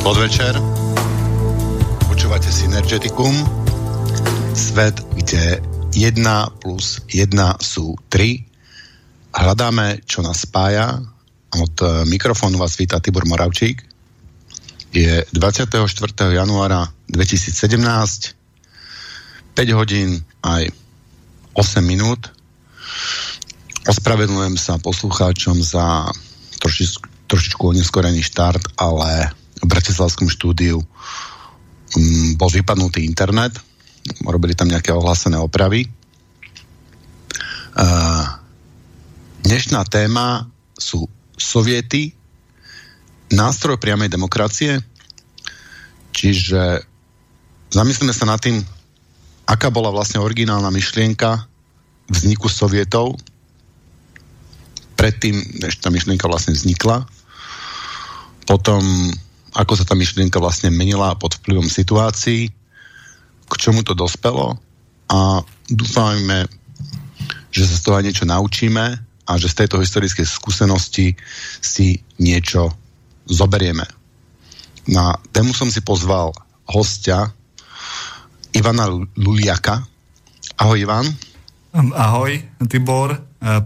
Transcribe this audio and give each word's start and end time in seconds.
Dobrý 0.00 0.16
podvečer. 0.16 0.56
Počúvate 2.08 2.48
Synergeticum. 2.48 3.36
Svet, 4.56 4.96
kde 5.12 5.60
1 5.92 6.24
plus 6.56 7.04
1 7.12 7.28
sú 7.60 8.00
3. 8.08 8.40
Hľadáme, 9.36 10.00
čo 10.08 10.24
nás 10.24 10.48
spája. 10.48 11.04
Od 11.52 11.76
mikrofónu 12.08 12.56
vás 12.56 12.80
víta 12.80 12.96
Tibor 12.96 13.28
Moravčík. 13.28 13.84
Je 14.88 15.20
24. 15.36 15.84
januára 16.32 16.88
2017. 17.12 17.60
5 19.52 19.76
hodín 19.76 20.24
aj 20.40 20.72
8 21.52 21.84
minút. 21.84 22.32
Ospravedlňujem 23.84 24.56
sa 24.56 24.80
poslucháčom 24.80 25.60
za 25.60 26.08
trošičku, 26.56 27.28
trošičku 27.28 27.62
oneskorený 27.68 28.24
štart, 28.24 28.80
ale 28.80 29.36
Bratislavskom 29.64 30.28
štúdiu 30.32 30.80
um, 30.80 30.86
bol 32.36 32.48
vypadnutý 32.48 33.04
internet, 33.04 33.56
robili 34.24 34.56
tam 34.56 34.72
nejaké 34.72 34.92
ohlásené 34.92 35.36
opravy. 35.36 35.88
Uh, 37.76 38.24
dnešná 39.44 39.84
téma 39.86 40.48
sú 40.76 41.06
soviety, 41.36 42.12
nástroj 43.30 43.78
priamej 43.78 44.10
demokracie, 44.10 44.82
čiže 46.10 46.82
zamyslíme 47.70 48.12
sa 48.12 48.26
nad 48.26 48.42
tým, 48.42 48.58
aká 49.46 49.70
bola 49.70 49.94
vlastne 49.94 50.18
originálna 50.18 50.68
myšlienka 50.68 51.46
vzniku 52.10 52.50
sovietov 52.50 53.14
predtým, 54.98 55.64
než 55.64 55.80
tá 55.80 55.88
myšlienka 55.88 56.28
vlastne 56.28 56.52
vznikla. 56.52 57.08
Potom 58.44 58.82
ako 59.54 59.72
sa 59.74 59.84
tá 59.84 59.98
myšlienka 59.98 60.38
vlastne 60.38 60.70
menila 60.70 61.14
pod 61.18 61.38
vplyvom 61.40 61.66
situácií, 61.66 62.50
k 63.50 63.52
čomu 63.58 63.82
to 63.82 63.98
dospelo 63.98 64.54
a 65.10 65.42
dúfajme, 65.66 66.46
že 67.50 67.66
sa 67.66 67.74
z 67.74 67.82
toho 67.82 67.94
aj 67.98 68.04
niečo 68.06 68.24
naučíme 68.30 68.86
a 69.26 69.32
že 69.34 69.50
z 69.50 69.66
tejto 69.66 69.82
historickej 69.82 70.22
skúsenosti 70.22 71.18
si 71.58 71.98
niečo 72.22 72.70
zoberieme. 73.26 73.86
Na 74.86 75.18
tému 75.34 75.50
som 75.50 75.66
si 75.66 75.82
pozval 75.82 76.30
hostia 76.70 77.30
Ivana 78.54 78.86
Luliaka. 79.18 79.82
Ahoj 80.58 80.78
Ivan. 80.78 81.06
Ahoj 81.74 82.42
Tibor, 82.66 83.18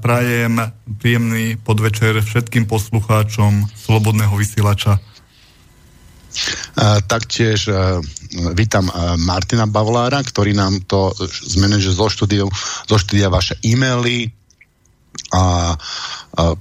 prajem 0.04 0.60
príjemný 1.00 1.56
podvečer 1.60 2.20
všetkým 2.20 2.68
poslucháčom 2.68 3.68
Slobodného 3.72 4.36
vysielača. 4.36 5.00
Taktiež 7.06 7.70
vítam 8.58 8.90
Martina 9.22 9.70
Bavlára, 9.70 10.18
ktorý 10.20 10.52
nám 10.52 10.82
to 10.84 11.14
zmeneže 11.30 11.94
zo 11.94 12.10
štúdia, 12.10 12.44
zo 12.86 12.96
štúdia 12.98 13.30
vaše 13.30 13.54
e-maily 13.62 14.34
a, 15.30 15.38
a 15.38 15.44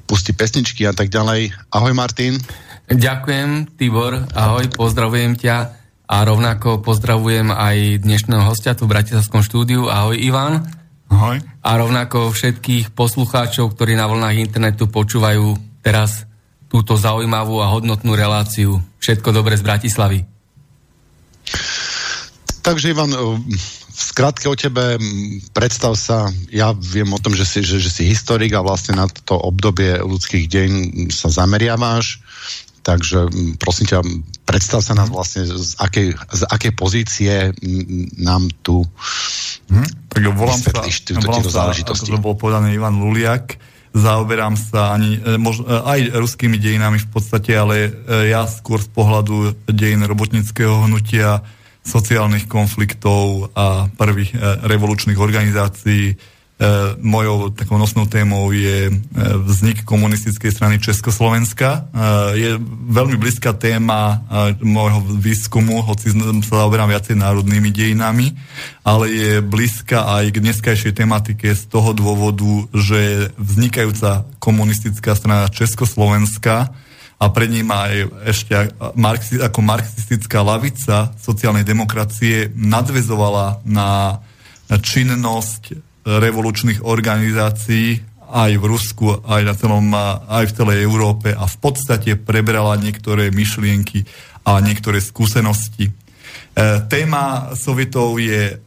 pustí 0.05 0.37
pesničky 0.37 0.85
a 0.85 0.93
tak 0.93 1.09
ďalej. 1.09 1.49
Ahoj 1.73 1.93
Martin. 1.97 2.37
Ďakujem 2.85 3.73
Tibor, 3.79 4.29
ahoj, 4.37 4.69
pozdravujem 4.69 5.39
ťa 5.39 5.57
a 6.03 6.17
rovnako 6.21 6.83
pozdravujem 6.83 7.49
aj 7.49 8.05
dnešného 8.05 8.43
hostia 8.45 8.77
tu 8.77 8.85
v 8.85 8.93
Bratislavskom 8.93 9.41
štúdiu. 9.41 9.89
Ahoj 9.89 10.19
Ivan. 10.19 10.67
Ahoj. 11.09 11.41
A 11.63 11.71
rovnako 11.79 12.29
všetkých 12.29 12.93
poslucháčov, 12.93 13.73
ktorí 13.73 13.97
na 13.97 14.05
vlnách 14.05 14.37
internetu 14.37 14.91
počúvajú 14.91 15.57
teraz 15.81 16.29
túto 16.73 16.97
zaujímavú 16.97 17.61
a 17.61 17.69
hodnotnú 17.69 18.17
reláciu. 18.17 18.81
Všetko 18.97 19.29
dobre 19.29 19.53
z 19.53 19.61
Bratislavy. 19.61 20.19
Takže 22.65 22.97
Ivan, 22.97 23.13
v 23.13 24.01
skratke 24.01 24.49
o 24.49 24.57
tebe 24.57 24.97
predstav 25.53 25.93
sa, 25.93 26.33
ja 26.49 26.73
viem 26.73 27.13
o 27.13 27.21
tom, 27.21 27.37
že 27.37 27.45
si, 27.45 27.61
že, 27.61 27.77
že 27.77 27.93
si 27.93 28.09
historik 28.09 28.57
a 28.57 28.65
vlastne 28.65 28.97
na 28.97 29.05
to 29.05 29.37
obdobie 29.37 30.01
ľudských 30.01 30.49
deň 30.49 30.69
sa 31.13 31.29
zameriavaš, 31.29 32.23
takže 32.81 33.29
prosím 33.61 33.93
ťa, 33.93 33.99
predstav 34.49 34.81
sa 34.81 34.97
nás 34.97 35.13
vlastne 35.13 35.45
z 35.45 35.77
akej, 35.77 36.15
z 36.15 36.41
akej 36.49 36.73
pozície 36.73 37.33
nám 38.17 38.49
tu 38.65 38.81
hm, 39.69 40.09
tak 40.09 40.23
volám 40.33 40.57
sa, 40.57 40.71
volám 41.21 41.45
sa, 41.47 41.69
ako 41.69 42.05
to 42.07 42.19
bol 42.19 42.35
povedaný 42.39 42.79
Ivan 42.79 42.97
Luliak, 42.97 43.59
zaoberám 43.93 44.57
sa 44.57 44.97
ani 44.97 45.21
e, 45.21 45.37
mož, 45.37 45.61
e, 45.61 45.69
aj 45.69 45.99
ruskými 46.17 46.57
dejinami 46.57 46.97
v 46.97 47.07
podstate, 47.13 47.53
ale 47.53 47.75
e, 47.87 47.89
ja 48.33 48.49
skôr 48.49 48.81
z 48.81 48.89
pohľadu 48.89 49.53
dejin 49.69 50.01
robotnického 50.03 50.89
hnutia, 50.89 51.45
sociálnych 51.83 52.47
konfliktov 52.47 53.51
a 53.59 53.91
prvých 53.99 54.39
revolučných 54.63 55.19
organizácií. 55.19 56.15
Mojou 57.01 57.50
takou 57.50 57.75
nosnou 57.77 58.05
témou 58.05 58.53
je 58.53 58.88
vznik 59.44 59.83
komunistickej 59.83 60.51
strany 60.53 60.79
Československa. 60.79 61.89
Je 62.38 62.55
veľmi 62.88 63.17
blízka 63.17 63.51
téma 63.57 64.23
môjho 64.61 65.01
výskumu, 65.17 65.83
hoci 65.83 66.13
sa 66.45 66.63
zaoberám 66.63 66.94
viacej 66.94 67.19
národnými 67.19 67.73
dejinami 67.73 68.38
ale 68.83 69.05
je 69.09 69.31
blízka 69.39 70.03
aj 70.19 70.35
k 70.35 70.41
dneskajšej 70.44 70.94
tematike 71.00 71.55
z 71.55 71.63
toho 71.71 71.95
dôvodu, 71.95 72.67
že 72.75 73.31
vznikajúca 73.39 74.27
komunistická 74.44 75.15
strana 75.15 75.47
Československa 75.47 76.75
a 77.15 77.25
pred 77.31 77.47
ním 77.47 77.71
aj 77.71 78.11
ešte 78.27 78.51
ako 79.39 79.59
marxistická 79.63 80.44
lavica 80.44 81.15
sociálnej 81.15 81.63
demokracie 81.63 82.51
nadvezovala 82.51 83.63
na 83.63 84.19
činnosť 84.67 85.92
revolučných 86.03 86.83
organizácií 86.83 88.03
aj 88.33 88.51
v 88.57 88.65
Rusku, 88.65 89.05
aj, 89.23 89.41
na 89.45 89.53
celom, 89.53 89.94
aj 90.25 90.50
v 90.50 90.55
celej 90.57 90.77
Európe 90.81 91.29
a 91.31 91.45
v 91.45 91.57
podstate 91.61 92.17
prebrala 92.17 92.73
niektoré 92.81 93.29
myšlienky 93.29 94.09
a 94.41 94.57
niektoré 94.57 94.97
skúsenosti. 95.00 95.89
E, 95.89 95.91
téma 96.89 97.53
Sovietov 97.53 98.17
je, 98.17 98.57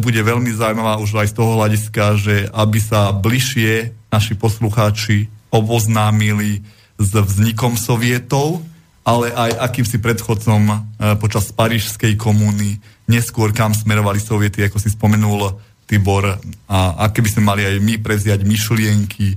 bude 0.00 0.20
veľmi 0.24 0.48
zaujímavá 0.56 0.96
už 1.04 1.20
aj 1.20 1.28
z 1.30 1.36
toho 1.36 1.50
hľadiska, 1.60 2.04
že 2.16 2.36
aby 2.48 2.78
sa 2.80 3.12
bližšie 3.12 3.92
naši 4.08 4.34
poslucháči 4.40 5.28
oboznámili 5.52 6.64
s 6.96 7.10
vznikom 7.12 7.76
Sovietov, 7.76 8.64
ale 9.04 9.32
aj 9.32 9.56
akýmsi 9.68 10.00
predchodcom 10.00 10.62
e, 10.68 10.76
počas 11.20 11.52
Parížskej 11.52 12.16
komúny, 12.16 12.80
neskôr 13.04 13.52
kam 13.52 13.76
smerovali 13.76 14.20
Soviety, 14.20 14.64
ako 14.64 14.80
si 14.80 14.92
spomenul 14.92 15.60
Tibor, 15.90 16.38
a 16.70 16.78
aké 17.10 17.18
by 17.18 17.30
sme 17.34 17.42
mali 17.42 17.66
aj 17.66 17.82
my 17.82 17.98
prevziať 17.98 18.46
myšlienky 18.46 19.34
e, 19.34 19.36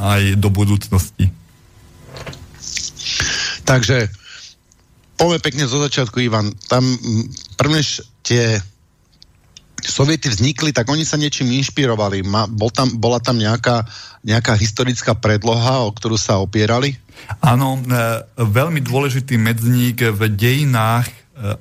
aj 0.00 0.40
do 0.40 0.48
budúcnosti. 0.48 1.28
Takže 3.68 4.08
Povie 5.22 5.38
pekne 5.38 5.70
zo 5.70 5.78
začiatku, 5.78 6.18
Ivan. 6.18 6.50
Tam 6.66 6.82
prvne 7.54 7.78
tie 8.26 8.58
soviety 9.78 10.26
vznikli, 10.26 10.74
tak 10.74 10.90
oni 10.90 11.06
sa 11.06 11.14
niečím 11.14 11.46
inšpirovali. 11.62 12.26
Ma, 12.26 12.50
bol 12.50 12.74
tam, 12.74 12.90
bola 12.98 13.22
tam 13.22 13.38
nejaká, 13.38 13.86
nejaká 14.26 14.58
historická 14.58 15.14
predloha, 15.14 15.86
o 15.86 15.94
ktorú 15.94 16.18
sa 16.18 16.42
opierali? 16.42 16.98
Áno, 17.38 17.78
e, 17.78 17.86
veľmi 18.34 18.82
dôležitý 18.82 19.38
medzník 19.38 20.02
v 20.10 20.26
dejinách 20.26 21.06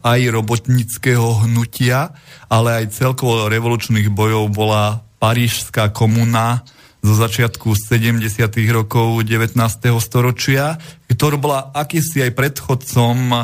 aj 0.03 0.19
robotníckého 0.29 1.47
hnutia, 1.47 2.12
ale 2.51 2.83
aj 2.83 2.95
celkovo 2.95 3.47
revolučných 3.47 4.12
bojov 4.12 4.51
bola 4.51 5.01
Parížská 5.21 5.94
komuna, 5.94 6.65
zo 7.01 7.18
začiatku 7.18 7.73
70. 7.73 8.21
rokov 8.69 9.25
19. 9.25 9.57
storočia, 9.97 10.77
ktorá 11.09 11.35
bola 11.35 11.59
akýsi 11.73 12.21
aj 12.21 12.38
predchodcom 12.38 13.18
uh, 13.33 13.41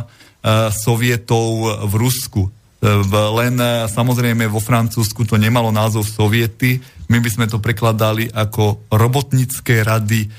sovietov 0.69 1.65
v 1.89 1.94
Rusku. 1.97 2.41
Uh, 2.45 3.01
len 3.41 3.57
samozrejme 3.89 4.45
vo 4.45 4.62
Francúzsku 4.62 5.25
to 5.25 5.41
nemalo 5.41 5.74
názov 5.74 6.06
soviety, 6.06 6.77
my 7.09 7.18
by 7.18 7.29
sme 7.33 7.45
to 7.50 7.57
prekladali 7.57 8.29
ako 8.29 8.85
robotnické 8.94 9.81
rady, 9.81 10.29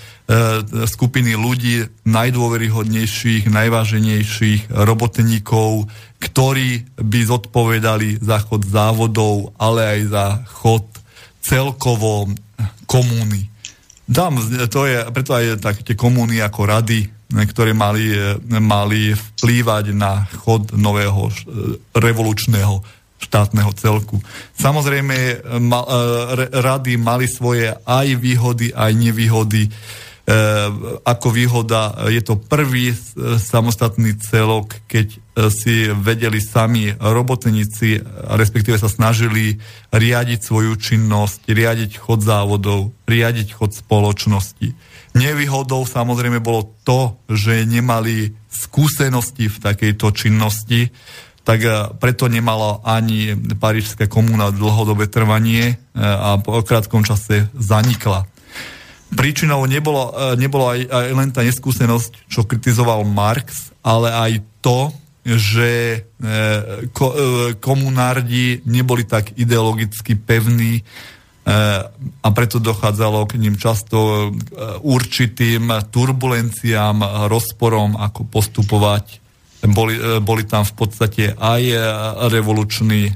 skupiny 0.84 1.32
ľudí 1.40 1.88
najdôveryhodnejších, 2.04 3.48
najváženejších 3.48 4.68
robotníkov, 4.76 5.88
ktorí 6.20 6.84
by 7.00 7.20
zodpovedali 7.24 8.20
za 8.20 8.44
chod 8.44 8.68
závodov, 8.68 9.56
ale 9.56 9.96
aj 9.96 10.00
za 10.12 10.26
chod 10.52 10.84
celkovo 11.40 12.28
komúny. 12.84 13.48
Tam, 14.04 14.36
to 14.68 14.84
je, 14.84 15.04
preto 15.12 15.32
aj 15.32 15.64
tak 15.64 15.80
tie 15.80 15.96
komúny 15.96 16.44
ako 16.44 16.68
rady, 16.68 17.08
ktoré 17.28 17.72
mali, 17.72 18.12
mali 18.60 19.12
vplývať 19.16 19.96
na 19.96 20.28
chod 20.44 20.76
nového 20.76 21.32
revolučného 21.96 22.84
štátneho 23.18 23.72
celku. 23.76 24.20
Samozrejme, 24.56 25.44
ma, 25.60 25.84
rady 26.52 26.96
mali 26.96 27.28
svoje 27.28 27.72
aj 27.84 28.08
výhody, 28.16 28.72
aj 28.72 28.92
nevýhody. 28.92 29.68
Ako 31.08 31.28
výhoda 31.32 32.04
je 32.12 32.20
to 32.20 32.36
prvý 32.36 32.92
samostatný 33.40 34.20
celok, 34.20 34.76
keď 34.84 35.16
si 35.48 35.88
vedeli 35.88 36.36
sami 36.36 36.92
robotníci, 36.92 38.04
respektíve 38.36 38.76
sa 38.76 38.92
snažili 38.92 39.56
riadiť 39.88 40.44
svoju 40.44 40.76
činnosť, 40.76 41.48
riadiť 41.48 41.96
chod 41.96 42.20
závodov, 42.20 42.92
riadiť 43.08 43.56
chod 43.56 43.72
spoločnosti. 43.72 44.76
Nevýhodou 45.16 45.88
samozrejme 45.88 46.44
bolo 46.44 46.76
to, 46.84 47.16
že 47.32 47.64
nemali 47.64 48.36
skúsenosti 48.52 49.48
v 49.48 49.56
takejto 49.64 50.12
činnosti, 50.12 50.92
tak 51.40 51.64
preto 51.96 52.28
nemala 52.28 52.84
ani 52.84 53.32
Parížská 53.32 54.04
komúna 54.04 54.52
dlhodobé 54.52 55.08
trvanie 55.08 55.80
a 55.96 56.36
po 56.36 56.60
krátkom 56.60 57.00
čase 57.08 57.48
zanikla. 57.56 58.28
Príčinou 59.08 59.64
nebolo, 59.64 60.12
e, 60.12 60.36
nebolo 60.36 60.68
aj, 60.68 60.80
aj 60.84 61.08
len 61.16 61.30
tá 61.32 61.40
neskúsenosť, 61.40 62.28
čo 62.28 62.44
kritizoval 62.44 63.08
Marx, 63.08 63.72
ale 63.80 64.12
aj 64.12 64.32
to, 64.60 64.92
že 65.24 65.72
e, 65.96 66.28
ko, 66.92 67.06
e, 67.12 67.16
komunárdi 67.56 68.60
neboli 68.68 69.08
tak 69.08 69.32
ideologicky 69.36 70.16
pevní 70.16 70.84
a 72.20 72.28
preto 72.36 72.60
dochádzalo 72.60 73.24
k 73.24 73.40
ním 73.40 73.56
často 73.56 74.28
určitým 74.84 75.72
turbulenciám, 75.88 77.24
rozporom, 77.24 77.96
ako 77.96 78.28
postupovať. 78.28 79.16
Boli, 79.58 79.98
boli 80.22 80.46
tam 80.46 80.62
v 80.62 80.74
podstate 80.78 81.34
aj 81.34 81.62
revoluční 82.30 83.10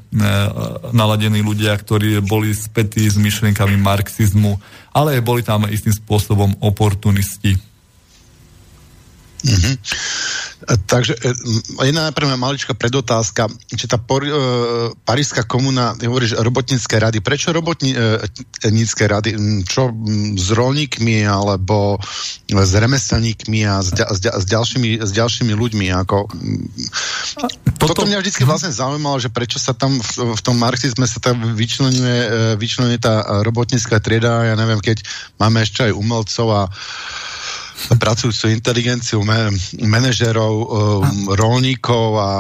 naladení 0.91 1.39
ľudia, 1.39 1.71
ktorí 1.79 2.19
boli 2.19 2.51
spätí 2.51 3.07
s 3.07 3.15
myšlienkami 3.15 3.79
marxizmu 3.79 4.59
ale 4.93 5.25
boli 5.25 5.41
tam 5.41 5.65
istým 5.67 5.93
spôsobom 5.93 6.61
oportunisti. 6.61 7.57
Mm-hmm. 9.43 9.75
Takže 10.87 11.19
e, 11.19 11.31
jedna 11.91 12.07
najprv 12.07 12.39
maličká 12.39 12.79
predotázka, 12.79 13.51
či 13.75 13.91
tá 13.91 13.99
por, 13.99 14.23
e, 14.23 14.31
parížská 15.03 15.43
komuna, 15.43 15.99
hovoríš 15.99 16.39
robotnícke 16.39 16.95
rady, 16.95 17.19
prečo 17.19 17.51
robotnícke 17.51 19.03
rady? 19.03 19.35
Čo 19.67 19.91
s 20.39 20.49
rolníkmi 20.55 21.27
alebo 21.27 21.99
s 22.47 22.73
remeselníkmi 22.79 23.67
a 23.67 23.83
s, 23.83 23.91
s, 23.91 24.19
s, 24.23 24.45
ďalšími, 24.47 25.03
s 25.03 25.11
ďalšími 25.11 25.51
ľuďmi? 25.51 25.87
Ako, 26.07 26.31
toto, 27.83 27.99
toto 27.99 28.03
mňa 28.07 28.23
vždy 28.23 28.47
vlastne 28.47 28.71
zaujímalo, 28.71 29.19
že 29.19 29.35
prečo 29.35 29.59
sa 29.59 29.75
tam 29.75 29.99
v, 29.99 30.39
v 30.39 30.41
tom 30.47 30.55
marxizme 30.55 31.05
sa 31.11 31.19
tam 31.19 31.43
vyčlenuje, 31.59 32.19
e, 32.23 32.29
vyčlenuje 32.55 33.03
tá 33.03 33.43
robotnícka 33.43 33.99
trieda, 33.99 34.47
ja 34.47 34.55
neviem, 34.55 34.79
keď 34.79 35.03
máme 35.43 35.67
ešte 35.67 35.91
aj 35.91 35.93
umelcov 35.99 36.47
a 36.55 36.63
pracujúcu 37.91 38.53
inteligenciu, 38.53 39.23
manažerov, 39.83 40.55
um, 40.55 40.67
rolníkov 41.35 42.09
a, 42.19 42.33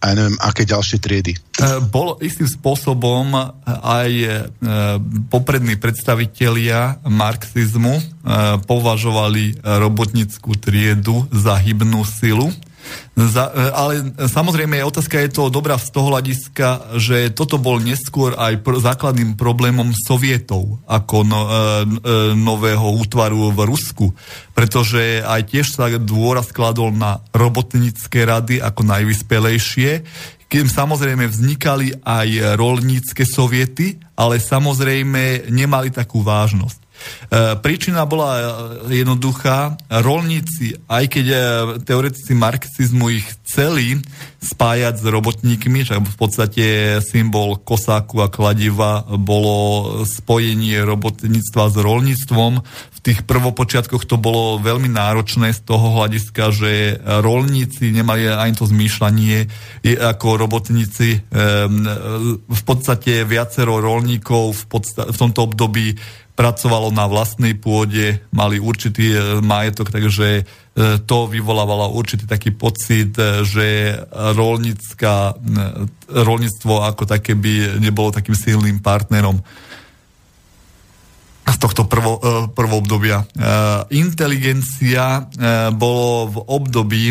a 0.00 0.06
neviem, 0.12 0.36
aké 0.40 0.68
ďalšie 0.68 0.98
triedy. 1.00 1.32
E, 1.34 1.38
bol 1.88 2.18
istým 2.20 2.48
spôsobom 2.50 3.32
aj 3.66 4.10
e, 4.10 4.28
poprední 5.30 5.78
predstavitelia 5.78 7.00
marxizmu 7.06 7.94
e, 7.96 8.02
považovali 8.64 9.62
robotnickú 9.62 10.58
triedu 10.58 11.26
za 11.30 11.56
hybnú 11.60 12.02
silu 12.04 12.50
za, 13.14 13.46
e, 13.54 13.70
ale 13.70 13.92
samozrejme 14.26 14.82
otázka 14.82 15.22
je 15.22 15.30
to 15.30 15.46
dobrá 15.46 15.78
z 15.78 15.88
toho 15.94 16.10
hľadiska, 16.10 16.98
že 16.98 17.30
toto 17.30 17.62
bol 17.62 17.78
neskôr 17.78 18.34
aj 18.34 18.60
pr- 18.66 18.82
základným 18.82 19.38
problémom 19.38 19.94
sovietov 19.94 20.82
ako 20.84 21.16
no, 21.22 21.40
e, 21.40 21.48
e, 21.48 21.58
nového 22.34 22.98
útvaru 22.98 23.54
v 23.54 23.60
Rusku, 23.70 24.10
pretože 24.52 25.22
aj 25.22 25.46
tiež 25.46 25.66
sa 25.78 25.86
dôraz 25.94 26.50
skladol 26.50 26.90
na 26.90 27.22
robotnícke 27.30 28.18
rady 28.26 28.58
ako 28.58 28.82
najvyspelejšie, 28.82 29.90
kým 30.50 30.66
samozrejme 30.70 31.26
vznikali 31.26 32.04
aj 32.04 32.58
rolnícke 32.58 33.26
soviety, 33.26 33.98
ale 34.14 34.38
samozrejme 34.38 35.50
nemali 35.50 35.90
takú 35.90 36.22
vážnosť. 36.22 36.83
E, 37.28 37.58
príčina 37.60 38.06
bola 38.06 38.30
e, 38.38 38.44
jednoduchá. 39.02 39.76
Rolníci, 39.90 40.78
aj 40.88 41.04
keď 41.10 41.26
e, 41.26 41.38
teoretici 41.82 42.32
marxizmu 42.32 43.10
ich 43.12 43.26
chceli 43.44 44.00
spájať 44.44 45.00
s 45.00 45.04
robotníkmi, 45.08 45.88
že 45.88 45.96
v 45.96 46.16
podstate 46.20 46.64
symbol 47.00 47.56
kosáku 47.56 48.20
a 48.20 48.28
kladiva 48.28 49.04
bolo 49.16 50.04
spojenie 50.04 50.84
robotníctva 50.84 51.72
s 51.72 51.76
rolníctvom. 51.80 52.52
V 52.92 52.98
tých 53.00 53.24
prvopočiatkoch 53.24 54.04
to 54.04 54.20
bolo 54.20 54.60
veľmi 54.60 54.92
náročné 54.92 55.52
z 55.56 55.60
toho 55.64 55.96
hľadiska, 55.96 56.52
že 56.52 57.00
rolníci 57.04 57.88
nemali 57.92 58.28
ani 58.28 58.52
to 58.52 58.68
zmýšľanie 58.68 59.48
ako 59.84 60.40
robotníci. 60.40 61.24
V 62.48 62.62
podstate 62.64 63.24
viacero 63.28 63.80
rolníkov 63.80 64.56
v, 64.56 64.62
podsta- 64.68 65.08
v 65.08 65.16
tomto 65.16 65.40
období 65.52 65.96
pracovalo 66.34 66.90
na 66.90 67.06
vlastnej 67.06 67.54
pôde, 67.54 68.18
mali 68.34 68.58
určitý 68.58 69.14
e, 69.14 69.38
majetok, 69.38 69.94
takže 69.94 70.42
e, 70.42 70.44
to 71.06 71.30
vyvolávalo 71.30 71.94
určitý 71.94 72.26
taký 72.26 72.50
pocit, 72.50 73.14
e, 73.14 73.46
že 73.46 73.66
rolnická, 74.10 75.38
rolníctvo 76.10 76.82
ako 76.90 77.06
také 77.06 77.38
by 77.38 77.78
nebolo 77.78 78.10
takým 78.10 78.34
silným 78.34 78.82
partnerom 78.82 79.38
z 81.54 81.58
tohto 81.62 81.86
prvo, 81.86 82.18
prvo 82.50 82.74
obdobia. 82.82 83.22
Inteligencia 83.94 85.22
bolo 85.70 86.26
v 86.26 86.36
období 86.50 87.04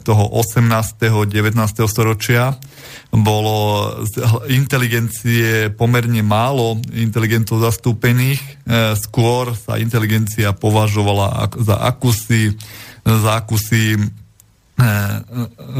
toho 0.00 0.24
18. 0.32 1.28
19. 1.28 1.28
storočia 1.84 2.56
bolo 3.10 3.90
inteligencie 4.46 5.74
pomerne 5.74 6.22
málo 6.22 6.78
inteligentov 6.94 7.58
zastúpených, 7.58 8.38
e, 8.38 8.50
skôr 8.94 9.50
sa 9.58 9.82
inteligencia 9.82 10.54
považovala 10.54 11.50
za 11.58 11.76
akusy, 11.90 12.54
za 13.02 13.42
akusy 13.42 13.98
e, 13.98 14.00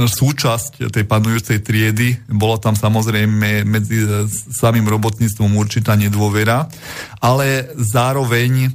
súčasť 0.07 0.93
tej 0.93 1.05
panujúcej 1.09 1.65
triedy. 1.65 2.21
Bola 2.29 2.61
tam 2.61 2.77
samozrejme 2.77 3.65
medzi 3.65 4.05
samým 4.53 4.85
robotníctvom 4.85 5.57
určitá 5.57 5.97
nedôvera, 5.97 6.69
ale 7.21 7.73
zároveň 7.77 8.53
e, 8.67 8.71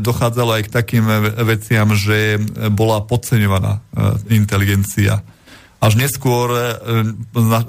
dochádzalo 0.00 0.50
aj 0.56 0.62
k 0.68 0.74
takým 0.74 1.04
veciam, 1.44 1.92
že 1.92 2.40
bola 2.72 3.04
podceňovaná 3.04 3.84
inteligencia 4.32 5.20
až 5.80 5.96
neskôr 5.96 6.52
e, 6.52 6.62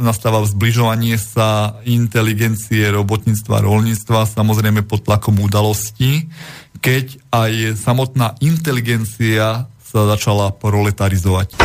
nastáva 0.04 0.44
zbližovanie 0.44 1.16
sa 1.16 1.80
inteligencie 1.88 2.92
robotníctva 2.92 3.64
a 3.64 3.66
rolníctva, 3.66 4.28
samozrejme 4.28 4.84
pod 4.84 5.08
tlakom 5.08 5.40
udalostí, 5.40 6.28
keď 6.84 7.16
aj 7.32 7.80
samotná 7.80 8.36
inteligencia 8.44 9.71
sa 9.92 10.08
začala 10.08 10.56
proletarizovať. 10.56 11.60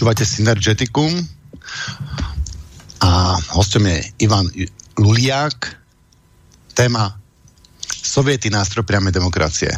Počúvate 0.00 0.24
Synergeticum 0.24 1.12
a 3.04 3.36
hostom 3.52 3.84
je 3.84 4.00
Ivan 4.24 4.48
Luliák. 4.96 5.76
Téma 6.72 7.20
Soviety 7.84 8.48
nástroj 8.48 8.88
priamej 8.88 9.20
demokracie. 9.20 9.68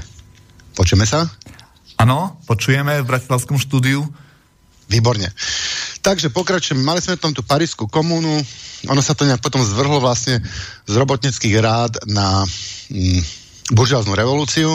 Počujeme 0.79 1.11
sa? 1.11 1.27
Áno, 1.99 2.39
počujeme 2.47 3.03
v 3.03 3.09
Bratislavskom 3.11 3.59
štúdiu. 3.59 4.07
Výborne. 4.87 5.27
Takže 6.07 6.31
pokračujem. 6.31 6.79
Mali 6.79 7.03
sme 7.03 7.19
tam 7.19 7.35
tú 7.35 7.43
parísku 7.43 7.91
komúnu. 7.91 8.47
Ono 8.95 9.03
sa 9.03 9.19
to 9.19 9.27
nejak 9.27 9.43
potom 9.43 9.67
zvrhlo 9.67 9.99
vlastne 9.99 10.39
z 10.87 10.95
robotnických 11.03 11.59
rád 11.59 11.99
na 12.07 12.47
mm, 12.95 13.27
buržoáznú 13.75 14.15
revolúciu. 14.15 14.71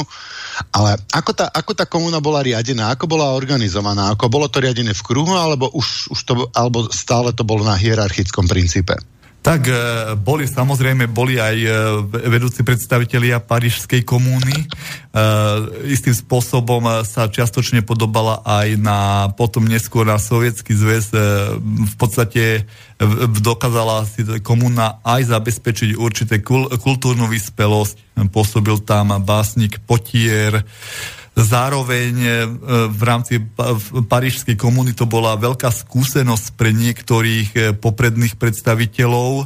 Ale 0.73 0.97
ako 1.13 1.31
tá, 1.37 1.45
ako 1.49 1.71
tá 1.77 1.85
komuna 1.85 2.17
bola 2.17 2.41
riadená, 2.41 2.93
ako 2.93 3.05
bola 3.05 3.33
organizovaná, 3.33 4.13
ako 4.13 4.25
bolo 4.29 4.47
to 4.49 4.61
riadené 4.61 4.93
v 4.93 5.05
kruhu, 5.05 5.33
alebo, 5.37 5.69
už, 5.69 6.13
už 6.13 6.19
to, 6.25 6.33
alebo 6.53 6.89
stále 6.89 7.33
to 7.33 7.45
bolo 7.45 7.61
na 7.65 7.77
hierarchickom 7.77 8.49
princípe? 8.49 8.97
Tak 9.47 9.63
e, 9.63 9.75
boli 10.19 10.43
samozrejme, 10.43 11.07
boli 11.07 11.39
aj 11.39 11.55
e, 11.55 11.71
vedúci 12.27 12.67
predstavitelia 12.67 13.39
Parížskej 13.39 14.03
komúny. 14.03 14.51
E, 14.51 14.65
istým 15.87 16.11
spôsobom 16.11 16.83
sa 17.07 17.31
čiastočne 17.31 17.79
podobala 17.79 18.43
aj 18.43 18.75
na 18.75 19.31
potom 19.39 19.63
neskôr 19.63 20.03
na 20.03 20.19
Sovietský 20.19 20.75
zväz. 20.75 21.15
V 21.63 21.95
podstate 21.95 22.67
dokázala 23.39 24.03
si 24.03 24.27
komúna 24.43 24.99
aj 25.07 25.31
zabezpečiť 25.31 25.95
určité 25.95 26.43
kultúrnu 26.75 27.31
vyspelosť. 27.31 28.19
Pôsobil 28.27 28.83
tam 28.83 29.15
básnik 29.23 29.79
Potier, 29.87 30.59
Zároveň 31.37 32.13
e, 32.17 32.29
v 32.89 33.01
rámci 33.05 33.37
parížskej 34.09 34.57
komuny 34.57 34.97
to 34.97 35.05
bola 35.05 35.37
veľká 35.37 35.69
skúsenosť 35.69 36.57
pre 36.57 36.73
niektorých 36.73 37.49
e, 37.53 37.59
popredných 37.77 38.41
predstaviteľov. 38.41 39.45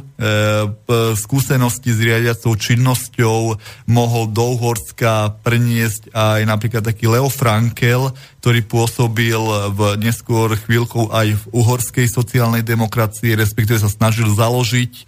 skúsenosti 1.20 1.92
s 1.92 2.00
riadiacou 2.00 2.56
činnosťou 2.56 3.60
mohol 3.92 4.24
do 4.32 4.56
Uhorska 4.56 5.36
preniesť 5.44 6.16
aj 6.16 6.40
napríklad 6.48 6.80
taký 6.80 7.12
Leo 7.12 7.28
Frankel, 7.28 8.08
ktorý 8.40 8.64
pôsobil 8.64 9.42
v 9.76 10.00
neskôr 10.00 10.56
chvíľkou 10.56 11.12
aj 11.12 11.28
v 11.36 11.44
uhorskej 11.52 12.08
sociálnej 12.08 12.64
demokracii, 12.64 13.36
respektíve 13.36 13.76
sa 13.78 13.92
snažil 13.92 14.26
založiť 14.32 15.06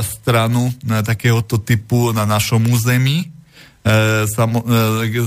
stranu 0.00 0.72
takéhoto 1.04 1.60
typu 1.60 2.16
na 2.16 2.24
našom 2.24 2.64
území. 2.64 3.35
E, 3.86 4.26
e, 4.26 5.22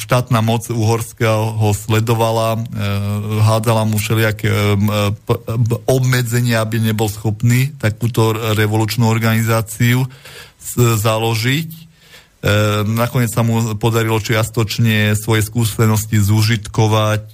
štátna 0.00 0.40
moc 0.40 0.64
Uhorska 0.72 1.28
ho 1.60 1.76
sledovala, 1.76 2.56
e, 2.56 2.60
hádzala 3.44 3.84
mu 3.84 4.00
všelijaké 4.00 4.48
obmedzenia, 5.84 6.64
aby 6.64 6.80
nebol 6.80 7.12
schopný 7.12 7.76
takúto 7.76 8.32
revolučnú 8.32 9.04
organizáciu 9.04 10.08
založiť. 10.80 11.92
Nakoniec 12.82 13.30
sa 13.30 13.46
mu 13.46 13.78
podarilo 13.78 14.18
čiastočne 14.18 15.14
svoje 15.14 15.46
skúsenosti 15.46 16.18
zúžitkovať, 16.18 17.26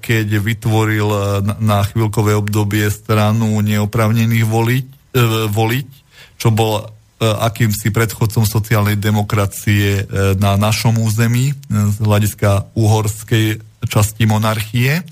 keď 0.00 0.28
vytvoril 0.40 1.04
na 1.60 1.84
chvíľkové 1.84 2.32
obdobie 2.32 2.88
stranu 2.88 3.60
neopravnených 3.60 4.46
voliť, 4.48 4.86
voliť 5.52 5.88
čo 6.40 6.48
bol 6.48 6.80
E, 6.80 7.03
akýmsi 7.40 7.88
predchodcom 7.88 8.44
sociálnej 8.44 9.00
demokracie 9.00 10.02
e, 10.02 10.02
na 10.36 10.60
našom 10.60 11.00
území 11.00 11.50
e, 11.50 11.54
z 11.92 11.96
hľadiska 12.02 12.76
uhorskej 12.76 13.60
časti 13.84 14.24
monarchie. 14.24 15.04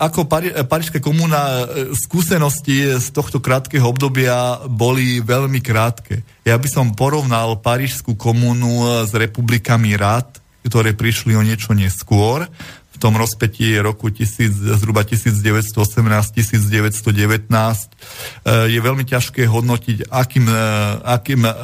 Ako 0.00 0.24
Pari- 0.24 0.56
Parížská 0.64 1.04
komúna 1.04 1.68
skúsenosti 1.92 2.96
z 2.96 3.12
tohto 3.12 3.44
krátkeho 3.44 3.84
obdobia 3.84 4.64
boli 4.64 5.20
veľmi 5.20 5.60
krátke. 5.60 6.24
Ja 6.48 6.56
by 6.56 6.64
som 6.64 6.96
porovnal 6.96 7.60
Parížskú 7.60 8.16
komúnu 8.16 9.04
s 9.04 9.12
republikami 9.12 10.00
rád, 10.00 10.40
ktoré 10.64 10.96
prišli 10.96 11.36
o 11.36 11.44
niečo 11.44 11.76
neskôr 11.76 12.48
v 12.98 13.06
tom 13.06 13.14
rozpetí 13.14 13.78
roku 13.78 14.10
tisíc, 14.10 14.58
zhruba 14.58 15.06
1918-1919 15.06 17.46
je 18.66 18.78
veľmi 18.82 19.06
ťažké 19.06 19.46
hodnotiť, 19.46 20.10
akým, 20.10 20.50
e, 20.50 20.58
akým, 21.06 21.46
e, 21.46 21.54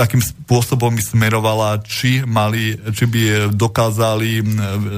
akým 0.00 0.24
spôsobom 0.24 0.96
by 0.96 1.02
smerovala, 1.04 1.84
či, 1.84 2.24
mali, 2.24 2.72
či 2.96 3.04
by 3.04 3.52
dokázali 3.52 4.40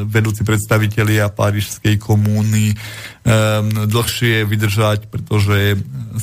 vedúci 0.07 0.47
predstavitelia 0.47 1.35
Parížskej 1.35 1.99
komúny 1.99 2.73
um, 2.73 3.89
dlhšie 3.89 4.47
vydržať, 4.47 5.11
pretože 5.11 5.75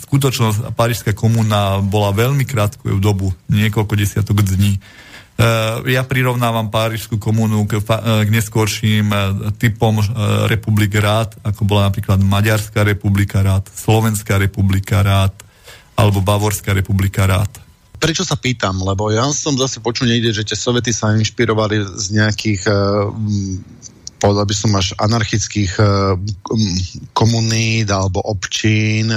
skutočnosť 0.06 0.71
Parížská 0.74 1.12
komúna 1.12 1.84
bola 1.84 2.15
veľmi 2.15 2.48
krátku 2.48 2.95
dobu, 3.02 3.34
niekoľko 3.52 3.93
desiatok 3.98 4.45
dní. 4.45 4.80
Uh, 5.36 5.84
ja 5.91 6.08
prirovnávam 6.08 6.71
Párižskú 6.71 7.19
komúnu 7.19 7.67
k, 7.67 7.84
uh, 7.84 8.24
k 8.24 8.30
neskôrším 8.32 9.12
uh, 9.12 9.52
typom 9.60 10.00
republik 10.48 10.95
rád, 10.95 11.36
ako 11.43 11.67
bola 11.67 11.91
napríklad 11.91 12.24
Maďarská 12.24 12.88
republika 12.88 13.43
rád, 13.43 13.67
Slovenská 13.67 14.39
republika 14.39 15.04
rád 15.04 15.36
alebo 16.00 16.24
Bavorská 16.24 16.71
republika 16.71 17.28
rád. 17.28 17.52
Prečo 18.00 18.24
sa 18.24 18.39
pýtam? 18.39 18.80
Lebo 18.80 19.12
ja 19.12 19.28
som 19.36 19.60
zase 19.60 19.84
počul 19.84 20.08
niekde, 20.08 20.32
že 20.32 20.48
tie 20.48 20.56
sovety 20.56 20.95
sa 20.95 21.12
inšpirovali 21.15 21.84
z 21.84 22.06
nejakých 22.15 22.62
povedal 24.19 24.45
by 24.48 24.56
som 24.56 24.71
až 24.76 24.95
anarchických 25.00 25.80
komunít 27.15 27.88
alebo 27.91 28.19
občín, 28.24 29.12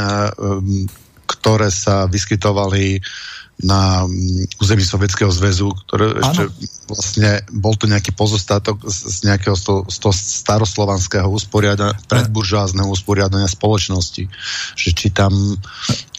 ktoré 1.27 1.69
sa 1.75 2.07
vyskytovali 2.07 3.03
na 3.59 4.07
mm, 4.07 4.63
území 4.63 4.87
Sovietskeho 4.87 5.35
zväzu, 5.35 5.75
ktoré 5.87 6.15
ano. 6.15 6.23
ešte 6.23 6.43
vlastne 6.87 7.31
bol 7.51 7.75
to 7.75 7.91
nejaký 7.91 8.15
pozostatok 8.15 8.87
z, 8.87 9.11
z 9.11 9.19
nejakého 9.27 9.59
z 9.59 9.63
z 9.91 9.99
toho 9.99 10.15
staroslovanského 10.15 11.27
usporiadania, 11.27 11.99
predburžázneho 12.07 12.87
usporiadania 12.87 13.51
spoločnosti. 13.51 14.31
Že 14.79 14.91
či 14.95 15.09
tam 15.11 15.35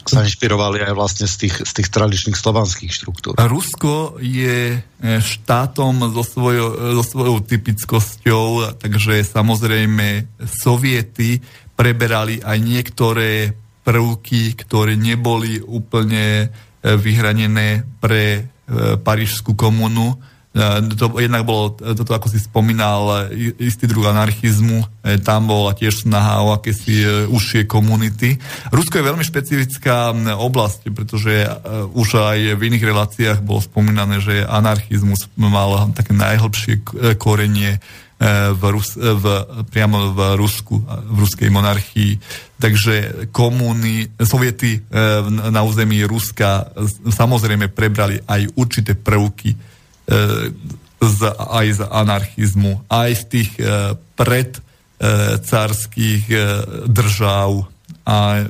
sa 0.04 0.25
inšpirovali 0.25 0.84
aj 0.84 0.93
vlastne 0.97 1.25
z 1.30 1.47
tých, 1.47 1.56
z 1.63 1.71
tých 1.80 1.89
tradičných 1.93 2.36
slovanských 2.36 2.91
štruktúr. 2.91 3.34
Rusko 3.38 4.17
je 4.19 4.75
e, 4.75 4.80
štátom 5.21 6.12
so 6.12 6.23
svojou, 6.25 6.99
so 6.99 7.04
svojou 7.06 7.38
typickosťou, 7.45 8.75
takže 8.82 9.21
samozrejme 9.21 10.28
soviety 10.49 11.39
preberali 11.78 12.41
aj 12.41 12.58
niektoré 12.58 13.54
prvky, 13.86 14.58
ktoré 14.60 14.97
neboli 14.97 15.62
úplne 15.62 16.49
E, 16.49 16.68
vyhranené 16.83 17.83
pre 17.99 18.23
e, 18.39 18.41
Parížskú 18.99 19.55
komunu. 19.55 20.15
E, 20.15 20.15
to 20.95 21.11
jednak 21.19 21.43
bolo, 21.43 21.75
toto 21.75 22.11
ako 22.15 22.31
si 22.31 22.39
spomínal, 22.39 23.29
istý 23.59 23.85
druh 23.85 24.07
anarchizmu, 24.07 24.85
tam 25.23 25.47
bola 25.47 25.75
tiež 25.75 26.07
snaha 26.07 26.43
o 26.43 26.55
akési 26.55 27.27
užšie 27.27 27.67
komunity. 27.67 28.39
Rusko 28.71 28.99
je 28.99 29.07
veľmi 29.09 29.23
špecifická 29.25 30.11
oblasť, 30.39 30.91
pretože 30.91 31.47
už 31.95 32.07
aj 32.19 32.39
v 32.55 32.61
iných 32.61 32.83
reláciách 32.83 33.39
bolo 33.41 33.63
spomínané, 33.63 34.19
že 34.19 34.45
anarchizmus 34.45 35.31
mal 35.39 35.91
také 35.95 36.13
najhlbšie 36.13 36.83
korenie 37.17 37.81
v 38.51 38.62
Rus, 38.75 38.99
v, 38.99 39.25
priamo 39.71 40.12
v 40.12 40.36
Rusku, 40.36 40.84
v 40.84 41.17
ruskej 41.23 41.47
monarchii. 41.47 42.19
Takže 42.60 43.32
komúny, 43.32 44.12
soviety 44.19 44.75
e, 44.75 44.79
na 45.32 45.63
území 45.63 46.03
Ruska 46.03 46.67
samozrejme 47.08 47.71
prebrali 47.71 48.19
aj 48.27 48.51
určité 48.60 48.99
prvky 48.99 49.55
e, 49.55 49.58
z, 50.99 51.19
aj 51.32 51.67
z 51.79 51.82
anarchizmu, 51.88 52.84
aj 52.91 53.10
z 53.15 53.23
tých 53.32 53.55
e, 53.55 53.95
predcárských 54.19 56.23
držav 56.91 57.71
a 58.03 58.43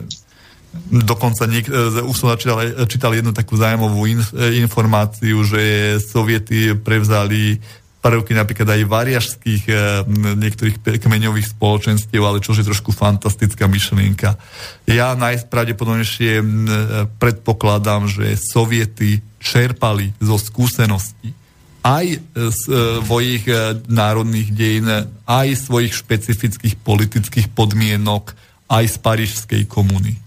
dokonca 0.89 1.45
niek- 1.45 1.69
už 2.01 2.17
som 2.17 2.33
čítal, 2.33 2.89
čítal 2.89 3.13
jednu 3.13 3.37
takú 3.37 3.53
zájmovú 3.53 4.09
in, 4.09 4.17
informáciu, 4.57 5.45
že 5.45 6.01
soviety 6.01 6.73
prevzali 6.73 7.61
prvky 7.99 8.31
napríklad 8.31 8.67
aj 8.79 8.87
variažských 8.87 9.63
e, 9.67 9.73
niektorých 10.39 10.79
kmeňových 10.79 11.51
spoločenstiev, 11.55 12.23
ale 12.23 12.39
čo 12.39 12.55
je 12.55 12.63
trošku 12.63 12.95
fantastická 12.95 13.67
myšlienka. 13.67 14.39
Ja 14.87 15.13
najpravdepodobnejšie 15.19 16.43
predpokladám, 17.19 18.07
že 18.07 18.39
soviety 18.39 19.19
čerpali 19.39 20.15
zo 20.19 20.39
skúseností 20.39 21.35
aj 21.79 22.05
z 22.35 22.61
e, 22.67 22.99
svojich 23.03 23.47
národných 23.87 24.49
dejín, 24.51 24.87
aj 25.23 25.47
svojich 25.63 25.95
špecifických 25.95 26.75
politických 26.83 27.47
podmienok, 27.55 28.35
aj 28.67 28.85
z 28.85 28.97
Parížskej 28.99 29.63
komuny. 29.65 30.19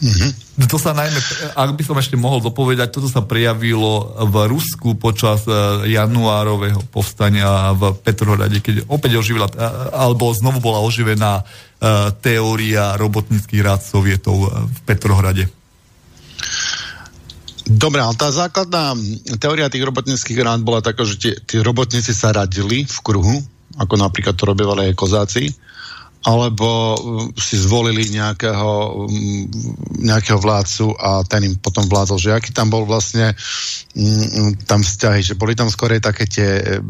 Mm-hmm. 0.00 0.30
To 0.66 0.76
sa 0.76 0.92
najmä, 0.92 1.16
ak 1.56 1.70
by 1.78 1.82
som 1.86 1.96
ešte 1.96 2.18
mohol 2.18 2.42
dopovedať, 2.42 2.92
toto 2.92 3.06
sa 3.06 3.22
prejavilo 3.24 4.18
v 4.28 4.36
Rusku 4.50 4.98
počas 4.98 5.46
e, 5.46 5.52
januárového 5.94 6.82
povstania 6.90 7.72
v 7.72 7.94
Petrohrade, 8.02 8.58
keď 8.58 8.84
opäť 8.90 9.22
oživila, 9.22 9.48
e, 9.48 9.56
alebo 9.94 10.28
znovu 10.34 10.58
bola 10.60 10.82
oživená 10.82 11.46
teória 12.20 12.92
robotnických 13.00 13.64
rád 13.64 13.80
sovietov 13.80 14.52
v 14.52 14.78
Petrohrade. 14.84 15.48
Dobre, 17.70 18.02
ale 18.02 18.18
tá 18.18 18.34
základná 18.34 18.98
teória 19.38 19.70
tých 19.70 19.86
robotnických 19.86 20.42
rád 20.42 20.60
bola 20.66 20.82
taká, 20.82 21.06
že 21.06 21.16
tie, 21.16 21.34
tí 21.38 21.62
robotníci 21.62 22.10
sa 22.10 22.34
radili 22.34 22.82
v 22.82 22.98
kruhu, 22.98 23.40
ako 23.78 23.94
napríklad 23.94 24.34
to 24.34 24.44
robievali 24.44 24.90
aj 24.90 24.98
kozáci, 24.98 25.54
alebo 26.20 26.68
uh, 26.68 26.96
si 27.36 27.56
zvolili 27.56 28.12
nejakého, 28.12 28.72
um, 29.04 29.48
nejakého 30.04 30.36
vládcu 30.36 30.92
a 31.00 31.24
ten 31.24 31.48
im 31.48 31.54
potom 31.56 31.88
vládol, 31.88 32.20
že 32.20 32.36
aký 32.36 32.52
tam 32.52 32.68
bol 32.68 32.84
vlastne 32.84 33.32
um, 33.96 34.52
tam 34.68 34.84
vzťahy, 34.84 35.20
že 35.24 35.38
boli 35.38 35.56
tam 35.56 35.72
skorej 35.72 36.04
také 36.04 36.28
tie 36.28 36.80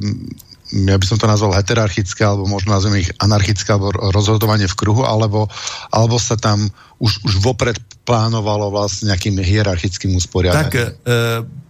ja 0.70 0.94
by 0.94 1.02
som 1.06 1.18
to 1.18 1.26
nazval 1.26 1.50
heterarchické, 1.50 2.22
alebo 2.22 2.46
možno 2.46 2.70
nazvem 2.70 3.02
ich 3.02 3.10
anarchické, 3.18 3.74
alebo 3.74 3.90
rozhodovanie 4.14 4.70
v 4.70 4.78
kruhu, 4.78 5.02
alebo, 5.02 5.50
alebo 5.90 6.14
sa 6.14 6.38
tam 6.38 6.62
už, 7.02 7.26
už 7.26 7.42
vopred 7.42 7.74
plánovalo 8.04 8.72
vlastne 8.72 9.12
nejakým 9.12 9.38
hierarchickým 9.38 10.16
usporiadaním. 10.16 10.66
Tak, 10.66 10.74
e, 10.74 11.18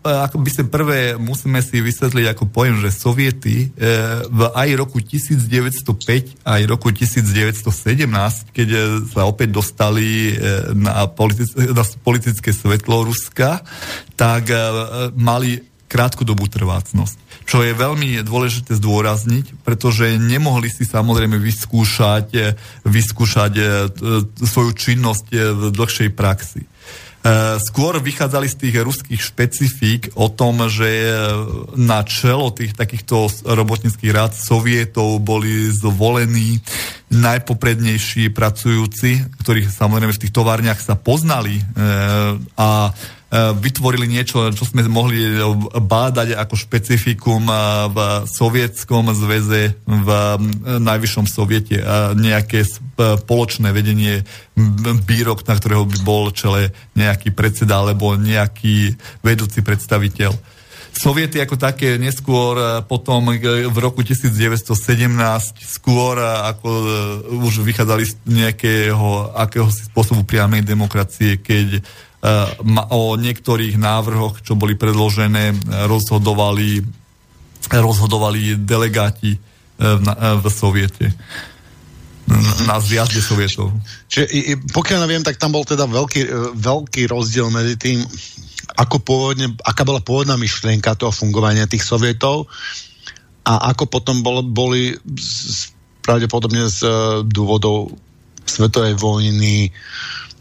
ako 0.01 0.37
by 0.41 0.49
ste 0.49 0.63
prvé 0.73 1.21
musíme 1.21 1.61
si 1.61 1.83
vysvetliť 1.83 2.27
ako 2.33 2.45
pojem, 2.49 2.81
že 2.81 2.95
soviety 2.95 3.69
e, 3.69 3.85
v 4.25 4.41
aj 4.49 4.69
roku 4.79 5.03
1905 5.03 6.41
aj 6.47 6.61
roku 6.71 6.89
1917, 6.95 8.57
keď 8.57 8.69
e, 8.73 8.81
sa 9.11 9.29
opäť 9.29 9.53
dostali 9.53 10.33
e, 10.33 10.73
na, 10.73 11.05
politic, 11.11 11.53
na 11.55 11.85
politické 12.01 12.55
svetlo 12.55 13.05
Ruska, 13.05 13.61
tak 14.17 14.49
e, 14.49 14.57
mali 15.19 15.61
krátkodobú 15.91 16.47
trvácnosť 16.47 17.30
čo 17.51 17.67
je 17.67 17.75
veľmi 17.75 18.23
dôležité 18.23 18.79
zdôrazniť, 18.79 19.67
pretože 19.67 20.15
nemohli 20.23 20.71
si 20.71 20.87
samozrejme 20.87 21.35
vyskúšať, 21.35 22.27
e, 22.39 22.55
vyskúšať 22.87 23.53
e, 23.59 23.65
svoju 24.47 24.71
činnosť 24.71 25.27
e, 25.35 25.37
v 25.51 25.63
dlhšej 25.75 26.11
praxi. 26.15 26.63
Skôr 27.61 28.01
vychádzali 28.01 28.49
z 28.49 28.57
tých 28.57 28.81
ruských 28.81 29.21
špecifík 29.21 30.17
o 30.17 30.33
tom, 30.33 30.65
že 30.73 30.89
na 31.77 32.01
čelo 32.01 32.49
tých 32.49 32.73
takýchto 32.73 33.45
robotnických 33.45 34.09
rád 34.09 34.33
sovietov 34.33 35.21
boli 35.21 35.69
zvolení 35.69 36.65
najpoprednejší 37.13 38.33
pracujúci, 38.33 39.37
ktorých 39.37 39.69
samozrejme 39.69 40.17
v 40.17 40.23
tých 40.25 40.33
továrniach 40.33 40.81
sa 40.81 40.97
poznali 40.97 41.61
a 42.57 42.97
Eh, 42.97 43.20
vytvorili 43.31 44.11
niečo, 44.11 44.51
čo 44.51 44.67
sme 44.67 44.83
mohli 44.91 45.23
eh, 45.23 45.39
bádať 45.79 46.35
ako 46.35 46.55
špecifikum 46.59 47.47
eh, 47.47 47.59
v 47.87 47.99
sovietskom 48.27 49.15
zväze, 49.15 49.79
v 49.87 50.09
najvyššom 50.83 51.27
soviete 51.31 51.79
a 51.79 52.11
nejaké 52.19 52.67
spoločné 52.67 53.71
vedenie 53.71 54.27
bírok, 55.07 55.47
na 55.47 55.55
ktorého 55.55 55.87
by 55.87 55.99
bol 56.03 56.35
čele 56.35 56.75
nejaký 56.99 57.31
predseda 57.31 57.81
alebo 57.81 58.19
nejaký 58.19 58.99
vedúci 59.23 59.63
predstaviteľ. 59.63 60.35
Soviety 60.91 61.39
ako 61.39 61.55
také 61.55 61.97
neskôr 62.03 62.83
potom 62.85 63.31
v 63.47 63.79
roku 63.79 64.03
1917 64.03 64.75
skôr 65.63 66.19
ako 66.19 66.69
už 67.47 67.63
vychádzali 67.63 68.05
z 68.05 68.15
nejakého 68.27 69.33
akéhosi 69.39 69.87
spôsobu 69.87 70.27
priamej 70.27 70.67
demokracie, 70.67 71.39
keď 71.39 71.81
o 72.91 73.17
niektorých 73.17 73.81
návrhoch, 73.81 74.45
čo 74.45 74.53
boli 74.53 74.77
predložené, 74.77 75.57
rozhodovali, 75.89 76.85
rozhodovali 77.73 78.61
delegáti 78.61 79.37
e, 79.37 79.39
v, 80.37 80.45
soviete 80.53 81.17
na 82.69 82.79
zjazde 82.79 83.19
sovietov. 83.19 83.75
Čiže 84.07 84.55
pokiaľ 84.71 84.99
neviem, 85.03 85.25
tak 85.25 85.41
tam 85.41 85.51
bol 85.51 85.67
teda 85.67 85.89
veľký, 85.89 86.55
veľký 86.55 87.11
rozdiel 87.11 87.51
medzi 87.51 87.75
tým, 87.75 87.99
ako 88.79 89.03
pôvodne, 89.03 89.51
aká 89.67 89.83
bola 89.83 89.99
pôvodná 89.99 90.39
myšlienka 90.39 90.95
toho 90.95 91.11
fungovania 91.11 91.67
tých 91.67 91.83
sovietov 91.83 92.47
a 93.43 93.75
ako 93.75 93.91
potom 93.91 94.23
bol, 94.23 94.47
boli 94.47 94.95
z, 95.19 95.75
pravdepodobne 96.07 96.71
z 96.71 96.87
dôvodov 97.27 97.99
svetovej 98.47 98.95
vojny 98.95 99.75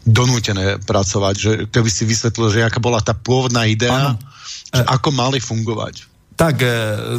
donútené 0.04 0.80
pracovať, 0.80 1.34
že 1.36 1.52
keby 1.68 1.90
si 1.92 2.08
vysvetlil, 2.08 2.48
že 2.48 2.64
aká 2.64 2.80
bola 2.80 3.04
tá 3.04 3.12
pôvodná 3.12 3.68
idea, 3.68 4.16
že 4.72 4.82
ako 4.86 5.12
mali 5.12 5.38
fungovať. 5.38 6.10
Tak 6.40 6.56
e, 6.64 6.68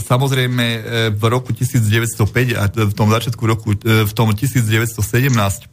samozrejme 0.01 0.65
e, 0.65 0.79
v 1.13 1.23
roku 1.29 1.53
1905 1.53 2.57
a 2.57 2.65
v 2.73 2.93
tom 2.97 3.13
začiatku 3.13 3.43
roku, 3.45 3.77
e, 3.77 4.01
v 4.01 4.13
tom 4.17 4.33
1917 4.33 4.97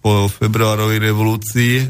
po 0.04 0.28
februárovej 0.28 1.00
revolúcii 1.00 1.88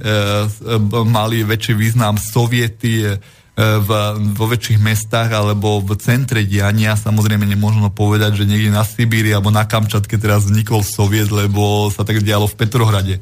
mali 1.11 1.42
väčší 1.42 1.74
význam 1.74 2.14
soviety 2.14 3.18
v, 3.59 3.90
vo 4.38 4.46
väčších 4.46 4.78
mestách 4.78 5.35
alebo 5.35 5.83
v 5.83 5.98
centre 5.98 6.46
diania. 6.46 6.94
Samozrejme 6.94 7.42
nemôžno 7.42 7.90
povedať, 7.90 8.38
že 8.38 8.44
niekde 8.46 8.70
na 8.70 8.87
Sibíri 8.87 9.35
alebo 9.35 9.50
na 9.50 9.66
Kamčatke 9.66 10.14
teraz 10.14 10.46
vznikol 10.46 10.87
soviet, 10.87 11.26
lebo 11.35 11.90
sa 11.90 12.07
tak 12.07 12.22
dialo 12.22 12.46
v 12.46 12.54
Petrohrade 12.54 13.18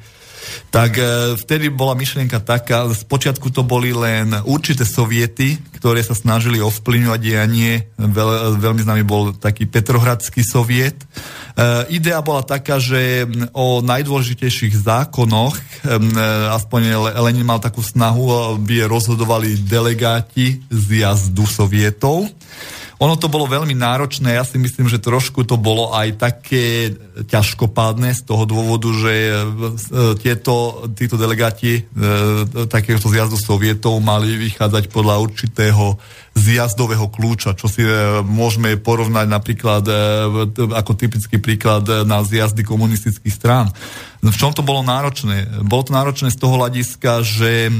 tak 0.70 0.98
e, 0.98 1.34
vtedy 1.38 1.72
bola 1.72 1.96
myšlienka 1.96 2.42
taká, 2.42 2.90
spočiatku 2.90 3.48
to 3.50 3.62
boli 3.64 3.94
len 3.94 4.34
určité 4.44 4.84
soviety, 4.84 5.56
ktoré 5.78 6.02
sa 6.02 6.12
snažili 6.12 6.60
ovplyvňovať 6.60 7.20
dianie, 7.20 7.88
Veľ, 7.96 8.60
veľmi 8.60 8.84
známy 8.84 9.02
bol 9.08 9.32
taký 9.32 9.64
Petrohradský 9.64 10.44
soviet. 10.44 11.00
E, 11.00 11.06
idea 11.96 12.20
bola 12.20 12.44
taká, 12.44 12.76
že 12.76 13.24
o 13.56 13.80
najdôležitejších 13.80 14.76
zákonoch, 14.76 15.56
e, 15.56 15.62
aspoň 16.52 17.14
Lenin 17.24 17.48
mal 17.48 17.60
takú 17.62 17.80
snahu, 17.80 18.60
by 18.60 18.84
rozhodovali 18.84 19.56
delegáti 19.64 20.60
z 20.68 21.06
jazdu 21.06 21.48
sovietov. 21.48 22.28
Ono 22.96 23.12
to 23.20 23.28
bolo 23.28 23.44
veľmi 23.44 23.76
náročné, 23.76 24.40
ja 24.40 24.44
si 24.44 24.56
myslím, 24.56 24.88
že 24.88 24.96
trošku 24.96 25.44
to 25.44 25.60
bolo 25.60 25.92
aj 25.92 26.16
také 26.16 26.96
ťažkopádne 27.28 28.16
z 28.16 28.24
toho 28.24 28.48
dôvodu, 28.48 28.88
že 28.88 29.12
e, 29.12 29.34
tieto, 30.36 30.84
títo 30.92 31.16
delegáti 31.16 31.80
e, 31.80 31.82
takéhoto 32.68 33.08
zjazdu 33.08 33.40
sovietov 33.40 33.96
mali 34.04 34.36
vychádzať 34.36 34.92
podľa 34.92 35.16
určitého 35.24 35.96
zjazdového 36.36 37.08
kľúča, 37.08 37.56
čo 37.56 37.66
si 37.66 37.80
e, 37.80 38.20
môžeme 38.20 38.76
porovnať 38.76 39.26
napríklad 39.26 39.84
ako 40.76 40.92
typický 40.92 41.40
príklad 41.40 41.88
na 42.04 42.20
zjazdy 42.20 42.60
komunistických 42.60 43.32
strán. 43.32 43.72
V 44.20 44.36
čom 44.36 44.52
to 44.52 44.60
bolo 44.60 44.84
náročné? 44.84 45.64
Bolo 45.64 45.88
to 45.88 45.96
náročné 45.96 46.28
z 46.28 46.38
toho 46.38 46.60
hľadiska, 46.60 47.24
že 47.24 47.72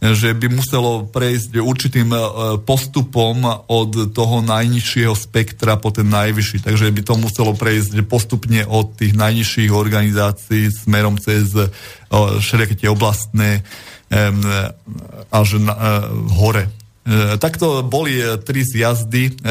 že 0.00 0.32
by 0.32 0.48
muselo 0.48 1.04
prejsť 1.04 1.60
určitým 1.60 2.08
e, 2.08 2.18
postupom 2.64 3.44
od 3.68 4.16
toho 4.16 4.40
najnižšieho 4.40 5.12
spektra 5.12 5.76
po 5.76 5.92
ten 5.92 6.08
najvyšší. 6.08 6.64
Takže 6.64 6.88
by 6.88 7.02
to 7.04 7.14
muselo 7.20 7.52
prejsť 7.52 8.00
postupne 8.08 8.64
od 8.64 8.96
tých 8.96 9.12
najnižších 9.12 9.68
organizácií 9.68 10.72
smerom 10.72 11.20
cez 11.20 11.52
e, 11.52 11.68
všelijaké 12.40 12.80
tie 12.80 12.88
oblastné 12.88 13.60
až 15.30 15.62
na, 15.62 15.70
e, 15.70 15.80
hore. 16.34 16.79
Takto 17.42 17.82
boli 17.82 18.22
tri 18.46 18.62
zjazdy. 18.62 19.42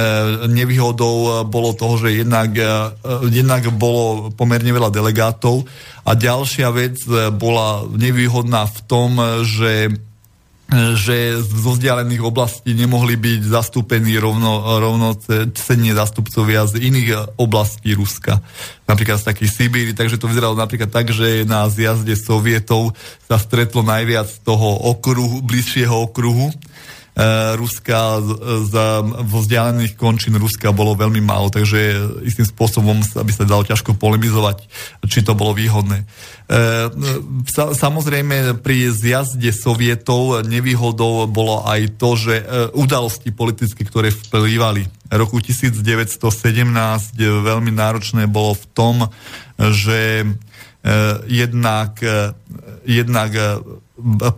Nevýhodou 0.47 1.43
bolo 1.43 1.75
toho, 1.75 1.99
že 1.99 2.23
jednak, 2.23 2.55
jednak 3.27 3.67
bolo 3.75 4.31
pomerne 4.31 4.71
veľa 4.71 4.87
delegátov. 4.87 5.67
A 6.07 6.15
ďalšia 6.15 6.71
vec 6.71 7.03
bola 7.35 7.83
nevýhodná 7.91 8.63
v 8.63 8.79
tom, 8.87 9.11
že 9.43 9.91
že 10.93 11.41
zo 11.41 11.73
vzdialených 11.73 12.21
oblastí 12.21 12.77
nemohli 12.77 13.17
byť 13.17 13.41
zastúpení 13.41 14.21
rovno, 14.21 14.77
rovnocenne 14.77 15.91
zastupcovia 15.97 16.69
z 16.69 16.77
iných 16.85 17.41
oblastí 17.41 17.97
Ruska, 17.97 18.37
napríklad 18.85 19.17
z 19.17 19.33
takých 19.33 19.49
Sibíry, 19.49 19.97
takže 19.97 20.21
to 20.21 20.29
vyzeralo 20.29 20.53
napríklad 20.53 20.93
tak, 20.93 21.09
že 21.09 21.41
na 21.49 21.65
zjazde 21.73 22.13
Sovietov 22.13 22.93
sa 23.25 23.41
stretlo 23.41 23.81
najviac 23.81 24.29
toho 24.45 24.93
okruhu, 24.93 25.41
bližšieho 25.41 26.05
okruhu. 26.05 26.53
E, 26.53 26.55
Ruska, 27.59 28.23
za, 28.63 29.03
vo 29.03 29.43
vzdialených 29.43 29.99
končín 29.99 30.39
Ruska 30.39 30.71
bolo 30.71 30.95
veľmi 30.95 31.19
málo, 31.19 31.51
takže 31.51 31.99
istým 32.23 32.47
spôsobom 32.47 33.03
by 33.03 33.33
sa 33.35 33.43
dalo 33.43 33.67
ťažko 33.67 33.99
polemizovať, 33.99 34.63
či 35.03 35.27
to 35.27 35.35
bolo 35.35 35.51
výhodné. 35.51 36.07
E, 36.47 36.57
samozrejme 37.75 38.63
pri 38.63 38.95
zjazde 38.95 39.51
sovietov 39.51 40.47
nevýhodou 40.47 41.27
bolo 41.27 41.67
aj 41.67 41.99
to, 41.99 42.15
že 42.15 42.35
e, 42.39 42.43
udalosti 42.71 43.35
politické, 43.35 43.83
ktoré 43.83 44.15
vplývali 44.15 44.87
roku 45.11 45.43
1917 45.43 46.15
veľmi 47.19 47.71
náročné 47.73 48.31
bolo 48.31 48.55
v 48.55 48.65
tom, 48.71 48.95
že 49.59 50.23
jednak, 51.27 51.99
jednak 52.87 53.31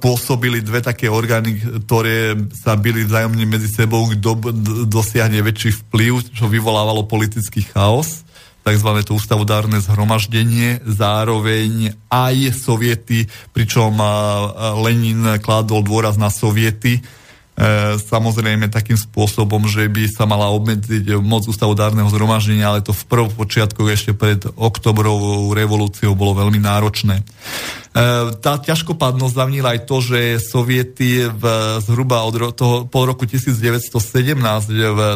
pôsobili 0.02 0.66
dve 0.66 0.82
také 0.82 1.06
orgány, 1.06 1.62
ktoré 1.86 2.34
sa 2.58 2.74
byli 2.74 3.06
vzájomne 3.06 3.46
medzi 3.46 3.70
sebou, 3.70 4.10
kto 4.10 4.50
dosiahne 4.90 5.38
väčší 5.46 5.86
vplyv, 5.86 6.34
čo 6.34 6.50
vyvolávalo 6.50 7.06
politický 7.06 7.62
chaos 7.70 8.26
tzv. 8.62 8.90
to 9.02 9.18
ústavodárne 9.18 9.82
zhromaždenie, 9.82 10.86
zároveň 10.86 11.98
aj 12.14 12.54
soviety, 12.54 13.26
pričom 13.58 13.98
Lenin 14.86 15.42
kládol 15.42 15.82
dôraz 15.82 16.14
na 16.18 16.30
soviety, 16.30 17.02
samozrejme 18.10 18.74
takým 18.74 18.98
spôsobom, 18.98 19.70
že 19.70 19.86
by 19.86 20.10
sa 20.10 20.26
mala 20.26 20.50
obmedziť 20.50 21.22
moc 21.22 21.46
ústavodárneho 21.46 22.10
zhromaždenia, 22.10 22.66
ale 22.66 22.82
to 22.82 22.90
v 22.90 23.04
prvom 23.06 23.30
počiatku 23.30 23.86
ešte 23.86 24.18
pred 24.18 24.42
oktobrovou 24.58 25.54
revolúciou 25.54 26.18
bolo 26.18 26.42
veľmi 26.42 26.58
náročné. 26.58 27.22
E, 27.22 27.24
tá 28.42 28.58
ťažkopádnosť 28.58 29.34
zavnila 29.38 29.78
aj 29.78 29.80
to, 29.86 29.98
že 30.02 30.20
soviety 30.42 31.30
v, 31.30 31.44
zhruba 31.86 32.26
od 32.26 32.56
toho, 32.58 32.76
po 32.90 33.06
roku 33.06 33.30
1917 33.30 33.94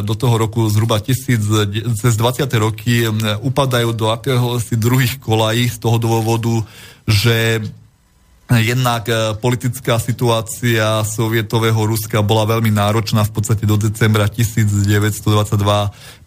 do 0.06 0.14
toho 0.14 0.34
roku 0.38 0.70
zhruba 0.70 1.02
1000, 1.02 1.98
cez 1.98 2.12
20. 2.14 2.46
roky 2.62 3.10
upadajú 3.42 3.90
do 3.90 4.14
akéhosi 4.14 4.78
druhých 4.78 5.18
kolají 5.18 5.66
z 5.66 5.82
toho 5.82 5.98
dôvodu, 5.98 6.62
že 7.10 7.58
Jednak 8.46 9.10
e, 9.10 9.34
politická 9.42 9.98
situácia 9.98 11.02
sovietového 11.02 11.82
Ruska 11.82 12.22
bola 12.22 12.46
veľmi 12.46 12.70
náročná. 12.70 13.26
V 13.26 13.42
podstate 13.42 13.66
do 13.66 13.74
decembra 13.74 14.30
1922 14.30 15.50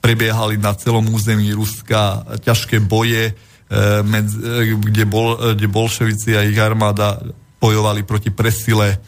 prebiehali 0.04 0.60
na 0.60 0.76
celom 0.76 1.08
území 1.16 1.56
Ruska 1.56 2.28
ťažké 2.44 2.84
boje, 2.84 3.32
e, 3.32 3.34
e, 3.72 4.76
kde, 4.76 5.04
bol, 5.08 5.56
kde 5.56 5.68
bolševici 5.72 6.36
a 6.36 6.44
ich 6.44 6.60
armáda 6.60 7.24
bojovali 7.64 8.04
proti 8.04 8.32
presile 8.36 9.00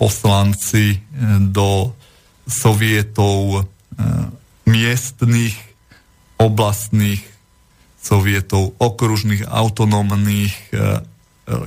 poslanci 0.00 0.98
do 1.52 1.94
sovietov 2.48 3.68
miestných 4.66 5.71
oblastných 6.42 7.22
sovietov, 8.02 8.74
okružných, 8.82 9.46
autonómnych, 9.46 10.74
e, 10.74 10.74
e, 10.74 10.80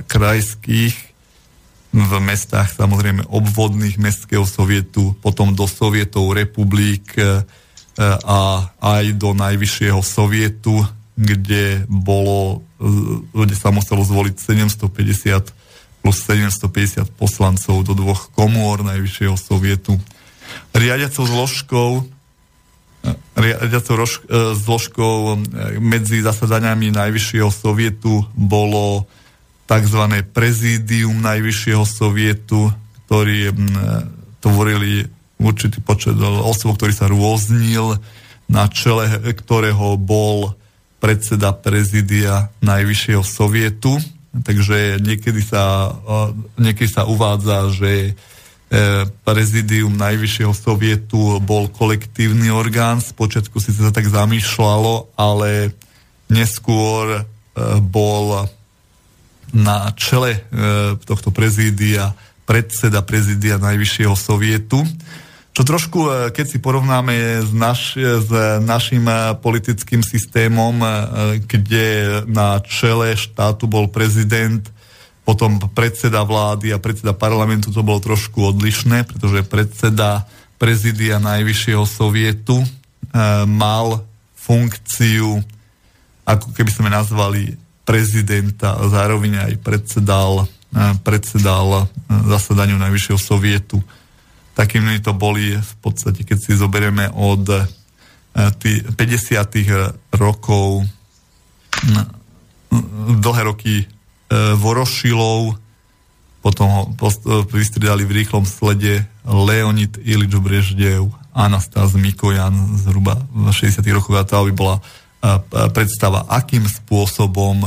krajských, 0.04 0.96
v 1.96 2.12
mestách 2.20 2.76
samozrejme 2.76 3.24
obvodných 3.32 3.96
mestského 3.96 4.44
sovietu, 4.44 5.16
potom 5.24 5.56
do 5.56 5.64
sovietov 5.64 6.36
republik 6.36 7.16
e, 7.16 7.40
a 8.20 8.68
aj 8.76 9.16
do 9.16 9.32
najvyššieho 9.32 10.04
sovietu, 10.04 10.84
kde 11.16 11.88
bolo, 11.88 12.60
kde 13.32 13.56
sa 13.56 13.72
muselo 13.72 14.04
zvoliť 14.04 14.36
750 14.36 15.56
plus 16.04 16.20
750 16.20 17.08
poslancov 17.16 17.80
do 17.88 17.96
dvoch 17.96 18.28
komôr 18.36 18.84
najvyššieho 18.84 19.40
sovietu. 19.40 19.96
Riadiacou 20.76 21.24
zložkou 21.24 22.04
riadiacou 23.36 23.96
e, 24.00 24.08
zložkou 24.56 25.34
e, 25.34 25.36
medzi 25.82 26.24
zasadaniami 26.24 26.94
Najvyššieho 26.94 27.50
sovietu 27.52 28.24
bolo 28.32 29.04
tzv. 29.68 30.02
prezídium 30.32 31.20
Najvyššieho 31.20 31.84
sovietu, 31.84 32.72
ktorí 33.06 33.50
e, 33.50 33.54
tvorili 34.40 35.06
určitý 35.36 35.78
počet 35.84 36.16
osôb, 36.20 36.80
ktorý 36.80 36.92
sa 36.96 37.06
rôznil, 37.12 38.00
na 38.46 38.70
čele 38.72 39.10
ktorého 39.36 40.00
bol 40.00 40.56
predseda 41.02 41.52
prezídia 41.52 42.48
Najvyššieho 42.64 43.22
sovietu. 43.26 44.00
Takže 44.36 45.00
niekedy 45.00 45.40
sa, 45.40 45.96
niekedy 46.60 46.88
sa 46.92 47.08
uvádza, 47.08 47.72
že 47.72 48.12
E, 48.12 48.35
prezidium 49.22 49.94
Najvyššieho 49.94 50.50
sovietu 50.50 51.38
bol 51.38 51.70
kolektívny 51.70 52.50
orgán. 52.50 52.98
Spočiatku 52.98 53.62
si 53.62 53.70
sa 53.70 53.94
tak 53.94 54.10
zamýšľalo, 54.10 55.14
ale 55.14 55.70
neskôr 56.26 57.22
e, 57.22 57.22
bol 57.78 58.50
na 59.54 59.94
čele 59.94 60.34
e, 60.34 60.40
tohto 61.06 61.30
prezídia 61.30 62.10
predseda 62.46 63.02
prezídia 63.02 63.58
Najvyššieho 63.58 64.14
sovietu. 64.14 64.86
Čo 65.50 65.62
trošku, 65.66 66.30
keď 66.36 66.46
si 66.46 66.60
porovnáme 66.60 67.42
s, 67.42 67.50
naš, 67.50 67.96
s 67.98 68.30
našim 68.60 69.08
politickým 69.40 70.04
systémom, 70.04 70.78
kde 71.48 72.20
na 72.28 72.60
čele 72.60 73.16
štátu 73.16 73.64
bol 73.64 73.88
prezident 73.88 74.62
potom 75.26 75.58
predseda 75.74 76.22
vlády 76.22 76.70
a 76.70 76.78
predseda 76.78 77.10
parlamentu 77.10 77.74
to 77.74 77.82
bolo 77.82 77.98
trošku 77.98 78.54
odlišné, 78.54 79.02
pretože 79.02 79.42
predseda 79.42 80.22
prezidia 80.56 81.18
Najvyššieho 81.18 81.84
sovietu 81.84 82.62
e, 82.62 82.68
mal 83.44 84.06
funkciu, 84.38 85.42
ako 86.24 86.48
keby 86.54 86.70
sme 86.70 86.88
nazvali 86.88 87.58
prezidenta, 87.82 88.78
zároveň 88.86 89.50
aj 89.50 89.54
predsedal, 89.60 90.46
e, 90.46 90.94
predsedal 91.02 91.68
e, 91.74 91.84
zasadaniu 92.30 92.80
Najvyššieho 92.80 93.20
sovietu. 93.20 93.82
Takými 94.56 95.02
to 95.04 95.12
boli 95.12 95.58
v 95.58 95.74
podstate, 95.84 96.24
keď 96.24 96.38
si 96.40 96.52
zoberieme 96.56 97.12
od 97.12 97.44
e, 97.50 97.60
50. 98.94 98.94
rokov 100.16 100.84
dlhé 103.16 103.42
roky 103.48 103.88
Vorošilov, 104.32 105.54
potom 106.46 106.66
ho 106.70 106.82
post- 106.94 107.26
e, 107.26 107.42
v 108.06 108.12
rýchlom 108.22 108.46
slede 108.46 109.02
Leonid 109.26 109.98
Ilič 109.98 110.34
Breždev, 110.38 111.10
Anastáz 111.34 111.98
Mikojan 111.98 112.54
zhruba 112.78 113.18
v 113.34 113.50
60. 113.50 113.82
rokoch 113.90 114.14
a 114.14 114.24
to 114.24 114.46
by 114.46 114.52
bola 114.54 114.76
e, 114.78 114.82
predstava, 115.74 116.22
akým 116.30 116.62
spôsobom 116.66 117.66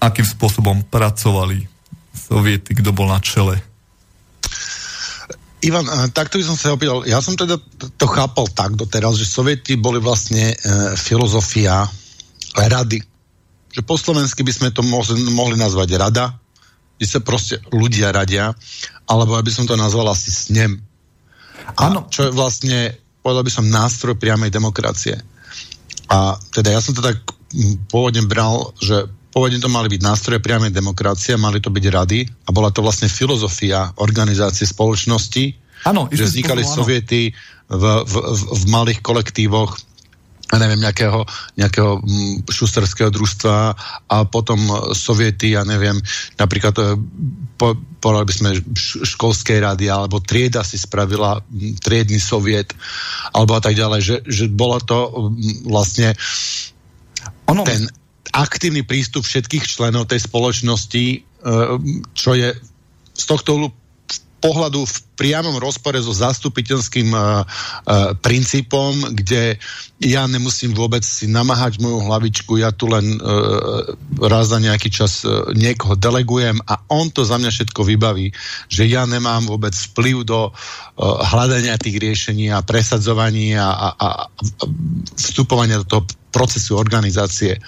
akým 0.00 0.24
spôsobom 0.24 0.80
pracovali 0.88 1.68
soviety, 2.16 2.72
kto 2.72 2.88
bol 2.96 3.12
na 3.12 3.20
čele. 3.20 3.60
Ivan, 5.60 5.84
takto 6.16 6.40
by 6.40 6.44
som 6.48 6.56
sa 6.56 6.72
opýtal, 6.72 7.04
ja 7.04 7.20
som 7.20 7.36
teda 7.36 7.60
to 8.00 8.06
chápal 8.08 8.48
tak 8.48 8.80
doteraz, 8.80 9.20
že 9.20 9.28
sovieti 9.28 9.76
boli 9.76 10.00
vlastne 10.00 10.56
e, 10.56 10.96
filozofia 10.96 11.84
rady 12.56 13.09
že 13.80 13.88
po 13.88 13.96
slovensky 13.96 14.44
by 14.44 14.52
sme 14.52 14.68
to 14.76 14.84
mohli, 14.84 15.56
nazvať 15.56 15.96
rada, 15.96 16.36
kde 17.00 17.06
sa 17.08 17.24
proste 17.24 17.64
ľudia 17.72 18.12
radia, 18.12 18.52
alebo 19.08 19.40
aby 19.40 19.48
som 19.48 19.64
to 19.64 19.72
nazval 19.72 20.12
asi 20.12 20.28
snem. 20.28 20.76
Áno. 21.80 22.04
Čo 22.12 22.28
je 22.28 22.36
vlastne, 22.36 22.92
povedal 23.24 23.40
by 23.40 23.52
som, 23.56 23.72
nástroj 23.72 24.20
priamej 24.20 24.52
demokracie. 24.52 25.16
A 26.12 26.36
teda 26.52 26.76
ja 26.76 26.80
som 26.84 26.92
to 26.92 27.00
tak 27.00 27.24
pôvodne 27.88 28.20
bral, 28.28 28.76
že 28.76 29.08
pôvodne 29.32 29.64
to 29.64 29.72
mali 29.72 29.88
byť 29.88 30.00
nástroje 30.04 30.44
priamej 30.44 30.76
demokracie, 30.76 31.40
mali 31.40 31.64
to 31.64 31.72
byť 31.72 31.84
rady 31.88 32.28
a 32.28 32.52
bola 32.52 32.68
to 32.68 32.84
vlastne 32.84 33.08
filozofia 33.08 33.96
organizácie 33.96 34.68
spoločnosti, 34.68 35.56
ano, 35.88 36.12
že 36.12 36.28
vznikali 36.28 36.60
soviety 36.60 37.32
v, 37.72 37.84
v, 38.04 38.14
v 38.52 38.62
malých 38.68 39.00
kolektívoch 39.00 39.80
neviem, 40.58 40.82
nejakého, 40.82 41.22
nejakého 41.54 42.02
mm, 42.02 42.50
šusterského 42.50 43.10
družstva 43.14 43.56
a 44.10 44.16
potom 44.26 44.58
soviety, 44.96 45.54
ja 45.54 45.62
neviem, 45.62 45.94
napríklad 46.34 46.74
e, 46.74 46.84
po, 47.54 47.78
povedali 48.02 48.26
by 48.26 48.34
sme 48.34 48.50
školskej 49.06 49.62
rady, 49.62 49.86
alebo 49.86 50.18
trieda 50.18 50.66
si 50.66 50.74
spravila 50.74 51.38
mm, 51.38 51.78
triedny 51.78 52.18
soviet, 52.18 52.74
alebo 53.30 53.54
a 53.54 53.62
tak 53.62 53.78
ďalej, 53.78 54.00
že, 54.02 54.16
že 54.26 54.44
bola 54.50 54.82
to 54.82 55.30
mm, 55.30 55.70
vlastne 55.70 56.18
ono... 57.46 57.62
ten 57.62 57.86
aktívny 58.34 58.82
prístup 58.82 59.22
všetkých 59.22 59.66
členov 59.66 60.10
tej 60.10 60.26
spoločnosti, 60.26 61.04
e, 61.14 61.18
čo 62.14 62.30
je 62.34 62.50
z 63.14 63.24
tohto 63.28 63.70
pohľadu 64.40 64.88
v 64.88 64.96
priamom 65.20 65.60
rozpore 65.60 66.00
so 66.00 66.16
zastupiteľským 66.16 67.12
uh, 67.12 67.44
princípom, 68.24 69.12
kde 69.12 69.60
ja 70.00 70.24
nemusím 70.24 70.72
vôbec 70.72 71.04
si 71.04 71.28
namáhať 71.28 71.76
moju 71.76 72.00
hlavičku, 72.08 72.56
ja 72.56 72.72
tu 72.72 72.88
len 72.88 73.20
uh, 73.20 73.84
raz 74.24 74.48
za 74.48 74.56
nejaký 74.56 74.88
čas 74.88 75.22
niekoho 75.52 75.94
delegujem 75.94 76.56
a 76.64 76.80
on 76.88 77.12
to 77.12 77.22
za 77.22 77.36
mňa 77.36 77.52
všetko 77.52 77.84
vybaví, 77.84 78.32
že 78.72 78.88
ja 78.88 79.04
nemám 79.04 79.44
vôbec 79.44 79.76
vplyv 79.76 80.24
do 80.24 80.50
hľadania 81.00 81.76
tých 81.76 82.00
riešení 82.00 82.48
a 82.52 82.64
presadzovania 82.64 83.64
a, 83.64 83.88
a, 83.92 83.92
a 84.00 84.08
vstupovania 85.16 85.84
do 85.84 85.86
toho 85.86 86.02
procesu 86.30 86.78
organizácie. 86.78 87.58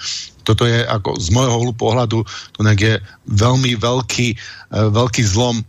Toto 0.43 0.67
je 0.67 0.83
ako 0.83 1.19
z 1.19 1.27
môjho 1.31 1.71
pohľadu 1.75 2.23
to 2.27 2.59
je 2.63 2.99
veľmi 3.31 3.79
veľký, 3.79 4.27
veľký 4.71 5.23
zlom 5.23 5.63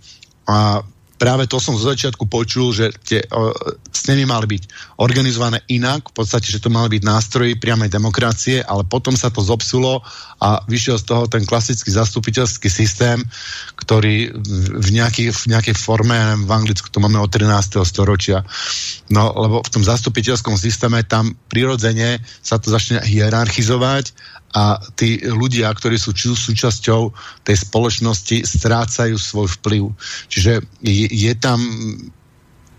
a 0.50 0.82
práve 1.24 1.48
to 1.48 1.56
som 1.56 1.72
z 1.72 1.88
začiatku 1.88 2.28
počul, 2.28 2.76
že 2.76 2.92
tie 3.00 3.24
uh, 3.24 3.48
snemy 3.88 4.28
mali 4.28 4.44
byť 4.44 4.62
organizované 5.00 5.64
inak, 5.72 6.12
v 6.12 6.20
podstate, 6.20 6.52
že 6.52 6.60
to 6.60 6.68
mali 6.68 7.00
byť 7.00 7.02
nástroji 7.08 7.56
priamej 7.56 7.88
demokracie, 7.88 8.60
ale 8.60 8.84
potom 8.84 9.16
sa 9.16 9.32
to 9.32 9.40
zopsulo 9.40 10.04
a 10.44 10.60
vyšiel 10.68 11.00
z 11.00 11.08
toho 11.08 11.24
ten 11.24 11.48
klasický 11.48 11.88
zastupiteľský 11.88 12.68
systém, 12.68 13.24
ktorý 13.80 14.36
v, 14.76 14.88
nejaký, 14.92 15.32
v 15.32 15.44
nejakej 15.48 15.72
forme, 15.72 16.12
neviem, 16.12 16.44
v 16.44 16.52
Anglicku 16.52 16.92
to 16.92 17.00
máme 17.00 17.16
od 17.16 17.32
13. 17.32 17.80
storočia, 17.88 18.44
no 19.08 19.32
lebo 19.32 19.64
v 19.64 19.72
tom 19.72 19.80
zastupiteľskom 19.80 20.60
systéme 20.60 21.00
tam 21.08 21.32
prirodzene 21.48 22.20
sa 22.44 22.60
to 22.60 22.68
začne 22.68 23.00
hierarchizovať 23.00 24.12
a 24.54 24.78
tí 24.94 25.18
ľudia, 25.18 25.74
ktorí 25.74 25.98
sú 25.98 26.14
súčasťou 26.14 27.10
tej 27.42 27.56
spoločnosti, 27.58 28.46
strácajú 28.46 29.18
svoj 29.18 29.50
vplyv. 29.58 29.90
Čiže 30.30 30.62
je, 30.78 31.06
je 31.10 31.32
tam 31.34 31.58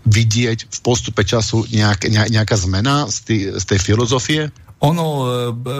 vidieť 0.06 0.58
v 0.72 0.78
postupe 0.80 1.20
času 1.26 1.68
nejak, 1.68 2.08
nejaká 2.08 2.56
zmena 2.56 3.04
z, 3.12 3.16
tý, 3.26 3.36
z 3.52 3.64
tej 3.68 3.78
filozofie? 3.82 4.48
Ono, 4.84 5.06
e, 5.24 5.26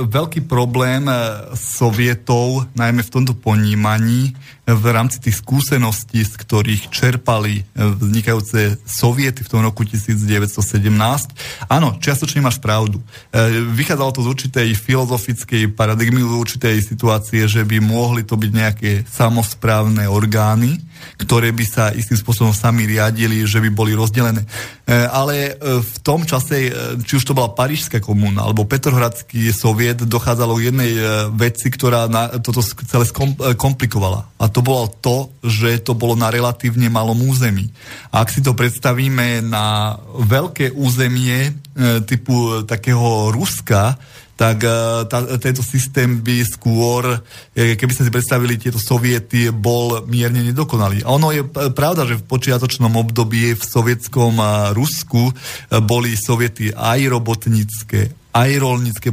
veľký 0.09 0.49
problém 0.49 1.05
e, 1.07 1.17
sovietov, 1.57 2.65
najmä 2.75 3.05
v 3.05 3.13
tomto 3.13 3.37
ponímaní, 3.37 4.33
v 4.67 4.87
rámci 4.91 5.23
tých 5.23 5.39
skúseností, 5.39 6.27
z 6.27 6.35
ktorých 6.43 6.91
čerpali 6.91 7.63
e, 7.63 7.79
vznikajúce 7.79 8.83
soviety 8.83 9.47
v 9.47 9.51
tom 9.51 9.63
roku 9.63 9.87
1917. 9.87 11.71
Áno, 11.71 11.95
čiastočne 12.03 12.43
máš 12.43 12.59
pravdu. 12.59 12.99
E, 13.31 13.63
vychádzalo 13.63 14.11
to 14.11 14.27
z 14.27 14.29
určitej 14.35 14.69
filozofickej 14.75 15.71
paradigmy, 15.71 16.19
z 16.19 16.35
určitej 16.35 16.77
situácie, 16.83 17.47
že 17.47 17.63
by 17.63 17.79
mohli 17.79 18.27
to 18.27 18.35
byť 18.35 18.51
nejaké 18.51 18.91
samozprávne 19.07 20.11
orgány, 20.11 20.83
ktoré 21.23 21.55
by 21.55 21.63
sa 21.63 21.95
istým 21.95 22.19
spôsobom 22.19 22.51
sami 22.51 22.91
riadili, 22.91 23.47
že 23.47 23.63
by 23.63 23.71
boli 23.71 23.95
rozdelené. 23.95 24.43
E, 24.43 25.07
ale 25.07 25.63
v 25.63 25.95
tom 26.03 26.27
čase, 26.27 26.75
či 27.07 27.23
už 27.23 27.23
to 27.23 27.39
bola 27.39 27.55
Parížská 27.55 28.03
komúna 28.03 28.43
alebo 28.43 28.67
Petrohradský 28.67 29.55
soviet, 29.55 30.03
dochádzalo 30.03 30.59
k 30.59 30.75
jednej 30.75 30.91
veci, 31.39 31.71
ktorá 31.71 32.11
na, 32.11 32.43
toto 32.43 32.67
celé 32.67 33.07
komplikovala. 33.55 34.27
A 34.43 34.56
to 34.57 34.65
bolo 34.65 34.89
to, 35.05 35.29
že 35.45 35.85
to 35.85 35.93
bolo 35.93 36.17
na 36.17 36.33
relatívne 36.33 36.89
malom 36.89 37.29
území. 37.29 37.69
A 38.09 38.25
ak 38.25 38.33
si 38.33 38.41
to 38.41 38.57
predstavíme 38.57 39.45
na 39.45 40.01
veľké 40.17 40.73
územie 40.73 41.53
e, 41.53 42.01
typu 42.09 42.65
takého 42.65 43.29
Ruska, 43.37 44.01
tak 44.33 44.65
e, 44.65 45.05
tá, 45.13 45.37
tento 45.37 45.61
systém 45.61 46.25
by 46.25 46.41
skôr, 46.49 47.21
e, 47.53 47.77
keby 47.77 47.93
ste 47.93 48.09
si 48.09 48.15
predstavili 48.17 48.57
tieto 48.57 48.81
soviety, 48.81 49.53
bol 49.53 50.09
mierne 50.09 50.41
nedokonalý. 50.41 51.05
A 51.05 51.13
ono 51.13 51.37
je 51.37 51.45
pravda, 51.77 52.09
že 52.09 52.17
v 52.17 52.25
počiatočnom 52.25 52.97
období 52.97 53.53
v 53.53 53.61
sovietskom 53.61 54.41
Rusku 54.73 55.37
boli 55.85 56.17
soviety 56.17 56.73
aj 56.73 57.13
robotnícke, 57.13 58.26
aj 58.37 58.51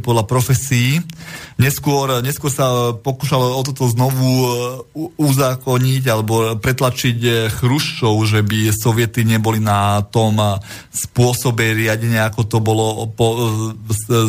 podľa 0.04 0.28
profesí. 0.28 1.00
Neskôr, 1.56 2.20
neskôr 2.20 2.52
sa 2.52 2.92
pokúšalo 2.92 3.56
o 3.56 3.62
toto 3.64 3.88
znovu 3.88 4.28
e, 4.28 4.50
uzákoniť 5.16 6.04
alebo 6.10 6.58
pretlačiť 6.60 7.18
e, 7.24 7.32
Chruščov, 7.48 8.16
že 8.26 8.42
by 8.44 8.74
soviety 8.74 9.24
neboli 9.24 9.64
na 9.64 10.04
tom 10.04 10.36
e, 10.42 10.60
spôsobe 10.92 11.72
riadenia, 11.72 12.28
ako 12.28 12.42
to 12.50 12.58
bolo 12.60 13.08
po 13.14 13.38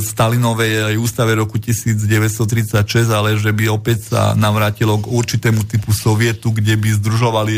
Stalinovej 0.04 0.94
ústave 1.00 1.35
roku 1.35 1.59
1936, 1.59 3.09
ale 3.11 3.40
že 3.40 3.50
by 3.50 3.72
opäť 3.72 4.14
sa 4.14 4.37
navrátilo 4.37 5.00
k 5.00 5.11
určitému 5.11 5.66
typu 5.66 5.90
sovietu, 5.90 6.54
kde 6.54 6.76
by 6.78 6.88
združovali 7.00 7.57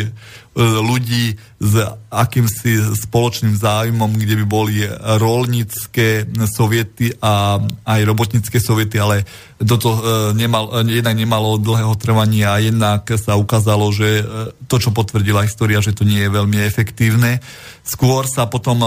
ľudí 0.56 1.36
s 1.60 1.74
akýmsi 2.08 2.96
spoločným 2.96 3.56
záujmom, 3.60 4.16
kde 4.16 4.40
by 4.40 4.44
boli 4.48 4.84
rolnícke 5.20 6.24
soviety 6.48 7.12
a 7.20 7.60
aj 7.84 8.00
robotnícke 8.08 8.56
soviety, 8.56 8.96
ale 8.96 9.28
toto 9.56 9.88
e, 9.88 10.00
nemal, 10.36 10.68
e, 10.84 11.00
jednak 11.00 11.16
nemalo 11.16 11.56
dlhého 11.56 11.96
trvania 11.96 12.52
a 12.52 12.60
jednak 12.60 13.08
sa 13.16 13.40
ukázalo, 13.40 13.88
že 13.88 14.20
e, 14.20 14.24
to, 14.68 14.76
čo 14.76 14.92
potvrdila 14.92 15.48
história, 15.48 15.80
že 15.80 15.96
to 15.96 16.04
nie 16.04 16.20
je 16.20 16.28
veľmi 16.28 16.60
efektívne. 16.60 17.40
Skôr 17.80 18.28
sa 18.28 18.44
potom, 18.50 18.82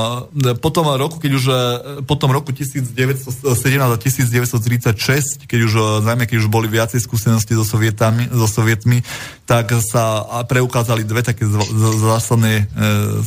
potom 0.60 0.86
roku, 1.00 1.18
keď 1.24 1.32
už 1.40 1.46
potom 2.04 2.36
roku 2.36 2.52
1917 2.52 3.48
a 3.56 3.96
1936, 3.96 5.48
keď 5.48 5.60
už, 5.66 6.04
najmä 6.04 6.28
keď 6.28 6.44
už 6.44 6.52
boli 6.52 6.68
viacej 6.68 7.00
skúsenosti 7.00 7.56
so, 7.56 7.64
sovietami, 7.64 8.28
so 8.28 8.44
sovietmi, 8.44 9.00
tak 9.48 9.72
sa 9.80 10.22
preukázali 10.46 11.08
dve 11.08 11.24
také 11.24 11.48
zásadné 12.00 12.54
e, 12.62 12.66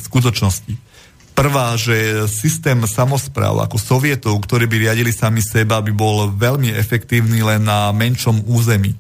skutočnosti 0.00 0.92
Prvá, 1.32 1.80
že 1.80 2.28
systém 2.28 2.76
samozpráv 2.84 3.64
ako 3.64 3.80
sovietov, 3.80 4.36
ktorí 4.44 4.68
by 4.68 4.76
riadili 4.88 5.16
sami 5.16 5.40
seba, 5.40 5.80
by 5.80 5.88
bol 5.88 6.28
veľmi 6.28 6.68
efektívny 6.76 7.40
len 7.40 7.64
na 7.64 7.88
menšom 7.88 8.44
území. 8.44 8.92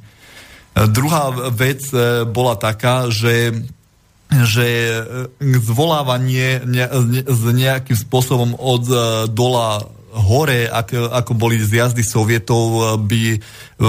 Druhá 0.72 1.28
vec 1.52 1.84
e, 1.92 2.24
bola 2.24 2.56
taká, 2.56 3.12
že 3.12 3.52
že 4.32 4.64
e, 5.44 5.60
zvolávanie 5.60 6.64
ne, 6.64 6.88
ne, 6.88 7.20
s 7.20 7.42
nejakým 7.44 8.00
spôsobom 8.00 8.56
od 8.56 8.84
e, 8.88 8.96
dola 9.28 9.84
hore, 10.12 10.68
ako, 10.68 11.08
ako 11.08 11.32
boli 11.32 11.56
zjazdy 11.56 12.04
sovietov, 12.04 13.00
by 13.08 13.40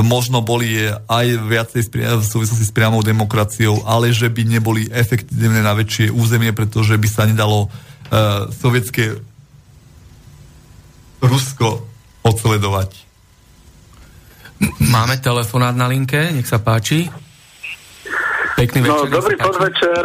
možno 0.01 0.39
boli 0.39 0.87
aj 0.89 1.27
viacej 1.43 1.81
v 1.91 2.25
súvislosti 2.25 2.65
s 2.65 2.71
priamou 2.71 3.03
demokraciou, 3.03 3.83
ale 3.83 4.15
že 4.15 4.31
by 4.31 4.47
neboli 4.47 4.87
efektívne 4.87 5.59
na 5.59 5.75
väčšie 5.75 6.09
územie, 6.15 6.55
pretože 6.55 6.95
by 6.95 7.07
sa 7.11 7.27
nedalo 7.27 7.67
uh, 7.67 8.47
sovietské 8.55 9.19
Rusko 11.23 11.87
odsledovať. 12.23 12.91
Máme 14.79 15.19
telefonát 15.19 15.75
na 15.75 15.91
linke, 15.91 16.31
nech 16.31 16.47
sa 16.47 16.59
páči. 16.59 17.11
Pekný 18.55 18.87
no, 18.87 19.07
večer. 19.07 19.11
No, 19.11 19.15
dobrý 19.19 19.35
podvečer. 19.35 20.03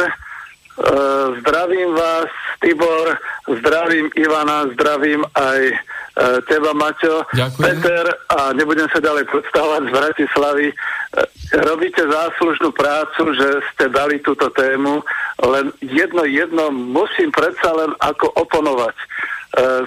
Uh, 0.79 1.35
zdravím 1.43 1.91
vás, 1.91 2.31
Tibor, 2.63 3.19
zdravím 3.51 4.07
Ivana, 4.15 4.71
zdravím 4.71 5.27
aj 5.35 5.59
uh, 5.75 6.39
teba, 6.47 6.71
Maťo, 6.71 7.27
Ďakujem. 7.35 7.59
Peter 7.59 8.05
a 8.31 8.55
nebudem 8.55 8.87
sa 8.87 9.03
ďalej 9.03 9.27
predstavovať 9.27 9.81
z 9.83 9.91
Bratislavy. 9.91 10.67
Uh, 10.71 11.27
robíte 11.67 11.99
záslužnú 11.99 12.71
prácu, 12.71 13.35
že 13.35 13.47
ste 13.75 13.91
dali 13.91 14.23
túto 14.23 14.47
tému 14.55 15.03
len 15.43 15.71
jedno 15.79 16.23
jedno 16.27 16.71
musím 16.71 17.31
predsa 17.31 17.71
len 17.71 17.91
ako 18.03 18.27
oponovať. 18.35 18.95
E, 18.95 19.05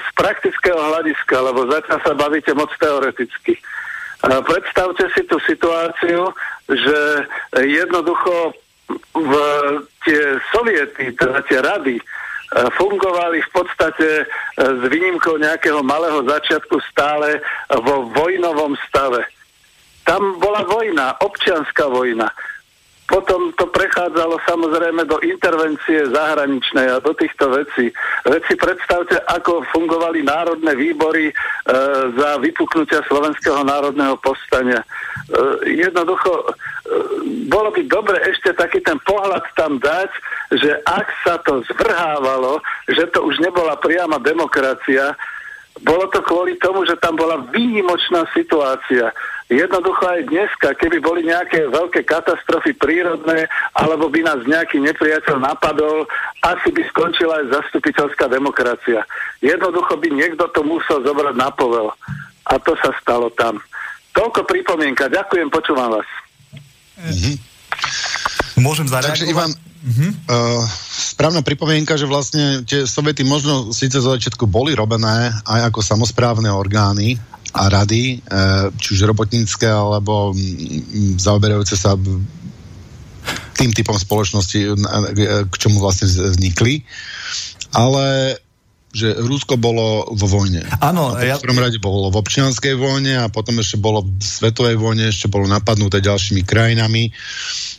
z 0.01 0.07
praktického 0.17 0.81
hľadiska, 0.81 1.37
lebo 1.39 1.69
zatiaľ 1.69 1.99
sa 2.03 2.13
bavíte 2.17 2.51
moc 2.57 2.73
teoreticky. 2.81 3.61
predstavte 4.23 5.07
si 5.13 5.23
tú 5.27 5.37
situáciu, 5.45 6.31
že 6.71 6.99
jednoducho 7.59 8.55
v 9.13 9.33
tie 10.05 10.41
soviety, 10.51 11.13
teda 11.15 11.41
tie 11.47 11.59
rady, 11.63 11.97
e, 11.99 12.05
fungovali 12.77 13.43
v 13.43 13.51
podstate 13.53 14.09
e, 14.23 14.25
s 14.57 14.83
výnimkou 14.89 15.39
nejakého 15.39 15.81
malého 15.85 16.25
začiatku 16.27 16.81
stále 16.91 17.41
vo 17.71 18.11
vojnovom 18.13 18.75
stave. 18.89 19.25
Tam 20.03 20.43
bola 20.43 20.67
vojna, 20.67 21.15
občianská 21.23 21.87
vojna. 21.87 22.27
Potom 23.13 23.53
to 23.61 23.69
prechádzalo 23.69 24.41
samozrejme 24.49 25.05
do 25.05 25.21
intervencie 25.21 26.09
zahraničnej 26.09 26.97
a 26.97 27.05
do 27.05 27.13
týchto 27.13 27.53
vecí. 27.53 27.93
Veď 28.25 28.43
si 28.49 28.57
predstavte, 28.57 29.21
ako 29.29 29.69
fungovali 29.69 30.25
národné 30.25 30.73
výbory 30.73 31.29
e, 31.29 31.35
za 32.17 32.41
vypuknutia 32.41 33.05
Slovenského 33.05 33.61
národného 33.69 34.17
povstania. 34.17 34.81
E, 34.81 34.87
jednoducho, 35.77 36.33
e, 36.33 36.45
bolo 37.53 37.69
by 37.77 37.85
dobre 37.85 38.17
ešte 38.33 38.57
taký 38.57 38.81
ten 38.81 38.97
pohľad 39.05 39.45
tam 39.61 39.77
dať, 39.77 40.09
že 40.57 40.81
ak 40.89 41.07
sa 41.21 41.37
to 41.45 41.61
zvrhávalo, 41.69 42.65
že 42.89 43.13
to 43.13 43.29
už 43.29 43.45
nebola 43.45 43.77
priama 43.77 44.17
demokracia, 44.25 45.13
bolo 45.85 46.09
to 46.09 46.25
kvôli 46.25 46.57
tomu, 46.61 46.89
že 46.89 46.97
tam 46.97 47.17
bola 47.17 47.45
výnimočná 47.53 48.25
situácia. 48.33 49.13
Jednoducho 49.53 50.05
aj 50.09 50.33
dneska, 50.33 50.73
keby 50.81 51.05
boli 51.05 51.29
nejaké 51.29 51.69
veľké 51.69 52.09
katastrofy 52.09 52.73
prírodné, 52.81 53.45
alebo 53.77 54.09
by 54.09 54.25
nás 54.25 54.41
nejaký 54.49 54.81
nepriateľ 54.81 55.37
napadol, 55.45 56.09
asi 56.41 56.73
by 56.73 56.83
skončila 56.89 57.45
aj 57.45 57.61
zastupiteľská 57.61 58.33
demokracia. 58.33 59.05
Jednoducho 59.45 60.01
by 60.01 60.09
niekto 60.09 60.49
to 60.57 60.65
musel 60.65 61.05
zobrať 61.05 61.37
na 61.37 61.53
povel. 61.53 61.93
A 62.49 62.57
to 62.57 62.73
sa 62.81 62.97
stalo 62.97 63.29
tam. 63.37 63.61
Toľko 64.17 64.49
pripomienka. 64.49 65.13
Ďakujem, 65.13 65.53
počúvam 65.53 66.01
vás. 66.01 66.09
Mm-hmm. 66.97 67.35
Môžem 68.65 68.89
zareagovať? 68.89 69.21
Takže 69.21 69.31
Ivan, 69.33 69.51
uh-huh. 69.53 70.11
uh, 70.33 70.63
správna 71.13 71.45
pripomienka, 71.45 71.99
že 72.01 72.09
vlastne 72.09 72.65
tie 72.65 72.89
soviety 72.89 73.27
možno 73.27 73.75
síce 73.75 74.01
za 74.01 74.17
začiatku 74.17 74.49
boli 74.49 74.73
robené 74.73 75.35
aj 75.45 75.73
ako 75.73 75.81
samozprávne 75.85 76.49
orgány 76.49 77.21
a 77.53 77.69
rady, 77.69 78.19
uh, 78.19 78.73
či 78.81 78.97
už 78.97 79.09
robotnícke 79.09 79.69
alebo 79.69 80.33
um, 80.33 80.37
zaoberajúce 81.21 81.77
sa 81.77 81.97
tým 83.53 83.71
typom 83.71 83.95
spoločnosti, 83.95 84.59
k 85.47 85.55
čomu 85.55 85.79
vlastne 85.79 86.11
vznikli. 86.11 86.83
Ale 87.77 88.35
že 88.93 89.17
Rusko 89.17 89.57
bolo 89.57 90.05
vo 90.13 90.27
vojne. 90.29 90.69
Áno. 90.85 91.17
Ja... 91.17 91.41
V 91.41 91.49
prvom 91.49 91.65
rade 91.65 91.81
bolo 91.81 92.13
v 92.13 92.21
občianskej 92.21 92.77
vojne 92.77 93.25
a 93.25 93.33
potom 93.33 93.57
ešte 93.57 93.81
bolo 93.81 94.05
v 94.05 94.21
svetovej 94.21 94.77
vojne, 94.77 95.09
ešte 95.09 95.33
bolo 95.33 95.49
napadnuté 95.49 96.05
ďalšími 96.05 96.45
krajinami. 96.45 97.09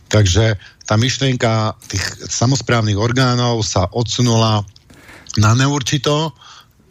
Takže 0.10 0.58
tá 0.90 0.98
myšlienka 0.98 1.78
tých 1.86 2.02
samozprávnych 2.34 2.98
orgánov 2.98 3.62
sa 3.62 3.86
odsunula 3.94 4.66
na 5.38 5.52
neurčito, 5.54 6.34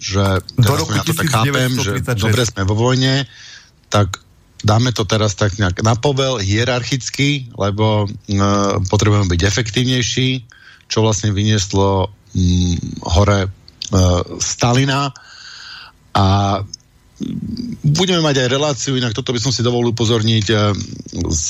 že 0.02 0.42
Do 0.58 0.74
roku 0.74 0.98
ja 0.98 1.06
to 1.06 1.14
tak 1.14 1.30
chápem, 1.30 1.70
že 1.78 2.02
dobre 2.18 2.42
sme 2.42 2.66
vo 2.66 2.74
vojne, 2.74 3.22
tak 3.86 4.18
dáme 4.66 4.90
to 4.90 5.06
teraz 5.06 5.38
tak 5.38 5.54
nejak 5.62 5.78
na 5.86 5.94
povel, 5.94 6.42
hierarchicky, 6.42 7.54
lebo 7.54 8.06
e, 8.06 8.36
potrebujeme 8.90 9.30
byť 9.30 9.40
efektívnejší, 9.46 10.28
čo 10.90 11.06
vlastne 11.06 11.30
vynieslo 11.30 12.10
m, 12.34 12.78
hore 13.06 13.46
e, 13.46 13.48
Stalina. 14.42 15.14
A 16.18 16.26
budeme 17.86 18.22
mať 18.26 18.42
aj 18.42 18.48
reláciu, 18.50 18.98
inak 18.98 19.14
toto 19.14 19.30
by 19.30 19.38
som 19.38 19.54
si 19.54 19.62
dovolil 19.62 19.94
upozorniť 19.94 20.46
e, 20.50 20.56
z 21.30 21.46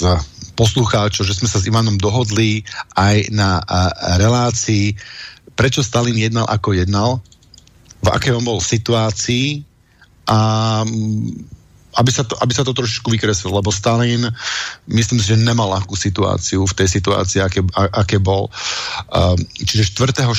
poslucháčov, 0.53 1.24
že 1.24 1.36
sme 1.36 1.48
sa 1.48 1.57
s 1.57 1.68
Ivanom 1.68 1.96
dohodli 1.96 2.64
aj 2.96 3.32
na 3.32 3.61
a, 3.64 3.92
relácii, 4.20 4.92
prečo 5.57 5.84
Stalin 5.84 6.16
jednal 6.16 6.44
ako 6.48 6.76
jednal, 6.76 7.20
v 8.03 8.09
akej 8.11 8.34
on 8.34 8.44
bol 8.44 8.59
situácii 8.59 9.62
a 10.26 10.38
aby 11.92 12.09
sa, 12.09 12.24
to, 12.24 12.32
aby 12.40 12.53
sa 12.57 12.64
to 12.64 12.72
trošičku 12.72 13.12
vykreslilo, 13.12 13.61
lebo 13.61 13.68
Stalin 13.68 14.24
myslím 14.88 15.20
si, 15.20 15.36
že 15.36 15.36
nemal 15.36 15.68
ľahkú 15.76 15.92
situáciu 15.92 16.64
v 16.64 16.72
tej 16.72 16.88
situácii, 16.88 17.44
aké, 17.44 17.61
a, 17.76 18.00
aké 18.00 18.16
bol. 18.16 18.48
Uh, 19.12 19.36
čiže 19.61 19.92
4.4. 19.92 20.32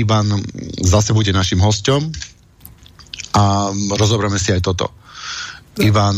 Ivan 0.00 0.40
zase 0.80 1.12
bude 1.12 1.36
našim 1.36 1.60
hostom 1.60 2.08
a 3.36 3.68
rozoberieme 3.76 4.40
si 4.40 4.56
aj 4.56 4.64
toto. 4.64 4.88
Ivan... 5.84 6.16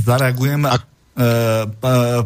Zareagujem. 0.00 0.64
Ak, 0.66 0.88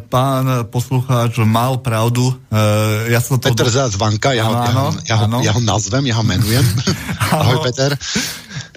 pán 0.06 0.70
poslucháč 0.70 1.42
mal 1.42 1.82
pravdu. 1.82 2.30
E, 2.30 3.10
ja 3.10 3.18
som 3.18 3.34
to 3.38 3.50
Peter 3.50 3.66
do... 3.66 3.90
Zvanka, 3.90 4.30
ja, 4.30 4.46
áno, 4.46 4.94
ja, 5.02 5.18
ja, 5.26 5.50
ja 5.50 5.52
ho 5.52 5.60
nazvem, 5.62 6.06
ja 6.06 6.14
ho 6.14 6.24
menujem. 6.24 6.62
Ahoj, 7.34 7.66
Peter. 7.66 7.98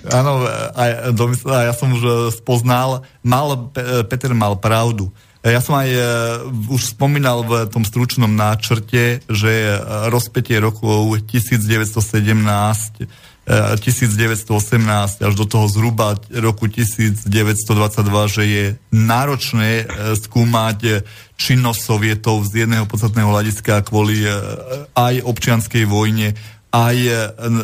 Áno, 0.09 0.49
a, 0.73 0.83
a 1.13 1.57
ja 1.69 1.73
som 1.77 1.93
už 1.93 2.33
spoznal, 2.41 3.05
mal, 3.21 3.69
Peter 4.09 4.33
mal 4.33 4.57
pravdu. 4.57 5.13
Ja 5.39 5.63
som 5.63 5.79
aj 5.79 5.89
uh, 5.95 6.03
už 6.67 6.99
spomínal 6.99 7.47
v 7.47 7.63
tom 7.71 7.87
stručnom 7.87 8.27
náčrte, 8.27 9.23
že 9.23 9.51
rozpetie 10.11 10.59
rokov 10.59 11.15
1917 11.31 13.07
1918 13.49 15.25
až 15.25 15.33
do 15.33 15.45
toho 15.49 15.65
zhruba 15.65 16.21
roku 16.29 16.69
1922, 16.69 17.25
že 18.29 18.43
je 18.45 18.65
náročné 18.93 19.69
e, 19.81 19.85
skúmať 20.13 20.77
e, 20.85 20.91
činnosť 21.33 21.81
sovietov 21.81 22.45
z 22.45 22.67
jedného 22.67 22.85
podstatného 22.85 23.31
hľadiska 23.31 23.81
kvôli 23.87 24.27
aj 24.91 25.23
občianskej 25.23 25.87
vojne, 25.87 26.35
aj 26.69 26.97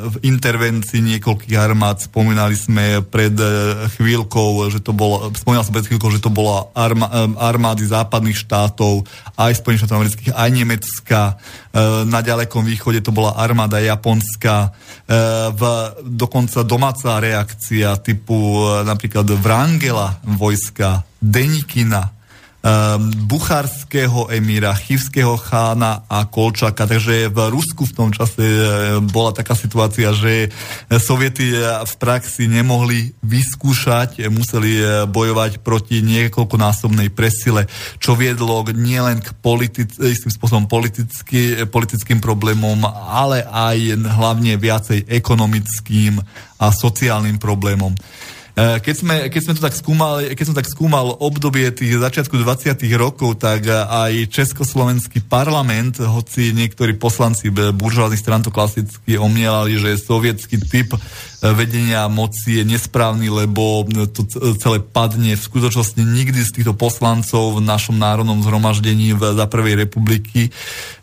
v 0.10 0.16
intervencii 0.26 0.98
niekoľkých 0.98 1.54
armád. 1.54 2.10
Spomínali 2.10 2.58
sme 2.58 3.06
pred 3.06 3.38
chvíľkou, 4.02 4.66
že 4.74 4.82
to 4.82 4.98
bolo, 4.98 5.30
spomínal 5.38 5.62
som 5.62 5.78
pred 5.78 5.86
chvíľkou, 5.86 6.10
že 6.10 6.26
to 6.26 6.34
bola 6.34 6.74
armády 7.38 7.86
západných 7.86 8.34
štátov, 8.34 9.06
aj 9.38 9.62
Spojených 9.62 9.86
štátov 9.86 9.98
amerických, 10.02 10.34
aj 10.34 10.50
Nemecka. 10.50 11.22
Na 12.10 12.20
ďalekom 12.26 12.66
východe 12.66 13.06
to 13.06 13.14
bola 13.14 13.38
armáda 13.38 13.78
japonská 13.78 14.74
v, 15.54 15.62
dokonca 16.02 16.66
domáca 16.66 17.22
reakcia 17.22 18.02
typu 18.02 18.34
e, 18.66 18.82
napríklad 18.90 19.30
Vrangela 19.38 20.18
vojska, 20.26 21.06
Denikina, 21.22 22.15
um, 22.66 23.14
bucharského 23.30 24.34
emíra, 24.34 24.74
chivského 24.74 25.38
chána 25.38 26.02
a 26.10 26.26
Kolčaka. 26.26 26.90
Takže 26.90 27.30
v 27.30 27.38
Rusku 27.54 27.86
v 27.86 27.94
tom 27.94 28.10
čase 28.10 28.42
e, 28.42 28.60
bola 29.06 29.30
taká 29.30 29.54
situácia, 29.54 30.10
že 30.12 30.50
soviety 30.98 31.54
v 31.86 31.94
praxi 32.02 32.50
nemohli 32.50 33.14
vyskúšať, 33.22 34.26
museli 34.34 35.06
bojovať 35.06 35.62
proti 35.62 36.02
niekoľkonásobnej 36.02 37.14
presile, 37.14 37.70
čo 38.02 38.18
viedlo 38.18 38.66
nielen 38.74 39.22
k 39.22 39.30
politic- 39.38 39.94
spôsobom 40.26 40.66
politicky, 40.66 41.66
politickým 41.70 42.18
problémom, 42.18 42.82
ale 43.10 43.46
aj 43.46 43.78
hlavne 44.10 44.58
viacej 44.58 45.06
ekonomickým 45.06 46.18
a 46.60 46.72
sociálnym 46.72 47.38
problémom. 47.38 47.94
Eh, 48.56 48.80
keď 48.80 48.96
sme, 48.96 49.16
keď 49.28 49.42
sme 49.44 49.54
to 49.60 49.66
tak 49.68 49.76
skúmali, 49.76 50.32
keď 50.32 50.46
som 50.48 50.56
tak 50.56 50.72
skúmal 50.72 51.20
obdobie 51.20 51.76
tých 51.76 52.00
začiatku 52.00 52.40
20. 52.40 52.88
rokov, 52.96 53.36
tak 53.36 53.68
eh, 53.68 53.76
aj 53.76 54.32
Československý 54.32 55.28
parlament, 55.28 56.00
hoci 56.00 56.56
niektorí 56.56 56.96
poslanci 56.96 57.52
buržoáznych 57.52 58.24
stran 58.24 58.48
to 58.48 58.56
klasicky 58.56 59.20
omielali, 59.20 59.76
že 59.76 60.00
sovietský 60.00 60.64
typ 60.72 60.96
eh, 60.96 61.00
vedenia 61.52 62.08
moci 62.08 62.64
je 62.64 62.64
nesprávny, 62.64 63.28
lebo 63.28 63.84
to 64.08 64.24
celé 64.56 64.80
padne. 64.80 65.36
V 65.36 65.48
skutočnosti 65.52 66.00
nikdy 66.00 66.40
z 66.40 66.56
týchto 66.56 66.72
poslancov 66.72 67.60
v 67.60 67.68
našom 67.68 68.00
národnom 68.00 68.40
zhromaždení 68.40 69.20
za 69.20 69.52
Prvej 69.52 69.84
republiky 69.84 70.48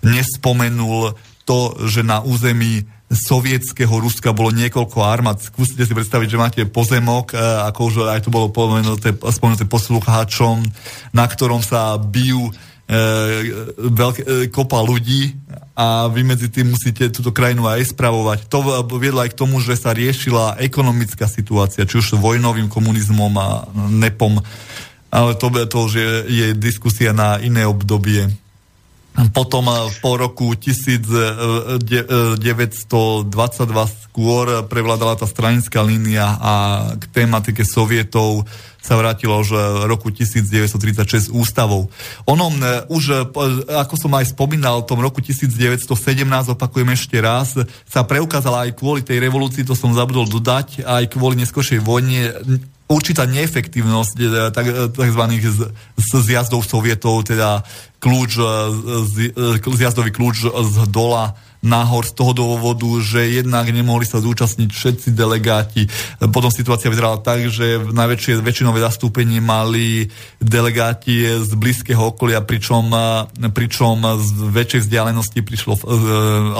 nespomenul 0.01 1.21
to, 1.45 1.77
že 1.85 2.01
na 2.01 2.25
území 2.25 2.89
sovietského 3.13 3.93
Ruska 3.93 4.33
bolo 4.33 4.51
niekoľko 4.53 4.99
armád. 5.05 5.45
Skúsite 5.45 5.85
si 5.85 5.93
predstaviť, 5.93 6.29
že 6.29 6.41
máte 6.41 6.63
pozemok, 6.65 7.33
e, 7.33 7.37
ako 7.39 7.81
už 7.89 7.95
aj 8.09 8.21
to 8.25 8.31
bolo 8.33 8.49
spomenuté, 8.49 9.13
spomenuté 9.13 9.65
poslucháčom, 9.69 10.65
na 11.13 11.25
ktorom 11.29 11.61
sa 11.61 12.01
bijú 12.01 12.49
e, 12.49 12.53
veľké, 13.77 14.21
e, 14.25 14.29
kopa 14.49 14.81
ľudí 14.81 15.37
a 15.73 16.09
vy 16.09 16.21
medzi 16.25 16.53
tým 16.53 16.73
musíte 16.73 17.09
túto 17.09 17.33
krajinu 17.33 17.65
aj 17.65 17.97
spravovať. 17.97 18.49
To 18.53 18.85
viedlo 19.01 19.25
aj 19.25 19.33
k 19.33 19.41
tomu, 19.41 19.61
že 19.61 19.77
sa 19.77 19.97
riešila 19.97 20.61
ekonomická 20.61 21.25
situácia, 21.25 21.89
či 21.89 22.01
už 22.01 22.21
vojnovým 22.21 22.69
komunizmom 22.69 23.33
a 23.41 23.65
nepom. 23.89 24.41
Ale 25.13 25.37
to, 25.37 25.53
to 25.69 25.79
už 25.89 25.93
je, 25.93 26.11
je 26.29 26.47
diskusia 26.57 27.13
na 27.13 27.37
iné 27.41 27.69
obdobie. 27.69 28.42
Potom 29.33 29.69
po 30.01 30.17
roku 30.17 30.57
1922 30.57 31.85
skôr 34.09 34.47
prevládala 34.69 35.17
tá 35.21 35.29
stranická 35.29 35.85
línia 35.85 36.37
a 36.41 36.53
k 36.97 37.05
tematike 37.13 37.65
sovietov 37.65 38.49
sa 38.83 38.99
vrátilo 38.99 39.39
už 39.39 39.55
roku 39.87 40.11
1936 40.11 41.31
ústavou. 41.31 41.87
Ono 42.27 42.51
už, 42.91 43.31
ako 43.71 43.95
som 43.95 44.11
aj 44.19 44.35
spomínal, 44.35 44.83
v 44.83 44.91
tom 44.91 44.99
roku 44.99 45.23
1917, 45.23 45.87
opakujem 46.59 46.91
ešte 46.91 47.23
raz, 47.23 47.55
sa 47.87 48.03
preukázala 48.03 48.67
aj 48.67 48.75
kvôli 48.75 49.07
tej 49.07 49.23
revolúcii, 49.23 49.63
to 49.63 49.79
som 49.79 49.95
zabudol 49.95 50.27
dodať, 50.27 50.83
aj 50.83 51.15
kvôli 51.15 51.39
neskôršej 51.47 51.79
vojne 51.79 52.35
určitá 52.93 53.25
neefektívnosť 53.25 54.15
tzv. 54.93 55.23
zjazdov 55.97 56.61
sovietov, 56.69 57.25
teda 57.25 57.65
kľúč, 57.97 58.37
zjazdový 59.65 60.13
kľúč 60.13 60.53
z 60.53 60.77
dola 60.93 61.33
nahor 61.63 62.03
z 62.03 62.19
toho 62.19 62.35
dôvodu, 62.35 62.91
že 62.99 63.39
jednak 63.39 63.71
nemohli 63.71 64.03
sa 64.03 64.19
zúčastniť 64.19 64.67
všetci 64.67 65.09
delegáti. 65.15 65.87
Potom 66.19 66.51
situácia 66.51 66.91
vyzerala 66.91 67.23
tak, 67.23 67.47
že 67.55 67.79
najväčšie 67.79 68.43
väčšinové 68.43 68.83
zastúpenie 68.83 69.39
mali 69.39 70.11
delegáti 70.43 71.23
z 71.39 71.55
blízkeho 71.55 72.19
okolia, 72.19 72.43
pričom, 72.43 72.91
pričom 73.55 73.95
z 74.19 74.31
väčšej 74.51 74.91
vzdialenosti 74.91 75.39
prišlo 75.47 75.79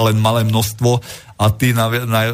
len 0.07 0.23
malé 0.23 0.47
množstvo 0.47 1.03
a 1.43 1.51
tí 1.51 1.75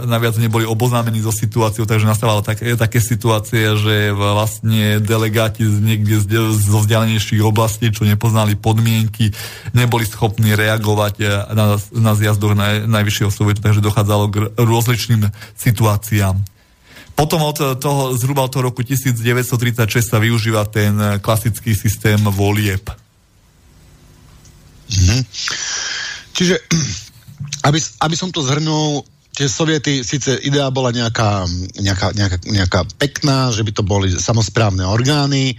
naviac 0.06 0.38
neboli 0.38 0.70
oboznámení 0.70 1.26
so 1.26 1.34
situáciou, 1.34 1.90
takže 1.90 2.06
nastávalo 2.06 2.46
také, 2.46 2.78
také 2.78 3.02
situácie, 3.02 3.74
že 3.74 4.14
vlastne 4.14 5.02
delegáti 5.02 5.66
z 5.66 5.82
niekde 5.82 6.22
zo 6.54 6.86
vzdialenejších 6.86 7.42
oblastí, 7.42 7.90
čo 7.90 8.06
nepoznali 8.06 8.54
podmienky, 8.54 9.34
neboli 9.74 10.06
schopní 10.06 10.54
reagovať 10.54 11.16
eh, 11.26 11.30
na, 11.58 11.82
na 11.98 12.14
zjazdoch 12.14 12.54
naj, 12.54 12.86
najvyššieho 12.86 13.34
sovietu, 13.34 13.66
takže 13.66 13.82
dochádzalo 13.82 14.26
k 14.30 14.36
rozličným 14.62 15.26
situáciám. 15.58 16.38
Potom 17.18 17.42
od 17.42 17.82
toho, 17.82 18.14
zhruba 18.14 18.46
od 18.46 18.54
toho 18.54 18.70
roku 18.70 18.86
1936 18.86 19.90
sa 20.06 20.22
využíva 20.22 20.70
ten 20.70 21.20
klasický 21.20 21.74
systém 21.74 22.22
volieb. 22.30 22.86
Mm-hmm. 24.88 25.22
Čiže 26.32 26.56
aby, 27.64 27.80
aby 27.80 28.16
som 28.16 28.32
to 28.32 28.44
zhrnul, 28.44 29.04
tie 29.36 29.48
soviety, 29.48 30.04
síce 30.04 30.36
idea 30.44 30.68
bola 30.68 30.92
nejaká, 30.92 31.48
nejaká, 31.80 32.08
nejaká, 32.12 32.38
nejaká 32.44 32.80
pekná, 33.00 33.56
že 33.56 33.64
by 33.64 33.72
to 33.72 33.84
boli 33.88 34.12
samozprávne 34.12 34.84
orgány. 34.84 35.56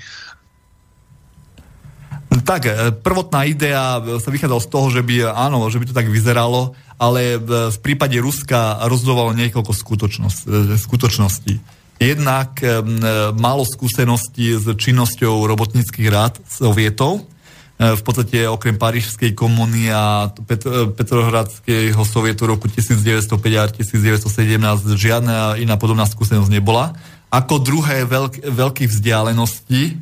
Tak, 2.30 2.62
e, 2.68 2.72
prvotná 2.92 3.48
idea 3.48 3.98
sa 4.20 4.28
vychádzala 4.28 4.60
z 4.60 4.68
toho, 4.68 4.86
že 4.92 5.02
by, 5.02 5.32
áno, 5.32 5.64
že 5.72 5.80
by 5.80 5.88
to 5.88 5.96
tak 5.96 6.12
vyzeralo, 6.12 6.76
ale 7.00 7.40
v 7.40 7.78
prípade 7.80 8.20
Ruska 8.20 8.84
rozdovalo 8.84 9.32
niekoľko 9.32 9.72
skutočnosť, 9.72 10.40
e, 10.44 10.76
skutočností. 10.76 11.54
Jednak 12.00 12.60
e, 12.60 12.84
málo 13.32 13.64
skúseností 13.64 14.60
s 14.60 14.68
činnosťou 14.76 15.48
robotníckých 15.48 16.08
rád 16.12 16.36
sovietov, 16.44 17.24
E, 17.24 17.39
v 17.80 18.02
podstate 18.04 18.44
okrem 18.44 18.76
Parížskej 18.76 19.32
komuny 19.32 19.88
a 19.88 20.28
Pet- 20.44 20.68
e, 20.68 20.92
Petrohradského 20.92 22.04
sovietu 22.04 22.44
roku 22.44 22.68
1905 22.68 23.24
a 23.56 23.64
1917 23.72 25.00
žiadna 25.00 25.56
iná 25.56 25.80
podobná 25.80 26.04
skúsenosť 26.04 26.52
nebola. 26.52 26.92
Ako 27.32 27.62
druhé 27.62 28.04
veľk, 28.04 28.52
veľkých 28.52 28.90
vzdialenosti, 28.92 29.82
e, 29.88 29.92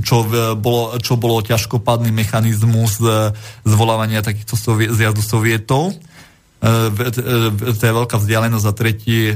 čo 0.00 0.24
bolo, 0.56 0.96
čo 1.04 1.20
bolo 1.20 1.44
ťažkopadný 1.44 2.08
mechanizmus 2.16 2.96
zvolávania 3.68 4.24
takýchto 4.24 4.56
sovie, 4.56 4.88
zjazdu 4.88 5.20
sovietov, 5.20 5.92
to 6.58 7.82
je 7.86 7.94
veľká 7.94 8.18
vzdialenosť 8.18 8.66
a 8.66 8.72
tretí 8.74 9.30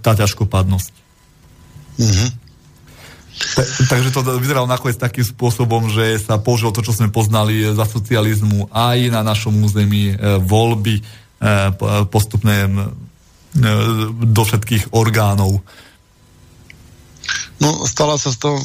tá 0.00 0.16
ťažkopadnosť. 0.16 0.92
Mm-hmm. 2.00 2.47
Takže 3.88 4.10
to 4.10 4.20
vyzeralo 4.38 4.66
nakoniec 4.66 4.98
takým 4.98 5.22
spôsobom, 5.22 5.90
že 5.90 6.18
sa 6.18 6.38
použilo 6.42 6.74
to, 6.74 6.82
čo 6.82 6.94
sme 6.94 7.10
poznali 7.10 7.62
za 7.70 7.86
socializmu 7.86 8.70
aj 8.70 8.98
na 9.14 9.22
našom 9.22 9.54
území 9.62 10.14
e, 10.14 10.42
voľby 10.42 10.94
e, 10.98 11.02
postupné 12.10 12.66
e, 12.66 12.70
do 14.26 14.42
všetkých 14.42 14.90
orgánov. 14.90 15.62
No, 17.58 17.86
stala 17.86 18.18
sa 18.18 18.30
z 18.30 18.38
toho 18.38 18.58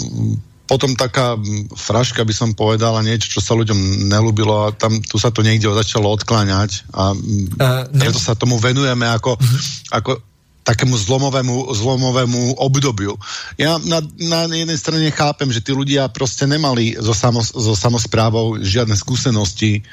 potom 0.63 0.95
taká 0.95 1.35
fraška 1.75 2.23
by 2.23 2.33
som 2.33 2.49
povedala 2.55 3.03
niečo, 3.03 3.37
čo 3.37 3.43
sa 3.43 3.53
ľuďom 3.53 4.09
nelúbilo 4.09 4.65
a 4.65 4.73
tam 4.73 5.03
tu 5.03 5.19
sa 5.19 5.29
to 5.29 5.43
niekde 5.43 5.67
začalo 5.69 6.07
odkláňať 6.15 6.87
a 6.95 7.11
uh, 7.13 7.83
preto 7.91 8.17
sa 8.17 8.33
tomu 8.33 8.55
venujeme 8.57 9.03
ako, 9.05 9.35
uh-huh. 9.35 9.61
ako 9.91 10.23
takému 10.63 10.95
zlomovému, 10.95 11.75
zlomovému 11.75 12.55
obdobiu. 12.55 13.19
Ja 13.59 13.75
na, 13.83 13.99
na 14.15 14.47
jednej 14.47 14.79
strane 14.79 15.11
chápem, 15.11 15.51
že 15.51 15.59
tí 15.59 15.75
ľudia 15.75 16.07
proste 16.07 16.47
nemali 16.47 16.95
so, 16.95 17.11
samos, 17.11 17.51
so 17.51 17.75
samozprávou 17.75 18.63
žiadne 18.63 18.95
skúsenosti, 18.95 19.83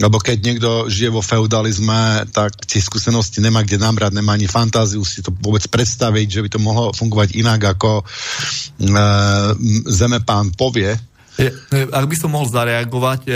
lebo 0.00 0.16
keď 0.16 0.36
niekto 0.40 0.70
žije 0.88 1.12
vo 1.12 1.20
feudalizme, 1.20 2.24
tak 2.32 2.56
tie 2.64 2.80
skúsenosti 2.80 3.44
nemá 3.44 3.62
kde 3.62 3.76
nabrať, 3.76 4.16
nemá 4.16 4.34
ani 4.34 4.48
fantáziu 4.48 5.04
si 5.04 5.20
to 5.20 5.28
vôbec 5.44 5.68
predstaviť, 5.68 6.26
že 6.26 6.42
by 6.42 6.48
to 6.48 6.58
mohlo 6.58 6.90
fungovať 6.96 7.36
inak, 7.36 7.76
ako 7.76 8.00
e, 8.00 8.04
zemepán 9.92 10.56
povie. 10.56 10.96
Ak 11.90 12.04
by 12.06 12.14
som 12.14 12.30
mohol 12.30 12.46
zareagovať, 12.46 13.26
e, 13.26 13.32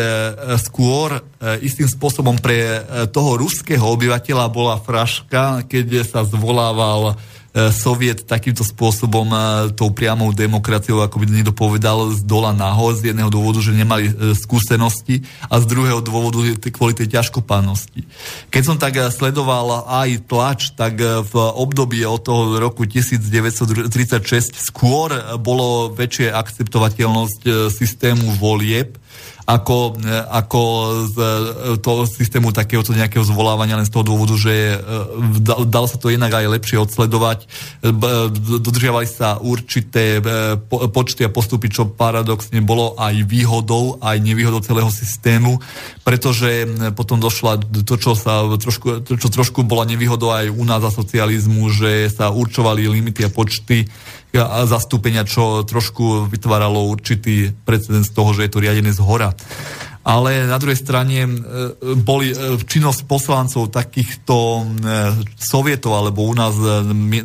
skôr 0.63 1.19
e, 1.19 1.21
istým 1.67 1.91
spôsobom 1.91 2.39
pre 2.39 2.79
e, 2.79 2.81
toho 3.11 3.35
ruského 3.35 3.83
obyvateľa 3.83 4.47
bola 4.55 4.79
fraška, 4.79 5.67
keď 5.67 6.07
sa 6.07 6.23
zvolával 6.23 7.19
E, 7.19 7.38
soviet 7.73 8.29
takýmto 8.29 8.61
spôsobom 8.63 9.33
e, 9.33 9.39
tou 9.73 9.89
priamou 9.91 10.31
demokraciou, 10.37 11.01
ako 11.01 11.17
by 11.19 11.25
niekto 11.33 11.57
povedal, 11.57 12.13
z 12.13 12.21
dola 12.23 12.53
nahor, 12.53 12.93
z 12.95 13.13
jedného 13.13 13.33
dôvodu, 13.33 13.65
že 13.65 13.73
nemali 13.73 14.13
e, 14.13 14.37
skúsenosti 14.37 15.25
a 15.49 15.59
z 15.59 15.65
druhého 15.67 16.05
dôvodu 16.05 16.45
kvôli 16.69 16.93
tej 16.93 17.09
ťažkopánnosti. 17.19 18.05
Keď 18.53 18.63
som 18.63 18.77
tak 18.77 19.01
sledoval 19.11 19.89
aj 19.89 20.29
tlač, 20.29 20.61
tak 20.77 21.01
v 21.01 21.35
období 21.35 22.05
od 22.05 22.21
toho 22.21 22.61
roku 22.61 22.85
1936 22.85 23.89
skôr 24.61 25.11
bolo 25.41 25.91
väčšie 25.91 26.31
akceptovateľnosť 26.31 27.73
systému 27.73 28.37
volieb, 28.37 29.01
ako, 29.49 29.97
e, 29.97 30.13
ako 30.29 30.61
z 31.09 31.17
e, 31.17 31.29
toho 31.81 32.05
systému 32.05 32.53
takéhoto 32.53 32.93
nejakého 32.93 33.25
zvolávania 33.25 33.81
len 33.81 33.89
z 33.89 33.93
toho 33.97 34.05
dôvodu, 34.05 34.37
že 34.37 34.53
e, 34.53 35.65
dalo 35.65 35.89
sa 35.89 35.97
to 35.97 36.13
jednak 36.13 36.37
aj 36.37 36.53
lepšie 36.53 36.77
odsledovať. 36.77 37.49
Dodržiavali 38.61 39.09
sa 39.09 39.41
určité 39.41 40.21
počty 40.69 41.25
a 41.25 41.33
postupy, 41.33 41.73
čo 41.73 41.89
paradoxne 41.89 42.61
bolo 42.61 42.93
aj 43.01 43.25
výhodou, 43.25 43.97
aj 44.05 44.21
nevýhodou 44.21 44.61
celého 44.61 44.93
systému, 44.93 45.57
pretože 46.05 46.69
potom 46.93 47.17
došla 47.17 47.65
to, 47.89 47.97
čo 47.97 48.13
sa 48.13 48.45
trošku, 48.45 49.05
čo 49.17 49.29
trošku 49.33 49.65
bola 49.65 49.89
nevýhodou 49.89 50.29
aj 50.29 50.53
u 50.53 50.65
nás 50.69 50.85
za 50.85 50.93
socializmu, 50.93 51.73
že 51.73 52.13
sa 52.13 52.29
určovali 52.29 52.85
limity 52.85 53.25
a 53.25 53.33
počty 53.33 53.89
zastúpenia, 54.69 55.25
čo 55.25 55.65
trošku 55.65 56.29
vytváralo 56.29 56.93
určitý 56.93 57.53
precedens 57.65 58.13
toho, 58.13 58.37
že 58.37 58.47
je 58.47 58.53
to 58.53 58.63
riadené 58.63 58.93
z 58.93 59.01
hora. 59.01 59.33
Ale 60.09 60.49
na 60.49 60.57
druhej 60.57 60.81
strane 60.81 61.29
e, 61.29 61.31
boli 62.01 62.33
e, 62.33 62.57
činnosť 62.57 63.05
poslancov 63.05 63.69
takýchto 63.69 64.37
e, 64.37 64.63
sovietov 65.37 66.01
alebo 66.01 66.25
u 66.25 66.33
nás 66.33 66.57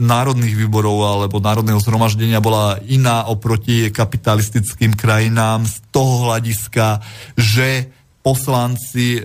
národných 0.03 0.51
výborov 0.51 0.99
alebo 0.99 1.39
národného 1.39 1.79
zhromaždenia 1.79 2.43
bola 2.43 2.83
iná 2.83 3.23
oproti 3.31 3.87
kapitalistickým 3.87 4.99
krajinám 4.99 5.63
z 5.63 5.79
toho 5.95 6.27
hľadiska, 6.27 6.99
že 7.39 7.87
poslanci 8.23 9.19
e, 9.19 9.21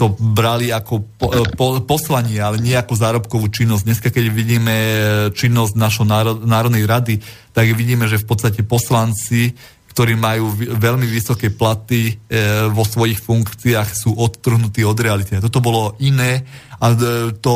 to 0.00 0.16
brali 0.16 0.72
ako 0.72 1.04
po, 1.20 1.28
e, 1.28 1.44
po, 1.52 1.66
poslanie, 1.84 2.40
ale 2.40 2.56
nie 2.56 2.72
ako 2.72 2.96
zárobkovú 2.96 3.52
činnosť. 3.52 3.84
Dneska, 3.84 4.08
keď 4.08 4.24
vidíme 4.32 4.74
e, 4.74 4.98
činnosť 5.36 5.76
našho 5.76 6.08
národ, 6.08 6.40
Národnej 6.48 6.88
rady, 6.88 7.20
tak 7.52 7.68
vidíme, 7.76 8.08
že 8.08 8.16
v 8.16 8.26
podstate 8.26 8.64
poslanci, 8.64 9.52
ktorí 9.92 10.16
majú 10.16 10.56
veľmi 10.56 11.04
vysoké 11.04 11.52
platy 11.52 12.16
e, 12.16 12.72
vo 12.72 12.86
svojich 12.88 13.20
funkciách, 13.20 13.88
sú 13.92 14.16
odtrhnutí 14.16 14.86
od 14.88 14.96
reality. 14.96 15.36
Toto 15.36 15.60
bolo 15.60 15.98
iné 16.00 16.40
a 16.80 16.96
to 17.44 17.54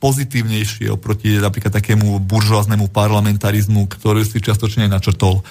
pozitívnejšie 0.00 0.88
oproti 0.88 1.36
napríklad 1.36 1.76
takému 1.76 2.16
buržoáznému 2.24 2.88
parlamentarizmu, 2.88 3.84
ktorý 3.92 4.24
si 4.24 4.40
čiastočne 4.40 4.88
načrtol 4.88 5.44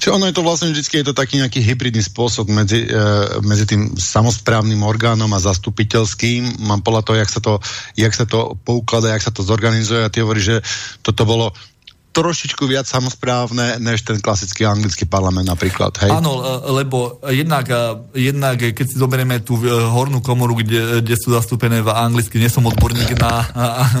Čiže 0.00 0.14
ono 0.14 0.24
je 0.26 0.34
to 0.34 0.42
vlastne 0.44 0.72
vždy 0.72 1.04
je 1.04 1.06
to 1.06 1.14
taký 1.14 1.38
nejaký 1.38 1.60
hybridný 1.60 2.00
spôsob 2.00 2.48
medzi, 2.48 2.88
e, 2.88 2.90
medzi 3.44 3.68
tým 3.68 3.94
samozprávnym 3.94 4.80
orgánom 4.80 5.28
a 5.36 5.44
zastupiteľským. 5.44 6.64
Mám 6.64 6.80
podľa 6.80 7.02
toho, 7.04 7.16
jak 7.20 7.30
sa 7.30 7.40
to, 7.40 7.52
jak 7.94 8.14
sa 8.16 8.24
to 8.24 8.56
poukladá, 8.64 9.12
jak 9.12 9.24
sa 9.24 9.32
to 9.34 9.44
zorganizuje 9.44 10.00
a 10.04 10.12
ty 10.12 10.24
hovorí, 10.24 10.40
že 10.40 10.64
toto 11.04 11.28
bolo 11.28 11.52
trošičku 12.18 12.66
viac 12.66 12.90
samozprávne, 12.90 13.78
než 13.78 14.02
ten 14.02 14.18
klasický 14.18 14.66
anglický 14.66 15.06
parlament 15.06 15.46
napríklad, 15.46 15.94
hej? 16.02 16.10
Áno, 16.10 16.42
lebo 16.74 17.22
jednak, 17.30 17.70
jednak 18.10 18.58
keď 18.58 18.86
si 18.90 18.98
zoberieme 18.98 19.38
tú 19.38 19.54
hornú 19.94 20.18
komoru, 20.18 20.58
kde, 20.58 20.98
kde 20.98 21.14
sú 21.14 21.30
zastúpené 21.30 21.78
v 21.78 21.94
anglicky, 21.94 22.42
nie 22.42 22.50
som 22.50 22.66
odborník 22.66 23.14
na 23.14 23.46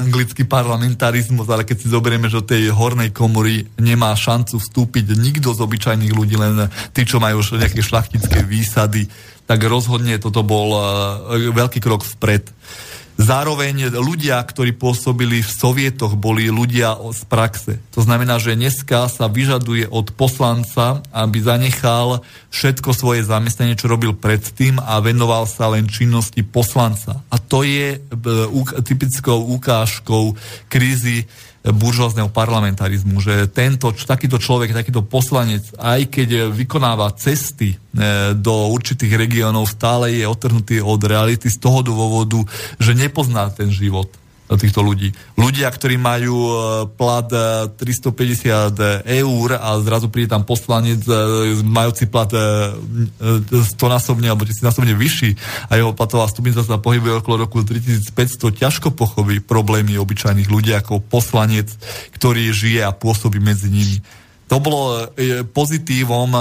anglický 0.02 0.42
parlamentarizmus, 0.42 1.46
ale 1.46 1.62
keď 1.62 1.76
si 1.78 1.88
zoberieme, 1.94 2.26
že 2.26 2.42
do 2.42 2.50
tej 2.50 2.74
hornej 2.74 3.14
komory 3.14 3.70
nemá 3.78 4.10
šancu 4.18 4.58
vstúpiť 4.58 5.14
nikto 5.14 5.54
z 5.54 5.62
obyčajných 5.62 6.10
ľudí, 6.10 6.34
len 6.34 6.66
tí, 6.90 7.06
čo 7.06 7.22
majú 7.22 7.38
už 7.38 7.62
nejaké 7.62 7.78
šlachtické 7.78 8.42
výsady, 8.42 9.06
tak 9.46 9.62
rozhodne 9.64 10.18
toto 10.18 10.42
bol 10.42 10.74
veľký 11.54 11.78
krok 11.78 12.02
vpred. 12.02 12.50
Zároveň 13.18 13.90
ľudia, 13.98 14.38
ktorí 14.38 14.78
pôsobili 14.78 15.42
v 15.42 15.50
sovietoch, 15.50 16.14
boli 16.14 16.54
ľudia 16.54 16.94
z 17.10 17.26
praxe. 17.26 17.82
To 17.98 18.06
znamená, 18.06 18.38
že 18.38 18.54
dneska 18.54 19.10
sa 19.10 19.26
vyžaduje 19.26 19.90
od 19.90 20.14
poslanca, 20.14 21.02
aby 21.10 21.42
zanechal 21.42 22.22
všetko 22.54 22.94
svoje 22.94 23.26
zamestnanie, 23.26 23.74
čo 23.74 23.90
robil 23.90 24.14
predtým 24.14 24.78
a 24.78 25.02
venoval 25.02 25.50
sa 25.50 25.66
len 25.66 25.90
činnosti 25.90 26.46
poslanca. 26.46 27.18
A 27.26 27.42
to 27.42 27.66
je 27.66 27.98
e, 27.98 28.82
typickou 28.86 29.50
ukážkou 29.50 30.38
krízy 30.70 31.26
buržoázneho 31.66 32.30
parlamentarizmu, 32.30 33.18
že 33.18 33.50
tento, 33.50 33.90
takýto 33.90 34.38
človek, 34.38 34.70
takýto 34.70 35.02
poslanec, 35.02 35.66
aj 35.74 36.06
keď 36.06 36.28
vykonáva 36.54 37.10
cesty 37.18 37.74
e, 37.74 37.76
do 38.38 38.70
určitých 38.70 39.18
regiónov, 39.18 39.66
stále 39.66 40.14
je 40.14 40.24
otrhnutý 40.24 40.78
od 40.78 41.02
reality 41.02 41.50
z 41.50 41.58
toho 41.58 41.82
dôvodu, 41.82 42.38
že 42.78 42.94
nepozná 42.94 43.50
ten 43.50 43.74
život 43.74 44.08
týchto 44.56 44.80
ľudí. 44.80 45.12
Ľudia, 45.36 45.68
ktorí 45.68 46.00
majú 46.00 46.36
e, 46.40 46.54
plat 46.96 47.28
350 47.28 47.76
e, 47.76 49.20
eur 49.20 49.48
a 49.60 49.76
zrazu 49.84 50.08
príde 50.08 50.32
tam 50.32 50.48
poslanec 50.48 51.04
e, 51.04 51.60
majúci 51.60 52.08
plat 52.08 52.32
100 52.32 53.76
násobne 53.76 54.32
alebo 54.32 54.48
1000 54.48 54.64
násobne 54.64 54.96
vyšší 54.96 55.30
a 55.68 55.76
jeho 55.76 55.92
platová 55.92 56.24
stupnica 56.32 56.64
sa 56.64 56.80
pohybuje 56.80 57.20
okolo 57.20 57.44
roku 57.44 57.60
3500, 57.60 58.56
ťažko 58.56 58.96
pochopí 58.96 59.44
problémy 59.44 60.00
obyčajných 60.00 60.48
ľudí 60.48 60.72
ako 60.72 61.04
poslanec, 61.04 61.68
ktorý 62.16 62.48
žije 62.48 62.80
a 62.88 62.96
pôsobí 62.96 63.36
medzi 63.42 63.68
nimi. 63.68 64.00
To 64.48 64.64
bolo 64.64 65.12
pozitívom 65.52 66.32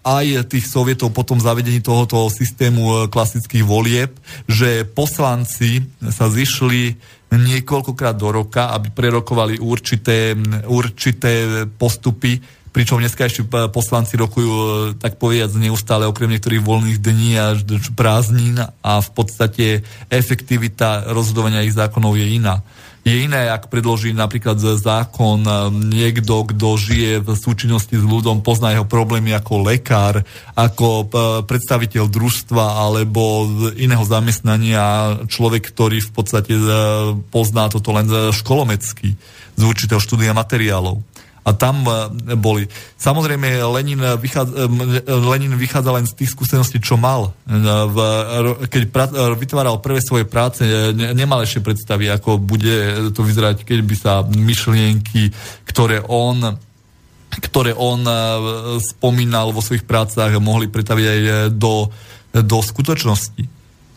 aj 0.00 0.48
tých 0.48 0.64
sovietov 0.64 1.12
po 1.12 1.28
tom 1.28 1.36
zavedení 1.44 1.84
tohoto 1.84 2.32
systému 2.32 3.12
klasických 3.12 3.60
volieb, 3.68 4.16
že 4.48 4.88
poslanci 4.88 5.84
sa 6.08 6.32
zišli 6.32 6.96
niekoľkokrát 7.30 8.18
do 8.18 8.34
roka, 8.34 8.74
aby 8.74 8.90
prerokovali 8.90 9.62
určité, 9.62 10.34
určité 10.66 11.64
postupy, 11.78 12.42
pričom 12.70 13.02
dneska 13.02 13.26
ešte 13.26 13.46
poslanci 13.70 14.14
rokujú, 14.14 14.50
e, 14.50 14.66
tak 14.98 15.18
povedať, 15.18 15.58
neustále 15.58 16.06
okrem 16.06 16.30
niektorých 16.30 16.62
voľných 16.62 16.98
dní 17.02 17.38
a 17.38 17.54
prázdnin 17.94 18.62
a 18.62 18.92
v 19.02 19.10
podstate 19.10 19.66
efektivita 20.10 21.10
rozhodovania 21.10 21.66
ich 21.66 21.74
zákonov 21.74 22.14
je 22.18 22.26
iná. 22.38 22.62
Je 23.10 23.26
iné, 23.26 23.50
ak 23.50 23.66
predloží 23.66 24.14
napríklad 24.14 24.54
zákon 24.54 25.42
niekto, 25.90 26.46
kto 26.46 26.78
žije 26.78 27.18
v 27.26 27.34
súčinnosti 27.34 27.98
s 27.98 28.04
ľudom, 28.06 28.38
pozná 28.38 28.70
jeho 28.70 28.86
problémy 28.86 29.34
ako 29.34 29.66
lekár, 29.66 30.22
ako 30.54 31.10
predstaviteľ 31.42 32.06
družstva 32.06 32.86
alebo 32.86 33.50
iného 33.74 34.06
zamestnania, 34.06 35.18
človek, 35.26 35.74
ktorý 35.74 36.06
v 36.06 36.10
podstate 36.14 36.54
e, 36.54 36.62
pozná 37.34 37.66
toto 37.66 37.90
len 37.90 38.06
školomecky 38.30 39.18
z 39.58 39.62
určitého 39.66 39.98
štúdia 39.98 40.30
materiálov 40.30 41.09
a 41.50 41.52
tam 41.58 41.82
e, 41.82 42.38
boli. 42.38 42.70
Samozrejme, 42.94 43.58
Lenin 43.74 43.98
vychádza, 44.22 44.54
e, 44.54 45.02
Lenin 45.10 45.58
vychádza 45.58 45.90
len 45.90 46.06
z 46.06 46.14
tých 46.14 46.30
skúseností, 46.30 46.78
čo 46.78 46.94
mal. 46.94 47.34
E, 47.50 48.70
keď 48.70 48.82
vytváral 49.34 49.82
prvé 49.82 49.98
svoje 49.98 50.30
práce, 50.30 50.62
ne, 50.94 51.10
nemal 51.10 51.42
ešte 51.42 51.58
predstavy, 51.58 52.06
ako 52.06 52.38
bude 52.38 53.10
to 53.10 53.26
vyzerať, 53.26 53.66
keď 53.66 53.78
by 53.82 53.96
sa 53.98 54.12
myšlienky, 54.22 55.34
ktoré 55.66 56.06
on 56.06 56.54
ktoré 57.30 57.70
on 57.78 58.02
spomínal 58.82 59.54
vo 59.54 59.62
svojich 59.62 59.86
prácach, 59.86 60.34
mohli 60.42 60.66
pretaviť 60.66 61.06
aj 61.06 61.20
do, 61.54 61.86
do 62.34 62.58
skutočnosti. 62.58 63.46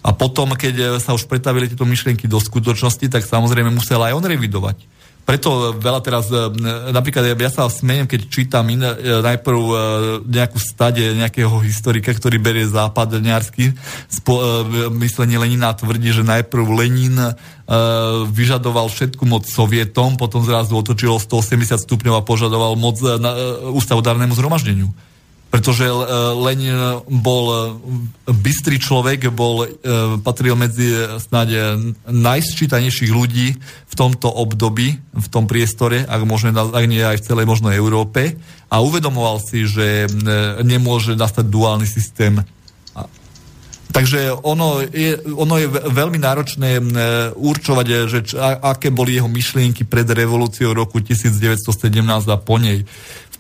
A 0.06 0.14
potom, 0.14 0.54
keď 0.54 1.02
sa 1.02 1.18
už 1.18 1.26
pretavili 1.26 1.66
tieto 1.66 1.82
myšlienky 1.82 2.30
do 2.30 2.38
skutočnosti, 2.38 3.10
tak 3.10 3.26
samozrejme 3.26 3.74
musel 3.74 4.06
aj 4.06 4.14
on 4.14 4.22
revidovať 4.22 4.78
preto 5.24 5.72
veľa 5.80 6.02
teraz, 6.04 6.28
e, 6.28 6.36
napríklad 6.92 7.32
ja 7.32 7.52
sa 7.52 7.72
smejem, 7.72 8.12
keď 8.12 8.22
čítam 8.28 8.68
in, 8.68 8.84
e, 8.84 8.92
najprv 9.24 9.60
e, 9.60 9.76
nejakú 10.28 10.60
stade 10.60 11.00
nejakého 11.16 11.64
historika, 11.64 12.12
ktorý 12.12 12.44
berie 12.44 12.68
západňarsky 12.68 13.72
myslenie 15.00 15.40
Lenina 15.40 15.72
tvrdí, 15.72 16.12
že 16.12 16.28
najprv 16.28 16.66
Lenin 16.76 17.16
vyžadoval 18.28 18.92
všetku 18.92 19.24
moc 19.24 19.48
Sovietom, 19.48 20.20
potom 20.20 20.44
zrazu 20.44 20.76
otočilo 20.76 21.16
180 21.16 21.80
stupňov 21.80 22.20
a 22.20 22.28
požadoval 22.28 22.76
moc 22.76 23.00
ústavodárnemu 23.72 24.36
zhromaždeniu 24.36 24.92
pretože 25.54 25.86
e, 25.86 25.94
Lenin 26.34 27.06
bol 27.22 27.46
e, 27.46 27.58
bystrý 28.34 28.82
človek, 28.82 29.30
bol, 29.30 29.70
patril 30.26 30.58
medzi 30.58 30.90
snáď 31.22 31.78
najsčítanejších 32.10 33.14
ľudí 33.14 33.54
v 33.62 33.94
tomto 33.94 34.34
období, 34.34 34.98
v 34.98 35.28
tom 35.30 35.46
priestore, 35.46 36.10
ak, 36.10 36.26
možno, 36.26 36.74
ak 36.74 36.86
nie 36.90 37.06
aj 37.06 37.22
v 37.22 37.26
celej 37.30 37.46
možno 37.46 37.70
Európe. 37.70 38.34
A 38.74 38.82
uvedomoval 38.82 39.38
si, 39.38 39.70
že 39.70 40.10
nemôže 40.66 41.14
nastať 41.14 41.46
duálny 41.46 41.86
systém. 41.86 42.42
Takže 43.94 44.34
ono 44.42 44.82
je, 44.82 45.22
ono 45.38 45.62
je 45.62 45.70
veľmi 45.70 46.18
náročné 46.18 46.82
určovať, 47.38 47.88
že 48.10 48.20
č, 48.26 48.32
aké 48.42 48.90
boli 48.90 49.22
jeho 49.22 49.30
myšlienky 49.30 49.86
pred 49.86 50.10
revolúciou 50.10 50.74
roku 50.74 50.98
1917 50.98 51.62
a 52.26 52.38
po 52.42 52.58
nej 52.58 52.90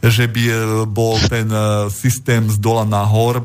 že 0.04 0.28
by 0.28 0.44
e, 0.44 0.56
bol 0.84 1.16
ten 1.32 1.48
e, 1.48 1.88
systém 1.88 2.52
z 2.52 2.60
dola 2.60 2.84
nahor 2.84 3.40
e, 3.40 3.44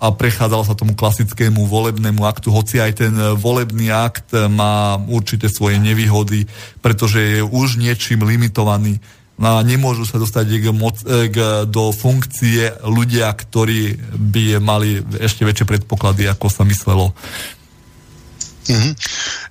a 0.00 0.08
prechádzalo 0.08 0.64
sa 0.64 0.72
tomu 0.72 0.96
klasickému 0.96 1.68
volebnému 1.68 2.24
aktu, 2.24 2.48
hoci 2.48 2.80
aj 2.80 3.04
ten 3.04 3.12
volebný 3.36 3.92
akt 3.92 4.32
má 4.48 4.96
určité 5.04 5.52
svoje 5.52 5.76
nevýhody, 5.76 6.48
pretože 6.80 7.20
je 7.20 7.40
už 7.44 7.76
niečím 7.76 8.24
limitovaný 8.24 8.96
a 9.36 9.60
nemôžu 9.60 10.08
sa 10.08 10.16
dostať 10.16 10.46
k 10.48 10.66
moc, 10.72 10.96
k, 11.04 11.68
do 11.68 11.92
funkcie 11.92 12.72
ľudia, 12.88 13.28
ktorí 13.36 14.00
by 14.16 14.56
mali 14.64 15.04
ešte 15.20 15.44
väčšie 15.44 15.68
predpoklady, 15.68 16.24
ako 16.24 16.48
sa 16.48 16.64
myslelo. 16.64 17.12
Mm-hmm. 18.66 18.92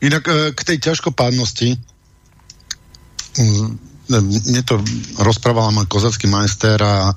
Inak 0.09 0.23
k 0.57 0.59
tej 0.65 0.77
ťažkopádnosti 0.91 1.77
mne 4.05 4.61
to 4.61 4.77
rozprával 5.17 5.73
môj 5.73 5.89
kozacký 5.89 6.29
majster 6.29 6.77
a 6.77 7.09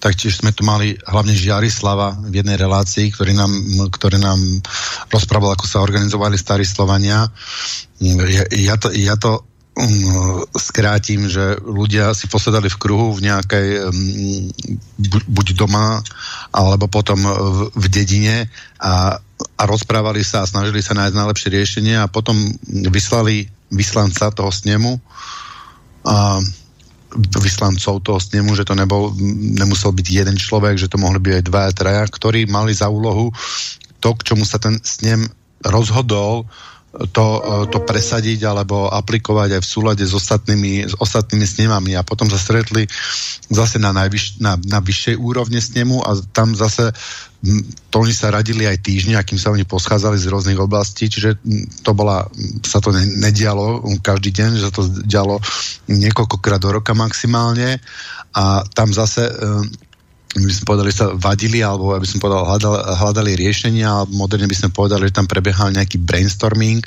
taktiež 0.00 0.40
sme 0.40 0.56
tu 0.56 0.64
mali 0.64 0.96
hlavne 1.04 1.36
Žiarislava 1.36 2.16
v 2.32 2.40
jednej 2.40 2.56
relácii, 2.56 3.12
ktorý 3.12 3.36
nám, 3.36 3.52
ktorý 3.92 4.16
nám 4.16 4.40
rozprával, 5.12 5.52
ako 5.52 5.68
sa 5.68 5.84
organizovali 5.84 6.40
starí 6.40 6.64
Slovania. 6.64 7.28
Ja, 8.00 8.44
ja 8.48 8.74
to, 8.80 8.88
ja 8.96 9.20
to 9.20 9.44
skrátim, 10.58 11.30
že 11.30 11.56
ľudia 11.62 12.12
si 12.12 12.26
posedali 12.26 12.68
v 12.68 12.80
kruhu 12.80 13.16
v 13.16 13.30
nejakej 13.30 13.68
buď 15.30 15.46
doma, 15.56 16.02
alebo 16.52 16.90
potom 16.90 17.16
v, 17.72 17.86
dedine 17.88 18.50
a, 18.82 19.16
a 19.56 19.62
rozprávali 19.64 20.26
sa 20.26 20.44
a 20.44 20.50
snažili 20.50 20.82
sa 20.84 20.98
nájsť 20.98 21.16
najlepšie 21.16 21.48
riešenie 21.54 21.94
a 21.96 22.10
potom 22.10 22.36
vyslali 22.90 23.48
vyslanca 23.70 24.34
toho 24.34 24.50
snemu 24.50 24.98
a 26.04 26.42
vyslancov 27.38 28.02
toho 28.06 28.20
snemu, 28.22 28.54
že 28.54 28.66
to 28.66 28.78
nebol, 28.78 29.10
nemusel 29.58 29.90
byť 29.90 30.06
jeden 30.06 30.36
človek, 30.38 30.78
že 30.78 30.86
to 30.86 30.98
mohli 30.98 31.18
byť 31.18 31.34
aj 31.42 31.44
dva, 31.46 31.62
traja, 31.74 32.04
ktorí 32.06 32.46
mali 32.46 32.70
za 32.70 32.86
úlohu 32.86 33.34
to, 33.98 34.14
k 34.14 34.32
čomu 34.32 34.46
sa 34.46 34.62
ten 34.62 34.78
snem 34.82 35.26
rozhodol, 35.66 36.46
to, 36.90 37.26
to 37.70 37.78
presadiť 37.86 38.42
alebo 38.50 38.90
aplikovať 38.90 39.58
aj 39.58 39.62
v 39.62 39.70
súlade 39.70 40.02
s 40.02 40.10
ostatnými, 40.10 40.90
s 40.90 40.94
ostatnými 40.98 41.46
snemami. 41.46 41.94
A 41.94 42.02
potom 42.02 42.26
sa 42.26 42.34
stretli 42.34 42.90
zase 43.46 43.78
na, 43.78 43.94
najvyš, 43.94 44.42
na, 44.42 44.58
na 44.66 44.82
vyššej 44.82 45.14
úrovne 45.14 45.62
snemu 45.62 46.02
a 46.02 46.18
tam 46.34 46.58
zase 46.58 46.90
to 47.88 48.04
oni 48.04 48.12
sa 48.12 48.28
radili 48.28 48.68
aj 48.68 48.84
týždne, 48.84 49.16
akým 49.16 49.40
sa 49.40 49.48
oni 49.48 49.64
poschádzali 49.64 50.20
z 50.20 50.28
rôznych 50.28 50.60
oblastí, 50.60 51.08
čiže 51.08 51.40
to 51.80 51.96
bola, 51.96 52.28
sa 52.60 52.84
to 52.84 52.92
ne, 52.92 53.00
nedialo 53.16 53.80
každý 54.04 54.28
deň, 54.28 54.50
že 54.60 54.64
sa 54.68 54.72
to 54.76 54.84
dialo 55.08 55.40
niekoľkokrát 55.88 56.60
do 56.60 56.68
roka 56.68 56.92
maximálne. 56.92 57.80
A 58.36 58.60
tam 58.76 58.92
zase 58.92 59.24
my 59.24 59.89
by 60.30 60.52
sme 60.54 60.68
povedali, 60.68 60.94
sa 60.94 61.10
vadili, 61.10 61.58
alebo 61.58 61.90
aby 61.90 62.06
sme 62.06 62.22
povedal, 62.22 62.46
hľadali, 62.46 62.78
hľadali 63.02 63.32
riešenia, 63.34 63.90
alebo 63.90 64.14
moderne 64.14 64.46
by 64.46 64.54
sme 64.54 64.70
povedali, 64.70 65.10
že 65.10 65.16
tam 65.18 65.26
prebiehal 65.26 65.74
nejaký 65.74 65.98
brainstorming 65.98 66.78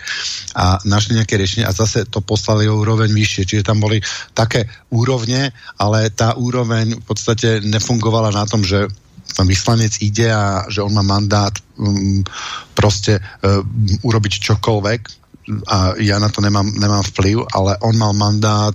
a 0.55 0.79
našli 0.87 1.19
nejaké 1.19 1.35
riešenie 1.35 1.67
a 1.67 1.75
zase 1.75 2.07
to 2.07 2.23
poslali 2.23 2.71
o 2.71 2.79
úroveň 2.79 3.11
vyššie. 3.11 3.43
Čiže 3.43 3.67
tam 3.67 3.83
boli 3.83 3.99
také 4.31 4.71
úrovne, 4.95 5.51
ale 5.75 6.07
tá 6.15 6.39
úroveň 6.39 6.95
v 6.95 7.03
podstate 7.03 7.59
nefungovala 7.67 8.31
na 8.31 8.47
tom, 8.47 8.63
že 8.63 8.87
tam 9.35 9.49
vyslanec 9.49 9.91
ide 9.99 10.31
a 10.31 10.63
že 10.71 10.79
on 10.79 10.93
má 10.95 11.03
mandát 11.03 11.51
um, 11.75 12.23
proste 12.71 13.19
uh, 13.19 13.59
urobiť 14.05 14.39
čokoľvek 14.39 15.23
a 15.67 15.99
ja 15.99 16.23
na 16.23 16.31
to 16.31 16.39
nemám, 16.39 16.71
nemám 16.79 17.03
vplyv, 17.11 17.43
ale 17.51 17.75
on 17.83 17.99
mal 17.99 18.15
mandát 18.15 18.71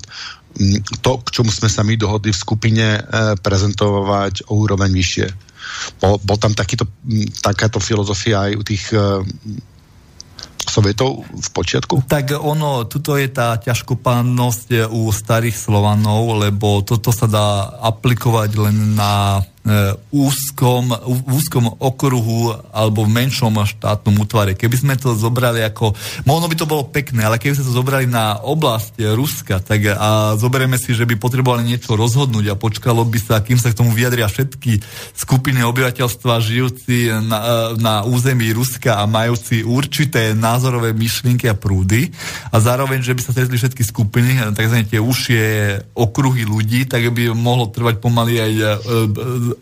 to, 1.01 1.11
k 1.23 1.29
čomu 1.31 1.51
sme 1.55 1.71
sa 1.71 1.87
my 1.87 1.95
dohodli 1.95 2.35
v 2.35 2.43
skupine, 2.43 2.87
e, 2.99 3.01
prezentovať 3.39 4.51
o 4.51 4.59
úroveň 4.59 4.91
vyššie. 4.91 5.27
Bol, 6.03 6.19
bol 6.25 6.39
tam 6.41 6.57
takýto, 6.57 6.89
takáto 7.43 7.79
filozofia 7.79 8.51
aj 8.51 8.53
u 8.59 8.63
tých 8.67 8.85
e, 8.91 9.23
Sovietov 10.69 11.25
v 11.25 11.49
počiatku? 11.49 12.05
Tak 12.05 12.37
ono, 12.37 12.85
tuto 12.85 13.17
je 13.17 13.33
tá 13.33 13.57
ťažkopánnosť 13.57 14.93
u 14.93 15.09
starých 15.09 15.57
Slovanov, 15.57 16.45
lebo 16.45 16.85
toto 16.85 17.09
sa 17.09 17.25
dá 17.25 17.73
aplikovať 17.81 18.51
len 18.61 18.77
na 18.93 19.41
E, 19.58 19.58
úzkom, 20.13 20.91
v 20.93 21.21
úzkom 21.33 21.69
okruhu 21.79 22.57
alebo 22.73 23.05
v 23.05 23.15
menšom 23.15 23.55
štátnom 23.65 24.17
útvare. 24.23 24.57
Keby 24.57 24.77
sme 24.77 24.95
to 24.97 25.13
zobrali 25.15 25.61
ako... 25.65 25.93
Možno 26.25 26.49
by 26.49 26.57
to 26.57 26.67
bolo 26.69 26.89
pekné, 26.89 27.25
ale 27.25 27.37
keby 27.37 27.59
sme 27.59 27.67
to 27.69 27.77
zobrali 27.77 28.07
na 28.09 28.41
oblasť 28.41 29.01
Ruska, 29.15 29.61
tak 29.61 29.85
a 29.95 30.35
zoberieme 30.37 30.81
si, 30.81 30.97
že 30.97 31.05
by 31.05 31.21
potrebovali 31.21 31.65
niečo 31.65 31.95
rozhodnúť 31.95 32.53
a 32.53 32.61
počkalo 32.61 33.05
by 33.05 33.19
sa, 33.21 33.45
kým 33.45 33.61
sa 33.61 33.73
k 33.73 33.79
tomu 33.79 33.93
vyjadria 33.93 34.29
všetky 34.29 34.81
skupiny 35.15 35.61
obyvateľstva 35.65 36.41
žijúci 36.41 37.13
na, 37.25 37.73
na 37.77 37.95
území 38.05 38.51
Ruska 38.53 39.01
a 39.01 39.05
majúci 39.05 39.63
určité 39.63 40.33
názorové 40.33 40.97
myšlienky 40.97 41.51
a 41.51 41.59
prúdy 41.59 42.11
a 42.53 42.57
zároveň, 42.59 43.05
že 43.05 43.15
by 43.15 43.21
sa 43.23 43.35
stretli 43.35 43.57
všetky 43.59 43.83
skupiny, 43.85 44.41
tzv. 44.55 44.77
tie 44.89 45.01
užšie 45.01 45.43
okruhy 45.95 46.49
ľudí, 46.49 46.89
tak 46.89 47.05
by 47.13 47.35
mohlo 47.35 47.69
trvať 47.69 48.01
pomaly 48.01 48.35
aj 48.41 48.53
e, 48.55 48.67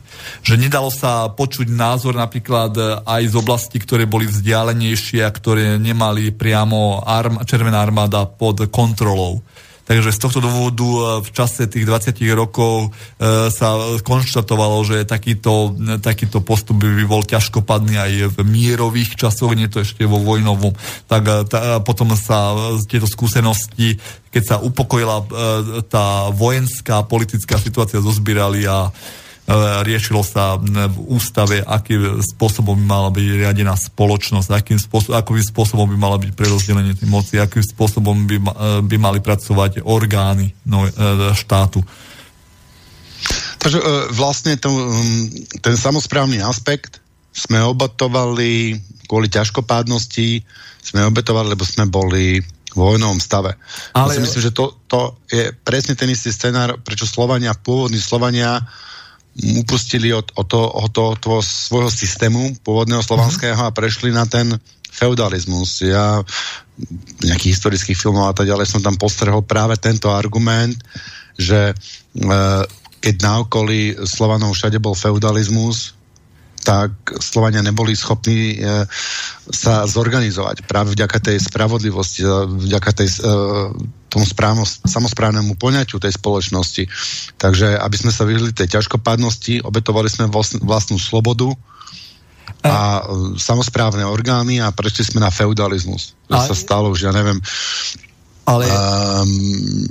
Že 0.46 0.54
nedalo 0.56 0.90
sa 0.92 1.28
počuť 1.32 1.68
názor 1.72 2.16
napríklad 2.16 2.74
e, 2.78 2.82
aj 3.04 3.24
z 3.32 3.36
oblasti, 3.36 3.78
ktoré 3.80 4.08
boli 4.08 4.28
vzdialenejšie 4.28 5.22
a 5.24 5.32
ktoré 5.34 5.76
nemali 5.76 6.32
priamo 6.32 7.04
arm, 7.04 7.44
Červená 7.44 7.84
armáda 7.84 8.24
pod 8.26 8.68
kontrolou. 8.72 9.44
Takže 9.86 10.14
z 10.14 10.20
tohto 10.22 10.40
dôvodu 10.40 10.88
e, 10.88 11.02
v 11.26 11.30
čase 11.34 11.66
tých 11.66 11.90
20 11.90 12.14
rokov 12.38 12.88
e, 12.88 13.50
sa 13.50 13.98
konštatovalo, 14.06 14.86
že 14.86 15.10
takýto, 15.10 15.74
takýto 16.00 16.40
postup 16.46 16.80
by 16.80 17.06
bol 17.10 17.26
ťažkopadný 17.26 17.96
aj 17.98 18.14
v 18.32 18.38
mierových 18.46 19.18
časoch, 19.18 19.58
nie 19.58 19.68
to 19.68 19.82
ešte 19.82 20.06
vo 20.06 20.22
vojnovom. 20.22 20.78
Tak 21.10 21.24
e, 21.26 21.34
tá, 21.50 21.60
potom 21.82 22.14
sa 22.14 22.54
tieto 22.86 23.10
skúsenosti, 23.10 23.98
keď 24.32 24.44
sa 24.46 24.56
upokojila 24.64 25.28
tá 25.92 26.32
vojenská 26.32 27.04
politická 27.04 27.60
situácia, 27.60 28.00
zozbierali 28.00 28.64
a 28.64 28.88
riešilo 29.84 30.24
sa 30.24 30.56
v 30.58 30.98
ústave, 31.12 31.60
akým 31.60 32.24
spôsobom 32.24 32.78
by 32.78 32.86
mala 32.86 33.10
byť 33.12 33.26
riadená 33.46 33.76
spoločnosť, 33.76 34.50
akým 34.52 34.80
spôsobom, 34.80 35.16
akým 35.18 35.44
spôsobom 35.44 35.88
by 35.90 35.98
mala 35.98 36.18
byť 36.22 36.32
prerozdelenie 36.32 36.96
tej 36.96 37.10
moci, 37.10 37.36
akým 37.38 37.64
spôsobom 37.64 38.28
by, 38.28 38.38
e, 38.38 38.44
by 38.86 38.96
mali 38.96 39.20
pracovať 39.20 39.84
orgány 39.84 40.56
no, 40.64 40.88
e, 40.88 40.92
štátu. 41.36 41.84
Takže 43.62 43.78
vlastne 44.18 44.58
to, 44.58 44.74
ten 45.62 45.78
samozprávny 45.78 46.42
aspekt 46.42 46.98
sme 47.30 47.62
obetovali 47.62 48.74
kvôli 49.06 49.30
ťažkopádnosti, 49.30 50.42
sme 50.82 51.06
obetovali, 51.06 51.54
lebo 51.54 51.62
sme 51.62 51.86
boli 51.86 52.42
vo 52.74 52.96
vojnovom 52.96 53.20
stave. 53.20 53.60
Ale... 53.92 54.16
Ja 54.16 54.18
si 54.18 54.24
myslím, 54.24 54.44
že 54.50 54.56
to, 54.56 54.80
to 54.88 55.20
je 55.28 55.52
presne 55.62 55.94
ten 55.94 56.10
istý 56.10 56.32
scenár, 56.32 56.80
prečo 56.80 57.04
Slovania, 57.04 57.54
pôvodní 57.54 58.00
Slovania 58.00 58.64
upustili 59.40 60.12
od, 60.12 60.28
od, 60.36 60.48
to, 60.48 60.60
od 60.60 60.92
to, 60.92 61.16
toho 61.16 61.40
svojho 61.40 61.92
systému 61.92 62.52
pôvodného 62.68 63.00
slovanského 63.00 63.56
mm-hmm. 63.56 63.72
a 63.72 63.78
prešli 63.78 64.10
na 64.12 64.28
ten 64.28 64.60
feudalizmus. 64.92 65.88
Ja 65.88 66.20
nejakých 67.24 67.52
historických 67.56 67.96
filmov 67.96 68.28
a 68.28 68.36
tak 68.36 68.52
ďalej 68.52 68.68
som 68.68 68.84
tam 68.84 69.00
postrehol 69.00 69.46
práve 69.46 69.80
tento 69.80 70.12
argument, 70.12 70.76
že 71.40 71.72
e, 71.72 71.74
keď 73.02 73.16
na 73.24 73.34
okolí 73.48 73.96
Slovanov 74.04 74.54
všade 74.54 74.78
bol 74.84 74.98
feudalizmus, 74.98 75.96
tak 76.62 76.94
Slovania 77.18 77.66
neboli 77.66 77.98
schopní 77.98 78.56
e, 78.56 78.86
sa 79.50 79.84
zorganizovať 79.90 80.70
práve 80.70 80.94
vďaka 80.94 81.18
tej 81.18 81.38
spravodlivosti, 81.42 82.22
e, 82.22 82.30
vďaka 82.70 82.92
tej, 82.94 83.10
e, 83.10 83.18
tomu 84.14 84.26
správno, 84.30 84.64
samozprávnemu 84.66 85.58
poňaťu 85.58 85.98
tej 85.98 86.14
spoločnosti. 86.14 86.84
Takže 87.42 87.82
aby 87.82 87.96
sme 87.98 88.14
sa 88.14 88.30
vyhli 88.30 88.54
tej 88.54 88.78
ťažkopádnosti, 88.78 89.66
obetovali 89.66 90.08
sme 90.08 90.30
vlastn, 90.30 90.62
vlastnú 90.62 91.02
slobodu 91.02 91.50
a 92.62 93.02
e, 93.02 93.02
samozprávne 93.42 94.06
orgány 94.06 94.62
a 94.62 94.70
prešli 94.70 95.10
sme 95.10 95.20
na 95.26 95.34
feudalizmus. 95.34 96.14
To 96.30 96.38
a... 96.38 96.46
sa 96.46 96.54
stalo 96.54 96.94
už, 96.94 97.10
ja 97.10 97.14
neviem, 97.14 97.42
ale... 98.46 98.66
Um, 98.70 99.90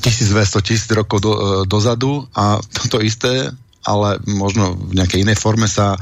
1200 0.00 0.64
tisíc 0.64 0.88
rokov 0.96 1.20
do, 1.20 1.32
e, 1.36 1.40
dozadu 1.68 2.24
a 2.32 2.56
toto 2.80 3.04
isté 3.04 3.52
ale 3.84 4.20
možno 4.28 4.76
v 4.76 4.96
nejakej 5.00 5.24
inej 5.24 5.40
forme 5.40 5.64
sa 5.64 5.96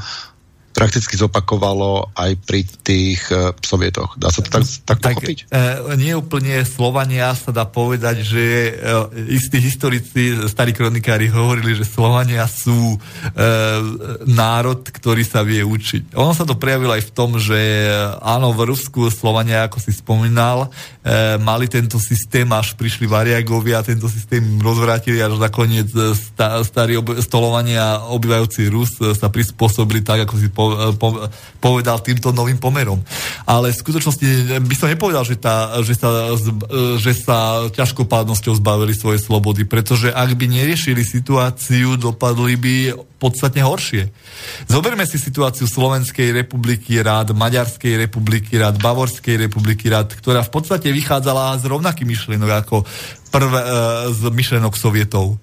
prakticky 0.73 1.19
zopakovalo 1.19 2.13
aj 2.15 2.31
pri 2.45 2.63
tých 2.63 3.19
uh, 3.33 3.51
sovietoch. 3.59 4.15
Dá 4.15 4.31
sa 4.31 4.39
to 4.45 4.49
tak, 4.53 4.63
tak, 4.85 4.99
tak 5.03 5.15
pochopiť? 5.19 5.51
Uh, 5.51 5.97
nie 5.99 6.15
úplne 6.15 6.63
Slovania 6.63 7.35
sa 7.35 7.51
dá 7.51 7.67
povedať, 7.67 8.23
že 8.23 8.43
uh, 8.77 9.11
istí 9.27 9.59
historici, 9.59 10.37
starí 10.47 10.71
kronikári 10.71 11.27
hovorili, 11.27 11.75
že 11.75 11.83
Slovania 11.83 12.47
sú 12.47 12.95
uh, 12.95 12.99
národ, 14.23 14.79
ktorý 14.85 15.25
sa 15.25 15.43
vie 15.43 15.65
učiť. 15.65 16.15
Ono 16.15 16.31
sa 16.31 16.47
to 16.47 16.55
prejavilo 16.55 16.95
aj 16.95 17.03
v 17.09 17.13
tom, 17.17 17.35
že 17.41 17.59
áno, 18.23 18.55
v 18.55 18.71
Rusku 18.71 19.11
Slovania, 19.11 19.67
ako 19.67 19.83
si 19.83 19.91
spomínal, 19.91 20.69
uh, 20.69 21.35
mali 21.41 21.67
tento 21.67 21.99
systém, 21.99 22.47
až 22.55 22.77
prišli 22.79 23.09
variagovia 23.09 23.81
a 23.81 23.87
tento 23.87 24.07
systém 24.07 24.41
rozvrátili 24.61 25.19
až 25.19 25.35
nakoniec 25.41 25.91
starí 26.63 26.95
ob- 26.95 27.19
stolovania 27.19 28.05
obyvajúci 28.09 28.71
Rus 28.71 28.95
sa 28.99 29.27
prispôsobili 29.27 30.05
tak, 30.05 30.29
ako 30.29 30.35
si 30.39 30.47
povedal 30.59 31.31
povedal 31.59 31.99
týmto 31.99 32.31
novým 32.31 32.57
pomerom. 32.57 32.99
Ale 33.43 33.75
v 33.75 33.79
skutočnosti 33.79 34.59
by 34.63 34.75
som 34.75 34.87
nepovedal, 34.91 35.27
že, 35.27 35.35
tá, 35.35 35.79
že, 35.83 35.95
sa, 35.95 36.09
že 36.97 37.11
sa 37.13 37.67
ťažkopádnosťou 37.71 38.53
zbavili 38.57 38.95
svoje 38.95 39.19
slobody, 39.19 39.67
pretože 39.67 40.09
ak 40.09 40.33
by 40.39 40.45
neriešili 40.47 41.03
situáciu, 41.03 41.99
dopadli 41.99 42.55
by 42.55 42.75
podstatne 43.19 43.59
horšie. 43.67 44.07
Zoberme 44.71 45.03
si 45.03 45.19
situáciu 45.19 45.67
Slovenskej 45.67 46.31
republiky 46.31 47.03
rád, 47.03 47.35
Maďarskej 47.35 48.07
republiky 48.07 48.55
rád, 48.55 48.79
Bavorskej 48.79 49.35
republiky 49.35 49.91
rád, 49.91 50.15
ktorá 50.15 50.39
v 50.47 50.51
podstate 50.55 50.87
vychádzala 50.95 51.59
z 51.59 51.67
rovnakých 51.67 52.07
myšlienok 52.07 52.51
ako 52.63 52.87
prvé, 53.27 53.59
e, 53.59 53.67
z 54.15 54.21
myšlienok 54.31 54.73
sovietov 54.79 55.35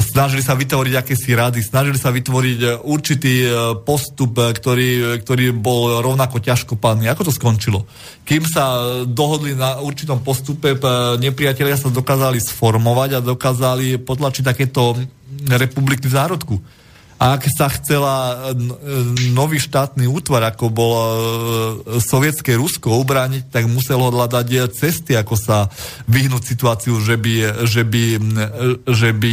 snažili 0.00 0.40
sa 0.40 0.56
vytvoriť 0.56 0.94
akési 0.96 1.36
rady, 1.36 1.60
snažili 1.60 2.00
sa 2.00 2.08
vytvoriť 2.08 2.58
e, 2.64 2.68
určitý 2.80 3.34
e, 3.44 3.48
postup, 3.84 4.40
e, 4.40 4.56
ktorý, 4.56 5.20
ktorý 5.20 5.52
bol 5.52 6.00
rovnako 6.00 6.40
ťažkopádny. 6.40 7.12
Ako 7.12 7.28
to 7.28 7.32
skončilo? 7.34 7.84
Kým 8.24 8.48
sa 8.48 8.80
dohodli 9.04 9.52
na 9.52 9.84
určitom 9.84 10.24
postupe, 10.24 10.72
nepriatelia 11.20 11.76
sa 11.76 11.92
dokázali 11.92 12.40
sformovať 12.40 13.20
a 13.20 13.24
dokázali 13.24 14.00
potlačiť 14.00 14.44
takéto 14.46 14.96
republiky 15.50 16.08
v 16.08 16.16
zárodku. 16.16 16.54
Ak 17.22 17.46
sa 17.46 17.70
chcela 17.70 18.50
nový 19.30 19.62
štátny 19.62 20.10
útvar, 20.10 20.42
ako 20.42 20.74
bolo 20.74 21.00
sovietské 22.02 22.58
Rusko, 22.58 22.98
ubrániť, 22.98 23.46
tak 23.46 23.70
muselo 23.70 24.10
hľadať 24.10 24.74
cesty, 24.74 25.14
ako 25.14 25.38
sa 25.38 25.70
vyhnúť 26.10 26.42
situáciu, 26.42 26.98
že 26.98 27.14
by, 27.14 27.62
že 27.62 27.86
by, 27.86 28.04
že 28.90 29.14
by 29.14 29.32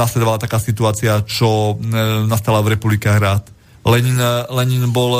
nasledovala 0.00 0.40
taká 0.40 0.56
situácia, 0.56 1.20
čo 1.28 1.76
nastala 2.24 2.64
v 2.64 2.72
republikách 2.72 3.20
rád. 3.20 3.44
Lenin, 3.84 4.16
Lenin 4.48 4.88
bol 4.88 5.12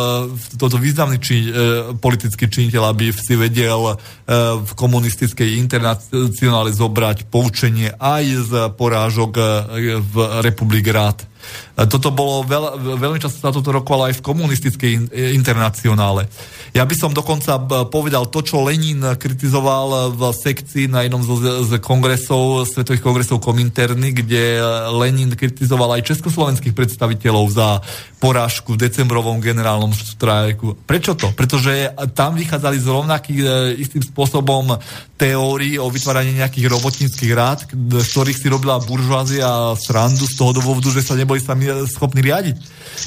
toto 0.57 0.81
významný 0.81 1.21
či, 1.21 1.53
politický 2.01 2.49
činiteľ, 2.49 2.97
aby 2.97 3.13
si 3.13 3.37
vedel 3.37 3.93
v 4.57 4.71
komunistickej 4.73 5.61
internacionále 5.61 6.73
zobrať 6.73 7.29
poučenie 7.29 7.93
aj 7.93 8.25
z 8.25 8.53
porážok 8.73 9.33
v 10.01 10.15
republik 10.41 10.89
rád 10.89 11.29
toto 11.75 12.15
bolo 12.15 12.47
veľ, 12.47 12.97
veľmi 12.99 13.19
často 13.19 13.43
sa 13.43 13.51
toto 13.51 13.75
rokovalo 13.75 14.11
aj 14.11 14.23
v 14.23 14.25
komunistickej 14.25 14.93
internacionále. 15.35 16.31
Ja 16.75 16.87
by 16.87 16.95
som 16.95 17.11
dokonca 17.15 17.59
povedal 17.91 18.31
to, 18.31 18.43
čo 18.43 18.63
Lenin 18.63 19.03
kritizoval 19.15 20.15
v 20.15 20.23
sekcii 20.31 20.91
na 20.91 21.07
jednom 21.07 21.23
z, 21.23 21.67
z 21.67 21.73
kongresov, 21.79 22.67
svetových 22.67 23.03
kongresov 23.03 23.39
Kominterny, 23.43 24.11
kde 24.11 24.59
Lenin 24.91 25.35
kritizoval 25.35 25.99
aj 25.99 26.15
československých 26.15 26.75
predstaviteľov 26.75 27.47
za 27.51 27.69
porážku 28.19 28.75
v 28.75 28.89
decembrovom 28.89 29.39
generálnom 29.39 29.93
štrajku. 29.93 30.81
Prečo 30.89 31.13
to? 31.13 31.31
Pretože 31.37 31.93
tam 32.17 32.35
vychádzali 32.35 32.77
z 32.81 32.89
rovnakých 32.89 33.41
e, 33.45 33.47
istým 33.85 34.01
spôsobom 34.01 34.81
teórií 35.25 35.81
o 35.81 35.89
vytváraní 35.89 36.37
nejakých 36.37 36.69
robotníckých 36.69 37.33
rád, 37.33 37.65
z 37.73 38.07
ktorých 38.13 38.37
si 38.37 38.53
robila 38.53 38.77
buržoázia 38.85 39.73
srandu 39.81 40.29
z 40.29 40.37
toho 40.37 40.53
dôvodu, 40.53 40.93
že 40.93 41.01
sa 41.01 41.17
neboli 41.17 41.41
sami 41.41 41.65
schopní 41.89 42.21
riadiť. 42.21 42.57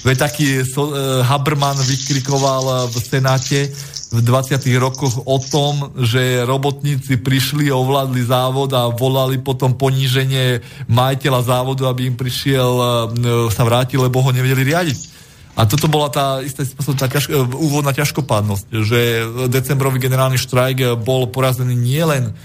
Veď 0.01 0.17
taký 0.25 0.65
so, 0.65 0.89
uh, 0.89 1.21
Haberman 1.21 1.77
vykrikoval 1.77 2.89
v 2.89 2.95
Senáte 2.97 3.69
v 4.07 4.19
20. 4.23 4.57
rokoch 4.81 5.19
o 5.29 5.37
tom, 5.37 5.93
že 5.99 6.41
robotníci 6.41 7.21
prišli, 7.21 7.69
ovládli 7.69 8.23
závod 8.25 8.73
a 8.73 8.89
volali 8.89 9.37
potom 9.37 9.77
poníženie 9.77 10.63
majiteľa 10.89 11.41
závodu, 11.45 11.85
aby 11.85 12.09
im 12.09 12.15
prišiel, 12.17 12.71
uh, 12.73 13.51
sa 13.53 13.61
vrátil, 13.61 14.01
lebo 14.01 14.25
ho 14.25 14.33
nevedeli 14.33 14.73
riadiť. 14.73 15.16
A 15.57 15.65
toto 15.65 15.89
bola 15.89 16.13
tá 16.13 16.37
istá 16.45 16.61
spôsob, 16.61 17.01
tá 17.01 17.09
ťažko, 17.09 17.49
úvodná 17.57 17.89
ťažkopádnosť, 17.89 18.65
že 18.85 19.25
decembrový 19.49 19.97
generálny 19.97 20.37
štrajk 20.37 21.01
bol 21.01 21.33
porazený 21.33 21.73
nielen 21.73 22.37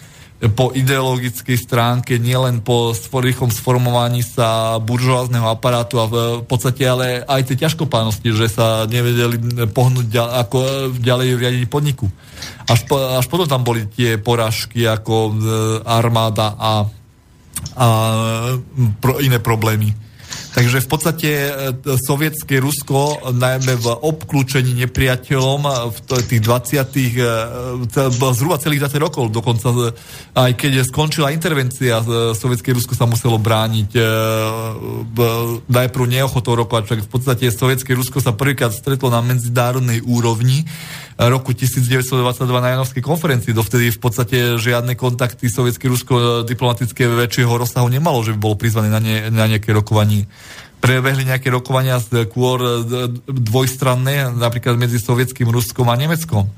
po 0.50 0.74
ideologickej 0.74 1.54
stránke, 1.54 2.18
nielen 2.18 2.66
po 2.66 2.90
rýchlom 3.14 3.54
sformovaní 3.54 4.26
sa 4.26 4.74
buržoázneho 4.82 5.46
aparátu 5.46 6.02
a 6.02 6.10
v 6.10 6.42
podstate 6.42 6.82
ale 6.82 7.22
aj 7.22 7.46
tie 7.46 7.62
ťažkopánosti, 7.62 8.26
že 8.34 8.50
sa 8.50 8.82
nevedeli 8.90 9.38
pohnúť 9.70 10.06
ďal, 10.10 10.28
ako 10.42 10.58
ďalej 10.98 11.38
riadiť 11.38 11.64
podniku. 11.70 12.10
Až, 12.66 12.90
po, 12.90 12.98
až 12.98 13.26
potom 13.30 13.46
tam 13.46 13.62
boli 13.62 13.86
tie 13.86 14.18
porážky 14.18 14.82
ako 14.82 15.14
e, 15.14 15.32
armáda 15.86 16.58
a, 16.58 16.90
a 17.78 17.86
pro, 18.98 19.22
iné 19.22 19.38
problémy. 19.38 19.94
Takže 20.52 20.84
v 20.84 20.88
podstate 20.88 21.28
e, 21.32 21.50
sovietské 21.96 22.60
Rusko, 22.60 23.32
najmä 23.32 23.72
v 23.80 23.88
obklúčení 23.88 24.76
nepriateľom 24.84 25.60
v 25.88 25.98
tých 26.28 26.42
20. 26.44 26.92
E, 26.92 28.28
zhruba 28.36 28.60
celých 28.60 28.84
20 28.84 29.00
rokov, 29.00 29.32
dokonca 29.32 29.72
e, 29.72 29.96
aj 30.36 30.52
keď 30.52 30.84
skončila 30.84 31.32
intervencia, 31.32 32.04
sovietské 32.36 32.76
Rusko 32.76 32.92
sa 32.92 33.08
muselo 33.08 33.40
brániť 33.40 33.96
najprv 35.68 36.04
neochotou 36.08 36.52
rokovať, 36.56 36.82
však 36.84 37.00
v 37.04 37.10
podstate 37.10 37.44
sovietské 37.48 37.96
Rusko 37.96 38.20
sa 38.20 38.36
prvýkrát 38.36 38.76
stretlo 38.76 39.08
na 39.08 39.24
medzinárodnej 39.24 40.04
úrovni 40.04 40.68
roku 41.16 41.52
1922 41.52 42.64
na 42.64 42.68
Janovskej 42.74 43.02
konferencii. 43.04 43.52
Dovtedy 43.52 43.92
v 43.92 44.00
podstate 44.00 44.36
žiadne 44.56 44.96
kontakty 44.96 45.52
sovietské 45.52 45.86
Rusko 45.86 46.42
diplomatické 46.48 47.04
väčšieho 47.04 47.52
rozsahu 47.52 47.86
nemalo, 47.92 48.24
že 48.24 48.32
by 48.34 48.38
bolo 48.40 48.56
prizvané 48.56 48.88
na, 48.88 49.00
ne, 49.02 49.28
na 49.28 49.44
nejaké 49.46 49.70
rokovanie 49.76 50.26
prebehli 50.82 51.22
nejaké 51.22 51.46
rokovania 51.48 52.02
skôr 52.02 52.58
dvojstranné, 53.30 54.34
napríklad 54.34 54.74
medzi 54.74 54.98
sovietským 54.98 55.46
Ruskom 55.46 55.86
a 55.86 55.94
Nemeckom. 55.94 56.50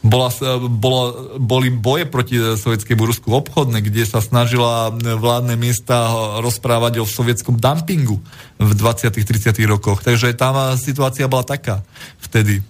Bola, 0.00 0.32
bola, 0.68 1.36
boli 1.36 1.68
boje 1.68 2.08
proti 2.08 2.40
sovietskému 2.40 3.04
Rusku 3.04 3.36
obchodné, 3.36 3.84
kde 3.84 4.08
sa 4.08 4.24
snažila 4.24 4.88
vládne 4.96 5.60
miesta 5.60 6.08
rozprávať 6.40 7.04
o 7.04 7.08
sovietskom 7.08 7.60
dumpingu 7.60 8.16
v 8.56 8.70
20. 8.72 9.12
30. 9.12 9.52
rokoch. 9.68 10.00
Takže 10.00 10.32
tam 10.36 10.76
situácia 10.80 11.28
bola 11.28 11.44
taká 11.44 11.84
vtedy. 12.16 12.64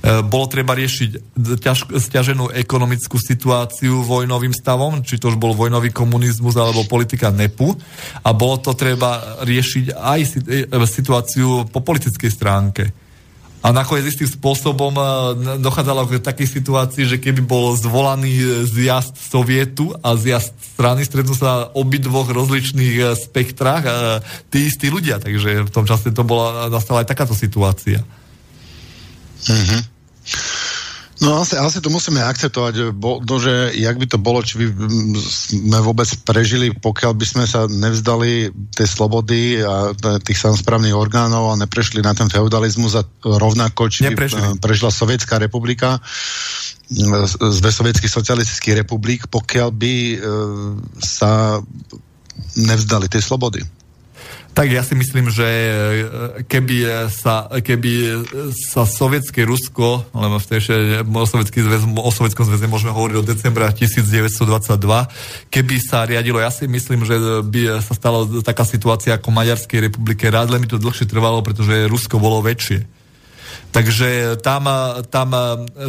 E, 0.00 0.24
bolo 0.24 0.48
treba 0.48 0.72
riešiť 0.72 1.36
ťaž, 1.60 1.92
stiaženú 2.00 2.48
ekonomickú 2.56 3.20
situáciu 3.20 4.00
vojnovým 4.00 4.56
stavom, 4.56 5.04
či 5.04 5.20
to 5.20 5.28
už 5.28 5.36
bol 5.36 5.52
vojnový 5.52 5.92
komunizmus 5.92 6.56
alebo 6.56 6.88
politika 6.88 7.28
NEPu 7.28 7.76
a 8.24 8.32
bolo 8.32 8.56
to 8.64 8.72
treba 8.72 9.44
riešiť 9.44 9.92
aj 9.92 10.20
e, 10.24 10.88
situáciu 10.88 11.68
po 11.68 11.84
politickej 11.84 12.32
stránke. 12.32 12.84
A 13.60 13.76
nakoniec 13.76 14.08
istým 14.08 14.24
spôsobom 14.24 14.96
e, 14.96 15.02
dochádzalo 15.60 16.08
k 16.08 16.24
takej 16.24 16.48
situácii, 16.48 17.04
že 17.04 17.20
keby 17.20 17.44
bol 17.44 17.76
zvolaný 17.76 18.64
zjazd 18.72 19.20
Sovietu 19.20 19.92
a 20.00 20.16
zjazd 20.16 20.56
strany, 20.80 21.04
stretnú 21.04 21.36
sa 21.36 21.68
obidvoch 21.76 22.32
rozličných 22.32 23.20
spektrách 23.20 23.84
tí 24.48 24.64
istí 24.64 24.88
ľudia. 24.88 25.20
Takže 25.20 25.68
v 25.68 25.70
tom 25.70 25.84
čase 25.84 26.08
to 26.08 26.24
bola, 26.24 26.72
nastala 26.72 27.04
aj 27.04 27.12
takáto 27.12 27.36
situácia. 27.36 28.00
Mm-hmm. 29.46 29.80
No 31.20 31.44
asi, 31.44 31.52
asi 31.60 31.84
to 31.84 31.92
musíme 31.92 32.16
akceptovať, 32.16 32.96
bo, 32.96 33.20
to, 33.20 33.36
že 33.36 33.76
jak 33.76 34.00
by 34.00 34.06
to 34.08 34.16
bolo, 34.16 34.40
či 34.40 34.56
by 34.56 34.66
sme 35.20 35.78
vôbec 35.84 36.08
prežili, 36.24 36.72
pokiaľ 36.72 37.12
by 37.12 37.26
sme 37.28 37.44
sa 37.44 37.68
nevzdali 37.68 38.48
tej 38.72 38.88
slobody 38.88 39.60
a 39.60 39.92
tých 40.24 40.40
samozprávnych 40.40 40.96
orgánov 40.96 41.52
a 41.52 41.60
neprešli 41.60 42.00
na 42.00 42.16
ten 42.16 42.32
feudalizmus 42.32 42.96
a 42.96 43.04
rovnako, 43.20 43.92
či 43.92 44.08
by 44.08 44.16
prežila 44.64 44.88
Sovietská 44.88 45.36
republika 45.36 46.00
z 46.88 47.58
sovietských 47.60 48.10
socialistických 48.10 48.80
republik, 48.82 49.28
pokiaľ 49.28 49.68
by 49.76 49.94
e, 49.94 50.16
sa 51.04 51.60
nevzdali 52.56 53.06
tej 53.12 53.22
slobody. 53.22 53.60
Tak 54.50 54.66
ja 54.66 54.82
si 54.82 54.98
myslím, 54.98 55.30
že 55.30 55.46
e, 55.46 55.72
keby 56.44 57.08
sa, 57.08 57.46
keby 57.48 57.92
sa 58.52 58.82
sovietské 58.82 59.46
Rusko, 59.46 60.10
lebo 60.10 60.36
v 60.42 60.46
o, 61.06 61.24
zväz, 61.26 61.82
o 61.86 62.10
sovietskom 62.10 62.44
zväze 62.44 62.66
môžeme 62.66 62.90
hovoriť 62.90 63.16
od 63.22 63.26
decembra 63.30 63.70
1922, 63.70 64.74
keby 65.54 65.76
sa 65.78 66.02
riadilo, 66.02 66.42
ja 66.42 66.50
si 66.50 66.66
myslím, 66.66 67.06
že 67.06 67.16
by 67.46 67.78
sa 67.78 67.94
stala 67.94 68.26
taká 68.42 68.66
situácia 68.66 69.14
ako 69.16 69.30
Maďarskej 69.30 69.90
republike. 69.90 70.26
Rád, 70.26 70.50
len 70.50 70.66
by 70.66 70.76
to 70.76 70.82
dlhšie 70.82 71.06
trvalo, 71.06 71.40
pretože 71.46 71.88
Rusko 71.88 72.18
bolo 72.18 72.42
väčšie 72.42 72.99
Takže 73.70 74.34
tam, 74.42 74.66
tam 75.14 75.30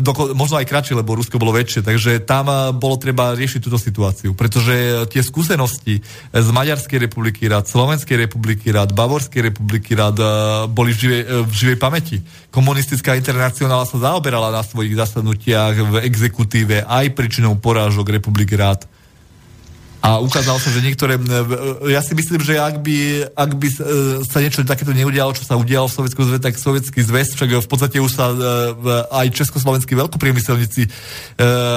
doko, 0.05 0.37
možno 0.37 0.61
aj 0.61 0.69
kratšie, 0.69 0.93
lebo 1.01 1.17
Rusko 1.17 1.41
bolo 1.41 1.49
väčšie, 1.57 1.81
takže 1.81 2.21
tam 2.21 2.45
bolo 2.77 3.01
treba 3.01 3.33
riešiť 3.33 3.57
túto 3.57 3.81
situáciu, 3.81 4.37
pretože 4.37 5.09
tie 5.09 5.25
skúsenosti 5.25 6.05
z 6.29 6.47
Maďarskej 6.53 7.01
republiky 7.01 7.49
rád, 7.49 7.65
Slovenskej 7.65 8.29
republiky 8.29 8.69
rád, 8.69 8.93
Bavorskej 8.93 9.49
republiky 9.49 9.97
rád 9.97 10.21
boli 10.69 10.93
v 10.93 10.97
živej, 11.01 11.21
v 11.41 11.53
živej 11.57 11.77
pamäti. 11.81 12.17
Komunistická 12.53 13.17
internacionála 13.17 13.89
sa 13.89 13.97
zaoberala 13.97 14.53
na 14.53 14.61
svojich 14.61 14.93
zasadnutiach 14.93 15.73
v 15.81 15.93
exekutíve 16.05 16.85
aj 16.85 17.17
príčinou 17.17 17.57
porážok 17.57 18.13
republiky 18.21 18.53
rád. 18.53 18.85
A 20.01 20.17
ukázalo 20.17 20.57
sa, 20.57 20.73
že 20.73 20.81
niektoré... 20.81 21.13
Ja 21.85 22.01
si 22.01 22.17
myslím, 22.17 22.41
že 22.41 22.57
ak 22.57 22.81
by, 22.81 23.29
ak 23.37 23.51
by 23.53 23.67
e, 23.69 23.75
sa 24.25 24.41
niečo 24.41 24.65
takéto 24.65 24.97
neudialo, 24.97 25.37
čo 25.37 25.45
sa 25.45 25.53
udialo 25.53 25.85
v 25.85 25.93
Sovjetskom 25.93 26.25
zväze, 26.25 26.41
tak 26.41 26.57
Sovietský 26.57 27.05
zväz, 27.05 27.37
však 27.37 27.61
v 27.61 27.69
podstate 27.69 28.01
už 28.01 28.09
sa 28.09 28.33
e, 28.33 28.37
aj 29.13 29.29
československí 29.29 29.93
veľkopriemyselníci 29.93 30.89
e, 30.89 30.89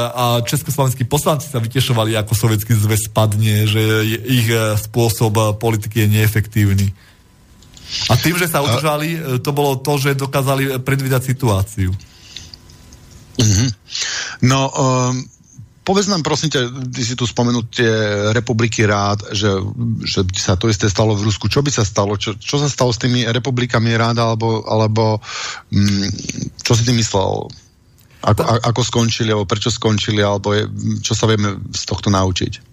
a 0.08 0.40
československí 0.40 1.04
poslanci 1.04 1.52
sa 1.52 1.60
vytešovali, 1.60 2.16
ako 2.16 2.32
Sovietský 2.32 2.72
zväz 2.72 3.12
spadne, 3.12 3.68
že 3.68 4.08
ich 4.24 4.48
spôsob 4.88 5.60
politiky 5.60 6.08
je 6.08 6.16
neefektívny. 6.16 6.96
A 8.08 8.16
tým, 8.16 8.40
že 8.40 8.48
sa 8.48 8.64
udržali, 8.64 9.40
to 9.44 9.52
bolo 9.52 9.76
to, 9.84 10.00
že 10.00 10.16
dokázali 10.16 10.80
predvídať 10.80 11.28
situáciu. 11.28 11.92
Mm-hmm. 13.36 13.68
No, 14.48 14.72
um, 14.72 15.28
Povedz 15.84 16.08
nám 16.08 16.24
prosím 16.24 16.48
ťa, 16.48 16.88
ty 16.88 17.04
si 17.04 17.12
tu 17.12 17.28
spomenul 17.28 17.68
tie 17.68 17.92
republiky 18.32 18.88
rád, 18.88 19.20
že, 19.36 19.52
že 20.00 20.24
sa 20.32 20.56
to 20.56 20.72
isté 20.72 20.88
stalo 20.88 21.12
v 21.12 21.28
Rusku. 21.28 21.44
Čo 21.52 21.60
by 21.60 21.68
sa 21.68 21.84
stalo? 21.84 22.16
Čo, 22.16 22.40
čo 22.40 22.56
sa 22.56 22.72
stalo 22.72 22.88
s 22.88 22.96
tými 22.96 23.28
republikami 23.28 23.92
rád, 23.92 24.16
alebo, 24.16 24.64
alebo 24.64 25.20
mm, 25.68 26.08
čo 26.64 26.72
si 26.72 26.88
ty 26.88 26.96
myslel? 26.96 27.52
Ako, 28.24 28.42
a, 28.48 28.52
ako 28.72 28.80
skončili, 28.80 29.28
alebo 29.28 29.44
prečo 29.44 29.68
skončili, 29.68 30.24
alebo 30.24 30.56
je, 30.56 30.64
čo 31.04 31.12
sa 31.12 31.28
vieme 31.28 31.60
z 31.68 31.82
tohto 31.84 32.08
naučiť? 32.08 32.72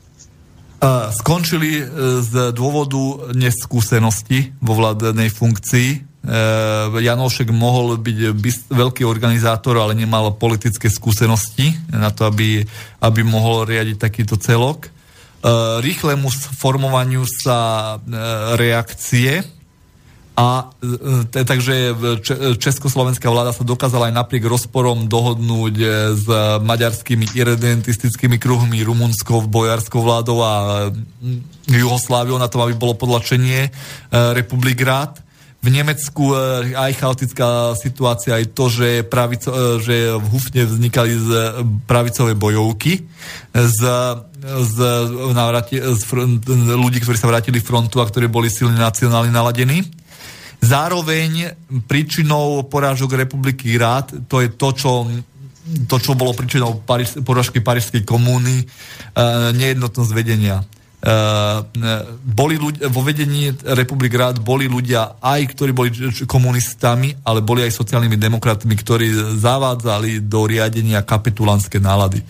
Uh, 0.79 1.11
skončili 1.11 1.83
uh, 1.83 2.23
z 2.23 2.55
dôvodu 2.55 3.35
neskúsenosti 3.35 4.55
vo 4.63 4.79
vládnej 4.79 5.27
funkcii 5.27 6.10
Janošek 7.01 7.49
mohol 7.49 7.97
byť 7.97 8.69
veľký 8.69 9.01
organizátor, 9.09 9.73
ale 9.81 9.97
nemal 9.97 10.37
politické 10.37 10.85
skúsenosti 10.85 11.73
na 11.89 12.13
to, 12.13 12.29
aby, 12.29 12.61
aby 13.01 13.21
mohol 13.25 13.65
riadiť 13.65 13.97
takýto 13.97 14.37
celok. 14.37 14.85
Eh, 15.41 15.81
rýchlemu 15.81 16.29
formovaniu 16.53 17.25
sa 17.25 17.97
eh, 17.97 18.01
reakcie 18.53 19.41
a 20.37 20.63
takže 21.33 21.91
československá 22.55 23.27
vláda 23.27 23.51
sa 23.51 23.67
dokázala 23.67 24.07
aj 24.09 24.15
napriek 24.15 24.47
rozporom 24.47 25.05
dohodnúť 25.05 25.75
s 26.15 26.25
maďarskými 26.63 27.35
irredentistickými 27.35 28.39
kruhmi, 28.39 28.79
rumunskou, 28.79 29.43
bojarskou 29.43 30.01
vládou 30.01 30.39
a 30.39 30.53
Jugosláviou 31.67 32.39
na 32.39 32.47
to, 32.47 32.63
aby 32.63 32.73
bolo 32.73 32.95
podlačenie 32.95 33.69
republik 34.09 34.81
rád 34.81 35.19
v 35.61 35.67
Nemecku 35.69 36.33
eh, 36.33 36.73
aj 36.73 36.91
chaotická 36.97 37.77
situácia, 37.77 38.33
aj 38.33 38.57
to, 38.57 38.65
že, 38.67 39.05
pravico, 39.05 39.49
eh, 39.53 39.77
že 39.77 39.95
v 40.17 40.25
Hufne 40.33 40.65
vznikali 40.65 41.13
z 41.13 41.29
eh, 41.29 41.43
pravicové 41.85 42.33
bojovky 42.33 43.05
z, 43.53 43.79
z, 44.41 44.75
navrati, 45.37 45.77
z 45.77 46.01
front, 46.01 46.41
ľudí, 46.49 46.97
ktorí 46.97 47.17
sa 47.19 47.29
vrátili 47.29 47.61
frontu 47.61 48.01
a 48.01 48.09
ktorí 48.09 48.25
boli 48.25 48.49
silne 48.49 48.81
nacionálne 48.81 49.29
naladení. 49.29 49.85
Zároveň 50.61 51.57
príčinou 51.85 52.65
porážok 52.65 53.17
republiky 53.17 53.77
rád, 53.77 54.13
to 54.29 54.41
je 54.41 54.49
to, 54.49 54.69
čo 54.73 54.91
to, 55.61 56.01
čo 56.01 56.17
bolo 56.17 56.33
príčinou 56.33 56.81
Paríž, 56.81 57.21
porážky 57.21 57.61
Parížskej 57.61 58.01
komúny, 58.01 58.65
e, 58.65 58.65
nejednotnosť 59.53 60.11
vedenia 60.11 60.65
boli 62.21 62.61
ľudia, 62.61 62.85
vo 62.93 63.01
vedení 63.01 63.49
Republik 63.73 64.13
rád 64.13 64.37
boli 64.37 64.69
ľudia 64.69 65.17
aj, 65.17 65.41
ktorí 65.57 65.73
boli 65.73 65.89
komunistami, 66.29 67.25
ale 67.25 67.41
boli 67.41 67.65
aj 67.65 67.73
sociálnymi 67.73 68.21
demokratmi, 68.21 68.73
ktorí 68.77 69.37
zavádzali 69.41 70.29
do 70.29 70.45
riadenia 70.45 71.01
kapitulánske 71.01 71.81
nálady. 71.81 72.21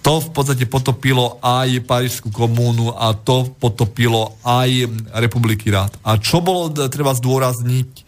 To 0.00 0.22
v 0.22 0.28
podstate 0.32 0.64
potopilo 0.70 1.36
aj 1.42 1.82
Parížskú 1.84 2.32
komúnu 2.32 2.94
a 2.94 3.12
to 3.12 3.52
potopilo 3.58 4.38
aj 4.46 4.86
Republiky 5.18 5.68
rád. 5.68 5.98
A 6.06 6.16
čo 6.16 6.40
bolo 6.40 6.70
treba 6.72 7.12
zdôrazniť, 7.12 8.06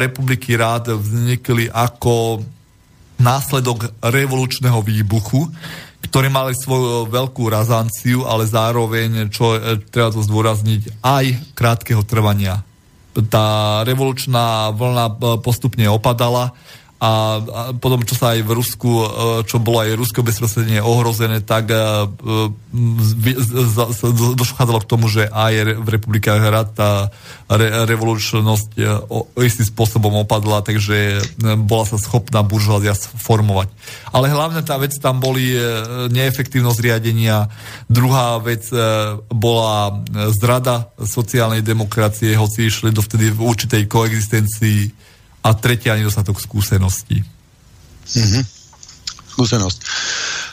Republiky 0.00 0.56
rád 0.56 0.96
vznikli 0.96 1.68
ako 1.68 2.40
následok 3.20 4.00
revolučného 4.00 4.80
výbuchu, 4.80 5.44
ktoré 6.08 6.32
mali 6.32 6.56
svoju 6.56 7.06
veľkú 7.12 7.44
razanciu, 7.52 8.24
ale 8.24 8.48
zároveň, 8.48 9.28
čo 9.28 9.54
e, 9.54 9.76
treba 9.92 10.08
to 10.08 10.24
zdôrazniť, 10.24 11.04
aj 11.04 11.24
krátkeho 11.52 12.00
trvania. 12.08 12.64
Tá 13.28 13.80
revolučná 13.84 14.72
vlna 14.72 15.06
e, 15.06 15.14
postupne 15.44 15.84
opadala 15.92 16.56
a, 16.98 17.38
a 17.38 17.60
potom, 17.78 18.02
čo 18.02 18.18
sa 18.18 18.34
aj 18.34 18.42
v 18.42 18.58
Rusku, 18.58 18.90
e, 18.90 19.06
čo 19.46 19.62
bolo 19.62 19.86
aj 19.86 19.94
Rusko 19.94 20.26
bezprostredne 20.26 20.82
ohrozené, 20.82 21.46
tak 21.46 21.70
e, 21.70 21.78
e, 21.78 22.50
dochádzalo 24.34 24.82
k 24.82 24.90
tomu, 24.90 25.06
že 25.06 25.30
aj 25.30 25.78
v 25.78 25.88
republikách 25.94 26.42
rad 26.50 26.74
tá 26.74 27.14
re, 27.46 27.86
revolučnosť 27.86 28.74
istým 29.38 29.66
spôsobom 29.70 30.26
opadla, 30.26 30.66
takže 30.66 31.22
bola 31.62 31.86
sa 31.86 32.02
schopná 32.02 32.42
buržoázia 32.42 32.98
formovať. 32.98 33.70
Ale 34.10 34.34
hlavne 34.34 34.66
tá 34.66 34.74
vec 34.74 34.98
tam 34.98 35.22
boli 35.22 35.54
neefektívnosť 36.10 36.82
riadenia, 36.82 37.46
druhá 37.86 38.42
vec 38.42 38.66
bola 39.30 40.02
zrada 40.34 40.90
sociálnej 40.98 41.62
demokracie, 41.62 42.34
hoci 42.34 42.68
išli 42.68 42.90
dovtedy 42.90 43.30
v 43.32 43.40
určitej 43.40 43.82
koexistencii 43.86 45.07
a 45.42 45.50
tretia 45.54 45.94
nedostatok 45.94 46.42
skúseností. 46.42 47.22
Mm-hmm. 48.08 48.42
Skúsenosť. 49.38 49.78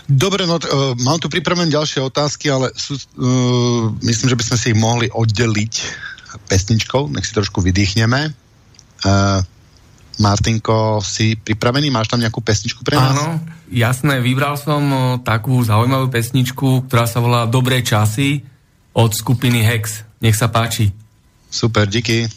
Dobre, 0.05 0.45
no, 0.45 0.61
uh, 0.61 0.93
mám 1.01 1.17
tu 1.17 1.25
pripravené 1.25 1.73
ďalšie 1.73 2.05
otázky, 2.05 2.53
ale 2.53 2.69
sú, 2.77 2.93
uh, 2.93 3.89
myslím, 4.05 4.27
že 4.29 4.37
by 4.37 4.43
sme 4.45 4.57
si 4.61 4.67
ich 4.71 4.77
mohli 4.77 5.07
oddeliť 5.09 5.73
pesničkou, 6.45 7.09
nech 7.09 7.25
si 7.25 7.33
trošku 7.33 7.65
vydýchneme. 7.65 8.29
Uh, 9.01 9.41
Martinko, 10.15 11.03
si 11.03 11.35
pripravený? 11.35 11.91
Máš 11.91 12.07
tam 12.07 12.23
nejakú 12.23 12.39
pesničku 12.39 12.87
pre 12.87 12.95
nás? 12.95 13.11
Áno, 13.11 13.43
jasné, 13.67 14.23
vybral 14.23 14.55
som 14.55 14.79
takú 15.27 15.59
zaujímavú 15.59 16.07
pesničku, 16.07 16.87
ktorá 16.87 17.03
sa 17.03 17.19
volá 17.19 17.43
Dobré 17.49 17.83
časy 17.83 18.47
od 18.95 19.11
skupiny 19.11 19.59
Hex. 19.59 20.07
Nech 20.23 20.39
sa 20.39 20.47
páči. 20.47 20.95
Super, 21.51 21.87
díky. 21.91 22.31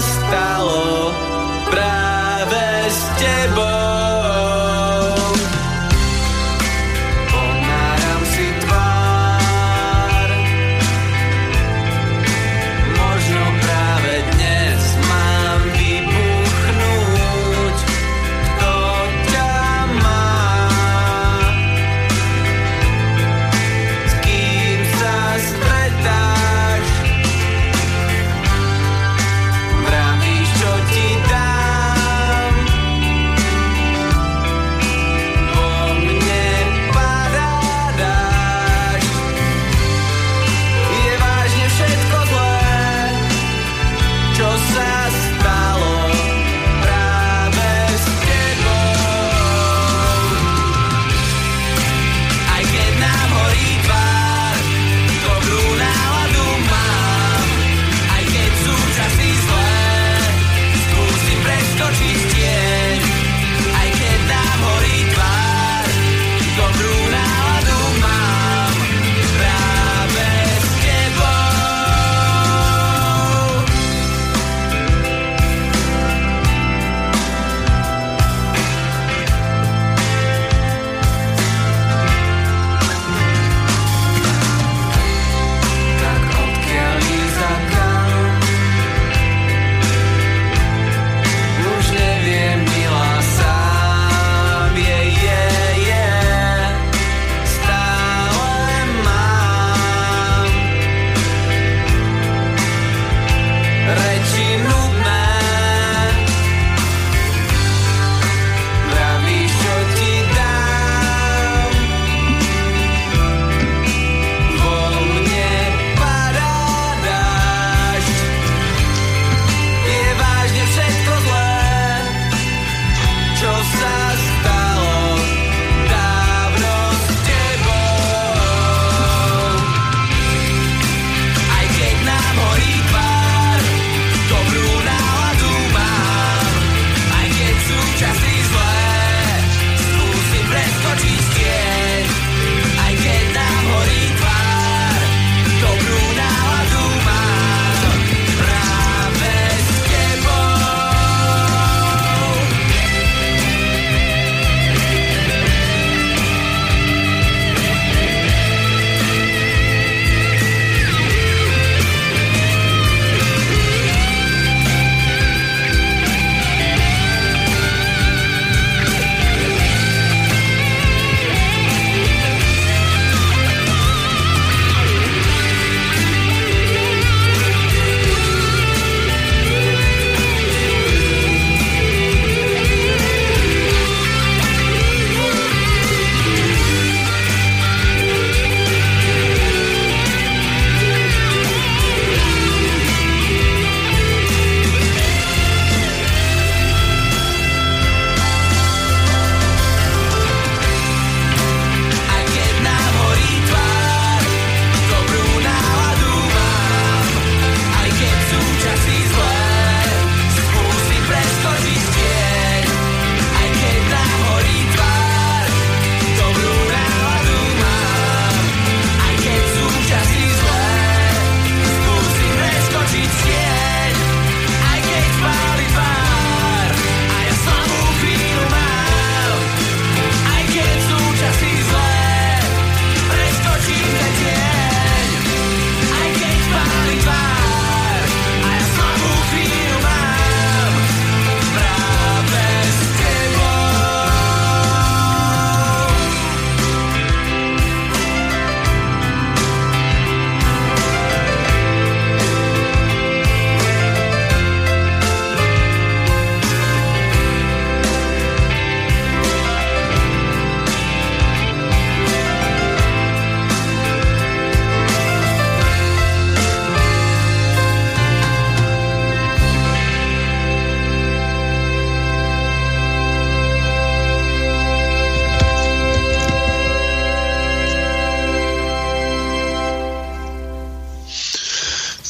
stalo 0.00 1.29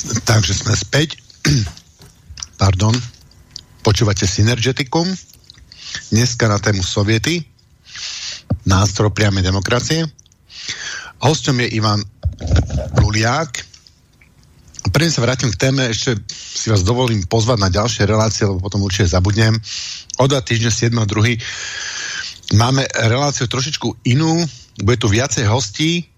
Takže 0.01 0.53
sme 0.57 0.73
späť. 0.73 1.21
Pardon. 2.63 2.97
Počúvate 3.85 4.25
Synergeticum. 4.25 5.09
Dneska 6.13 6.49
na 6.49 6.57
tému 6.57 6.81
Soviety. 6.81 7.45
Nástroj 8.65 9.13
priamej 9.13 9.45
demokracie. 9.45 10.09
Hostom 11.21 11.61
je 11.61 11.77
Ivan 11.77 12.01
Luliák. 12.97 13.53
Prvne 14.91 15.13
sa 15.13 15.23
vrátim 15.23 15.53
k 15.53 15.61
téme, 15.71 15.87
ešte 15.93 16.19
si 16.33 16.73
vás 16.73 16.83
dovolím 16.83 17.23
pozvať 17.29 17.59
na 17.63 17.71
ďalšie 17.71 18.09
relácie, 18.11 18.49
lebo 18.49 18.59
potom 18.59 18.83
určite 18.83 19.13
zabudnem. 19.13 19.55
O 20.19 20.25
dva 20.27 20.43
týždne 20.43 20.73
7.2. 20.73 22.59
máme 22.59 22.83
reláciu 23.07 23.47
trošičku 23.47 24.03
inú, 24.09 24.43
bude 24.83 24.99
tu 24.99 25.07
viacej 25.07 25.47
hostí, 25.47 26.10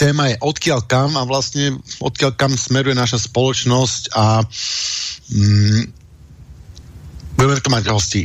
téma 0.00 0.32
je 0.32 0.40
odkiaľ 0.40 0.80
kam 0.88 1.12
a 1.20 1.28
vlastne 1.28 1.76
odkiaľ 2.00 2.32
kam 2.40 2.56
smeruje 2.56 2.96
naša 2.96 3.20
spoločnosť 3.28 4.16
a 4.16 4.40
mm, 5.28 5.82
budeme 7.36 7.60
tu 7.60 7.68
mať 7.68 7.84
hosti 7.92 8.24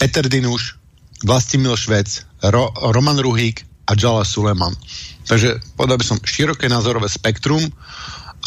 Peter 0.00 0.24
Dinuš, 0.24 0.80
Vlastimil 1.20 1.76
Švec, 1.76 2.24
Ro, 2.48 2.72
Roman 2.96 3.20
Ruhík 3.20 3.68
a 3.84 3.92
Jala 3.92 4.24
Suleman. 4.24 4.72
Takže 5.28 5.60
povedal 5.76 6.00
by 6.00 6.06
som 6.08 6.24
široké 6.24 6.72
názorové 6.72 7.12
spektrum 7.12 7.60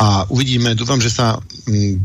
a 0.02 0.26
uvidíme, 0.34 0.74
dúfam, 0.74 0.98
že 0.98 1.14
sa 1.14 1.38
mm, 1.70 2.02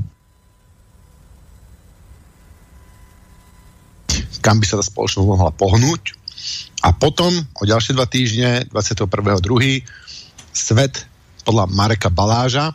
kam 4.45 4.61
by 4.61 4.66
sa 4.69 4.77
tá 4.77 4.85
spoločnosť 4.85 5.28
mohla 5.28 5.49
pohnúť. 5.57 6.12
A 6.86 6.95
potom 6.95 7.32
o 7.59 7.62
ďalšie 7.66 7.97
dva 7.97 8.07
týždne, 8.07 8.69
21.2. 8.70 9.82
Svet 10.59 11.06
podľa 11.47 11.70
Mareka 11.70 12.10
Baláža. 12.10 12.74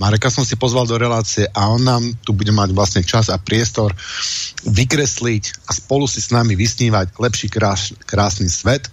Mareka 0.00 0.32
som 0.32 0.42
si 0.42 0.58
pozval 0.58 0.90
do 0.90 0.98
relácie 0.98 1.46
a 1.54 1.70
on 1.70 1.84
nám 1.84 2.02
tu 2.24 2.34
bude 2.34 2.50
mať 2.50 2.74
vlastne 2.74 3.02
čas 3.06 3.30
a 3.30 3.38
priestor 3.38 3.94
vykresliť 4.66 5.68
a 5.68 5.76
spolu 5.76 6.10
si 6.10 6.18
s 6.18 6.34
nami 6.34 6.58
vysnívať 6.58 7.14
lepší 7.20 7.46
krás, 7.52 7.94
krásny 8.08 8.50
svet. 8.50 8.88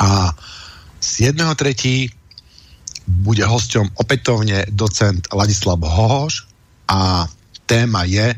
A 0.00 0.32
7.3. 1.02 2.08
bude 3.04 3.44
hosťom 3.44 4.00
opätovne 4.00 4.64
docent 4.72 5.28
Ladislav 5.34 5.82
Hohoš 5.82 6.48
a 6.88 7.28
téma 7.68 8.08
je 8.08 8.32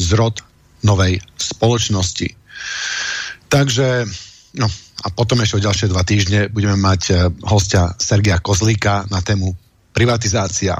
zrod 0.00 0.40
novej 0.86 1.20
spoločnosti. 1.36 2.34
Takže, 3.50 4.06
no, 4.56 4.66
a 5.02 5.06
potom 5.10 5.42
ešte 5.42 5.58
o 5.58 5.66
ďalšie 5.66 5.90
dva 5.90 6.06
týždne 6.06 6.46
budeme 6.48 6.78
mať 6.78 7.02
e, 7.10 7.14
hostia 7.46 7.90
Sergia 7.98 8.38
Kozlíka 8.38 9.10
na 9.10 9.18
tému 9.18 9.50
privatizácia 9.90 10.78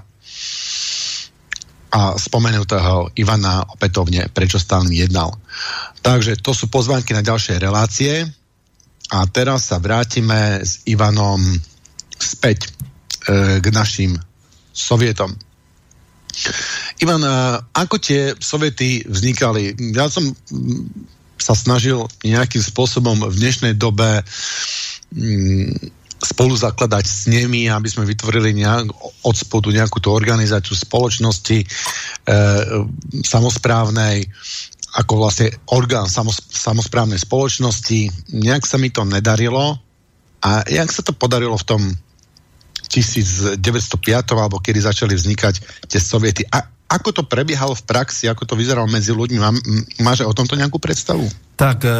a 1.92 2.16
spomenutého 2.16 3.12
Ivana 3.20 3.68
opätovne, 3.68 4.32
prečo 4.32 4.56
Stalin 4.56 4.94
jednal. 4.94 5.36
Takže 6.00 6.40
to 6.40 6.56
sú 6.56 6.72
pozvánky 6.72 7.12
na 7.12 7.20
ďalšie 7.20 7.60
relácie 7.60 8.24
a 9.12 9.18
teraz 9.28 9.68
sa 9.68 9.76
vrátime 9.76 10.64
s 10.64 10.80
Ivanom 10.88 11.42
späť 12.16 12.70
e, 13.28 13.60
k 13.60 13.66
našim 13.74 14.16
sovietom. 14.72 15.36
Ivan, 17.04 17.20
e, 17.20 17.34
ako 17.76 18.00
tie 18.00 18.32
soviety 18.40 19.04
vznikali? 19.04 19.76
Ja 19.92 20.08
som 20.08 20.32
sa 21.42 21.58
snažil 21.58 22.06
nejakým 22.22 22.62
spôsobom 22.62 23.18
v 23.26 23.34
dnešnej 23.34 23.74
dobe 23.74 24.22
mm, 25.10 25.90
spolu 26.22 26.54
zakladať 26.54 27.02
s 27.02 27.26
nimi, 27.26 27.66
aby 27.66 27.90
sme 27.90 28.06
vytvorili 28.06 28.54
nejak 28.54 28.94
od 29.26 29.34
spodu 29.34 29.74
nejakú 29.74 29.98
tú 29.98 30.14
organizáciu 30.14 30.78
spoločnosti 30.78 31.58
e, 31.58 31.66
samozprávnej, 33.26 34.30
ako 35.02 35.12
vlastne 35.18 35.50
orgán 35.74 36.06
samos, 36.06 36.38
samozprávnej 36.46 37.18
spoločnosti. 37.18 38.30
Nejak 38.38 38.62
sa 38.62 38.78
mi 38.78 38.94
to 38.94 39.02
nedarilo 39.02 39.82
a 40.46 40.62
jak 40.70 40.94
sa 40.94 41.02
to 41.02 41.10
podarilo 41.10 41.58
v 41.58 41.66
tom 41.66 41.82
1905 42.86 43.58
alebo 44.36 44.62
kedy 44.62 44.78
začali 44.78 45.18
vznikať 45.18 45.54
tie 45.90 45.98
soviety. 45.98 46.46
A 46.46 46.62
ako 46.92 47.08
to 47.16 47.22
prebiehalo 47.24 47.72
v 47.72 47.86
praxi, 47.88 48.28
ako 48.28 48.44
to 48.44 48.54
vyzeralo 48.54 48.84
medzi 48.84 49.16
ľuďmi? 49.16 49.38
Má, 49.40 49.50
máš 50.04 50.28
o 50.28 50.36
tomto 50.36 50.60
nejakú 50.60 50.76
predstavu? 50.76 51.24
Tak 51.56 51.78
e, 51.84 51.88
e, 51.88 51.94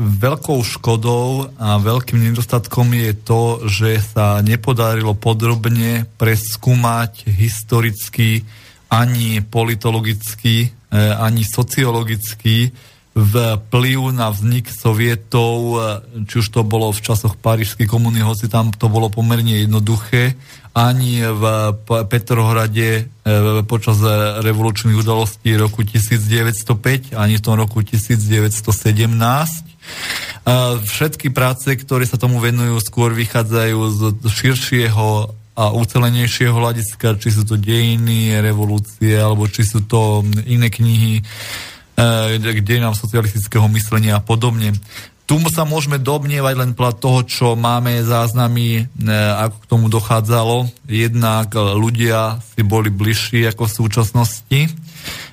veľkou 0.00 0.56
škodou 0.64 1.52
a 1.60 1.76
veľkým 1.76 2.24
nedostatkom 2.24 2.88
je 2.96 3.12
to, 3.12 3.42
že 3.68 4.00
sa 4.00 4.40
nepodarilo 4.40 5.12
podrobne 5.12 6.08
preskúmať 6.16 7.28
historicky 7.28 8.48
ani 8.88 9.44
politologicky, 9.44 10.72
e, 10.88 10.96
ani 10.96 11.44
sociologicky 11.44 12.72
vplyv 13.16 14.12
na 14.12 14.28
vznik 14.28 14.68
sovietov, 14.68 15.80
či 16.28 16.44
už 16.44 16.52
to 16.52 16.60
bolo 16.60 16.92
v 16.92 17.00
časoch 17.00 17.32
Parížskej 17.40 17.88
komuny, 17.88 18.20
hoci 18.20 18.44
tam 18.44 18.76
to 18.76 18.92
bolo 18.92 19.08
pomerne 19.08 19.64
jednoduché, 19.64 20.36
ani 20.76 21.24
v 21.24 21.42
Petrohrade 22.04 22.90
e, 23.00 23.02
počas 23.64 23.96
revolučných 24.44 25.00
udalostí 25.00 25.56
roku 25.56 25.80
1905, 25.80 27.16
ani 27.16 27.40
v 27.40 27.42
tom 27.42 27.56
roku 27.56 27.80
1917. 27.80 28.52
Všetky 30.86 31.32
práce, 31.34 31.72
ktoré 31.74 32.04
sa 32.04 32.20
tomu 32.20 32.38
venujú, 32.38 32.78
skôr 32.84 33.16
vychádzajú 33.16 33.78
z 34.20 34.24
širšieho 34.28 35.32
a 35.56 35.72
ucelenejšieho 35.72 36.52
hľadiska, 36.52 37.16
či 37.16 37.32
sú 37.32 37.48
to 37.48 37.56
dejiny, 37.56 38.36
revolúcie, 38.44 39.16
alebo 39.16 39.48
či 39.48 39.64
sú 39.64 39.88
to 39.88 40.20
iné 40.44 40.68
knihy, 40.68 41.24
kde 42.36 42.74
nám 42.76 42.92
socialistického 42.92 43.64
myslenia 43.72 44.20
a 44.20 44.22
podobne. 44.22 44.76
Tu 45.26 45.34
sa 45.50 45.66
môžeme 45.66 45.98
domnievať 45.98 46.54
len 46.54 46.70
podľa 46.78 46.94
toho, 47.02 47.18
čo 47.26 47.46
máme 47.58 47.98
záznamy, 48.06 48.66
e, 48.78 49.10
ako 49.42 49.56
k 49.58 49.70
tomu 49.70 49.86
dochádzalo. 49.90 50.70
Jednak 50.86 51.50
ľudia 51.58 52.38
si 52.54 52.62
boli 52.62 52.94
bližší 52.94 53.42
ako 53.50 53.66
v 53.66 53.76
súčasnosti. 53.82 54.60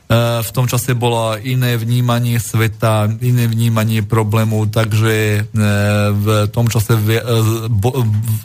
E, 0.03 0.43
v 0.43 0.49
tom 0.51 0.67
čase 0.67 0.91
bolo 0.93 1.39
iné 1.39 1.79
vnímanie 1.79 2.35
sveta, 2.35 3.07
iné 3.23 3.47
vnímanie 3.47 4.03
problémov, 4.03 4.67
takže 4.67 5.15
e, 5.15 5.61
v 6.11 6.27
tom 6.51 6.67
čase 6.67 6.99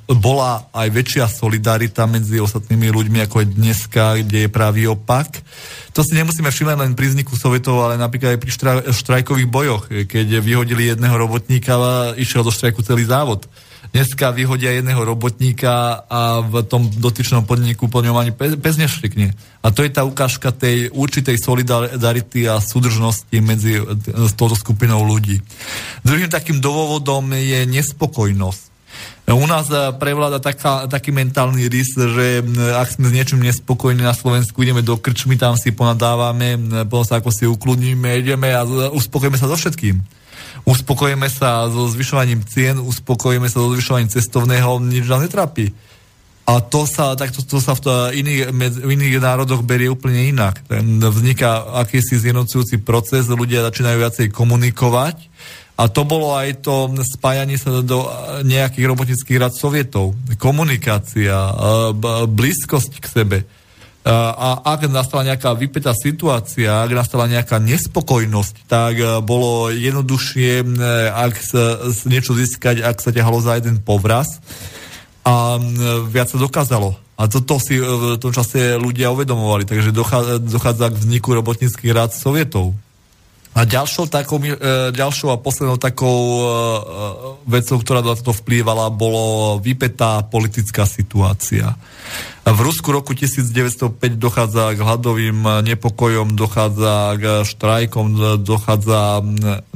bola 0.06 0.70
aj 0.70 0.88
väčšia 0.94 1.26
solidarita 1.26 2.06
medzi 2.06 2.38
ostatnými 2.38 2.94
ľuďmi 2.94 3.18
ako 3.26 3.42
je 3.42 3.48
dneska, 3.58 4.22
kde 4.22 4.46
je 4.46 4.50
pravý 4.54 4.86
opak. 4.86 5.42
To 5.98 6.06
si 6.06 6.14
nemusíme 6.14 6.46
všimnúť 6.46 6.78
len 6.78 6.94
pri 6.94 7.10
vzniku 7.10 7.34
Sovietov, 7.34 7.82
ale 7.82 7.98
napríklad 7.98 8.38
aj 8.38 8.40
pri 8.40 8.50
štra- 8.54 8.86
štrajkových 8.94 9.50
bojoch, 9.50 9.90
keď 9.90 10.38
vyhodili 10.38 10.94
jedného 10.94 11.18
robotníka 11.18 11.74
išiel 12.14 12.46
do 12.46 12.54
štrajku 12.54 12.86
celý 12.86 13.02
závod. 13.02 13.50
Dneska 13.88 14.30
vyhodia 14.36 14.76
jedného 14.76 15.00
robotníka 15.00 16.04
a 16.06 16.44
v 16.44 16.60
tom 16.68 16.92
dotyčnom 16.92 17.48
podniku 17.48 17.88
po 17.88 18.04
ňom 18.04 18.16
ani 18.20 18.32
pes 18.36 18.76
nešlikne. 18.76 19.32
A 19.64 19.72
to 19.72 19.80
je 19.80 19.90
tá 19.90 20.04
ukážka 20.04 20.52
tej 20.52 20.92
určitej 20.92 21.40
solidarity 21.40 22.44
a 22.44 22.60
súdržnosti 22.60 23.32
medzi 23.40 23.80
s 24.04 24.32
touto 24.36 24.54
skupinou 24.54 25.00
ľudí. 25.02 25.40
Druhým 26.04 26.28
takým 26.28 26.60
dôvodom 26.60 27.32
je 27.32 27.64
nespokojnosť. 27.64 28.68
U 29.28 29.44
nás 29.44 29.68
eh, 29.68 29.92
prevláda 29.92 30.40
taká, 30.40 30.88
taký 30.88 31.12
mentálny 31.12 31.68
rys, 31.68 31.92
že 31.92 32.40
ak 32.80 32.96
sme 32.96 33.12
s 33.12 33.14
niečím 33.16 33.44
nespokojní 33.44 34.00
na 34.00 34.16
Slovensku, 34.16 34.64
ideme 34.64 34.80
do 34.80 34.96
krčmy, 34.96 35.36
tam 35.36 35.52
si 35.60 35.68
ponadávame, 35.76 36.56
potom 36.88 37.04
sa 37.04 37.20
ako 37.20 37.28
si 37.28 37.44
ukludníme, 37.44 38.24
ideme 38.24 38.56
a 38.56 38.64
uspokojíme 38.88 39.36
sa 39.36 39.48
so 39.52 39.56
všetkým. 39.60 40.00
Uspokojíme 40.64 41.26
sa 41.30 41.66
so 41.68 41.88
zvyšovaním 41.88 42.44
cien, 42.44 42.76
uspokojíme 42.78 43.48
sa 43.48 43.62
so 43.62 43.72
zvyšovaním 43.72 44.12
cestovného, 44.12 44.80
nič 44.84 45.04
nás 45.08 45.24
netrapí. 45.24 45.72
A 46.48 46.64
to 46.64 46.88
sa, 46.88 47.12
tak 47.12 47.28
to, 47.28 47.44
to 47.44 47.60
sa 47.60 47.76
v, 47.76 48.16
iných, 48.24 48.56
v 48.56 48.90
iných 48.96 49.20
národoch 49.20 49.60
berie 49.60 49.92
úplne 49.92 50.32
inak. 50.32 50.64
Ten 50.64 50.96
vzniká 50.96 51.76
akýsi 51.76 52.16
zjednocujúci 52.16 52.80
proces, 52.80 53.28
ľudia 53.28 53.60
začínajú 53.68 53.96
viacej 54.00 54.26
komunikovať 54.32 55.28
a 55.78 55.86
to 55.86 56.02
bolo 56.02 56.34
aj 56.34 56.66
to 56.66 56.90
spájanie 57.06 57.54
sa 57.54 57.84
do 57.86 58.02
nejakých 58.42 58.88
robotnických 58.88 59.38
rad 59.38 59.54
sovietov. 59.54 60.10
Komunikácia, 60.34 61.36
e, 61.38 61.54
blízkosť 62.26 62.92
k 62.98 63.06
sebe. 63.06 63.38
E, 64.08 64.12
a 64.16 64.64
ak 64.64 64.88
nastala 64.88 65.28
nejaká 65.28 65.52
vypätá 65.52 65.92
situácia, 65.92 66.80
ak 66.80 66.96
nastala 66.96 67.28
nejaká 67.28 67.60
nespokojnosť, 67.60 68.64
tak 68.64 68.96
e, 68.96 69.20
bolo 69.20 69.68
jednoduchšie, 69.68 70.64
ak 71.12 71.34
sa, 71.36 71.76
niečo 72.08 72.32
získať, 72.32 72.80
ak 72.80 73.04
sa 73.04 73.12
ťahalo 73.12 73.44
za 73.44 73.60
jeden 73.60 73.84
povraz 73.84 74.40
a 75.28 75.60
viac 76.08 76.32
sa 76.32 76.40
dokázalo. 76.40 76.96
A 77.18 77.26
toto 77.26 77.58
si 77.58 77.76
v 77.76 78.16
tom 78.16 78.30
čase 78.30 78.78
ľudia 78.78 79.10
uvedomovali, 79.10 79.66
takže 79.66 79.90
dochádza 80.40 80.86
k 80.88 81.00
vzniku 81.02 81.34
robotnických 81.34 81.90
rád 81.90 82.14
sovietov. 82.14 82.78
A 83.56 83.66
ďalšou, 83.66 84.06
takou, 84.06 84.38
e, 84.38 84.54
ďalšou 84.94 85.34
a 85.34 85.40
poslednou 85.40 85.80
takou 85.80 86.14
e, 86.14 86.42
e, 86.42 86.48
vecou, 87.48 87.76
ktorá 87.80 88.04
na 88.04 88.14
to 88.14 88.30
vplývala, 88.30 88.92
bolo 88.92 89.56
vypetá 89.58 90.22
politická 90.22 90.86
situácia. 90.86 91.74
V 92.48 92.60
Rusku 92.64 92.88
roku 92.88 93.12
1905 93.12 94.16
dochádza 94.16 94.72
k 94.72 94.80
hladovým 94.80 95.44
nepokojom, 95.68 96.32
dochádza 96.32 97.20
k 97.20 97.24
štrajkom, 97.44 98.40
dochádza, 98.40 99.20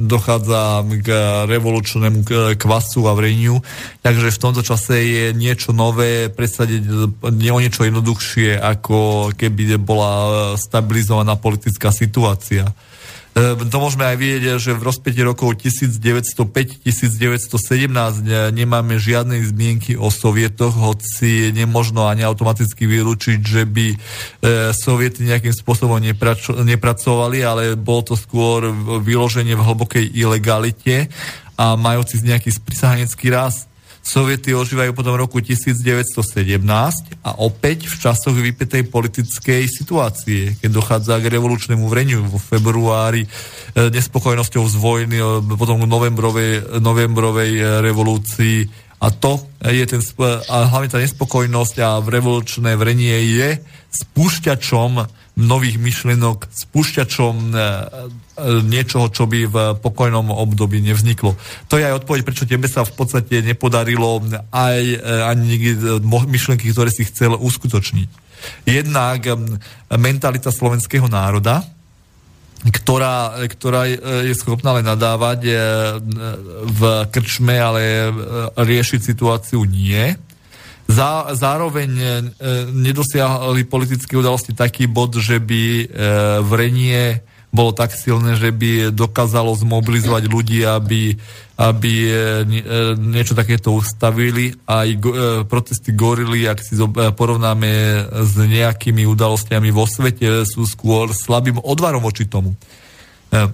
dochádza 0.01 0.81
k 0.81 1.07
revolučnému 1.45 2.25
kvasu 2.57 3.05
a 3.05 3.13
vreniu. 3.13 3.61
Takže 4.01 4.33
v 4.33 4.41
tomto 4.41 4.65
čase 4.65 5.05
je 5.05 5.25
niečo 5.37 5.69
nové, 5.69 6.33
presadiť 6.33 7.13
nie 7.29 7.53
o 7.53 7.61
niečo 7.61 7.85
jednoduchšie, 7.85 8.57
ako 8.57 9.29
keby 9.37 9.77
bola 9.77 10.11
stabilizovaná 10.57 11.37
politická 11.37 11.93
situácia. 11.93 12.73
Ehm, 13.33 13.65
to 13.65 13.77
môžeme 13.81 14.05
aj 14.05 14.17
vidieť, 14.21 14.61
že 14.61 14.77
v 14.77 14.85
rozpäti 14.85 15.25
rokov 15.25 15.57
1905-1917 15.57 16.85
nemáme 18.53 19.01
žiadnej 19.01 19.41
zmienky 19.49 19.97
o 19.97 20.13
sovietoch, 20.13 20.77
hoci 20.77 21.49
nemožno 21.49 22.05
ani 22.05 22.21
automaticky 22.21 22.85
vylúčiť, 22.85 23.39
že 23.41 23.65
by 23.65 23.87
e, 23.89 23.97
soviety 24.77 25.25
nejakým 25.25 25.49
spôsobom 25.49 25.97
nepracovali, 26.61 27.41
ale 27.41 27.73
bol 27.73 28.05
to 28.05 28.13
skôr 28.13 28.69
vyloženie 29.01 29.57
v 29.57 29.65
hlbokej 29.65 30.05
ilegalite 30.13 31.09
a 31.57 31.73
majúci 31.73 32.21
nejaký 32.21 32.53
sprisahanecký 32.53 33.33
rast. 33.33 33.72
Soviety 34.03 34.51
ožívajú 34.51 34.91
potom 34.91 35.15
roku 35.15 35.39
1917 35.39 36.59
a 37.23 37.31
opäť 37.39 37.87
v 37.87 37.95
časoch 38.03 38.35
vypetej 38.35 38.91
politickej 38.91 39.63
situácie, 39.71 40.59
keď 40.59 40.69
dochádza 40.75 41.23
k 41.23 41.31
revolučnému 41.31 41.87
vreniu 41.87 42.27
vo 42.27 42.35
februári 42.35 43.23
e, 43.23 43.27
nespokojnosťou 43.87 44.63
z 44.67 44.75
vojny, 44.75 45.17
e, 45.23 45.55
potom 45.55 45.87
novembrovej, 45.87 46.83
novembrovej 46.83 47.51
e, 47.55 47.63
revolúcii. 47.79 48.57
A 48.99 49.07
to 49.07 49.39
je 49.71 49.87
ten, 49.87 50.03
a 50.51 50.55
hlavne 50.67 50.91
tá 50.91 50.99
nespokojnosť 50.99 51.75
a 51.79 52.03
revolučné 52.03 52.75
vrenie 52.75 53.39
je 53.39 53.63
spúšťačom 53.87 55.22
nových 55.33 55.81
myšlienok, 55.81 56.45
spúšťačom 56.45 57.35
e, 57.49 57.57
e, 57.57 57.63
niečoho, 58.69 59.09
čo 59.09 59.25
by 59.25 59.39
v 59.49 59.55
pokojnom 59.81 60.29
období 60.29 60.77
nevzniklo. 60.85 61.33
To 61.73 61.81
je 61.81 61.89
aj 61.89 62.05
odpoveď, 62.05 62.21
prečo 62.21 62.45
tebe 62.45 62.69
sa 62.69 62.85
v 62.85 62.93
podstate 62.93 63.41
nepodarilo 63.41 64.21
aj 64.53 64.77
e, 64.77 64.97
ani 65.25 65.57
myšlienky, 66.05 66.69
ktoré 66.69 66.93
si 66.93 67.09
chcel 67.09 67.33
uskutočniť. 67.33 68.09
Jednak 68.69 69.25
mentalita 69.89 70.53
slovenského 70.53 71.09
národa, 71.09 71.65
ktorá, 72.63 73.39
ktorá 73.47 73.87
je 74.23 74.35
schopná 74.35 74.75
len 74.79 74.87
nadávať 74.87 75.47
v 76.63 76.81
krčme, 77.11 77.55
ale 77.55 78.11
riešiť 78.55 78.99
situáciu 78.99 79.63
nie 79.63 80.15
Zá, 80.83 81.31
zároveň 81.31 81.91
e, 81.95 82.05
nedosiahli 82.69 83.63
politické 83.65 84.19
udalosti 84.19 84.51
taký 84.51 84.85
bod, 84.85 85.15
že 85.15 85.39
by 85.39 85.63
e, 85.63 85.85
vrenie 86.43 87.23
bolo 87.53 87.69
tak 87.69 87.93
silné, 87.93 88.33
že 88.33 88.49
by 88.49 88.89
dokázalo 88.89 89.53
zmobilizovať 89.53 90.23
ľudí, 90.25 90.65
aby, 90.65 91.13
aby 91.61 91.93
e, 91.93 92.09
e, 92.09 92.17
niečo 92.97 93.37
takéto 93.37 93.77
ustavili. 93.77 94.57
Aj 94.65 94.89
e, 94.89 94.97
protesty 95.45 95.93
gorily, 95.93 96.49
ak 96.49 96.65
si 96.65 96.73
porovnáme 97.13 97.71
s 98.25 98.33
nejakými 98.41 99.05
udalostiami 99.05 99.69
vo 99.69 99.85
svete, 99.85 100.49
sú 100.49 100.65
skôr 100.65 101.13
slabým 101.13 101.61
odvarom 101.61 102.01
voči 102.01 102.25
tomu. 102.25 102.57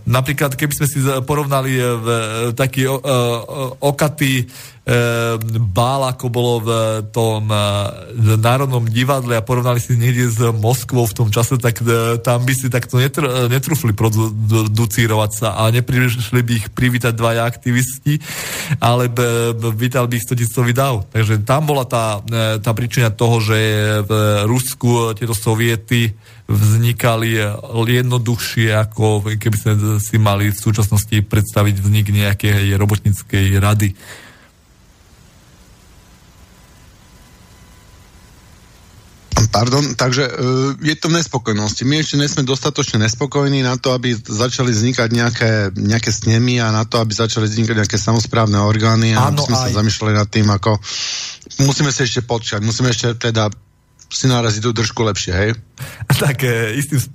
Napríklad, 0.04 0.60
keby 0.60 0.74
sme 0.76 0.88
si 0.92 1.00
porovnali 1.24 1.80
v, 1.80 2.08
taký 2.52 2.84
o, 2.92 3.00
o, 3.00 3.02
okatý 3.80 4.44
bál, 5.70 6.02
ako 6.10 6.26
bolo 6.34 6.54
v 6.66 6.70
tom 7.14 7.46
v 8.16 8.28
Národnom 8.42 8.82
divadle 8.90 9.38
a 9.38 9.46
porovnali 9.46 9.78
si 9.78 9.94
niekde 9.94 10.26
s 10.30 10.40
Moskvou 10.42 11.06
v 11.06 11.14
tom 11.14 11.30
čase, 11.30 11.62
tak 11.62 11.84
tam 12.26 12.40
by 12.42 12.54
si 12.58 12.74
takto 12.74 12.98
netr, 12.98 13.50
netrúfli 13.52 13.94
producírovať 13.94 15.32
sa 15.36 15.48
a 15.62 15.70
neprišli 15.70 16.42
by 16.42 16.54
ich 16.58 16.68
privítať 16.74 17.14
dvaja 17.14 17.46
aktivisti, 17.46 18.18
ale 18.82 19.12
vítal 19.78 20.10
by 20.10 20.18
ich 20.18 20.26
100 20.26 20.42
tisícový 20.42 20.74
dav. 20.74 21.06
Takže 21.14 21.46
tam 21.46 21.70
bola 21.70 21.86
tá, 21.86 22.24
tá 22.58 22.72
príčina 22.74 23.14
toho, 23.14 23.38
že 23.44 23.58
v 24.10 24.12
Rusku 24.50 25.14
tieto 25.14 25.38
soviety 25.38 26.18
vznikali 26.50 27.38
jednoduchšie, 27.70 28.74
ako 28.74 29.22
keby 29.38 29.56
sme 29.56 29.74
si 30.02 30.18
mali 30.18 30.50
v 30.50 30.58
súčasnosti 30.58 31.14
predstaviť 31.14 31.76
vznik 31.78 32.10
nejakej 32.10 32.74
robotníckej 32.74 33.62
rady. 33.62 33.94
Pardon, 39.50 39.82
takže 39.98 40.30
uh, 40.30 40.78
je 40.78 40.94
to 40.94 41.10
v 41.10 41.18
nespokojnosti. 41.18 41.82
My 41.82 42.06
ešte 42.06 42.22
nesme 42.22 42.46
dostatočne 42.46 43.02
nespokojní 43.02 43.66
na 43.66 43.82
to, 43.82 43.98
aby 43.98 44.14
začali 44.14 44.70
vznikať 44.70 45.10
nejaké, 45.10 45.52
nejaké 45.74 46.12
snemy 46.14 46.62
a 46.62 46.70
na 46.70 46.86
to, 46.86 47.02
aby 47.02 47.18
začali 47.18 47.50
vznikať 47.50 47.76
nejaké 47.82 47.98
samozprávne 47.98 48.62
orgány 48.62 49.18
a 49.18 49.34
Áno, 49.34 49.42
sme 49.42 49.58
aj. 49.58 49.74
sa 49.74 49.82
zamýšľali 49.82 50.14
nad 50.14 50.30
tým, 50.30 50.48
ako 50.54 50.78
musíme 51.66 51.90
sa 51.90 52.06
ešte 52.06 52.22
počkať, 52.30 52.62
musíme 52.62 52.94
ešte 52.94 53.18
teda 53.18 53.50
si 54.10 54.26
naraziť 54.26 54.62
tú 54.66 54.72
držku 54.74 55.06
lepšie, 55.06 55.34
hej? 55.34 55.52
Tak 56.22 56.42
e, 56.44 56.76
istým 56.76 57.00
e, 57.00 57.06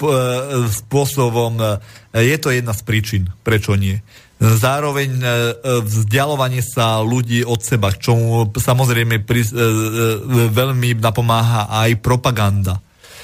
spôsobom 0.71 1.59
e, 1.59 1.67
je 2.23 2.37
to 2.39 2.55
jedna 2.55 2.73
z 2.73 2.83
príčin, 2.87 3.23
prečo 3.43 3.75
nie. 3.75 3.99
Zároveň 4.45 5.25
vzdialovanie 5.63 6.61
sa 6.61 7.01
ľudí 7.01 7.47
od 7.47 7.65
seba, 7.65 7.95
k 7.95 8.03
čomu 8.03 8.51
samozrejme 8.53 9.23
pri, 9.23 9.47
veľmi 10.53 11.01
napomáha 11.01 11.71
aj 11.71 12.03
propaganda. 12.03 12.77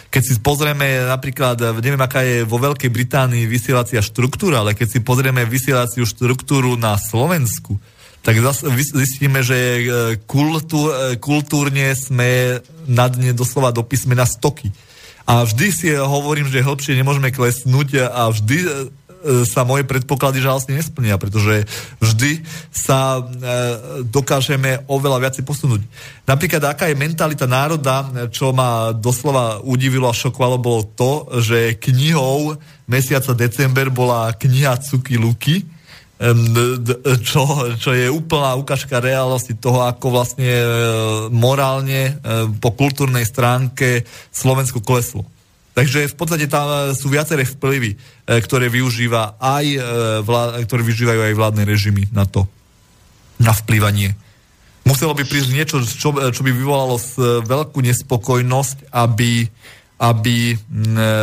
Keď 0.09 0.23
si 0.23 0.33
pozrieme 0.39 1.11
napríklad, 1.11 1.83
neviem 1.83 2.01
aká 2.01 2.25
je 2.25 2.47
vo 2.47 2.63
Veľkej 2.63 2.89
Británii 2.89 3.45
vysielacia 3.45 4.01
štruktúra, 4.01 4.65
ale 4.65 4.73
keď 4.73 4.97
si 4.97 4.99
pozrieme 5.05 5.45
vysielaciu 5.45 6.09
štruktúru 6.09 6.79
na 6.79 6.97
Slovensku, 6.97 7.77
tak 8.21 8.37
zistíme, 8.77 9.41
že 9.41 9.59
kultúr, 10.29 11.17
kultúrne 11.21 11.97
sme 11.97 12.61
na 12.85 13.09
dne 13.09 13.33
doslova 13.33 13.73
do 13.73 13.81
písmena 13.81 14.29
stoky. 14.29 14.69
A 15.25 15.47
vždy 15.47 15.67
si 15.71 15.89
hovorím, 15.95 16.51
že 16.51 16.61
hlbšie 16.65 16.99
nemôžeme 16.99 17.33
klesnúť 17.33 18.13
a 18.13 18.29
vždy 18.29 18.91
E, 19.21 19.45
sa 19.45 19.69
moje 19.69 19.85
predpoklady 19.85 20.41
žalostne 20.41 20.81
nesplnia, 20.81 21.21
pretože 21.21 21.69
vždy 22.01 22.41
sa 22.73 23.21
e, 23.21 23.23
dokážeme 24.09 24.89
oveľa 24.89 25.29
viacej 25.29 25.45
posunúť. 25.45 25.85
Napríklad, 26.25 26.65
aká 26.65 26.89
je 26.89 26.97
mentalita 26.97 27.45
národa, 27.45 28.09
čo 28.33 28.57
ma 28.57 28.97
doslova 28.97 29.61
udivilo 29.61 30.09
a 30.09 30.17
šokovalo, 30.17 30.57
bolo 30.57 30.89
to, 30.97 31.29
že 31.45 31.77
knihou 31.77 32.57
mesiaca 32.89 33.37
december 33.37 33.93
bola 33.93 34.33
kniha 34.33 34.81
Cuky 34.81 35.21
Luky, 35.21 35.69
čo, 37.25 37.43
čo 37.81 37.91
je 37.97 38.13
úplná 38.13 38.53
ukážka 38.61 39.01
reálnosti 39.01 39.57
toho, 39.57 39.89
ako 39.89 40.13
vlastne 40.13 40.53
e, 40.53 40.67
morálne 41.33 42.21
po 42.61 42.77
kultúrnej 42.77 43.25
stránke 43.25 44.05
Slovensku 44.29 44.85
kleslo. 44.85 45.25
Takže 45.73 46.13
v 46.13 46.15
podstate 46.19 46.45
tam 46.45 46.93
sú 46.93 47.09
viaceré 47.09 47.49
vplyvy, 47.49 47.97
e, 47.97 47.99
ktoré 48.45 48.69
využíva 48.69 49.41
aj 49.41 49.65
e, 49.65 49.79
ktoré 50.69 50.83
využívajú 50.85 51.21
aj 51.33 51.39
vládne 51.41 51.65
režimy 51.65 52.13
na 52.13 52.29
to, 52.29 52.45
na 53.41 53.57
vplyvanie. 53.57 54.13
Muselo 54.85 55.17
by 55.17 55.25
prísť 55.25 55.51
niečo, 55.57 55.77
čo, 55.81 56.13
čo 56.13 56.43
by 56.45 56.53
vyvolalo 56.53 57.01
veľkú 57.49 57.81
nespokojnosť, 57.81 58.93
aby, 58.93 59.49
aby 60.01 60.57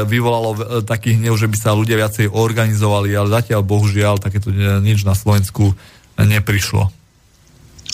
vyvolalo 0.05 0.85
taký 0.85 1.17
hnev, 1.17 1.33
že 1.33 1.49
by 1.49 1.57
sa 1.57 1.73
ľudia 1.73 1.97
viacej 1.97 2.29
organizovali, 2.29 3.09
ale 3.17 3.33
zatiaľ 3.33 3.65
bohužiaľ 3.65 4.21
takéto 4.21 4.53
nič 4.53 5.01
na 5.01 5.17
Slovensku 5.17 5.73
neprišlo. 6.13 6.93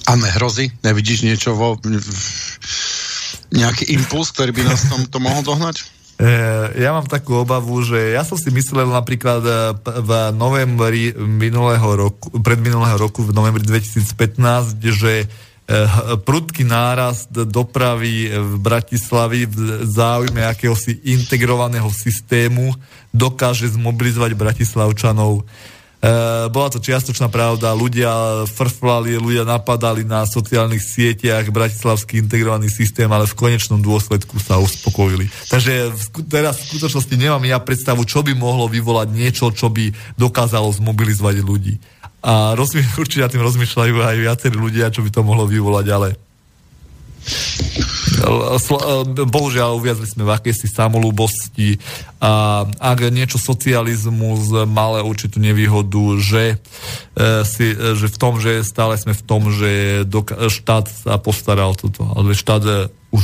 A 0.04 0.20
nehrozí? 0.20 0.76
Nevidíš 0.84 1.24
niečo 1.24 1.56
vo... 1.56 1.80
nejaký 3.56 3.96
impuls, 3.96 4.36
ktorý 4.36 4.52
by 4.52 4.64
nás 4.68 4.92
tom 4.92 5.08
to 5.08 5.24
mohol 5.24 5.40
dohnať? 5.40 5.88
E, 6.20 6.30
ja 6.78 6.94
mám 6.94 7.08
takú 7.10 7.42
obavu, 7.42 7.82
že 7.82 8.14
ja 8.14 8.22
som 8.28 8.38
si 8.38 8.52
myslel 8.54 8.86
napríklad 8.86 9.42
e, 9.42 9.54
v 9.82 10.12
novembri 10.36 11.16
minulého 11.16 11.88
roku, 11.96 12.30
pred 12.44 12.60
minulého 12.60 13.00
roku, 13.00 13.26
v 13.26 13.34
novembri 13.34 13.64
2015, 13.66 14.78
že 14.94 15.14
e, 15.24 15.28
prudký 16.22 16.64
nárast 16.68 17.32
dopravy 17.32 18.30
v 18.30 18.54
Bratislavi 18.62 19.50
v 19.50 19.58
záujme 19.90 20.46
akéhosi 20.46 21.02
integrovaného 21.06 21.90
systému 21.90 22.76
dokáže 23.10 23.72
zmobilizovať 23.74 24.32
Bratislavčanov 24.38 25.46
Eh, 26.04 26.52
bola 26.52 26.68
to 26.68 26.84
čiastočná 26.84 27.32
pravda, 27.32 27.72
ľudia 27.72 28.44
frflali, 28.52 29.16
ľudia 29.16 29.48
napadali 29.48 30.04
na 30.04 30.28
sociálnych 30.28 30.84
sieťach 30.84 31.48
bratislavský 31.48 32.20
integrovaný 32.20 32.68
systém, 32.68 33.08
ale 33.08 33.24
v 33.24 33.40
konečnom 33.40 33.80
dôsledku 33.80 34.36
sa 34.44 34.60
uspokojili. 34.60 35.32
Takže 35.48 35.96
teraz 36.28 36.60
v 36.60 36.76
skutočnosti 36.76 37.16
nemám 37.16 37.48
ja 37.48 37.56
predstavu, 37.56 38.04
čo 38.04 38.20
by 38.20 38.36
mohlo 38.36 38.68
vyvolať 38.68 39.16
niečo, 39.16 39.56
čo 39.56 39.72
by 39.72 39.96
dokázalo 40.20 40.76
zmobilizovať 40.76 41.40
ľudí. 41.40 41.80
A 42.24 42.56
rozmi- 42.56 42.88
určite 43.04 43.28
tým 43.28 43.44
rozmýšľajú 43.44 43.94
aj 44.00 44.18
viacerí 44.18 44.56
ľudia, 44.56 44.94
čo 44.94 45.04
by 45.04 45.10
to 45.12 45.22
mohlo 45.22 45.44
vyvolať, 45.44 45.88
ale 45.92 46.10
Bohužiaľ, 49.28 49.80
uviazli 49.80 50.08
sme 50.08 50.24
v 50.28 50.32
akejsi 50.36 50.68
samolúbosti 50.68 51.80
a 52.24 52.64
ak 52.68 53.12
niečo 53.12 53.40
socializmus 53.40 54.52
malé 54.68 55.04
určitú 55.04 55.40
nevýhodu, 55.40 56.20
že, 56.20 56.56
e, 57.16 57.44
si, 57.48 57.76
že 57.76 58.08
v 58.08 58.18
tom, 58.20 58.40
že 58.40 58.64
stále 58.64 58.96
sme 59.00 59.16
v 59.16 59.24
tom, 59.24 59.52
že 59.52 60.04
štát 60.52 60.88
sa 60.88 61.16
postaral 61.20 61.76
toto, 61.76 62.08
ale 62.16 62.36
štát 62.36 62.92
už 63.12 63.24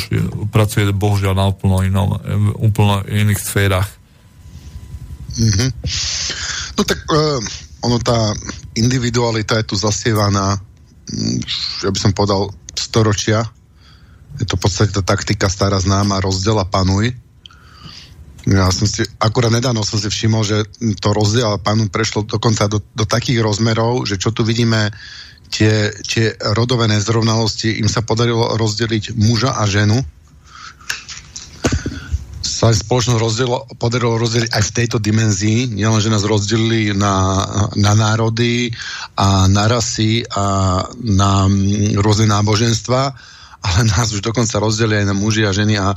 pracuje 0.51 0.91
bohužiaľ 0.91 1.33
na 1.35 1.45
úplno, 1.51 1.83
inom, 1.83 2.19
úplno 2.59 3.03
iných 3.07 3.39
sférach. 3.39 3.87
Mm-hmm. 5.39 5.69
No 6.75 6.81
tak 6.83 6.99
uh, 7.07 7.39
ono 7.79 7.97
tá 7.99 8.35
individualita 8.75 9.59
je 9.59 9.69
tu 9.71 9.75
zasievaná, 9.79 10.59
mm, 11.09 11.37
ja 11.87 11.89
by 11.91 11.99
som 11.99 12.11
povedal, 12.11 12.51
storočia. 12.75 13.43
Je 14.39 14.45
to 14.47 14.55
v 14.55 14.63
podstate 14.63 14.91
tá 14.95 15.03
taktika 15.03 15.51
stará 15.51 15.79
známa, 15.81 16.23
rozdiel 16.23 16.59
panuj. 16.67 17.11
Ja 18.47 18.71
som 18.71 18.87
si, 18.87 19.03
akurát 19.19 19.51
nedávno 19.51 19.83
som 19.83 19.99
si 19.99 20.07
všimol, 20.07 20.43
že 20.47 20.57
to 20.97 21.11
rozdiel 21.11 21.59
a 21.59 21.61
panuj 21.61 21.91
prešlo 21.91 22.23
dokonca 22.23 22.71
do, 22.71 22.79
do 22.95 23.03
takých 23.03 23.43
rozmerov, 23.43 24.07
že 24.07 24.15
čo 24.15 24.31
tu 24.31 24.47
vidíme, 24.47 24.95
tie, 25.49 25.91
tie 26.05 26.37
rodové 26.53 26.87
nezrovnalosti, 26.87 27.81
im 27.81 27.89
sa 27.89 28.05
podarilo 28.05 28.55
rozdeliť 28.55 29.17
muža 29.17 29.57
a 29.57 29.65
ženu, 29.65 29.97
sa 32.59 32.75
spoločnosť 32.75 33.23
rozdielo, 33.23 33.57
podarilo 33.79 34.19
rozdeliť 34.19 34.51
aj 34.51 34.63
v 34.67 34.75
tejto 34.75 34.99
dimenzii, 34.99 35.71
nielen, 35.71 36.03
že 36.03 36.11
nás 36.11 36.27
rozdelili 36.27 36.91
na, 36.91 37.39
na 37.79 37.95
národy 37.95 38.67
a 39.15 39.47
na 39.47 39.63
rasy 39.71 40.27
a 40.27 40.83
na 40.99 41.47
mm, 41.47 41.95
rôzne 42.03 42.27
náboženstva, 42.27 43.01
ale 43.63 43.79
nás 43.87 44.11
už 44.11 44.19
dokonca 44.19 44.59
rozdelili 44.59 44.99
aj 44.99 45.07
na 45.07 45.15
muži 45.15 45.47
a 45.47 45.55
ženy 45.55 45.79
a 45.79 45.95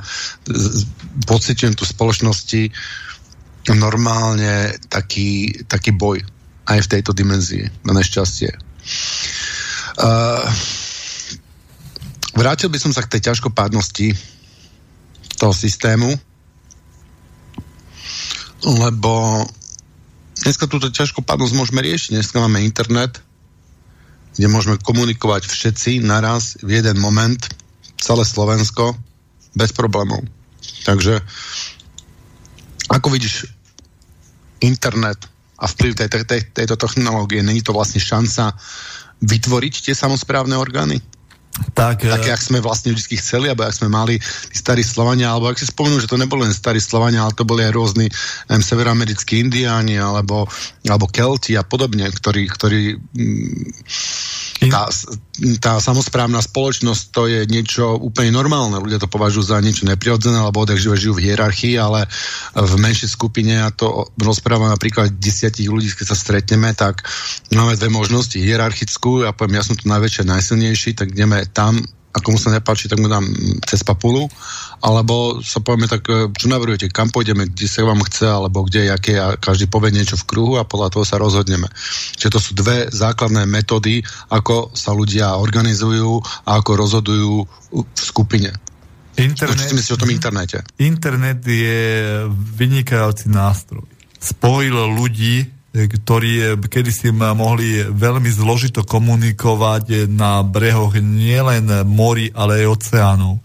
pocitujem 1.26 1.74
tu 1.74 1.82
spoločnosti 1.82 2.70
normálne 3.74 4.78
taký, 4.86 5.66
taký 5.66 5.90
boj 5.90 6.22
aj 6.70 6.78
v 6.78 6.90
tejto 6.94 7.10
dimenzii, 7.10 7.66
na 7.82 7.98
nešťastie. 7.98 8.54
Uh, 9.98 10.46
vrátil 12.38 12.70
by 12.70 12.78
som 12.78 12.94
sa 12.94 13.02
k 13.02 13.18
tej 13.18 13.34
ťažkopádnosti 13.34 14.14
toho 15.42 15.50
systému, 15.50 16.14
lebo 18.62 19.42
dneska 20.42 20.70
túto 20.70 20.90
ťažkopádnosť 20.90 21.54
môžeme 21.54 21.82
riešiť. 21.82 22.14
Dneska 22.18 22.38
máme 22.38 22.62
internet, 22.62 23.18
kde 24.38 24.46
môžeme 24.48 24.78
komunikovať 24.80 25.46
všetci 25.50 26.02
naraz 26.02 26.56
v 26.62 26.80
jeden 26.80 26.98
moment, 27.02 27.38
celé 27.98 28.24
Slovensko, 28.26 28.96
bez 29.52 29.70
problémov. 29.76 30.24
Takže 30.88 31.20
ako 32.88 33.08
vidíš 33.12 33.46
internet 34.62 35.20
a 35.60 35.68
vplyv 35.68 35.94
tej, 35.94 36.08
tej, 36.24 36.40
tejto 36.50 36.74
technológie, 36.74 37.44
není 37.44 37.62
to 37.62 37.76
vlastne 37.76 38.02
šanca 38.02 38.56
vytvoriť 39.22 39.74
tie 39.90 39.94
samozprávne 39.94 40.58
orgány? 40.58 40.98
Tak, 41.52 42.08
tak 42.08 42.24
jak 42.24 42.40
sme 42.40 42.64
vlastne 42.64 42.96
vždy 42.96 43.20
chceli, 43.20 43.46
alebo 43.52 43.68
ak 43.68 43.76
sme 43.76 43.92
mali 43.92 44.16
tí 44.16 44.56
starí 44.56 44.80
Slovania, 44.80 45.36
alebo 45.36 45.52
ak 45.52 45.60
si 45.60 45.68
spomenú, 45.68 46.00
že 46.00 46.08
to 46.08 46.16
neboli 46.16 46.48
len 46.48 46.56
starí 46.56 46.80
Slovania, 46.80 47.28
ale 47.28 47.36
to 47.36 47.44
boli 47.44 47.60
aj 47.60 47.76
rôzni 47.76 48.08
neviem, 48.48 48.64
severoamerickí 48.64 49.36
indiáni, 49.36 50.00
alebo, 50.00 50.48
alebo 50.88 51.04
Kelti 51.12 51.52
a 51.52 51.64
podobne, 51.64 52.08
ktorí, 52.08 52.48
ktorí 52.48 52.96
mm, 52.96 53.68
tá, 54.72 54.88
tá 55.58 55.82
samozprávna 55.82 56.38
spoločnosť 56.38 57.02
to 57.10 57.26
je 57.26 57.40
niečo 57.50 57.98
úplne 57.98 58.30
normálne. 58.30 58.78
Ľudia 58.78 59.02
to 59.02 59.10
považujú 59.10 59.50
za 59.50 59.58
niečo 59.58 59.84
neprirodzené, 59.90 60.38
alebo 60.38 60.62
odjak 60.62 60.78
žijú, 60.78 61.18
v 61.18 61.24
hierarchii, 61.30 61.74
ale 61.82 62.06
v 62.54 62.72
menšej 62.78 63.10
skupine, 63.10 63.58
a 63.58 63.74
to 63.74 64.06
rozprávam 64.22 64.70
napríklad 64.70 65.10
desiatich 65.18 65.66
ľudí, 65.66 65.90
keď 65.90 66.14
sa 66.14 66.18
stretneme, 66.18 66.70
tak 66.78 67.02
máme 67.50 67.74
dve 67.74 67.90
možnosti. 67.90 68.38
Hierarchickú, 68.38 69.26
ja 69.26 69.34
poviem, 69.34 69.58
ja 69.58 69.66
som 69.66 69.74
tu 69.74 69.90
najväčšie, 69.90 70.30
najsilnejší, 70.30 70.90
tak 70.94 71.10
ideme 71.10 71.42
tam 71.50 71.82
ako 72.12 72.36
mu 72.36 72.38
sa 72.38 72.52
nepáči, 72.52 72.92
tak 72.92 73.00
mu 73.00 73.08
dám 73.08 73.24
cez 73.64 73.80
papulu, 73.80 74.28
alebo 74.84 75.40
sa 75.40 75.64
povieme 75.64 75.88
tak, 75.88 76.04
e, 76.08 76.28
čo 76.36 76.46
navrhujete, 76.52 76.92
kam 76.92 77.08
pôjdeme, 77.08 77.48
kde 77.48 77.66
sa 77.66 77.88
vám 77.88 78.04
chce, 78.04 78.28
alebo 78.28 78.68
kde, 78.68 78.92
aké, 78.92 79.16
a 79.16 79.40
každý 79.40 79.66
povie 79.72 79.96
niečo 79.96 80.20
v 80.20 80.28
kruhu 80.28 80.60
a 80.60 80.68
podľa 80.68 80.92
toho 80.92 81.04
sa 81.08 81.16
rozhodneme. 81.16 81.72
Čiže 82.20 82.32
to 82.32 82.40
sú 82.40 82.50
dve 82.52 82.92
základné 82.92 83.48
metódy, 83.48 84.04
ako 84.28 84.76
sa 84.76 84.92
ľudia 84.92 85.40
organizujú 85.40 86.20
a 86.44 86.60
ako 86.60 86.70
rozhodujú 86.76 87.34
v 87.72 87.96
skupine. 87.96 88.52
Internet, 89.16 89.68
čo 89.68 89.76
si 89.76 89.92
o 89.92 90.00
tom 90.00 90.08
internete? 90.08 90.64
Internet 90.80 91.44
je 91.44 92.24
vynikajúci 92.32 93.28
nástroj. 93.28 93.84
Spojil 94.16 94.72
ľudí 94.72 95.61
ktorí 95.72 96.60
kedysi 96.68 97.16
mohli 97.16 97.80
veľmi 97.88 98.28
zložito 98.28 98.84
komunikovať 98.84 100.04
na 100.12 100.44
brehoch 100.44 100.92
nielen 101.00 101.88
mori, 101.88 102.28
ale 102.36 102.64
aj 102.64 102.76
oceánov. 102.76 103.40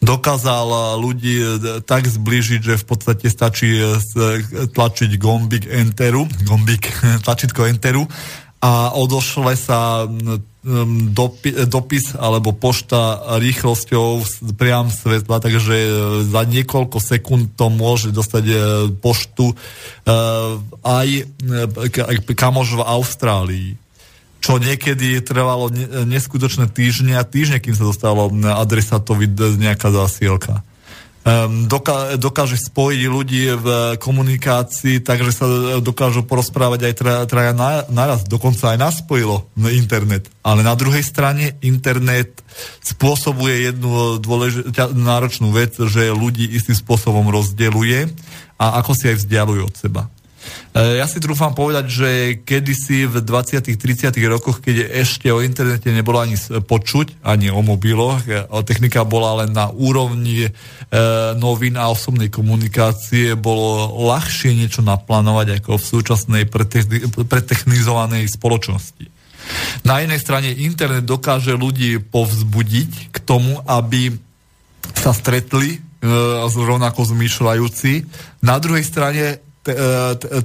Dokázal 0.00 0.96
ľudí 0.96 1.60
tak 1.84 2.08
zbližiť, 2.08 2.60
že 2.60 2.80
v 2.80 2.84
podstate 2.84 3.28
stačí 3.28 3.80
tlačiť 4.72 5.10
gombik 5.20 5.68
enteru, 5.68 6.24
gombik, 6.44 6.88
tlačítko 7.24 7.68
enteru 7.68 8.04
a 8.60 8.92
odošle 8.92 9.56
sa 9.56 10.04
dopi, 11.16 11.64
dopis 11.64 12.12
alebo 12.12 12.52
pošta 12.52 13.32
rýchlosťou 13.40 14.20
priam 14.60 14.92
svetla, 14.92 15.40
takže 15.40 15.76
e, 15.80 15.90
za 16.28 16.44
niekoľko 16.44 17.00
sekúnd 17.00 17.56
to 17.56 17.72
môže 17.72 18.12
dostať 18.12 18.44
e, 18.44 18.56
poštu 19.00 19.46
e, 19.48 19.54
aj 20.84 21.08
kamož 22.36 22.76
v 22.76 22.82
Austrálii. 22.84 23.68
Čo 24.40 24.60
niekedy 24.60 25.20
trvalo 25.24 25.68
neskutočné 26.08 26.68
týždne 26.72 27.16
a 27.16 27.24
týždne, 27.28 27.60
kým 27.60 27.76
sa 27.76 27.84
dostalo 27.84 28.32
adresátovi 28.32 29.28
nejaká 29.60 29.92
zásielka 29.92 30.64
um, 31.24 31.68
doká, 31.68 32.16
dokáže 32.16 32.56
spojiť 32.56 33.02
ľudí 33.08 33.42
v 33.56 33.66
komunikácii, 34.00 35.04
takže 35.04 35.30
sa 35.32 35.46
dokážu 35.80 36.24
porozprávať 36.24 36.90
aj 36.90 36.94
traja, 36.96 37.22
traja 37.28 37.52
na, 37.52 37.84
naraz. 37.88 38.24
Dokonca 38.24 38.72
aj 38.72 38.78
nás 38.78 38.94
spojilo 39.00 39.48
internet. 39.70 40.28
Ale 40.40 40.64
na 40.64 40.72
druhej 40.76 41.04
strane 41.04 41.56
internet 41.60 42.40
spôsobuje 42.84 43.72
jednu 43.72 44.20
dôlež- 44.20 44.72
náročnú 44.96 45.52
vec, 45.52 45.76
že 45.76 46.12
ľudí 46.12 46.44
istým 46.48 46.76
spôsobom 46.76 47.28
rozdeluje 47.28 48.08
a 48.60 48.80
ako 48.80 48.92
si 48.92 49.08
aj 49.08 49.24
vzdialujú 49.24 49.62
od 49.64 49.76
seba. 49.76 50.02
E, 50.70 51.02
ja 51.02 51.06
si 51.10 51.18
trúfam 51.18 51.50
povedať, 51.50 51.84
že 51.90 52.08
kedysi 52.46 53.10
v 53.10 53.18
20 53.18 53.74
30 53.74 54.14
rokoch, 54.30 54.62
keď 54.62 55.02
ešte 55.02 55.26
o 55.34 55.42
internete 55.42 55.90
nebolo 55.90 56.22
ani 56.22 56.38
počuť, 56.38 57.26
ani 57.26 57.50
o 57.50 57.58
mobiloch, 57.58 58.22
e, 58.30 58.46
technika 58.62 59.02
bola 59.02 59.42
len 59.42 59.50
na 59.50 59.66
úrovni 59.74 60.46
e, 60.46 60.50
novín 61.34 61.74
a 61.74 61.90
osobnej 61.90 62.30
komunikácie, 62.30 63.34
bolo 63.34 63.98
ľahšie 64.14 64.54
niečo 64.54 64.86
naplánovať 64.86 65.58
ako 65.58 65.74
v 65.74 65.88
súčasnej 65.90 66.42
pretechnizovanej 67.26 68.30
spoločnosti. 68.30 69.10
Na 69.82 69.98
jednej 69.98 70.22
strane 70.22 70.54
internet 70.54 71.02
dokáže 71.02 71.58
ľudí 71.58 71.98
povzbudiť 71.98 73.10
k 73.10 73.16
tomu, 73.26 73.58
aby 73.66 74.14
sa 74.94 75.10
stretli 75.10 75.76
e, 75.76 75.78
rovnako 76.46 77.10
zmýšľajúci. 77.10 78.06
Na 78.46 78.62
druhej 78.62 78.86
strane 78.86 79.49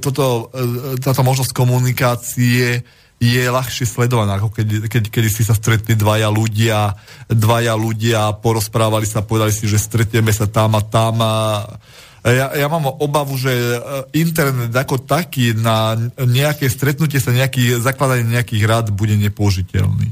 toto, 0.00 0.52
e, 0.52 1.00
táto 1.00 1.22
možnosť 1.24 1.56
komunikácie 1.56 2.84
je 3.16 3.44
ľahšie 3.48 3.88
sledovaná, 3.88 4.36
ako 4.36 4.52
keď, 4.52 4.92
keď, 4.92 5.04
keď 5.08 5.24
si 5.32 5.40
sa 5.40 5.56
stretli 5.56 5.96
dvaja 5.96 6.28
ľudia, 6.28 6.92
dvaja 7.32 7.72
ľudia, 7.72 8.36
porozprávali 8.44 9.08
sa, 9.08 9.24
povedali 9.24 9.56
si, 9.56 9.64
že 9.64 9.80
stretneme 9.80 10.28
sa 10.36 10.44
tam 10.44 10.76
a 10.76 10.84
tam 10.84 11.24
a 11.24 11.32
ja, 12.26 12.50
ja 12.58 12.66
mám 12.66 12.90
obavu, 12.90 13.38
že 13.38 13.54
e, 13.54 13.78
internet 14.18 14.74
ako 14.74 15.06
taký 15.06 15.54
na 15.54 15.94
nejaké 16.18 16.66
stretnutie 16.66 17.22
sa, 17.22 17.30
nejaký, 17.30 17.78
zakladanie 17.78 18.26
nejakých 18.26 18.64
rád 18.66 18.86
bude 18.90 19.14
nepoužiteľný. 19.14 20.10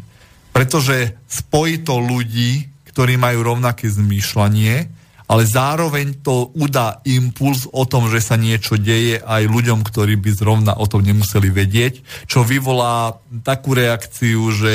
Pretože 0.54 1.18
spojí 1.26 1.82
to 1.82 1.98
ľudí, 1.98 2.70
ktorí 2.94 3.18
majú 3.18 3.42
rovnaké 3.42 3.90
zmýšľanie, 3.90 4.86
ale 5.24 5.48
zároveň 5.48 6.20
to 6.20 6.52
udá 6.52 7.00
impuls 7.08 7.64
o 7.72 7.88
tom, 7.88 8.12
že 8.12 8.20
sa 8.20 8.36
niečo 8.36 8.76
deje 8.76 9.16
aj 9.24 9.48
ľuďom, 9.48 9.80
ktorí 9.80 10.20
by 10.20 10.30
zrovna 10.36 10.76
o 10.76 10.84
tom 10.84 11.00
nemuseli 11.00 11.48
vedieť, 11.48 12.04
čo 12.28 12.44
vyvolá 12.44 13.16
takú 13.40 13.72
reakciu, 13.72 14.52
že 14.52 14.72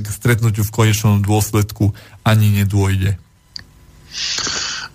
k 0.00 0.06
stretnutiu 0.08 0.64
v 0.64 0.72
konečnom 0.72 1.20
dôsledku 1.20 1.92
ani 2.24 2.64
nedôjde. 2.64 3.20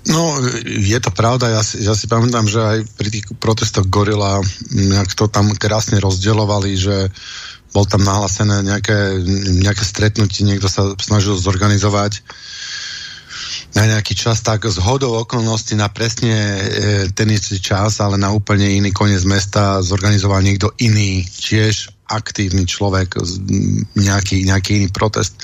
No, 0.06 0.38
je 0.66 1.00
to 1.02 1.10
pravda, 1.10 1.50
ja 1.50 1.62
si, 1.66 1.82
ja 1.82 1.98
si 1.98 2.06
pamätám, 2.06 2.46
že 2.46 2.62
aj 2.62 2.80
pri 2.94 3.10
tých 3.10 3.26
protestoch 3.42 3.90
Gorila, 3.90 4.38
nejak 4.70 5.18
to 5.18 5.26
tam 5.26 5.50
krásne 5.58 5.98
rozdielovali, 5.98 6.78
že 6.78 7.10
bol 7.74 7.90
tam 7.90 8.06
nahlásené 8.06 8.62
nejaké, 8.62 9.18
nejaké 9.60 9.82
stretnutie, 9.82 10.46
niekto 10.46 10.70
sa 10.70 10.94
snažil 11.02 11.36
zorganizovať 11.36 12.22
na 13.76 13.84
nejaký 13.92 14.16
čas, 14.16 14.40
tak 14.40 14.64
z 14.64 14.80
hodou 14.80 15.20
okolností 15.20 15.76
na 15.76 15.92
presne 15.92 16.32
e, 16.32 16.62
ten 17.12 17.28
istý 17.28 17.60
čas, 17.60 18.00
ale 18.00 18.16
na 18.16 18.32
úplne 18.32 18.72
iný 18.72 18.96
koniec 18.96 19.28
mesta 19.28 19.84
zorganizoval 19.84 20.40
niekto 20.40 20.72
iný, 20.80 21.28
tiež 21.28 21.92
aktívny 22.08 22.64
človek, 22.64 23.20
nejaký, 23.98 24.48
nejaký 24.48 24.80
iný 24.80 24.88
protest. 24.94 25.42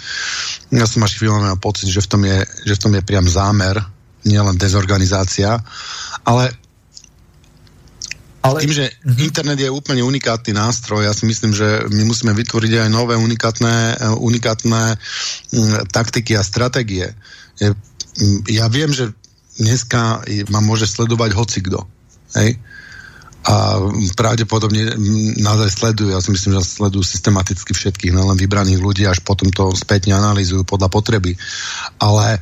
Ja 0.72 0.88
som 0.88 1.04
až 1.04 1.20
chvíľu 1.20 1.44
mal 1.44 1.60
pocit, 1.60 1.92
že 1.92 2.06
v 2.06 2.08
tom 2.08 2.22
je, 2.24 2.40
že 2.64 2.78
v 2.78 2.82
tom 2.88 2.94
je 2.96 3.04
priam 3.04 3.28
zámer, 3.28 3.82
nielen 4.24 4.56
dezorganizácia, 4.56 5.60
ale 6.24 6.54
ale... 8.42 8.66
Tým, 8.66 8.74
že 8.74 8.90
mm-hmm. 8.90 9.22
internet 9.22 9.60
je 9.62 9.70
úplne 9.70 10.02
unikátny 10.02 10.58
nástroj, 10.58 11.06
ja 11.06 11.14
si 11.14 11.30
myslím, 11.30 11.54
že 11.54 11.86
my 11.94 12.10
musíme 12.10 12.34
vytvoriť 12.34 12.74
aj 12.74 12.90
nové 12.90 13.14
unikátne, 13.14 14.02
unikátne 14.18 14.98
m, 14.98 15.86
taktiky 15.94 16.34
a 16.34 16.42
stratégie. 16.42 17.14
Ja 18.52 18.68
viem, 18.68 18.92
že 18.92 19.16
dneska 19.56 20.26
ma 20.52 20.60
môže 20.60 20.88
sledovať 20.90 21.32
hocikdo. 21.36 21.88
Hej? 22.36 22.60
A 23.42 23.82
pravdepodobne 24.14 24.94
naozaj 25.42 25.74
sledujú, 25.74 26.14
ja 26.14 26.22
si 26.22 26.30
myslím, 26.30 26.62
že 26.62 26.78
sledujú 26.78 27.02
systematicky 27.02 27.74
všetkých, 27.74 28.14
len 28.14 28.38
vybraných 28.38 28.78
ľudí, 28.78 29.04
až 29.10 29.26
potom 29.26 29.50
to 29.50 29.74
spätne 29.74 30.14
analýzujú 30.14 30.62
podľa 30.62 30.94
potreby. 30.94 31.34
Ale 31.98 32.38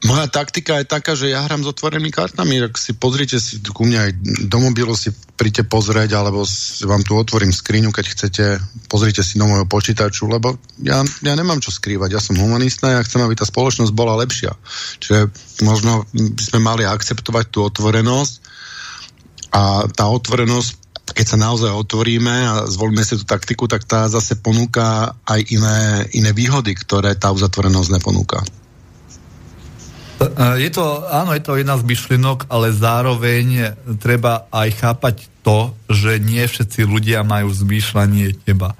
moja 0.00 0.26
taktika 0.32 0.80
je 0.80 0.88
taká, 0.88 1.12
že 1.12 1.28
ja 1.28 1.44
hrám 1.44 1.60
s 1.60 1.70
otvorenými 1.76 2.08
kartami. 2.08 2.64
Ak 2.64 2.80
si 2.80 2.96
pozrite 2.96 3.36
si 3.36 3.60
ku 3.60 3.84
mňa 3.84 3.98
aj 4.00 4.10
do 4.48 4.58
mobilu 4.60 4.96
si 4.96 5.12
príďte 5.36 5.68
pozrieť, 5.68 6.16
alebo 6.16 6.48
si 6.48 6.88
vám 6.88 7.04
tu 7.04 7.16
otvorím 7.16 7.52
skriňu, 7.52 7.92
keď 7.92 8.06
chcete, 8.08 8.44
pozrite 8.88 9.20
si 9.20 9.36
do 9.36 9.44
môjho 9.44 9.68
počítaču, 9.68 10.24
lebo 10.28 10.56
ja, 10.80 11.04
ja 11.04 11.34
nemám 11.36 11.60
čo 11.60 11.68
skrývať. 11.68 12.16
Ja 12.16 12.20
som 12.20 12.40
humanista 12.40 12.96
ja 12.96 13.04
chcem, 13.04 13.20
aby 13.20 13.36
tá 13.36 13.44
spoločnosť 13.44 13.92
bola 13.92 14.16
lepšia. 14.24 14.56
Čiže 15.04 15.28
možno 15.68 16.08
by 16.12 16.42
sme 16.48 16.60
mali 16.64 16.88
akceptovať 16.88 17.52
tú 17.52 17.68
otvorenosť 17.68 18.32
a 19.52 19.84
tá 19.92 20.08
otvorenosť 20.08 20.80
keď 21.10 21.26
sa 21.26 21.42
naozaj 21.42 21.74
otvoríme 21.74 22.30
a 22.30 22.54
zvolíme 22.70 23.02
si 23.02 23.18
tú 23.18 23.26
taktiku, 23.26 23.66
tak 23.66 23.82
tá 23.82 24.06
zase 24.06 24.38
ponúka 24.38 25.10
aj 25.26 25.42
iné, 25.50 26.06
iné 26.14 26.30
výhody, 26.30 26.70
ktoré 26.78 27.18
tá 27.18 27.34
uzatvorenosť 27.34 27.98
neponúka. 27.98 28.38
Je 30.60 30.68
to, 30.68 31.08
áno, 31.08 31.32
je 31.32 31.40
to 31.40 31.56
jedna 31.56 31.80
z 31.80 31.86
myšlienok, 31.88 32.52
ale 32.52 32.76
zároveň 32.76 33.72
treba 33.96 34.44
aj 34.52 34.68
chápať 34.76 35.16
to, 35.40 35.72
že 35.88 36.20
nie 36.20 36.44
všetci 36.44 36.84
ľudia 36.84 37.24
majú 37.24 37.48
zmýšľanie 37.48 38.44
teba. 38.44 38.76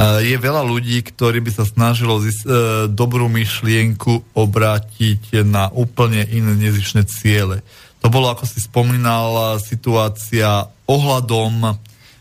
Je 0.00 0.32
veľa 0.32 0.64
ľudí, 0.64 1.04
ktorí 1.04 1.44
by 1.44 1.50
sa 1.52 1.66
snažilo 1.66 2.22
zis- 2.22 2.46
e, 2.46 2.86
dobrú 2.86 3.26
myšlienku 3.26 4.30
obrátiť 4.30 5.42
na 5.42 5.68
úplne 5.74 6.22
iné 6.22 6.54
nezišné 6.54 7.02
ciele. 7.04 7.66
To 8.00 8.06
bolo, 8.06 8.30
ako 8.30 8.46
si 8.46 8.62
spomínal, 8.62 9.58
situácia 9.58 10.70
ohľadom, 10.86 11.74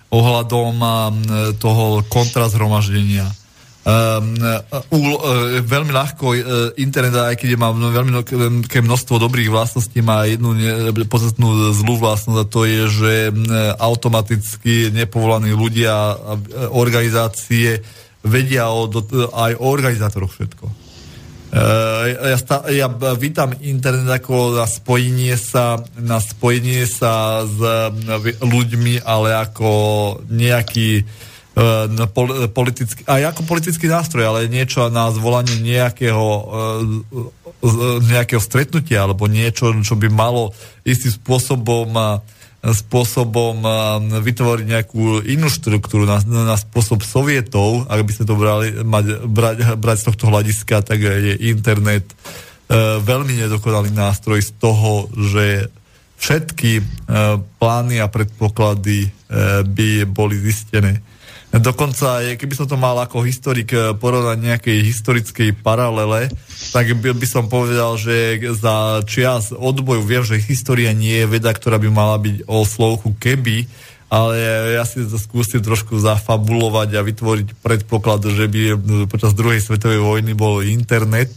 ohľadom 0.09 0.75
toho 1.61 2.01
kontrazhromaždenia 2.09 3.29
uh, 3.87 5.63
veľmi 5.63 5.91
ľahko 5.95 6.25
uh, 6.35 6.35
internet, 6.75 7.15
aj 7.15 7.39
keď 7.39 7.55
má 7.55 7.71
veľmi 7.71 8.11
veľké 8.27 8.83
množstvo 8.83 9.15
dobrých 9.15 9.47
vlastností, 9.47 10.03
má 10.03 10.27
jednu 10.27 10.53
podstatnú 11.07 11.71
zlú 11.71 11.95
vlastnosť 11.95 12.39
a 12.43 12.49
to 12.51 12.67
je, 12.67 12.81
že 12.91 13.13
uh, 13.31 13.79
automaticky 13.79 14.91
nepovolaní 14.91 15.55
ľudia 15.55 15.95
a 15.95 16.33
organizácie 16.75 17.79
vedia 18.27 18.67
o, 18.67 18.91
aj 19.31 19.51
o 19.55 19.65
organizátoroch 19.71 20.35
všetko. 20.35 20.65
Uh, 21.47 22.27
ja, 22.27 22.37
sta, 22.37 22.67
ja 22.67 22.91
vítam 23.15 23.55
internet 23.63 24.19
ako 24.19 24.59
na 24.59 24.67
spojenie 24.67 25.39
sa, 25.39 25.79
na 25.95 26.19
spojenie 26.19 26.83
sa 26.83 27.47
s 27.47 27.55
ľuďmi, 28.43 28.99
ale 29.07 29.31
ako 29.31 29.71
nejaký 30.27 31.07
na 31.07 31.36
pol, 32.13 32.27
politický, 32.53 33.01
aj 33.09 33.33
ako 33.33 33.41
politický 33.49 33.89
nástroj, 33.89 34.29
ale 34.29 34.51
niečo 34.51 34.93
na 34.93 35.09
zvolanie 35.09 35.57
nejakého, 35.57 36.27
e, 36.29 38.05
nejakého 38.13 38.41
stretnutia 38.41 39.09
alebo 39.09 39.25
niečo, 39.25 39.73
čo 39.81 39.97
by 39.97 40.07
malo 40.13 40.53
istým 40.85 41.09
spôsobom 41.09 42.21
spôsobom 42.57 43.61
vytvoriť 44.17 44.65
nejakú 44.65 45.21
inú 45.29 45.47
štruktúru 45.47 46.09
na, 46.09 46.19
na 46.25 46.57
spôsob 46.57 47.05
sovietov, 47.05 47.85
ak 47.85 48.01
by 48.01 48.11
sme 48.11 48.25
to 48.25 48.35
brali, 48.35 48.67
mať, 48.81 49.05
brať, 49.29 49.57
brať 49.77 49.97
z 50.01 50.05
tohto 50.09 50.25
hľadiska, 50.33 50.75
tak 50.81 50.99
je 50.99 51.37
internet 51.47 52.09
e, 52.09 52.15
veľmi 52.97 53.45
nedokonalý 53.45 53.93
nástroj 53.93 54.41
z 54.41 54.51
toho, 54.57 55.05
že 55.13 55.69
všetky 56.17 56.81
e, 56.81 56.83
plány 57.61 58.01
a 58.01 58.09
predpoklady 58.09 59.05
e, 59.05 59.09
by 59.63 59.89
boli 60.09 60.35
zistené. 60.41 60.97
Dokonca, 61.47 62.35
keby 62.35 62.53
som 62.59 62.67
to 62.67 62.75
mal 62.75 62.99
ako 62.99 63.23
historik 63.23 63.71
eh, 63.71 63.95
porovnať 63.95 64.37
nejakej 64.37 64.77
historickej 64.83 65.49
paralele, 65.63 66.27
tak 66.75 66.91
by, 66.99 67.27
som 67.27 67.47
povedal, 67.47 67.95
že 67.95 68.43
za 68.51 68.99
čias 69.07 69.55
odboju 69.55 70.03
viem, 70.03 70.23
že 70.27 70.43
história 70.43 70.91
nie 70.91 71.23
je 71.23 71.31
veda, 71.31 71.55
ktorá 71.55 71.79
by 71.79 71.87
mala 71.87 72.19
byť 72.19 72.43
o 72.51 72.67
slovku 72.67 73.15
keby, 73.15 73.63
ale 74.07 74.35
ja 74.75 74.83
si 74.87 75.03
to 75.03 75.19
skúsim 75.19 75.59
trošku 75.59 75.99
zafabulovať 75.99 76.95
a 76.95 77.03
vytvoriť 77.03 77.47
predpoklad, 77.59 78.23
že 78.31 78.47
by 78.47 78.61
počas 79.11 79.35
druhej 79.35 79.59
svetovej 79.59 79.99
vojny 79.99 80.31
bol 80.31 80.63
internet. 80.63 81.31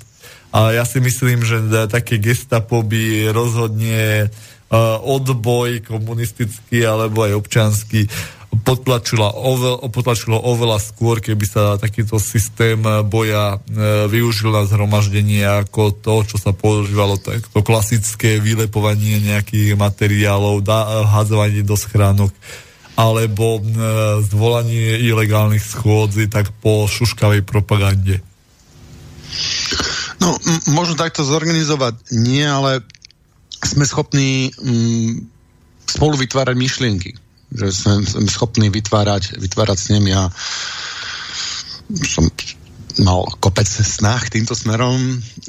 A 0.50 0.74
ja 0.74 0.86
si 0.86 1.02
myslím, 1.02 1.42
že 1.42 1.62
také 1.90 2.18
gestapo 2.18 2.82
by 2.82 3.30
rozhodne 3.34 4.26
uh, 4.26 4.98
odboj 5.02 5.82
komunistický 5.82 6.86
alebo 6.86 7.26
aj 7.26 7.38
občanský 7.38 8.06
potlačila 8.50 9.30
oveľ, 9.30 9.86
potlačilo 9.94 10.34
oveľa 10.34 10.82
skôr, 10.82 11.22
keby 11.22 11.44
sa 11.46 11.78
takýto 11.78 12.18
systém 12.18 12.82
boja 13.06 13.56
e, 13.56 13.58
využil 14.10 14.50
na 14.50 14.66
zhromaždenie 14.66 15.46
ako 15.46 15.94
to, 15.94 16.26
čo 16.26 16.36
sa 16.36 16.50
používalo 16.50 17.14
takto 17.14 17.62
klasické 17.62 18.42
vylepovanie 18.42 19.22
nejakých 19.22 19.78
materiálov, 19.78 20.66
dá, 20.66 21.06
hadzovanie 21.06 21.62
do 21.62 21.78
schránok 21.78 22.34
alebo 22.98 23.58
e, 23.58 23.62
zvolanie 24.26 24.98
ilegálnych 24.98 25.62
schôdzi 25.62 26.26
tak 26.26 26.50
po 26.58 26.90
šuškavej 26.90 27.46
propagande. 27.46 28.18
No, 30.18 30.34
m- 30.34 30.64
možno 30.74 30.98
takto 30.98 31.22
zorganizovať 31.22 32.12
nie, 32.18 32.42
ale 32.42 32.82
sme 33.62 33.86
schopní 33.86 34.50
m- 34.58 35.30
spolu 35.86 36.18
vytvárať 36.18 36.58
myšlienky 36.58 37.29
že 37.50 37.74
sme, 37.74 38.02
schopní 38.30 38.70
vytvárať, 38.70 39.38
vytvárať 39.38 39.78
s 39.78 39.90
nimi 39.90 40.14
a 40.14 40.30
som 42.06 42.30
mal 43.02 43.24
kopec 43.38 43.66
snách 43.66 44.34
týmto 44.34 44.52
smerom 44.52 44.98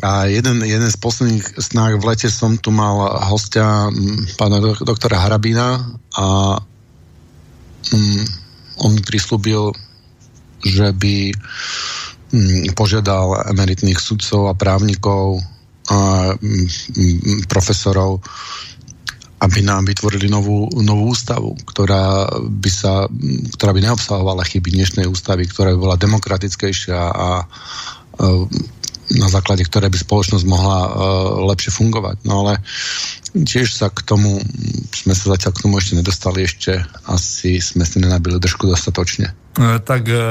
a 0.06 0.30
jeden, 0.30 0.61
jeden 0.61 0.90
z 0.90 0.98
posledných 0.98 1.57
snách 1.57 1.98
v 1.98 2.07
lete 2.07 2.30
som 2.30 2.56
tu 2.57 2.69
mal 2.69 3.18
hostia 3.28 3.90
pána 4.38 4.61
doktora 4.61 5.19
Harabína 5.26 5.98
a 6.15 6.26
on 8.82 8.90
mi 8.94 9.02
prislúbil, 9.02 9.73
že 10.64 10.94
by 10.94 11.34
um, 11.34 12.72
požiadal 12.78 13.52
emeritných 13.52 13.99
sudcov 13.99 14.53
a 14.53 14.57
právnikov 14.57 15.41
a 15.91 16.32
profesorov 17.49 18.22
aby 19.41 19.59
nám 19.65 19.89
vytvorili 19.89 20.30
novú, 20.30 20.69
novú 20.85 21.09
ústavu, 21.09 21.57
ktorá 21.65 22.30
by, 22.45 22.69
sa, 22.69 23.09
ktorá 23.57 23.73
by 23.73 23.81
neobsahovala 23.89 24.45
chyby 24.45 24.69
dnešnej 24.69 25.09
ústavy, 25.09 25.49
ktorá 25.49 25.73
by 25.73 25.80
bola 25.81 25.97
demokratickejšia 25.97 26.99
a, 27.01 27.09
a 27.09 27.30
na 29.11 29.27
základe 29.27 29.68
ktoré 29.68 29.91
by 29.91 29.97
spoločnosť 29.99 30.45
mohla 30.47 30.80
uh, 30.85 30.91
lepšie 31.51 31.73
fungovať. 31.73 32.23
No 32.23 32.45
ale 32.45 32.63
tiež 33.35 33.72
sa 33.72 33.88
k 33.91 34.03
tomu, 34.03 34.39
sme 34.91 35.15
sa 35.15 35.35
zatiaľ 35.35 35.51
k 35.55 35.63
tomu 35.63 35.80
ešte 35.80 35.97
nedostali, 35.99 36.47
ešte 36.47 36.84
asi 37.07 37.59
sme 37.63 37.88
si 37.88 37.99
nenabili 37.99 38.39
držku 38.39 38.68
dostatočne. 38.68 39.31
E, 39.55 39.80
tak 39.84 40.07
e, 40.07 40.15
e, 40.15 40.22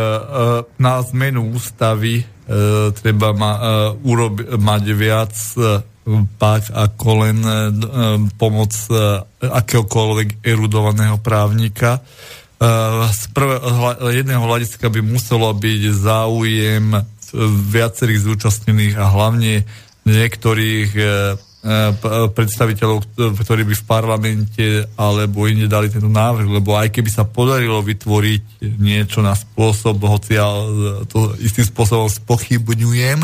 na 0.81 0.95
zmenu 1.05 1.53
ústavy 1.53 2.25
treba 2.99 3.31
ma, 3.31 3.53
urobi, 4.03 4.43
mať 4.59 4.85
viac 4.91 5.31
pak 6.39 6.75
ako 6.75 7.09
len 7.27 7.39
pomoc 8.35 8.73
akéhokoľvek 9.41 10.43
erudovaného 10.43 11.17
právnika. 11.23 12.03
Z 13.11 13.23
prvého 13.33 14.11
jedného 14.13 14.43
hľadiska 14.45 14.93
by 14.93 15.01
muselo 15.01 15.49
byť 15.55 15.83
záujem 15.97 16.93
viacerých 17.71 18.21
zúčastnených 18.27 18.95
a 18.99 19.07
hlavne 19.07 19.63
niektorých 20.07 20.91
e, 20.97 21.03
e, 21.03 21.09
predstaviteľov, 22.33 22.97
ktorí 23.39 23.63
by 23.69 23.75
v 23.77 23.85
parlamente 23.87 24.67
alebo 24.97 25.47
inde 25.47 25.71
dali 25.71 25.93
tento 25.93 26.09
návrh, 26.09 26.49
lebo 26.49 26.75
aj 26.75 26.91
keby 26.91 27.11
sa 27.13 27.29
podarilo 27.29 27.85
vytvoriť 27.85 28.65
niečo 28.81 29.21
na 29.21 29.37
spôsob, 29.37 30.01
hoci 30.09 30.41
ja 30.41 30.49
to 31.07 31.37
istým 31.39 31.67
spôsobom 31.69 32.09
spochybňujem, 32.09 33.21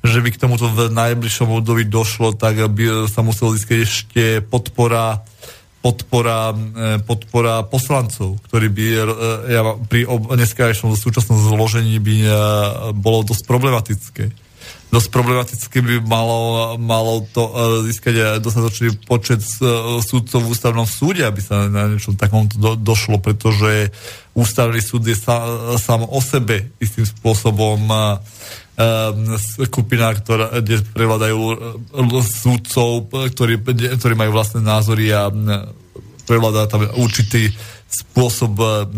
že 0.00 0.18
by 0.24 0.28
k 0.32 0.40
tomuto 0.40 0.68
v 0.68 0.88
najbližšom 0.88 1.60
období 1.60 1.84
došlo, 1.84 2.32
tak 2.32 2.56
by 2.56 3.08
sa 3.08 3.20
muselo 3.20 3.52
získať 3.52 3.78
ešte 3.84 4.24
podpora 4.40 5.20
podpora, 5.80 6.52
e, 6.52 7.00
podpora 7.00 7.64
poslancov, 7.64 8.36
ktorí 8.48 8.68
by 8.68 8.84
e, 8.84 9.00
ja, 9.48 9.62
pri 9.88 10.04
dneskajšom 10.06 10.92
súčasnom 10.92 11.40
zložení 11.40 11.96
by 11.96 12.16
e, 12.20 12.28
bolo 13.00 13.24
dosť 13.24 13.44
problematické. 13.48 14.24
Dosť 14.90 15.08
problematické 15.14 15.76
by 15.80 15.94
malo, 16.02 16.74
malo 16.74 17.22
to 17.30 17.46
získať 17.86 18.42
dostatočný 18.42 18.98
počet 19.06 19.38
súdcov 20.02 20.42
v 20.42 20.50
ústavnom 20.50 20.82
súde, 20.82 21.22
aby 21.22 21.38
sa 21.38 21.70
na 21.70 21.86
niečom 21.86 22.18
takom 22.18 22.50
do, 22.50 22.74
došlo, 22.74 23.22
pretože 23.22 23.94
ústavný 24.34 24.82
súd 24.82 25.06
je 25.06 25.14
sa, 25.14 25.46
sám 25.78 26.10
o 26.10 26.18
sebe 26.18 26.74
istým 26.82 27.06
spôsobom 27.06 27.86
skupina, 29.38 30.14
ktorá, 30.16 30.62
kde 30.62 30.80
prevládajú 30.96 31.38
súdcov, 32.24 33.12
ktorí, 33.12 33.60
ktorí 34.00 34.14
majú 34.16 34.32
vlastné 34.32 34.64
názory 34.64 35.12
a 35.12 35.28
prevládá 36.24 36.70
tam 36.70 36.86
určitý 36.96 37.52
spôsob 37.90 38.54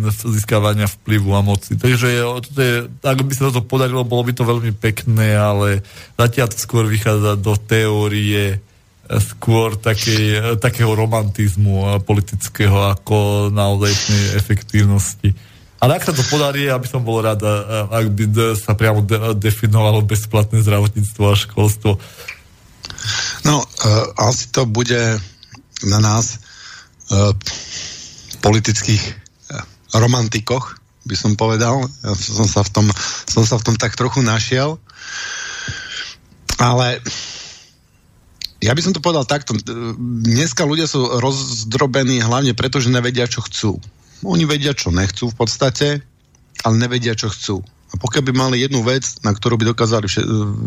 získavania 0.06 0.84
vplyvu 0.84 1.32
a 1.32 1.40
moci. 1.40 1.80
Takže 1.80 2.20
toto 2.44 2.60
je, 2.60 2.84
ak 3.00 3.18
by 3.24 3.32
sa 3.32 3.48
toto 3.48 3.64
podarilo, 3.64 4.04
bolo 4.04 4.28
by 4.28 4.32
to 4.36 4.44
veľmi 4.44 4.76
pekné, 4.76 5.32
ale 5.32 5.80
zatiaľ 6.20 6.52
to 6.52 6.58
skôr 6.60 6.84
vychádza 6.84 7.40
do 7.40 7.56
teórie 7.56 8.60
skôr 9.20 9.76
eh, 9.76 10.56
takého 10.56 10.92
romantizmu 10.94 12.00
politického 12.06 12.96
ako 12.96 13.48
naozaj 13.52 13.92
efektívnosti. 14.38 15.34
Ale 15.82 15.98
ak 15.98 16.06
sa 16.06 16.14
to 16.14 16.22
podarí, 16.30 16.70
aby 16.70 16.86
som 16.86 17.02
bol 17.02 17.18
rád, 17.18 17.42
ak 17.90 18.06
by 18.14 18.54
sa 18.54 18.78
priamo 18.78 19.02
de- 19.02 19.34
definovalo 19.34 20.06
bezplatné 20.06 20.62
zdravotníctvo 20.62 21.22
a 21.26 21.34
školstvo. 21.34 21.98
No, 23.42 23.58
uh, 23.58 24.06
asi 24.30 24.54
to 24.54 24.62
bude 24.62 25.18
na 25.82 25.98
nás, 25.98 26.38
uh, 27.10 27.34
politických 28.46 29.02
uh, 29.02 29.66
romantikoch, 29.98 30.78
by 31.02 31.18
som 31.18 31.34
povedal. 31.34 31.82
Ja 32.06 32.14
som 32.14 32.46
sa 32.46 32.62
v 32.62 32.70
tom, 32.70 32.86
som 33.26 33.42
sa 33.42 33.58
v 33.58 33.66
tom 33.66 33.74
tak 33.74 33.98
trochu 33.98 34.22
našiel. 34.22 34.78
Ale 36.62 37.02
ja 38.62 38.70
by 38.70 38.80
som 38.86 38.94
to 38.94 39.02
povedal 39.02 39.26
takto. 39.26 39.58
Dneska 40.22 40.62
ľudia 40.62 40.86
sú 40.86 41.18
rozdrobení 41.18 42.22
hlavne 42.22 42.54
preto, 42.54 42.78
že 42.78 42.94
nevedia, 42.94 43.26
čo 43.26 43.42
chcú. 43.42 43.82
Oni 44.22 44.46
vedia, 44.46 44.72
čo 44.72 44.94
nechcú 44.94 45.30
v 45.30 45.36
podstate, 45.36 45.88
ale 46.62 46.74
nevedia, 46.78 47.18
čo 47.18 47.30
chcú. 47.30 47.56
A 47.92 48.00
pokiaľ 48.00 48.22
by 48.24 48.32
mali 48.32 48.56
jednu 48.64 48.80
vec, 48.80 49.04
na 49.20 49.36
ktorú 49.36 49.60
by 49.60 49.74
dokázali, 49.74 50.08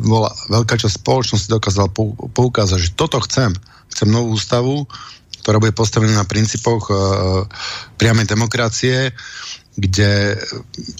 bola 0.06 0.30
veľká 0.52 0.77
časť 0.77 1.02
spoločnosti 1.02 1.49
dokázala 1.49 1.90
poukázať, 2.36 2.80
že 2.80 2.91
toto 2.94 3.18
chcem, 3.26 3.56
chcem 3.90 4.07
novú 4.11 4.38
ústavu, 4.38 4.86
ktorá 5.41 5.57
bude 5.57 5.73
postavená 5.73 6.22
na 6.22 6.26
princípoch 6.26 6.90
uh, 6.90 6.98
priamej 7.98 8.30
demokracie, 8.30 9.14
kde 9.76 10.40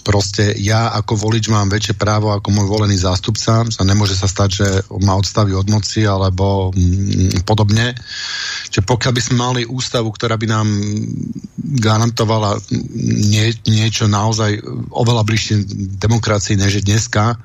proste 0.04 0.52
ja 0.60 0.92
ako 0.92 1.16
volič 1.16 1.48
mám 1.48 1.72
väčšie 1.72 1.96
právo 1.96 2.28
ako 2.36 2.48
môj 2.52 2.68
volený 2.68 3.00
zástupca. 3.00 3.64
Sa 3.64 3.82
nemôže 3.88 4.12
sa 4.12 4.28
stať, 4.28 4.50
že 4.52 4.66
ma 5.00 5.16
odstaví 5.16 5.56
od 5.56 5.64
moci 5.72 6.04
alebo 6.04 6.70
mm, 6.76 7.48
podobne. 7.48 7.96
Čiže 8.68 8.84
pokiaľ 8.84 9.12
by 9.16 9.22
sme 9.24 9.36
mali 9.40 9.62
ústavu, 9.64 10.12
ktorá 10.12 10.36
by 10.36 10.46
nám 10.46 10.68
garantovala 11.80 12.60
nie, 13.24 13.56
niečo 13.64 14.12
naozaj 14.12 14.60
oveľa 14.92 15.24
bližšie 15.24 15.56
demokracii 15.96 16.60
než 16.60 16.84
dneska, 16.84 17.40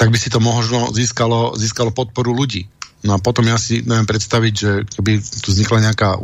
tak 0.00 0.08
by 0.08 0.16
si 0.16 0.32
to 0.32 0.40
možno 0.40 0.88
získalo, 0.96 1.52
získalo 1.56 1.92
podporu 1.92 2.32
ľudí. 2.32 2.64
No 3.04 3.16
a 3.16 3.22
potom 3.22 3.44
ja 3.44 3.60
si 3.60 3.84
neviem 3.84 4.08
predstaviť, 4.08 4.54
že 4.56 4.70
keby 4.88 5.20
tu 5.20 5.52
vznikla 5.52 5.92
nejaká 5.92 6.16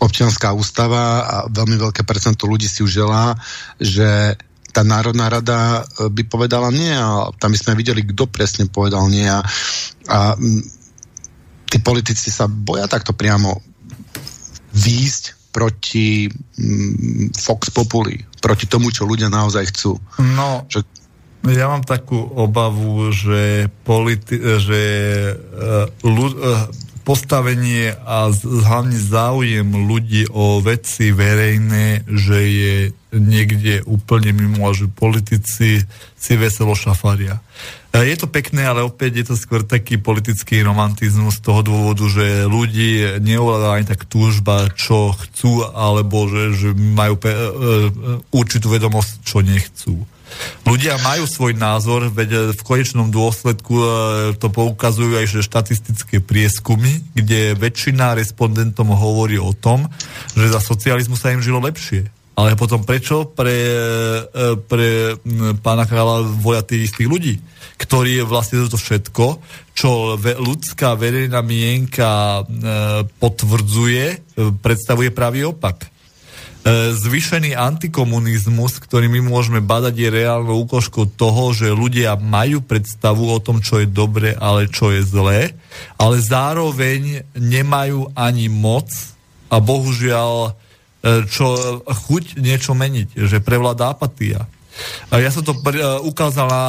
občianská 0.00 0.52
ústava 0.52 1.24
a 1.24 1.36
veľmi 1.48 1.76
veľké 1.80 2.04
percento 2.04 2.44
ľudí 2.44 2.68
si 2.68 2.84
už 2.84 2.92
želá, 3.04 3.36
že 3.80 4.36
tá 4.76 4.84
Národná 4.84 5.32
rada 5.32 5.80
e, 5.80 6.12
by 6.12 6.22
povedala 6.28 6.68
nie 6.68 6.92
a 6.92 7.32
tam 7.40 7.48
by 7.48 7.58
sme 7.58 7.80
videli, 7.80 8.04
kto 8.04 8.28
presne 8.28 8.68
povedal 8.68 9.08
nie 9.08 9.24
a, 9.24 9.40
a 10.12 10.18
tí 11.64 11.80
politici 11.80 12.28
sa 12.28 12.44
boja 12.44 12.84
takto 12.84 13.16
priamo 13.16 13.56
výjsť 14.76 15.36
proti 15.48 16.28
mm, 16.28 17.32
Fox 17.32 17.72
Populi, 17.72 18.20
proti 18.44 18.68
tomu, 18.68 18.92
čo 18.92 19.08
ľudia 19.08 19.32
naozaj 19.32 19.64
chcú. 19.72 19.96
No, 20.20 20.68
že... 20.68 20.84
ja 21.48 21.72
mám 21.72 21.80
takú 21.80 22.20
obavu, 22.36 23.08
že, 23.08 23.72
politi- 23.80 24.36
že 24.36 24.82
uh, 25.32 25.88
ľud- 26.04 26.36
uh, 26.36 26.68
postavenie 27.06 27.94
a 28.02 28.34
hlavne 28.34 28.98
záujem 28.98 29.86
ľudí 29.86 30.26
o 30.34 30.58
veci 30.58 31.14
verejné, 31.14 32.02
že 32.10 32.38
je 32.42 32.76
niekde 33.14 33.86
úplne 33.86 34.34
mimo 34.34 34.66
a 34.66 34.74
že 34.74 34.90
politici 34.90 35.86
si 36.18 36.32
veselo 36.34 36.74
šafaria. 36.74 37.38
E, 37.94 38.10
je 38.10 38.16
to 38.18 38.26
pekné, 38.26 38.66
ale 38.66 38.82
opäť 38.82 39.22
je 39.22 39.26
to 39.30 39.36
skôr 39.38 39.62
taký 39.62 40.02
politický 40.02 40.66
romantizmus 40.66 41.38
z 41.38 41.46
toho 41.46 41.62
dôvodu, 41.62 42.02
že 42.10 42.50
ľudí 42.50 43.22
neovláda 43.22 43.78
ani 43.78 43.86
tak 43.86 44.02
túžba, 44.10 44.66
čo 44.74 45.14
chcú, 45.14 45.62
alebo 45.62 46.26
že, 46.26 46.58
že 46.58 46.68
majú 46.74 47.14
pe- 47.22 47.30
e, 47.30 47.38
e, 47.38 47.50
určitú 48.34 48.66
vedomosť, 48.66 49.22
čo 49.22 49.46
nechcú. 49.46 50.02
Ľudia 50.66 50.98
majú 50.98 51.24
svoj 51.30 51.54
názor, 51.54 52.10
veď 52.10 52.52
v 52.52 52.62
konečnom 52.66 53.08
dôsledku 53.08 53.74
e, 53.78 53.86
to 54.34 54.50
poukazujú 54.50 55.14
aj 55.14 55.38
štatistické 55.46 56.18
prieskumy, 56.18 57.06
kde 57.14 57.54
väčšina 57.54 58.18
respondentom 58.18 58.90
hovorí 58.90 59.38
o 59.38 59.54
tom, 59.54 59.86
že 60.34 60.50
za 60.50 60.58
socializmu 60.58 61.14
sa 61.14 61.30
im 61.30 61.40
žilo 61.40 61.62
lepšie. 61.62 62.10
Ale 62.36 62.52
potom 62.52 62.84
prečo 62.84 63.32
pre, 63.32 63.58
e, 64.28 64.60
pre 64.68 65.16
pána 65.64 65.88
kráľa 65.88 66.28
voja 66.36 66.60
tých 66.60 66.92
istých 66.92 67.08
ľudí, 67.08 67.34
ktorí 67.80 68.20
vlastne 68.26 68.60
toto 68.66 68.76
všetko, 68.76 69.26
čo 69.72 70.20
ľudská 70.20 70.98
verejná 71.00 71.40
mienka 71.40 72.42
e, 72.42 72.44
potvrdzuje, 73.08 74.36
predstavuje 74.60 75.14
pravý 75.16 75.48
opak. 75.48 75.95
E, 76.66 76.90
zvýšený 76.98 77.54
antikomunizmus, 77.54 78.82
ktorý 78.82 79.06
my 79.06 79.22
môžeme 79.22 79.62
badať, 79.62 79.94
je 80.02 80.08
reálnou 80.10 80.66
úkožkou 80.66 81.14
toho, 81.14 81.54
že 81.54 81.70
ľudia 81.70 82.18
majú 82.18 82.58
predstavu 82.58 83.30
o 83.30 83.38
tom, 83.38 83.62
čo 83.62 83.78
je 83.78 83.86
dobre, 83.86 84.34
ale 84.34 84.66
čo 84.66 84.90
je 84.90 85.06
zlé, 85.06 85.54
ale 85.94 86.18
zároveň 86.18 87.22
nemajú 87.38 88.10
ani 88.18 88.50
moc 88.50 88.90
a 89.46 89.62
bohužiaľ 89.62 90.34
e, 90.42 91.22
čo 91.30 91.46
chuť 91.86 92.42
niečo 92.42 92.74
meniť, 92.74 93.14
že 93.14 93.38
prevláda 93.38 93.94
apatia. 93.94 94.50
Ja 95.12 95.30
som 95.32 95.46
to 95.46 95.54
e, 95.54 95.80
ukázal 96.04 96.46
na 96.50 96.64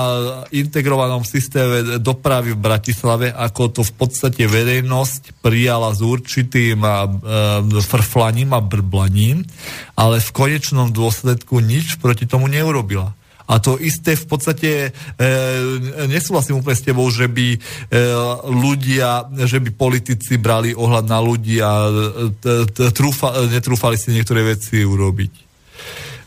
integrovanom 0.53 1.27
systéme 1.27 1.99
dopravy 1.99 2.55
v 2.55 2.63
Bratislave, 2.63 3.27
ako 3.33 3.71
to 3.73 3.81
v 3.83 3.93
podstate 3.97 4.43
verejnosť 4.47 5.43
prijala 5.43 5.91
s 5.91 5.99
určitým 5.99 6.79
e, 6.81 6.89
frflaním 7.83 8.55
a 8.55 8.63
brblaním, 8.63 9.43
ale 9.99 10.23
v 10.23 10.29
konečnom 10.31 10.93
dôsledku 10.93 11.59
nič 11.59 11.99
proti 11.99 12.29
tomu 12.29 12.47
neurobila. 12.47 13.17
A 13.47 13.63
to 13.63 13.79
isté 13.79 14.19
v 14.19 14.27
podstate 14.27 14.69
e, 14.91 15.29
nesúhlasím 16.11 16.59
úplne 16.59 16.75
s 16.75 16.83
tebou, 16.83 17.07
že 17.07 17.31
by 17.31 17.47
e, 17.55 17.59
ľudia, 18.43 19.31
že 19.47 19.63
by 19.63 19.71
politici 19.71 20.35
brali 20.35 20.75
ohľad 20.75 21.07
na 21.07 21.19
ľudí 21.23 21.63
a 21.63 21.87
e, 21.87 22.91
trúfa, 22.91 23.47
netrúfali 23.47 23.95
si 23.95 24.11
niektoré 24.11 24.43
veci 24.43 24.83
urobiť. 24.83 25.46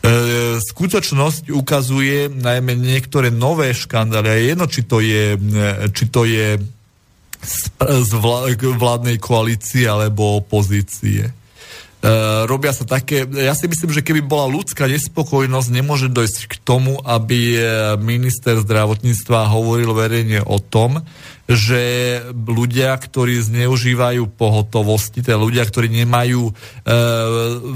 E, 0.01 0.57
skutočnosť 0.57 1.53
ukazuje 1.53 2.25
najmä 2.33 2.73
niektoré 2.73 3.29
nové 3.29 3.69
škandály. 3.69 4.27
A 4.33 4.37
jedno, 4.41 4.65
či 4.65 4.81
to 4.81 4.97
je, 4.97 5.37
e, 5.37 5.87
či 5.93 6.09
to 6.09 6.25
je 6.25 6.57
z 7.81 8.11
vládnej 8.77 9.17
koalície 9.17 9.85
alebo 9.89 10.41
opozície. 10.41 11.33
Uh, 12.01 12.49
robia 12.49 12.73
sa 12.73 12.81
také, 12.81 13.29
ja 13.29 13.53
si 13.53 13.69
myslím, 13.69 13.93
že 13.93 14.01
keby 14.01 14.25
bola 14.25 14.49
ľudská 14.49 14.89
nespokojnosť, 14.89 15.69
nemôže 15.69 16.09
dojsť 16.09 16.49
k 16.49 16.55
tomu, 16.65 16.97
aby 17.01 17.61
minister 18.01 18.57
zdravotníctva 18.57 19.53
hovoril 19.53 19.93
verejne 19.93 20.41
o 20.41 20.57
tom, 20.57 21.05
že 21.49 21.81
ľudia, 22.31 22.93
ktorí 22.95 23.41
zneužívajú 23.41 24.29
pohotovosti, 24.37 25.25
teda 25.25 25.37
ľudia, 25.41 25.65
ktorí 25.65 25.89
nemajú 25.89 26.47
e, 26.47 26.53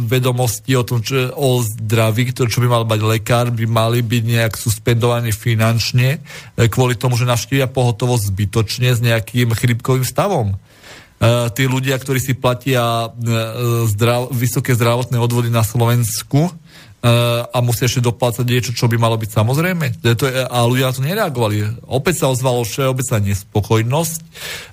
vedomosti 0.05 0.77
o 0.77 0.83
tom, 0.85 1.01
čo, 1.01 1.33
o 1.33 1.59
zdraví, 1.65 2.29
to, 2.31 2.45
čo 2.45 2.61
by 2.61 2.67
mal 2.69 2.83
mať 2.85 3.01
lekár, 3.03 3.49
by 3.49 3.65
mali 3.65 3.99
byť 4.05 4.23
nejak 4.23 4.53
suspendovaní 4.55 5.33
finančne 5.33 6.19
e, 6.55 6.69
kvôli 6.69 6.95
tomu, 6.95 7.17
že 7.17 7.27
navštívia 7.27 7.67
pohotovosť 7.67 8.31
zbytočne 8.31 8.89
s 8.93 8.99
nejakým 9.01 9.51
chrypkovým 9.51 10.05
stavom. 10.05 10.55
E, 10.55 10.57
tí 11.55 11.63
ľudia, 11.65 11.95
ktorí 11.97 12.19
si 12.19 12.37
platia 12.37 13.09
e, 13.11 13.87
zdrav, 13.89 14.29
vysoké 14.35 14.75
zdravotné 14.75 15.17
odvody 15.17 15.47
na 15.49 15.63
Slovensku, 15.63 16.53
a 17.05 17.57
musí 17.61 17.85
ešte 17.85 18.01
doplácať 18.01 18.45
niečo, 18.49 18.71
čo 18.73 18.89
by 18.89 18.97
malo 18.97 19.13
byť 19.13 19.29
samozrejme. 19.29 20.01
Je, 20.01 20.13
a 20.49 20.57
ľudia 20.65 20.89
na 20.89 20.95
to 20.95 21.05
nereagovali. 21.05 21.85
Opäť 21.85 22.25
sa 22.25 22.33
ozvalo 22.33 22.65
všeobecná 22.65 23.21
nespokojnosť, 23.21 24.19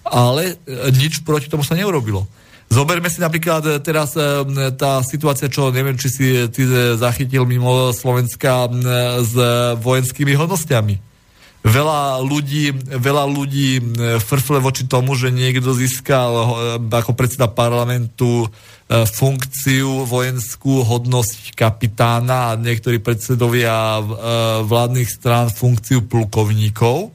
ale 0.08 0.56
nič 0.96 1.20
proti 1.28 1.52
tomu 1.52 1.60
sa 1.60 1.76
neurobilo. 1.76 2.24
Zoberme 2.72 3.12
si 3.12 3.20
napríklad 3.20 3.84
teraz 3.84 4.16
tá 4.80 5.04
situácia, 5.04 5.52
čo 5.52 5.68
neviem, 5.68 5.92
či 6.00 6.08
si 6.08 6.26
ty 6.48 6.64
zachytil 6.96 7.44
mimo 7.44 7.92
Slovenska 7.92 8.64
s 9.20 9.34
vojenskými 9.76 10.32
hodnostiami 10.32 11.12
veľa 11.62 12.18
ľudí, 12.26 12.74
veľa 12.90 13.24
ľudí 13.30 13.78
frfle 14.18 14.58
voči 14.58 14.86
tomu, 14.90 15.14
že 15.14 15.30
niekto 15.30 15.70
získal 15.70 16.30
eh, 16.34 16.46
ako 16.90 17.14
predseda 17.14 17.46
parlamentu 17.46 18.46
eh, 18.46 18.50
funkciu 19.08 20.04
vojenskú 20.04 20.84
hodnosť 20.84 21.56
kapitána 21.56 22.52
a 22.52 22.58
niektorí 22.60 23.00
predsedovia 23.00 23.98
eh, 23.98 24.04
vládnych 24.66 25.08
strán 25.08 25.48
funkciu 25.48 26.04
plukovníkov. 26.04 27.14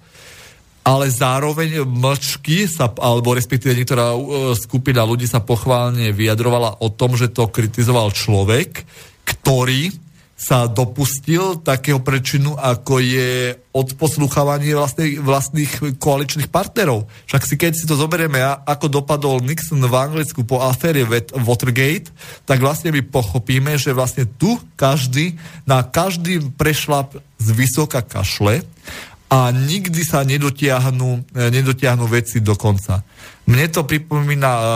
Ale 0.87 1.11
zároveň 1.11 1.83
mlčky 1.83 2.63
sa, 2.63 2.87
alebo 2.87 3.35
respektíve 3.35 3.75
niektorá 3.75 4.15
skupina 4.55 5.03
ľudí 5.03 5.27
sa 5.27 5.43
pochválne 5.43 6.15
vyjadrovala 6.15 6.79
o 6.79 6.87
tom, 6.87 7.19
že 7.19 7.27
to 7.27 7.51
kritizoval 7.51 8.15
človek, 8.15 8.87
ktorý 9.27 9.91
sa 10.38 10.69
dopustil 10.69 11.57
takého 11.65 11.97
prečinu, 11.97 12.53
ako 12.53 13.01
je 13.01 13.57
odposluchávanie 13.73 14.77
vlastných, 14.77 15.18
vlastných 15.18 15.97
koaličných 15.97 16.53
partnerov. 16.53 17.09
Však 17.26 17.41
si 17.41 17.57
keď 17.57 17.73
si 17.73 17.89
to 17.89 17.97
zoberieme, 17.97 18.38
ako 18.45 19.01
dopadol 19.01 19.41
Nixon 19.41 19.81
v 19.81 19.95
Anglicku 19.97 20.45
po 20.45 20.61
afére 20.61 21.01
Watergate, 21.34 22.14
tak 22.45 22.61
vlastne 22.61 22.93
my 22.93 23.01
pochopíme, 23.01 23.81
že 23.81 23.97
vlastne 23.97 24.30
tu 24.30 24.61
každý, 24.77 25.41
na 25.65 25.81
každý 25.81 26.53
prešlap 26.53 27.18
z 27.41 27.47
vysoka 27.57 28.05
kašle 28.05 28.61
a 29.34 29.49
nikdy 29.49 30.05
sa 30.05 30.22
nedotiahnu, 30.22 31.34
nedotiahnu 31.34 32.05
veci 32.05 32.45
do 32.45 32.53
konca. 32.53 33.01
Mne 33.47 33.71
to 33.71 33.87
pripomína 33.87 34.51
uh, 34.51 34.63
uh, 34.63 34.67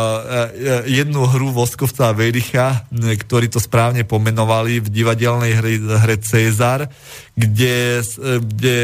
jednu 0.88 1.28
hru 1.28 1.52
Voskovca 1.52 2.08
a 2.10 2.16
Vericha, 2.16 2.88
ktorí 2.92 3.52
to 3.52 3.60
správne 3.60 4.08
pomenovali 4.08 4.80
v 4.80 4.88
divadelnej 4.88 5.60
hre, 5.60 5.74
hre 6.00 6.16
Cezar, 6.24 6.88
kde, 7.36 8.00
kde 8.40 8.76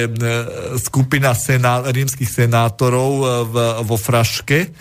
skupina 0.84 1.32
sená, 1.32 1.88
rímskych 1.88 2.28
senátorov 2.28 3.12
v, 3.48 3.56
vo 3.88 3.96
Fraške 3.96 4.76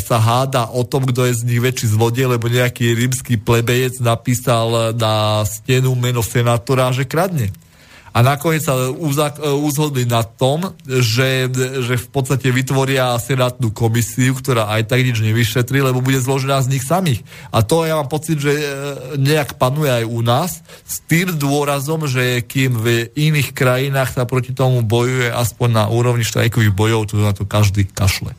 sa 0.00 0.16
háda 0.16 0.72
o 0.72 0.80
tom, 0.80 1.04
kto 1.04 1.28
je 1.28 1.36
z 1.36 1.44
nich 1.44 1.60
väčší 1.60 1.92
zlodej, 1.92 2.24
lebo 2.24 2.48
nejaký 2.48 2.96
rímsky 2.96 3.36
plebejec 3.36 4.00
napísal 4.00 4.96
na 4.96 5.44
stenu 5.44 5.92
meno 5.92 6.24
senátora, 6.24 6.88
že 6.96 7.04
kradne 7.04 7.52
a 8.12 8.18
nakoniec 8.24 8.64
sa 8.64 8.90
uzhodli 9.54 10.08
na 10.08 10.24
tom, 10.24 10.72
že, 10.84 11.48
že 11.84 11.94
v 12.00 12.08
podstate 12.08 12.48
vytvoria 12.48 13.14
senátnu 13.20 13.70
komisiu, 13.70 14.32
ktorá 14.36 14.72
aj 14.74 14.88
tak 14.88 15.04
nič 15.04 15.20
nevyšetrí, 15.20 15.84
lebo 15.84 16.00
bude 16.00 16.18
zložená 16.18 16.64
z 16.64 16.78
nich 16.78 16.84
samých. 16.84 17.20
A 17.52 17.60
to 17.60 17.84
ja 17.84 18.00
mám 18.00 18.08
pocit, 18.08 18.40
že 18.40 18.52
e, 18.52 18.64
nejak 19.20 19.60
panuje 19.60 19.92
aj 19.92 20.04
u 20.08 20.20
nás, 20.24 20.64
s 20.88 21.04
tým 21.04 21.36
dôrazom, 21.36 22.08
že 22.08 22.40
kým 22.42 22.80
v 22.80 22.86
iných 23.12 23.52
krajinách 23.52 24.16
sa 24.16 24.24
proti 24.24 24.56
tomu 24.56 24.80
bojuje 24.80 25.28
aspoň 25.28 25.68
na 25.68 25.84
úrovni 25.92 26.24
štrajkových 26.24 26.72
bojov, 26.72 27.12
to 27.12 27.20
na 27.20 27.36
to 27.36 27.44
každý 27.44 27.84
kašle. 27.84 28.32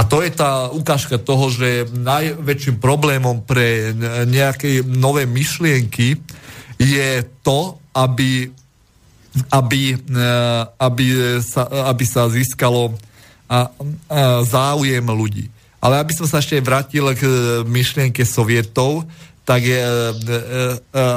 A 0.00 0.02
to 0.08 0.24
je 0.24 0.32
tá 0.32 0.72
ukážka 0.72 1.20
toho, 1.20 1.52
že 1.52 1.84
najväčším 1.92 2.80
problémom 2.80 3.44
pre 3.44 3.92
nejaké 4.24 4.80
nové 4.80 5.28
myšlienky 5.28 6.16
je 6.80 7.20
to, 7.44 7.76
aby 7.92 8.48
aby, 9.50 9.94
eh, 9.94 10.62
aby, 10.78 11.04
sa, 11.42 11.66
aby 11.90 12.04
sa 12.06 12.26
získalo 12.30 12.94
záujem 14.46 15.02
ľudí. 15.02 15.50
Ale 15.82 15.98
aby 15.98 16.14
som 16.14 16.22
sa 16.22 16.38
ešte 16.38 16.62
vrátil 16.62 17.02
k 17.18 17.22
eh, 17.26 17.32
myšlienke 17.66 18.22
sovietov, 18.22 19.10
tak 19.50 19.66
je 19.66 19.82
e, 19.82 20.12
e, 20.14 20.36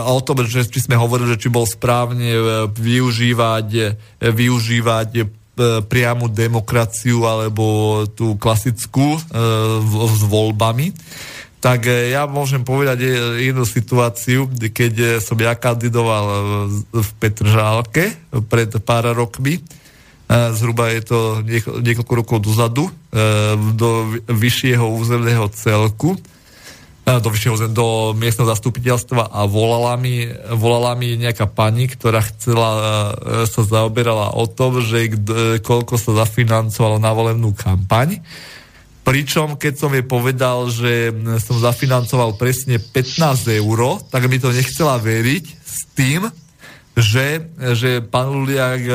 o 0.09 0.17
tom, 0.25 0.41
že 0.41 0.65
či 0.65 0.89
sme 0.89 0.97
hovorili, 0.97 1.37
že 1.37 1.45
či 1.45 1.53
bol 1.53 1.69
správne 1.69 2.65
využívať, 2.73 3.93
využívať 4.17 5.29
priamu 5.85 6.33
demokraciu 6.33 7.29
alebo 7.29 7.65
tú 8.17 8.33
klasickú 8.41 9.05
e, 9.13 9.19
s 10.09 10.21
voľbami 10.25 10.89
tak 11.63 11.87
e, 11.87 12.11
ja 12.11 12.27
môžem 12.27 12.67
povedať 12.67 13.07
jednu 13.39 13.63
situáciu, 13.63 14.51
keď 14.51 14.93
e, 14.99 15.07
som 15.23 15.39
ja 15.39 15.55
kandidoval 15.55 16.25
e, 16.27 16.35
v 16.91 17.09
Petržálke 17.23 18.11
pred 18.51 18.67
pár 18.83 19.07
rokmi, 19.15 19.63
zhruba 20.33 20.89
je 20.89 21.01
to 21.05 21.19
niekoľko 21.83 22.13
rokov 22.15 22.37
dozadu, 22.41 22.89
do 23.75 23.89
vyššieho 24.25 24.81
územného 24.81 25.45
celku, 25.53 26.17
do, 27.05 27.27
vyššieho, 27.29 27.69
do 27.69 28.17
miestneho 28.17 28.49
zastupiteľstva 28.49 29.29
a 29.29 29.45
volala 29.45 29.93
mi, 29.99 30.25
volala 30.57 30.97
mi 30.97 31.19
nejaká 31.19 31.45
pani, 31.45 31.85
ktorá 31.85 32.23
chcela, 32.33 32.69
sa 33.45 33.61
zaoberala 33.61 34.33
o 34.33 34.47
tom, 34.49 34.81
že 34.81 35.11
koľko 35.61 36.01
sa 36.01 36.25
zafinancovalo 36.25 36.97
na 36.97 37.13
volebnú 37.13 37.53
kampaň 37.53 38.23
Pričom, 39.03 39.59
keď 39.59 39.73
som 39.75 39.91
jej 39.91 40.05
povedal, 40.07 40.71
že 40.71 41.11
som 41.43 41.59
zafinancoval 41.59 42.39
presne 42.39 42.79
15 42.79 43.59
eur, 43.59 43.99
tak 44.07 44.31
mi 44.31 44.39
to 44.39 44.55
nechcela 44.55 44.95
veriť 44.95 45.45
s 45.59 45.79
tým, 45.91 46.31
že, 46.93 47.41
že 47.73 48.05
pán 48.05 48.29
Luliak, 48.29 48.85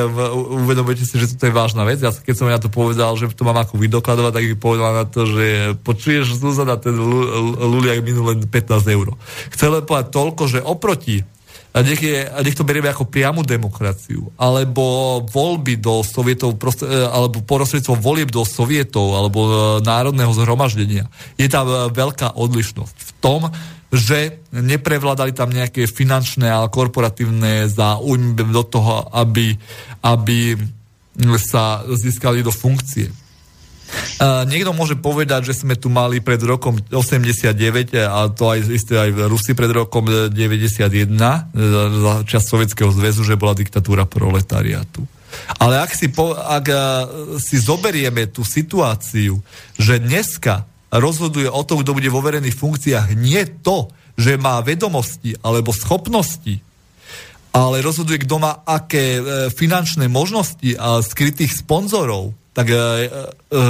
uvedomujete 0.63 1.03
si, 1.03 1.19
že 1.19 1.35
to 1.35 1.51
je 1.51 1.53
vážna 1.53 1.83
vec. 1.83 1.99
Ja 1.99 2.15
keď 2.15 2.35
som 2.35 2.47
ja 2.47 2.55
to 2.55 2.71
povedal, 2.71 3.19
že 3.19 3.27
to 3.35 3.43
mám 3.43 3.59
ako 3.59 3.75
vydokladovať, 3.75 4.31
tak 4.31 4.45
mi 4.47 4.55
povedala 4.55 5.03
na 5.03 5.05
to, 5.05 5.27
že 5.27 5.75
počuješ, 5.83 6.39
Zuzana, 6.39 6.79
ten 6.79 6.95
Luliak 7.59 7.99
minul 7.99 8.33
len 8.33 8.39
15 8.47 8.95
eur. 8.95 9.19
Chcel 9.51 9.69
len 9.77 9.83
povedať 9.83 10.15
toľko, 10.15 10.43
že 10.47 10.59
oproti 10.63 11.27
a 11.69 11.85
nech, 11.85 12.01
je, 12.01 12.25
a 12.25 12.41
nech 12.41 12.57
to 12.57 12.65
berieme 12.65 12.89
ako 12.89 13.05
priamu 13.05 13.45
demokraciu, 13.45 14.33
alebo 14.41 15.21
voľby 15.21 15.77
do 15.77 16.01
sovietov, 16.01 16.57
proste, 16.57 16.89
alebo 16.89 17.45
porosredstvo 17.45 17.93
volieb 17.93 18.33
do 18.33 18.41
sovietov, 18.41 19.13
alebo 19.13 19.39
e, 19.45 19.51
národného 19.85 20.33
zhromaždenia. 20.33 21.05
Je 21.37 21.45
tam 21.45 21.69
e, 21.69 21.93
veľká 21.93 22.33
odlišnosť 22.33 22.95
v 22.97 23.11
tom, 23.21 23.53
že 23.93 24.41
neprevládali 24.49 25.33
tam 25.33 25.53
nejaké 25.53 25.85
finančné 25.85 26.49
a 26.49 26.65
korporatívne 26.69 27.69
záujmy 27.69 28.49
do 28.49 28.63
toho, 28.65 29.05
aby, 29.13 29.53
aby 30.05 30.57
sa 31.37 31.85
získali 31.85 32.41
do 32.45 32.53
funkcie. 32.53 33.13
Uh, 34.19 34.45
niekto 34.45 34.75
môže 34.75 34.99
povedať, 34.99 35.49
že 35.49 35.63
sme 35.65 35.73
tu 35.73 35.89
mali 35.89 36.21
pred 36.21 36.37
rokom 36.43 36.77
89, 36.91 37.95
a 37.97 38.29
to 38.29 38.43
aj 38.51 38.59
isté 38.69 38.99
aj 38.99 39.09
v 39.15 39.19
Rusi 39.25 39.57
pred 39.57 39.71
rokom 39.71 40.05
91, 40.05 41.09
za 41.97 42.13
čas 42.27 42.43
Sovietskeho 42.45 42.91
zväzu, 42.93 43.25
že 43.25 43.39
bola 43.39 43.57
diktatúra 43.57 44.05
proletariatu. 44.05 45.07
Ale 45.61 45.81
ak 45.81 45.93
si, 45.93 46.09
po, 46.09 46.33
ak 46.33 46.65
si 47.37 47.61
zoberieme 47.61 48.29
tú 48.29 48.41
situáciu, 48.41 49.41
že 49.77 50.01
dneska 50.01 50.65
rozhoduje 50.89 51.45
o 51.45 51.61
tom, 51.61 51.81
kto 51.81 51.93
bude 51.93 52.09
vo 52.09 52.21
verejných 52.21 52.57
funkciách, 52.57 53.13
nie 53.13 53.45
to, 53.61 53.93
že 54.17 54.35
má 54.35 54.59
vedomosti 54.59 55.37
alebo 55.45 55.71
schopnosti, 55.71 56.59
ale 57.49 57.81
rozhoduje, 57.81 58.25
kto 58.25 58.35
má 58.37 58.61
aké 58.65 59.21
finančné 59.53 60.05
možnosti 60.05 60.69
a 60.77 61.01
skrytých 61.01 61.65
sponzorov, 61.65 62.35
tak 62.59 62.67
e, 62.67 62.75
e, 62.75 62.81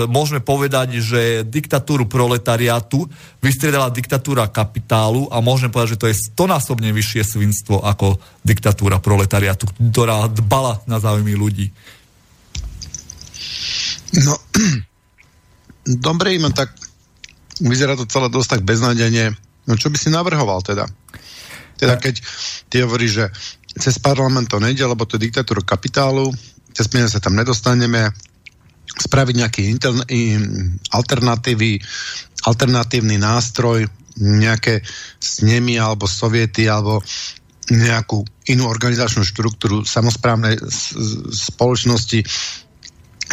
môžeme 0.10 0.42
povedať, 0.42 0.98
že 0.98 1.22
diktatúru 1.46 2.10
proletariátu 2.10 3.06
vystriedala 3.38 3.94
diktatúra 3.94 4.50
kapitálu 4.50 5.30
a 5.30 5.46
môžeme 5.46 5.70
povedať, 5.70 5.94
že 5.94 6.02
to 6.02 6.10
je 6.10 6.18
stonásobne 6.34 6.90
vyššie 6.90 7.22
svinstvo 7.22 7.86
ako 7.86 8.18
diktatúra 8.42 8.98
proletariátu, 8.98 9.70
ktorá 9.70 10.26
dbala 10.34 10.82
na 10.90 10.98
záujmy 10.98 11.38
ľudí. 11.38 11.70
No, 14.26 14.34
dobre, 16.10 16.42
im 16.42 16.50
tak 16.50 16.74
vyzerá 17.62 17.94
to 17.94 18.10
celé 18.10 18.34
dosť 18.34 18.58
tak 18.58 18.62
beznádejne. 18.66 19.38
No 19.70 19.78
čo 19.78 19.94
by 19.94 20.02
si 20.02 20.10
navrhoval 20.10 20.66
teda? 20.66 20.90
Teda 21.78 21.94
keď 22.02 22.26
ty 22.74 22.82
hovoríš, 22.82 23.12
že 23.22 23.26
cez 23.78 24.02
parlament 24.02 24.50
to 24.50 24.58
nejde, 24.58 24.82
lebo 24.82 25.06
to 25.06 25.22
je 25.22 25.30
diktatúra 25.30 25.62
kapitálu, 25.62 26.34
cez 26.74 26.90
peniaze 26.90 27.14
sa 27.14 27.22
tam 27.22 27.38
nedostaneme, 27.38 28.10
spraviť 28.98 29.36
nejaký 29.38 29.64
alternatívny 32.42 33.16
nástroj, 33.22 33.86
nejaké 34.20 34.82
snemy 35.22 35.78
alebo 35.78 36.10
soviety 36.10 36.66
alebo 36.66 37.04
nejakú 37.70 38.26
inú 38.50 38.66
organizačnú 38.66 39.22
štruktúru 39.22 39.86
samozprávnej 39.86 40.58
spoločnosti 41.30 42.26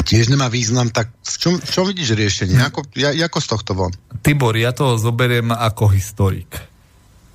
tiež 0.07 0.28
nemá 0.28 0.53
význam, 0.53 0.93
tak 0.93 1.09
v 1.24 1.37
čom, 1.41 1.55
v 1.57 1.70
čom 1.73 1.85
vidíš 1.89 2.15
riešenie? 2.15 2.61
Ako, 2.61 2.85
ja, 2.95 3.11
ako 3.16 3.39
z 3.41 3.49
tohto 3.49 3.73
von? 3.74 3.93
Tibor, 4.20 4.55
ja 4.55 4.77
to 4.77 5.01
zoberiem 5.01 5.51
ako 5.51 5.91
historik. 5.91 6.53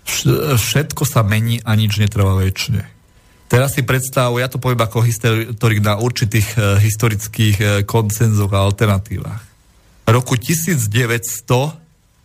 Všetko 0.06 1.04
sa 1.04 1.26
mení 1.26 1.60
a 1.66 1.74
nič 1.74 1.98
netrvá 1.98 2.38
väčšine. 2.38 3.01
Teraz 3.52 3.76
si 3.76 3.84
predstav, 3.84 4.32
ja 4.40 4.48
to 4.48 4.64
poviem 4.64 4.80
ako 4.80 5.04
historik 5.04 5.84
na 5.84 6.00
určitých 6.00 6.56
uh, 6.56 6.80
historických 6.80 7.58
uh, 7.60 7.68
koncenzoch 7.84 8.48
a 8.56 8.64
alternatívach. 8.64 9.44
Roku 10.08 10.40
1900 10.40 10.88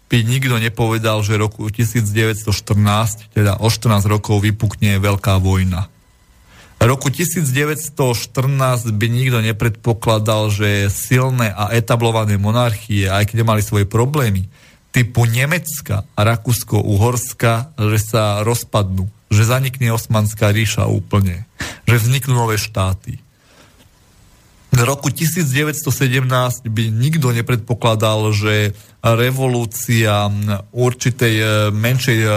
by 0.07 0.19
nikto 0.23 0.55
nepovedal, 0.55 1.27
že 1.27 1.35
roku 1.35 1.66
1914, 1.66 2.47
teda 3.35 3.59
o 3.59 3.66
14 3.66 4.07
rokov 4.07 4.39
vypukne 4.39 5.03
veľká 5.03 5.43
vojna. 5.43 5.90
Roku 6.78 7.11
1914 7.11 7.90
by 8.94 9.07
nikto 9.11 9.43
nepredpokladal, 9.43 10.55
že 10.55 10.86
silné 10.94 11.51
a 11.51 11.74
etablované 11.74 12.39
monarchie, 12.39 13.11
aj 13.11 13.35
keď 13.35 13.43
mali 13.43 13.66
svoje 13.66 13.82
problémy, 13.82 14.47
typu 14.94 15.27
Nemecka 15.27 16.07
a 16.15 16.20
Rakúsko-Uhorska, 16.23 17.74
že 17.74 17.98
sa 17.98 18.47
rozpadnú, 18.47 19.11
že 19.36 19.44
zanikne 19.44 19.92
Osmanská 19.92 20.48
ríša 20.48 20.88
úplne, 20.88 21.44
že 21.84 22.00
vzniknú 22.00 22.32
nové 22.32 22.56
štáty. 22.56 23.20
V 24.76 24.84
roku 24.84 25.08
1917 25.08 26.68
by 26.68 26.84
nikto 26.92 27.32
nepredpokladal, 27.32 28.28
že 28.36 28.76
revolúcia 29.00 30.28
určitej 30.68 31.34
e, 31.40 31.46
menšej 31.72 32.20
e, 32.20 32.28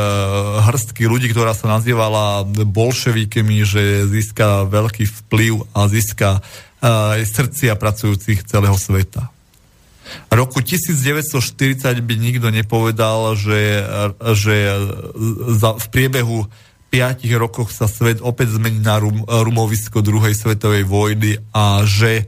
hrstky 0.63 1.03
ľudí, 1.03 1.35
ktorá 1.35 1.51
sa 1.51 1.67
nazývala 1.67 2.47
bolševikmi, 2.47 3.65
že 3.67 4.07
získa 4.07 4.71
veľký 4.71 5.03
vplyv 5.03 5.67
a 5.75 5.91
získa 5.91 6.39
e, 6.39 7.27
srdcia 7.27 7.75
pracujúcich 7.75 8.47
celého 8.47 8.77
sveta. 8.79 9.27
Roku 10.31 10.63
1940 10.63 11.83
by 12.01 12.15
nikto 12.15 12.47
nepovedal, 12.55 13.35
že, 13.35 13.83
že 14.33 14.55
v 15.59 15.85
priebehu 15.91 16.49
5 16.89 17.25
rokoch 17.37 17.69
sa 17.69 17.85
svet 17.85 18.21
opäť 18.21 18.57
zmení 18.57 18.81
na 18.81 18.97
rum, 18.97 19.21
rumovisko 19.25 20.01
druhej 20.01 20.33
svetovej 20.33 20.83
vojny 20.89 21.37
a 21.53 21.85
že 21.85 22.25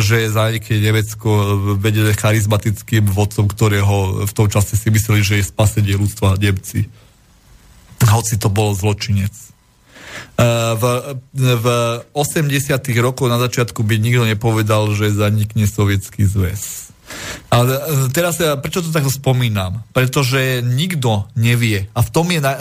že 0.00 0.24
zanikne 0.32 0.80
Nemecko 0.80 1.28
vedené 1.76 2.16
charizmatickým 2.16 3.12
vodcom, 3.12 3.44
ktorého 3.44 4.24
v 4.24 4.32
tom 4.32 4.48
čase 4.48 4.72
si 4.72 4.88
mysleli, 4.88 5.20
že 5.20 5.36
je 5.36 5.50
spasenie 5.52 6.00
ľudstva 6.00 6.40
Nemci. 6.40 6.88
Hoci 8.00 8.40
to 8.40 8.48
bol 8.48 8.72
zločinec. 8.72 9.32
E, 9.32 10.46
v, 10.80 10.82
v 11.36 11.66
80. 12.16 12.48
rokoch 13.04 13.28
na 13.28 13.36
začiatku 13.36 13.84
by 13.84 14.00
nikto 14.00 14.24
nepovedal, 14.24 14.96
že 14.96 15.12
zanikne 15.12 15.68
sovietský 15.68 16.24
zväz. 16.24 16.91
A 17.52 17.56
e, 17.62 17.68
teraz 18.10 18.40
ja, 18.40 18.56
prečo 18.56 18.80
to 18.80 18.88
takto 18.88 19.12
spomínam? 19.12 19.84
Pretože 19.92 20.64
nikto 20.64 21.28
nevie. 21.36 21.86
A 21.92 22.00
v 22.00 22.10
tom 22.10 22.26
je, 22.32 22.40
uh, 22.40 22.52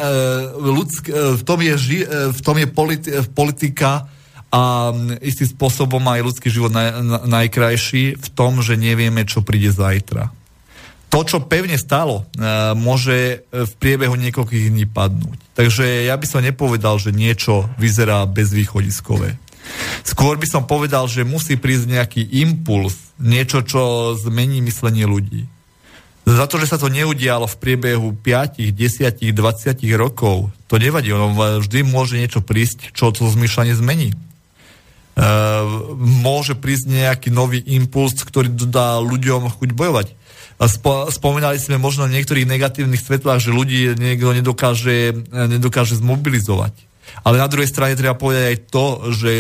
ľudsk, 0.60 1.04
uh, 1.08 1.40
v 1.40 1.44
tom 1.48 1.60
je, 1.64 1.74
ži, 1.80 2.00
v 2.08 2.42
tom 2.44 2.60
je 2.60 2.68
politi, 2.68 3.10
politika 3.32 4.12
a 4.52 4.92
istým 5.24 5.48
spôsobom 5.48 6.04
aj 6.12 6.28
ľudský 6.28 6.52
život 6.52 6.76
naj, 6.76 7.24
najkrajší 7.24 8.20
v 8.20 8.28
tom, 8.36 8.60
že 8.60 8.76
nevieme, 8.76 9.24
čo 9.24 9.40
príde 9.40 9.72
zajtra. 9.72 10.28
To, 11.12 11.28
čo 11.28 11.44
pevne 11.44 11.76
stalo, 11.76 12.24
môže 12.80 13.44
v 13.52 13.74
priebehu 13.84 14.16
niekoľkých 14.16 14.72
dní 14.72 14.88
padnúť. 14.88 15.40
Takže 15.60 16.08
ja 16.08 16.16
by 16.16 16.24
som 16.24 16.40
nepovedal, 16.40 17.04
že 17.04 17.12
niečo 17.12 17.68
vyzerá 17.76 18.24
bezvýchodiskové. 18.24 19.36
Skôr 20.02 20.38
by 20.38 20.48
som 20.50 20.64
povedal, 20.66 21.06
že 21.06 21.28
musí 21.28 21.56
prísť 21.56 21.86
nejaký 21.88 22.22
impuls, 22.42 23.14
niečo, 23.22 23.62
čo 23.62 24.14
zmení 24.18 24.60
myslenie 24.66 25.06
ľudí. 25.06 25.46
Za 26.22 26.46
to, 26.46 26.62
že 26.62 26.70
sa 26.70 26.78
to 26.78 26.86
neudialo 26.86 27.50
v 27.50 27.60
priebehu 27.60 28.14
5, 28.14 28.62
10, 28.70 29.34
20 29.34 29.34
rokov, 29.98 30.54
to 30.70 30.76
nevadí, 30.78 31.10
ono 31.10 31.34
vždy 31.60 31.82
môže 31.82 32.22
niečo 32.22 32.46
prísť, 32.46 32.94
čo 32.94 33.10
to 33.10 33.26
zmyšľanie 33.26 33.74
zmení. 33.74 34.14
E, 34.14 34.18
môže 35.98 36.54
prísť 36.54 36.86
nejaký 36.88 37.30
nový 37.34 37.66
impuls, 37.74 38.14
ktorý 38.22 38.54
dodá 38.54 39.02
ľuďom 39.02 39.50
chuť 39.50 39.70
bojovať. 39.74 40.08
Spo, 40.62 41.10
spomínali 41.10 41.58
sme 41.58 41.82
možno 41.82 42.06
v 42.06 42.22
niektorých 42.22 42.46
negatívnych 42.46 43.02
svetlách, 43.02 43.42
že 43.42 43.50
ľudí 43.50 43.98
niekto 43.98 44.30
nedokáže, 44.30 45.26
nedokáže 45.34 45.98
zmobilizovať. 45.98 46.91
Ale 47.22 47.38
na 47.38 47.48
druhej 47.48 47.70
strane 47.70 48.00
treba 48.00 48.18
povedať 48.18 48.44
aj 48.50 48.58
to, 48.74 48.86
že 49.14 49.32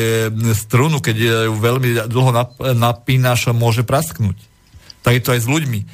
strunu, 0.53 1.02
keď 1.02 1.15
ju 1.49 1.53
veľmi 1.57 2.06
dlho 2.06 2.31
napínaš, 2.77 3.49
môže 3.56 3.81
prasknúť. 3.81 4.38
Tak 5.02 5.18
je 5.18 5.23
to 5.26 5.34
aj 5.34 5.41
s 5.41 5.48
ľuďmi. 5.49 5.80
E, 5.81 5.85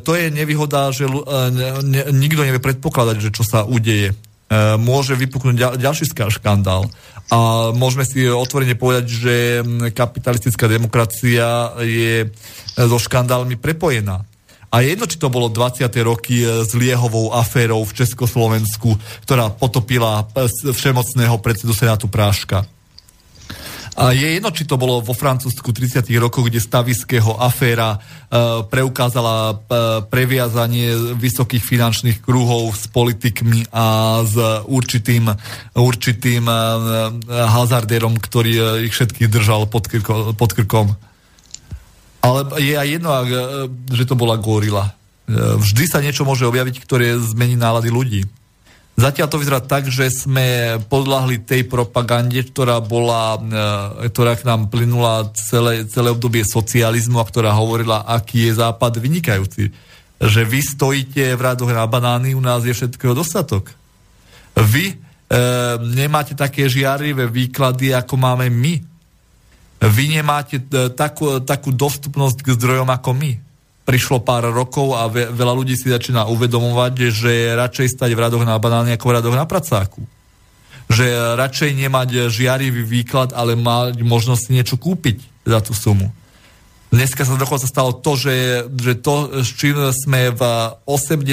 to 0.00 0.16
je 0.16 0.32
nevýhoda, 0.32 0.88
že 0.88 1.04
l- 1.04 1.26
ne, 1.84 2.00
nikto 2.16 2.48
nevie 2.48 2.64
predpokladať, 2.64 3.16
že 3.20 3.30
čo 3.34 3.44
sa 3.44 3.68
udeje. 3.68 4.16
E, 4.16 4.16
môže 4.80 5.12
vypuknúť 5.12 5.52
ďal, 5.52 5.72
ďalší 5.76 6.08
škandál. 6.32 6.88
A 7.28 7.70
môžeme 7.76 8.08
si 8.08 8.24
otvorene 8.24 8.78
povedať, 8.78 9.04
že 9.10 9.34
kapitalistická 9.92 10.70
demokracia 10.70 11.76
je 11.82 12.30
so 12.78 12.96
škandálmi 12.96 13.58
prepojená. 13.58 14.24
A 14.76 14.84
jedno, 14.84 15.08
či 15.08 15.16
to 15.16 15.32
bolo 15.32 15.48
20. 15.48 15.88
roky 16.04 16.44
e, 16.44 16.68
s 16.68 16.76
Liehovou 16.76 17.32
aférou 17.32 17.80
v 17.88 17.96
Československu, 17.96 18.92
ktorá 19.24 19.48
potopila 19.48 20.28
e, 20.36 20.44
všemocného 20.68 21.40
predsedu 21.40 21.72
Senátu 21.72 22.12
Práška. 22.12 22.68
A 23.96 24.12
je 24.12 24.36
jedno, 24.36 24.52
či 24.52 24.68
to 24.68 24.76
bolo 24.76 25.00
vo 25.00 25.16
Francúzsku 25.16 25.72
30. 25.72 26.04
rokoch, 26.20 26.52
kde 26.52 26.60
Stavického 26.60 27.40
aféra 27.40 27.96
e, 27.96 27.98
preukázala 28.68 29.34
e, 29.48 29.54
previazanie 30.12 31.16
vysokých 31.16 31.64
finančných 31.64 32.20
kruhov 32.20 32.76
s 32.76 32.92
politikmi 32.92 33.72
a 33.72 34.20
s 34.28 34.36
určitým, 34.68 35.32
určitým 35.72 36.44
e, 36.44 36.56
hazardérom, 37.32 38.20
ktorý 38.20 38.52
e, 38.52 38.64
ich 38.84 38.92
všetkých 38.92 39.32
držal 39.32 39.64
pod, 39.72 39.88
krko, 39.88 40.36
pod 40.36 40.52
krkom. 40.52 40.92
Ale 42.26 42.58
je 42.58 42.74
aj 42.74 42.88
jedno, 42.90 43.10
e, 43.14 43.22
že 43.94 44.02
to 44.02 44.18
bola 44.18 44.34
gorila. 44.34 44.90
E, 44.90 44.92
vždy 45.62 45.84
sa 45.86 46.02
niečo 46.02 46.26
môže 46.26 46.42
objaviť, 46.42 46.82
ktoré 46.82 47.14
zmení 47.14 47.54
nálady 47.54 47.90
ľudí. 47.94 48.22
Zatiaľ 48.96 49.28
to 49.28 49.36
vyzerá 49.36 49.60
tak, 49.60 49.92
že 49.92 50.08
sme 50.08 50.80
podľahli 50.88 51.44
tej 51.44 51.68
propagande, 51.68 52.40
ktorá 52.40 52.80
bola, 52.80 53.36
e, 53.36 54.08
ktorá 54.08 54.34
k 54.34 54.48
nám 54.48 54.72
plynula 54.72 55.30
celé, 55.36 55.84
celé 55.84 56.08
obdobie 56.10 56.42
socializmu 56.42 57.20
a 57.20 57.28
ktorá 57.28 57.52
hovorila, 57.52 58.08
aký 58.08 58.48
je 58.48 58.58
západ 58.58 58.96
vynikajúci. 58.96 59.68
Že 60.16 60.40
vy 60.48 60.60
stojíte 60.64 61.24
v 61.36 61.44
radoch 61.44 61.68
na 61.68 61.84
banány, 61.84 62.32
u 62.32 62.40
nás 62.40 62.64
je 62.64 62.72
všetkého 62.72 63.12
dostatok. 63.12 63.68
Vy 64.56 64.84
e, 64.88 64.96
nemáte 65.92 66.32
také 66.32 66.64
žiarivé 66.64 67.28
výklady, 67.28 67.92
ako 67.92 68.16
máme 68.16 68.48
my 68.48 68.95
vy 69.80 70.04
nemáte 70.08 70.56
e, 70.60 70.88
takú, 70.92 71.40
takú 71.44 71.72
dostupnosť 71.72 72.40
k 72.40 72.52
zdrojom 72.56 72.88
ako 72.88 73.10
my. 73.12 73.32
Prišlo 73.86 74.24
pár 74.24 74.50
rokov 74.50 74.96
a 74.98 75.06
ve, 75.06 75.30
veľa 75.30 75.54
ľudí 75.54 75.78
si 75.78 75.92
začína 75.92 76.26
uvedomovať, 76.26 77.12
že 77.12 77.54
radšej 77.54 77.94
stať 77.94 78.10
v 78.16 78.22
radoch 78.22 78.42
na 78.42 78.58
banáne 78.58 78.96
ako 78.96 79.06
v 79.12 79.14
radoch 79.20 79.36
na 79.36 79.46
pracáku. 79.46 80.02
Že 80.90 81.38
radšej 81.38 81.70
nemať 81.76 82.30
žiarivý 82.32 82.82
výklad, 82.82 83.30
ale 83.36 83.54
mať 83.54 84.02
možnosť 84.02 84.50
niečo 84.50 84.76
kúpiť 84.80 85.46
za 85.46 85.62
tú 85.62 85.76
sumu. 85.76 86.10
Dneska 86.96 87.28
sa 87.28 87.36
dokonca 87.36 87.68
stalo 87.68 87.92
to, 87.92 88.16
že, 88.16 88.64
že 88.72 88.96
to, 88.96 89.44
s 89.44 89.52
čím 89.52 89.76
sme 89.92 90.32
v 90.32 90.40
80 90.88 91.28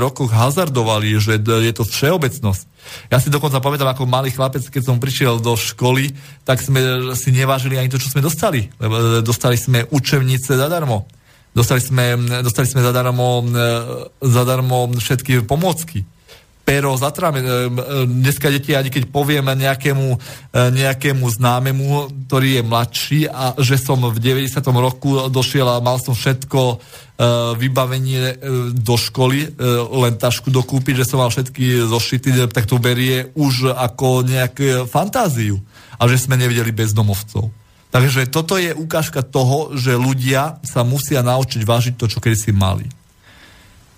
rokoch 0.00 0.32
hazardovali, 0.32 1.20
že 1.20 1.36
je 1.36 1.72
to 1.76 1.84
všeobecnosť. 1.84 2.64
Ja 3.12 3.20
si 3.20 3.28
dokonca 3.28 3.60
pamätám, 3.60 3.92
ako 3.92 4.08
malý 4.08 4.32
chlapec, 4.32 4.64
keď 4.64 4.82
som 4.88 4.96
prišiel 4.96 5.44
do 5.44 5.52
školy, 5.52 6.16
tak 6.48 6.64
sme 6.64 7.12
si 7.12 7.28
nevážili 7.28 7.76
ani 7.76 7.92
to, 7.92 8.00
čo 8.00 8.08
sme 8.08 8.24
dostali. 8.24 8.72
Lebo 8.80 9.20
dostali 9.20 9.60
sme 9.60 9.84
učebnice 9.92 10.56
zadarmo. 10.56 11.04
Dostali 11.52 11.84
sme, 11.84 12.16
dostali 12.40 12.64
sme 12.64 12.80
zadarmo, 12.80 13.44
zadarmo 14.24 14.96
všetky 14.96 15.44
pomôcky 15.44 16.08
pero 16.66 16.98
zatráme. 16.98 17.38
E, 17.38 17.46
e, 17.46 17.50
dneska 18.10 18.50
deti, 18.50 18.74
ani 18.74 18.90
keď 18.90 19.06
poviem 19.06 19.46
nejakému, 19.54 20.18
e, 20.50 20.58
nejakému 20.74 21.22
známemu, 21.22 22.10
ktorý 22.26 22.58
je 22.58 22.62
mladší 22.66 23.20
a 23.30 23.54
že 23.62 23.78
som 23.78 24.02
v 24.02 24.18
90. 24.18 24.58
roku 24.74 25.30
došiel 25.30 25.70
a 25.70 25.78
mal 25.78 26.02
som 26.02 26.18
všetko 26.18 26.82
vybavenie 27.56 28.36
do 28.76 28.92
školy, 29.00 29.56
len 29.88 30.20
tašku 30.20 30.52
dokúpiť, 30.52 31.00
že 31.00 31.08
som 31.08 31.24
mal 31.24 31.32
všetky 31.32 31.88
zošity, 31.88 32.52
tak 32.52 32.68
to 32.68 32.76
berie 32.76 33.32
už 33.32 33.72
ako 33.72 34.20
nejakú 34.20 34.84
fantáziu. 34.84 35.56
A 35.96 36.04
že 36.12 36.20
sme 36.20 36.36
nevideli 36.36 36.76
bezdomovcov. 36.76 37.48
Takže 37.88 38.28
toto 38.28 38.60
je 38.60 38.76
ukážka 38.76 39.24
toho, 39.24 39.72
že 39.72 39.96
ľudia 39.96 40.60
sa 40.60 40.84
musia 40.84 41.24
naučiť 41.24 41.64
vážiť 41.64 41.94
to, 41.96 42.04
čo 42.04 42.20
kedy 42.20 42.36
si 42.36 42.52
mali. 42.52 42.84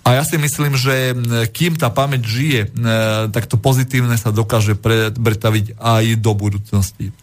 A 0.07 0.17
ja 0.17 0.23
si 0.25 0.39
myslím, 0.39 0.73
že 0.73 1.13
kým 1.53 1.77
tá 1.77 1.91
pamäť 1.93 2.25
žije, 2.25 2.61
tak 3.29 3.45
to 3.45 3.61
pozitívne 3.61 4.15
sa 4.17 4.33
dokáže 4.33 4.73
pretaviť 5.13 5.77
aj 5.77 6.03
do 6.17 6.31
budúcnosti. 6.33 7.13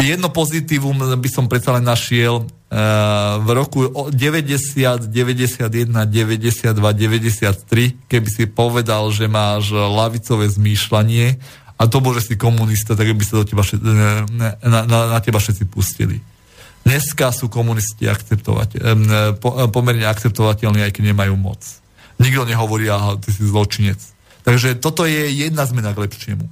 Jedno 0.00 0.32
pozitívum 0.32 0.96
by 0.96 1.28
som 1.28 1.44
predsa 1.44 1.76
len 1.76 1.84
našiel 1.84 2.48
v 3.42 3.48
roku 3.50 4.08
90, 4.08 5.10
91, 5.12 5.90
92, 5.92 6.72
93, 6.72 8.08
keby 8.08 8.28
si 8.30 8.48
povedal, 8.48 9.10
že 9.12 9.28
máš 9.28 9.74
lavicové 9.74 10.48
zmýšľanie 10.48 11.36
a 11.76 11.82
to 11.84 12.00
bol, 12.00 12.16
si 12.16 12.38
komunista, 12.38 12.96
tak 12.96 13.12
by 13.12 13.24
sa 13.24 13.42
do 13.42 13.44
teba, 13.44 13.64
na, 14.30 14.56
na, 14.62 14.80
na 15.16 15.18
teba 15.20 15.42
všetci 15.42 15.64
pustili. 15.68 16.22
Dneska 16.80 17.30
sú 17.30 17.52
komunisti 17.52 18.08
akceptovať, 18.08 18.68
po, 19.38 19.68
pomerne 19.68 20.08
akceptovateľní, 20.08 20.80
aj 20.84 20.92
keď 20.96 21.12
nemajú 21.12 21.36
moc. 21.36 21.60
Nikto 22.16 22.48
nehovorí, 22.48 22.88
aha, 22.88 23.20
ty 23.20 23.32
si 23.32 23.44
zločinec. 23.44 24.00
Takže 24.44 24.80
toto 24.80 25.04
je 25.04 25.28
jedna 25.28 25.68
zmena 25.68 25.92
k 25.92 26.08
lepšiemu. 26.08 26.48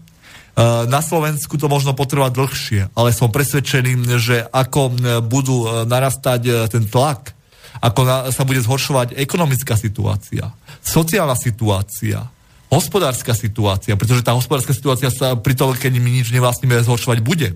Na 0.91 1.01
Slovensku 1.01 1.55
to 1.55 1.71
možno 1.71 1.95
potrvať 1.95 2.35
dlhšie, 2.35 2.81
ale 2.99 3.15
som 3.15 3.31
presvedčený, 3.31 4.19
že 4.19 4.43
ako 4.43 4.99
budú 5.23 5.87
narastať 5.87 6.41
e, 6.43 6.53
ten 6.67 6.83
tlak, 6.83 7.31
ako 7.79 8.33
sa 8.35 8.43
bude 8.43 8.59
zhoršovať 8.59 9.15
ekonomická 9.15 9.79
situácia, 9.79 10.51
sociálna 10.83 11.39
situácia, 11.39 12.27
hospodárska 12.75 13.39
situácia, 13.39 13.95
pretože 13.95 14.27
tá 14.27 14.35
hospodárska 14.35 14.75
situácia 14.75 15.15
sa 15.15 15.39
pri 15.39 15.55
tom, 15.55 15.71
keď 15.79 15.95
my 16.03 16.11
nič 16.11 16.35
nevlastníme, 16.35 16.75
zhoršovať 16.83 17.23
bude 17.23 17.55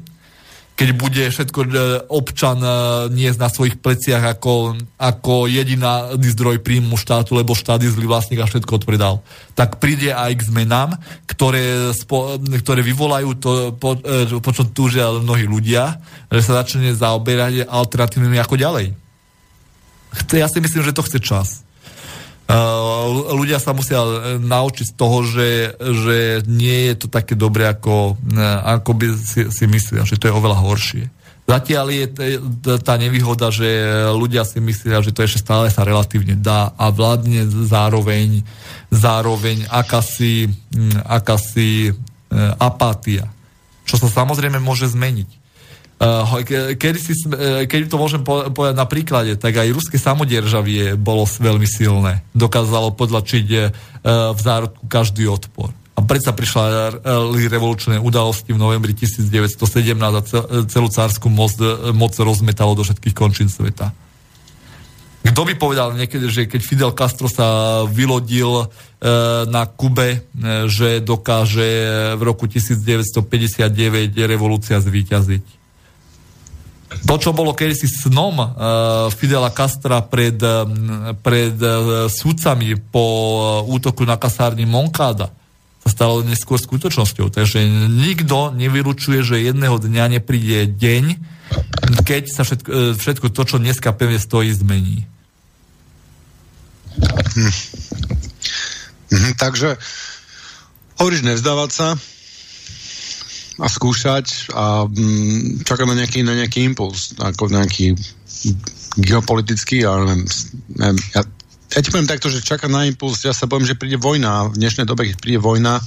keď 0.72 0.88
bude 0.96 1.24
všetko 1.28 1.60
e, 1.62 1.68
občan 2.08 2.58
e, 2.58 2.70
niesť 3.12 3.38
na 3.38 3.48
svojich 3.52 3.76
pleciach 3.78 4.24
ako, 4.38 4.80
ako 4.96 5.46
jediná 5.46 6.16
zdroj 6.16 6.64
príjmu 6.64 6.96
štátu, 6.96 7.36
lebo 7.36 7.52
štát 7.52 7.84
je 7.84 7.92
zlý 7.92 8.08
vlastník 8.08 8.40
a 8.40 8.48
všetko 8.48 8.80
odpredal, 8.80 9.20
tak 9.52 9.78
príde 9.78 10.10
aj 10.16 10.32
k 10.32 10.46
zmenám, 10.48 10.96
ktoré, 11.28 11.92
spo, 11.92 12.40
ktoré 12.40 12.80
vyvolajú 12.80 13.30
to, 13.36 13.50
po, 13.76 14.00
e, 14.00 14.26
po 14.40 14.50
čom 14.50 14.72
túžia 14.72 15.12
mnohí 15.12 15.44
ľudia, 15.44 16.00
že 16.32 16.40
sa 16.40 16.64
začne 16.64 16.96
zaoberať 16.96 17.68
alternatívnymi 17.68 18.40
ako 18.40 18.56
ďalej. 18.56 18.86
Ja 20.32 20.48
si 20.48 20.60
myslím, 20.60 20.84
že 20.84 20.96
to 20.96 21.04
chce 21.04 21.18
čas. 21.20 21.48
Uh, 22.52 23.32
ľudia 23.32 23.56
sa 23.56 23.72
musia 23.72 24.04
naučiť 24.36 24.92
z 24.92 24.94
toho, 24.94 25.24
že, 25.24 25.72
že 25.80 26.44
nie 26.44 26.92
je 26.92 26.94
to 27.00 27.08
také 27.08 27.32
dobre, 27.32 27.64
ako, 27.64 28.20
ako 28.68 28.90
by 28.92 29.06
si, 29.16 29.48
si 29.48 29.64
myslia, 29.64 30.04
že 30.04 30.20
to 30.20 30.28
je 30.28 30.36
oveľa 30.36 30.60
horšie. 30.60 31.08
Zatiaľ 31.42 31.86
je 31.90 32.06
tá 32.86 32.94
nevýhoda, 33.00 33.50
že 33.50 33.66
ľudia 34.14 34.46
si 34.46 34.62
myslia, 34.62 35.02
že 35.02 35.10
to 35.10 35.26
ešte 35.26 35.42
stále 35.42 35.66
sa 35.74 35.82
relatívne 35.82 36.38
dá 36.38 36.70
a 36.78 36.92
vládne 36.94 37.50
zároveň, 37.66 38.46
zároveň 38.94 39.66
akási, 39.66 40.46
akási 41.02 41.98
apátia. 42.62 43.26
Čo 43.82 43.98
sa 44.06 44.22
samozrejme 44.22 44.62
môže 44.62 44.86
zmeniť. 44.86 45.41
Eh, 46.02 46.74
kedy, 46.74 46.98
si, 46.98 47.14
eh, 47.14 47.62
keď 47.70 47.86
to 47.86 47.94
môžem 47.94 48.26
povedať 48.26 48.74
na 48.74 48.90
príklade, 48.90 49.38
tak 49.38 49.54
aj 49.54 49.70
ruské 49.70 50.02
samodieržavie 50.02 50.98
bolo 50.98 51.22
veľmi 51.30 51.62
silné. 51.62 52.26
Dokázalo 52.34 52.90
podlačiť 52.98 53.46
eh, 53.54 53.70
v 54.34 54.40
zárodku 54.42 54.90
každý 54.90 55.30
odpor. 55.30 55.70
A 55.94 56.02
predsa 56.02 56.34
prišla 56.34 56.98
revolučné 57.52 58.00
udalosti 58.00 58.50
v 58.50 58.58
novembri 58.58 58.96
1917 58.96 59.92
a 59.92 60.22
celú 60.66 60.88
cárskú 60.88 61.28
moc, 61.28 61.52
moc 61.92 62.16
rozmetalo 62.16 62.72
do 62.72 62.82
všetkých 62.82 63.12
končín 63.14 63.52
sveta. 63.52 63.92
Kto 65.22 65.46
by 65.46 65.54
povedal 65.54 65.92
niekedy, 65.94 66.26
že 66.32 66.48
keď 66.48 66.60
Fidel 66.64 66.92
Castro 66.96 67.28
sa 67.28 67.84
vylodil 67.84 68.72
na 69.52 69.68
Kube, 69.68 70.26
že 70.66 71.04
dokáže 71.04 71.68
v 72.16 72.22
roku 72.24 72.48
1959 72.48 74.16
revolúcia 74.24 74.80
zvíťaziť? 74.80 75.61
To, 77.00 77.14
čo 77.18 77.30
bolo 77.32 77.56
kedysi 77.56 77.88
snom 77.88 78.36
uh, 78.38 78.48
Fidela 79.12 79.50
Castra 79.52 80.04
pred, 80.04 80.36
uh, 80.40 80.64
pred 81.20 81.56
uh, 81.58 82.06
súdcami 82.08 82.76
po 82.78 83.04
uh, 83.04 83.72
útoku 83.72 84.04
na 84.04 84.20
kasárni 84.20 84.68
Monkáda, 84.68 85.32
sa 85.82 85.88
stalo 85.90 86.22
neskôr 86.22 86.60
skutočnosťou. 86.62 87.32
Takže 87.32 87.64
nikto 87.90 88.54
nevyručuje, 88.54 89.26
že 89.26 89.42
jedného 89.42 89.76
dňa 89.82 90.20
nepríde 90.20 90.70
deň, 90.78 91.04
keď 92.06 92.22
sa 92.30 92.42
všetko, 92.46 92.68
uh, 92.70 92.92
všetko 92.94 93.26
to, 93.32 93.42
čo 93.44 93.56
dneska 93.58 93.90
pevne 93.96 94.20
stojí, 94.20 94.52
zmení. 94.54 95.08
Hm. 97.02 97.52
Hm, 99.12 99.32
takže 99.36 99.76
hovoríš 101.00 101.24
nevzdávať 101.24 101.70
sa, 101.72 101.88
a 103.60 103.66
skúšať 103.68 104.52
a 104.56 104.88
mm, 104.88 105.68
na 105.68 105.94
nejaký, 105.98 106.24
na 106.24 106.32
nejaký 106.32 106.64
impuls, 106.64 107.12
ako 107.20 107.52
nejaký 107.52 107.92
geopolitický, 108.96 109.84
ale 109.84 110.08
neviem, 110.08 110.24
neviem 110.72 110.98
ja, 111.12 111.20
ja 111.72 111.80
ti 111.80 111.88
poviem 111.92 112.08
takto, 112.08 112.28
že 112.32 112.44
čakať 112.44 112.68
na 112.72 112.88
impuls, 112.88 113.24
ja 113.24 113.36
sa 113.36 113.48
poviem, 113.48 113.68
že 113.68 113.76
príde 113.76 114.00
vojna, 114.00 114.52
v 114.52 114.60
dnešnej 114.60 114.88
dobe, 114.88 115.08
keď 115.08 115.16
príde 115.20 115.40
vojna, 115.40 115.80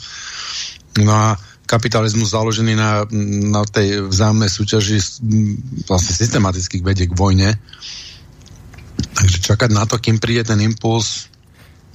no 1.02 1.14
a 1.14 1.38
kapitalizmus 1.66 2.38
založený 2.38 2.78
na, 2.78 3.06
na 3.50 3.66
tej 3.66 4.06
vzájomnej 4.06 4.50
súťaži 4.50 4.98
vlastne 5.90 6.14
systematických 6.14 6.86
vedie 6.86 7.10
k 7.10 7.18
vojne. 7.18 7.58
Takže 9.18 9.38
čakať 9.42 9.70
na 9.74 9.90
to, 9.90 9.98
kým 9.98 10.22
príde 10.22 10.46
ten 10.46 10.62
impuls, 10.62 11.26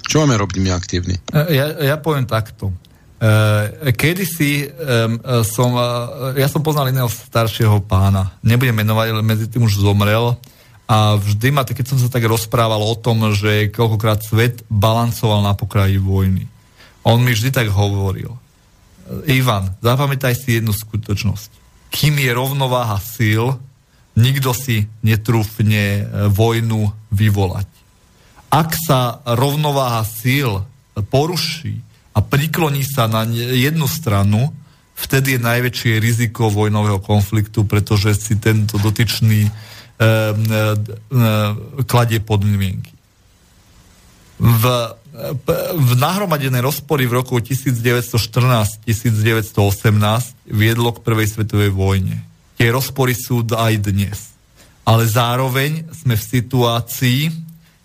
čo 0.03 0.27
máme 0.27 0.35
robiť 0.43 0.59
my 0.59 0.71
aktívni? 0.75 1.17
Ja, 1.31 1.71
ja 1.79 1.97
poviem 2.03 2.27
takto. 2.27 2.75
Uh, 3.21 3.93
kedysi 3.93 4.65
um, 4.65 5.21
som, 5.45 5.77
uh, 5.77 6.33
ja 6.41 6.49
som 6.49 6.65
poznal 6.65 6.89
iného 6.89 7.05
staršieho 7.05 7.85
pána, 7.85 8.33
nebudem 8.41 8.73
menovať, 8.73 9.13
ale 9.13 9.21
medzi 9.21 9.45
tým 9.45 9.69
už 9.69 9.77
zomrel 9.77 10.41
a 10.89 11.21
vždy 11.21 11.53
ma, 11.53 11.69
keď 11.69 11.85
som 11.85 12.01
sa 12.01 12.09
tak 12.09 12.25
rozprával 12.25 12.81
o 12.81 12.97
tom, 12.97 13.29
že 13.37 13.69
koľkokrát 13.77 14.25
svet 14.25 14.65
balancoval 14.73 15.45
na 15.45 15.53
pokraji 15.53 16.01
vojny. 16.01 16.49
On 17.05 17.21
mi 17.21 17.37
vždy 17.37 17.53
tak 17.53 17.69
hovoril. 17.69 18.33
Ivan, 19.29 19.77
zapamätaj 19.85 20.35
si 20.35 20.57
jednu 20.57 20.73
skutočnosť. 20.73 21.51
Kým 21.93 22.19
je 22.19 22.31
rovnováha 22.33 22.97
síl, 23.05 23.53
nikto 24.17 24.57
si 24.57 24.89
netrúfne 25.05 26.09
vojnu 26.33 26.89
vyvolať. 27.13 27.69
Ak 28.49 28.75
sa 28.75 29.23
rovnováha 29.29 30.03
síl 30.09 30.65
poruší, 31.13 31.90
a 32.11 32.19
prikloní 32.19 32.83
sa 32.83 33.07
na 33.07 33.23
jednu 33.33 33.87
stranu, 33.87 34.51
vtedy 34.99 35.39
je 35.39 35.47
najväčšie 35.47 35.93
riziko 36.03 36.51
vojnového 36.51 36.99
konfliktu, 36.99 37.65
pretože 37.65 38.19
si 38.19 38.35
tento 38.37 38.77
dotyčný 38.77 39.47
e, 39.47 39.51
e, 39.51 40.13
kladie 41.87 42.21
podmienky. 42.21 42.93
V, 44.41 44.65
v 45.77 45.91
nahromadené 46.01 46.65
rozpory 46.65 47.05
v 47.05 47.21
roku 47.21 47.37
1914-1918 47.39 48.89
viedlo 50.49 50.97
k 50.97 51.05
prvej 51.05 51.29
svetovej 51.29 51.71
vojne. 51.77 52.25
Tie 52.57 52.69
rozpory 52.73 53.13
sú 53.17 53.45
aj 53.45 53.75
dnes. 53.85 54.33
Ale 54.89 55.05
zároveň 55.05 55.87
sme 55.93 56.17
v 56.17 56.25
situácii, 56.25 57.21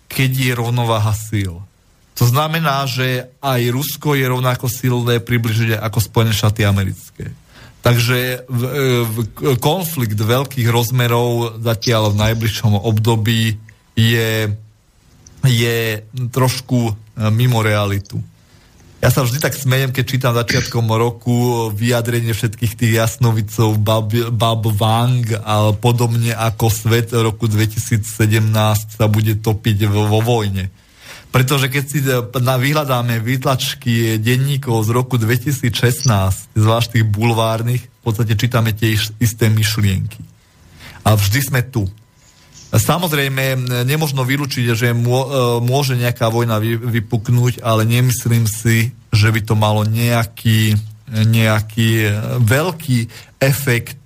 keď 0.08 0.30
je 0.32 0.52
rovnováha 0.56 1.12
síl. 1.12 1.65
To 2.16 2.24
znamená, 2.24 2.88
že 2.88 3.28
aj 3.44 3.60
Rusko 3.68 4.16
je 4.16 4.24
rovnako 4.24 4.72
silné 4.72 5.20
približne 5.20 5.76
ako 5.76 6.00
Spojené 6.00 6.32
štáty 6.32 6.64
americké. 6.64 7.28
Takže 7.84 8.48
v, 8.50 8.62
v, 9.04 9.16
konflikt 9.62 10.18
veľkých 10.18 10.66
rozmerov 10.66 11.60
zatiaľ 11.62 12.10
v 12.10 12.18
najbližšom 12.18 12.82
období 12.82 13.60
je, 13.94 14.50
je 15.46 15.78
trošku 16.34 16.90
e, 16.90 16.92
mimo 17.30 17.62
realitu. 17.62 18.18
Ja 18.98 19.12
sa 19.12 19.22
vždy 19.22 19.38
tak 19.38 19.54
smejem, 19.54 19.94
keď 19.94 20.04
čítam 20.08 20.32
začiatkom 20.34 20.88
roku 20.88 21.68
vyjadrenie 21.70 22.34
všetkých 22.34 22.74
tých 22.74 22.92
jasnovicov 22.96 23.78
Bab, 23.78 24.10
Bab 24.34 24.66
Wang 24.72 25.22
a 25.46 25.70
podobne 25.76 26.34
ako 26.34 26.72
svet 26.72 27.14
roku 27.14 27.46
2017 27.46 28.02
sa 28.98 29.06
bude 29.06 29.38
topiť 29.38 29.86
vo, 29.86 30.10
vo 30.10 30.24
vojne. 30.24 30.72
Pretože 31.36 31.68
keď 31.68 31.84
si 31.84 32.00
e, 32.00 32.16
vyhľadáme 32.32 33.20
výtlačky 33.20 34.16
denníkov 34.16 34.88
z 34.88 34.90
roku 34.96 35.20
2016, 35.20 35.68
zvlášť 36.56 36.88
tých 36.96 37.04
bulvárnych, 37.04 37.84
v 37.84 38.00
podstate 38.00 38.40
čítame 38.40 38.72
tie 38.72 38.96
isté 39.20 39.52
myšlienky. 39.52 40.24
A 41.04 41.12
vždy 41.12 41.40
sme 41.44 41.60
tu. 41.60 41.84
Samozrejme, 42.72 43.84
nemožno 43.84 44.24
vylúčiť, 44.24 44.72
že 44.72 44.88
e, 44.88 44.98
môže 45.60 46.00
nejaká 46.00 46.32
vojna 46.32 46.56
vypuknúť, 46.64 47.60
ale 47.60 47.84
nemyslím 47.84 48.48
si, 48.48 48.96
že 49.12 49.28
by 49.28 49.40
to 49.44 49.52
malo 49.60 49.84
nejaký, 49.84 50.72
nejaký 51.12 51.90
e, 52.00 52.10
veľký 52.40 52.98
efekt 53.44 54.00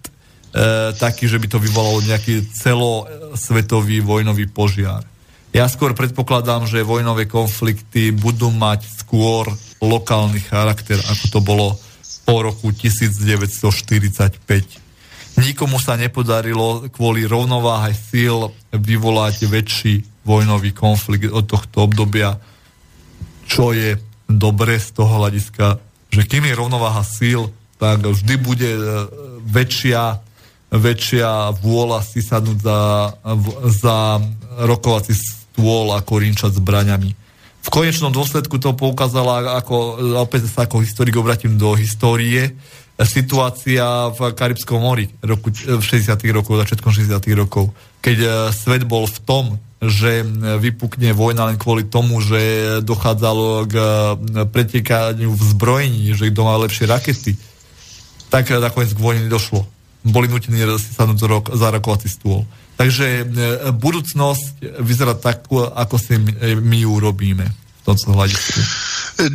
taký, 0.99 1.31
že 1.31 1.39
by 1.39 1.47
to 1.47 1.63
vyvolalo 1.63 2.03
nejaký 2.03 2.43
celosvetový 2.51 4.03
vojnový 4.03 4.51
požiar. 4.51 5.07
Ja 5.51 5.67
skôr 5.67 5.99
predpokladám, 5.99 6.71
že 6.71 6.87
vojnové 6.87 7.27
konflikty 7.27 8.15
budú 8.15 8.55
mať 8.55 8.87
skôr 9.03 9.51
lokálny 9.83 10.39
charakter, 10.47 11.03
ako 11.11 11.25
to 11.27 11.41
bolo 11.43 11.75
po 12.23 12.47
roku 12.47 12.71
1945. 12.71 14.39
Nikomu 15.43 15.83
sa 15.83 15.99
nepodarilo 15.99 16.87
kvôli 16.95 17.27
rovnováhe 17.27 17.91
síl 17.91 18.55
vyvolať 18.71 19.51
väčší 19.51 20.23
vojnový 20.23 20.71
konflikt 20.71 21.35
od 21.35 21.43
tohto 21.51 21.91
obdobia, 21.91 22.39
čo 23.51 23.75
je 23.75 23.99
dobre 24.31 24.79
z 24.79 24.95
toho 24.95 25.19
hľadiska, 25.19 25.83
že 26.15 26.23
kým 26.31 26.47
je 26.47 26.55
rovnováha 26.55 27.03
síl, 27.03 27.51
tak 27.83 28.07
vždy 28.07 28.35
bude 28.39 28.71
e, 28.71 28.83
väčšia, 29.51 30.23
väčšia 30.71 31.59
vôľa 31.59 32.07
si 32.07 32.23
sadnúť 32.23 32.59
za, 32.63 32.79
za 33.67 33.97
rokovací 34.63 35.40
stôl 35.61 35.93
ako 35.93 36.25
rinčať 36.25 36.57
zbraňami. 36.57 37.13
V 37.61 37.69
konečnom 37.69 38.09
dôsledku 38.09 38.57
to 38.57 38.73
poukázala, 38.73 39.61
ako, 39.61 40.01
opäť 40.17 40.49
sa 40.49 40.65
ako 40.65 40.81
historik 40.81 41.13
obratím 41.21 41.61
do 41.61 41.77
histórie, 41.77 42.57
situácia 43.05 44.09
v 44.17 44.33
Karibskom 44.33 44.81
mori 44.81 45.13
roku, 45.21 45.53
v 45.53 45.85
60. 45.85 46.17
rokoch, 46.33 46.57
začiatkom 46.65 46.89
60. 46.89 47.21
rokov, 47.37 47.77
keď 48.01 48.17
e, 48.17 48.29
svet 48.57 48.89
bol 48.89 49.05
v 49.05 49.19
tom, 49.29 49.45
že 49.81 50.25
vypukne 50.61 51.13
vojna 51.17 51.53
len 51.53 51.57
kvôli 51.61 51.85
tomu, 51.89 52.21
že 52.25 52.41
dochádzalo 52.81 53.69
k 53.69 53.75
e, 53.77 53.85
pretekaniu 54.49 55.33
v 55.33 55.43
zbrojení, 55.53 56.17
že 56.17 56.33
kto 56.33 56.41
má 56.45 56.57
lepšie 56.65 56.89
rakety, 56.89 57.37
tak 58.33 58.49
nakoniec 58.53 58.93
k 58.93 59.05
vojne 59.05 59.29
došlo. 59.29 59.69
Boli 60.01 60.33
nutení 60.33 60.65
si 60.81 60.97
sadnúť 60.97 61.53
za 61.53 61.69
rokovací 61.73 62.09
stôl. 62.09 62.49
Takže 62.81 63.07
e, 63.21 63.25
budúcnosť 63.77 64.81
vyzerá 64.81 65.13
tak, 65.13 65.45
ako 65.53 65.97
si 66.01 66.17
my 66.57 66.79
ju 66.81 66.97
robíme 66.97 67.45
v 67.45 67.83
tomto 67.85 68.17
hľadisku. 68.17 68.61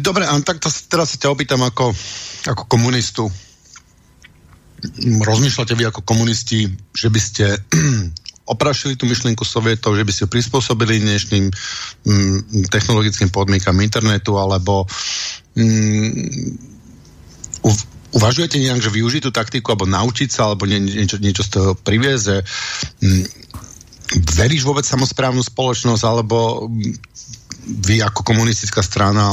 Dobre, 0.01 0.25
a 0.25 0.33
tak 0.41 0.57
to, 0.57 0.73
teraz 0.89 1.13
sa 1.13 1.21
ťa 1.21 1.29
opýtam 1.29 1.61
ako, 1.61 1.93
ako 2.49 2.63
komunistu 2.65 3.29
rozmýšľate 5.03 5.73
vy 5.73 5.83
ako 5.89 6.01
komunisti, 6.05 6.69
že 6.93 7.07
by 7.09 7.19
ste 7.21 7.45
oprašili 8.53 8.93
tú 8.97 9.09
myšlienku 9.09 9.41
sovietov, 9.41 9.97
že 9.97 10.05
by 10.05 10.11
ste 10.13 10.23
ju 10.25 10.29
prispôsobili 10.29 11.01
dnešným 11.01 11.45
mm, 12.05 12.69
technologickým 12.69 13.29
podmienkam 13.33 13.77
internetu, 13.81 14.37
alebo 14.37 14.85
mm, 15.57 16.75
uvažujete 18.15 18.57
nejak, 18.57 18.79
že 18.79 18.95
využiť 18.95 19.21
tú 19.27 19.31
taktiku, 19.35 19.75
alebo 19.75 19.85
naučiť 19.85 20.29
sa, 20.31 20.49
alebo 20.49 20.63
nie, 20.63 20.79
niečo, 20.79 21.19
niečo 21.19 21.43
z 21.43 21.49
toho 21.51 21.69
priviesť, 21.75 22.23
že 22.23 22.37
mm, 23.03 23.23
veríš 24.39 24.63
vôbec 24.63 24.87
samozprávnu 24.87 25.43
spoločnosť, 25.43 26.03
alebo 26.07 26.71
vy 27.65 27.97
ako 28.05 28.21
komunistická 28.21 28.85
strana, 28.85 29.25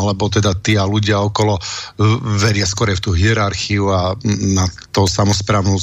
alebo 0.00 0.32
teda 0.32 0.56
tí 0.56 0.74
a 0.80 0.88
ľudia 0.88 1.20
okolo 1.20 1.60
veria 2.40 2.64
skôr 2.64 2.96
v 2.96 3.04
tú 3.04 3.12
hierarchiu 3.12 3.92
a 3.92 4.16
na 4.56 4.64
to 4.88 5.04
samozprávnu 5.04 5.76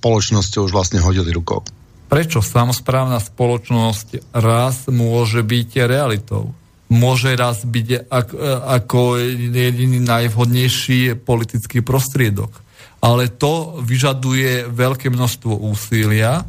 spoločnosťou 0.00 0.68
už 0.68 0.72
vlastne 0.72 1.04
hodili 1.04 1.28
rukou. 1.36 1.60
Prečo 2.08 2.40
samozprávna 2.40 3.20
spoločnosť 3.20 4.32
raz 4.32 4.88
môže 4.88 5.44
byť 5.44 5.70
realitou? 5.84 6.56
Môže 6.88 7.36
raz 7.36 7.68
byť 7.68 8.08
ako 8.64 9.20
jediný 9.52 10.00
najvhodnejší 10.00 11.20
politický 11.20 11.84
prostriedok. 11.84 12.64
Ale 13.04 13.28
to 13.28 13.78
vyžaduje 13.84 14.72
veľké 14.72 15.12
množstvo 15.12 15.52
úsilia, 15.68 16.48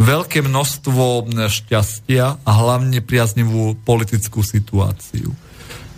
veľké 0.00 0.40
množstvo 0.40 1.28
šťastia 1.50 2.40
a 2.40 2.50
hlavne 2.50 3.04
priaznivú 3.04 3.76
politickú 3.84 4.40
situáciu. 4.40 5.34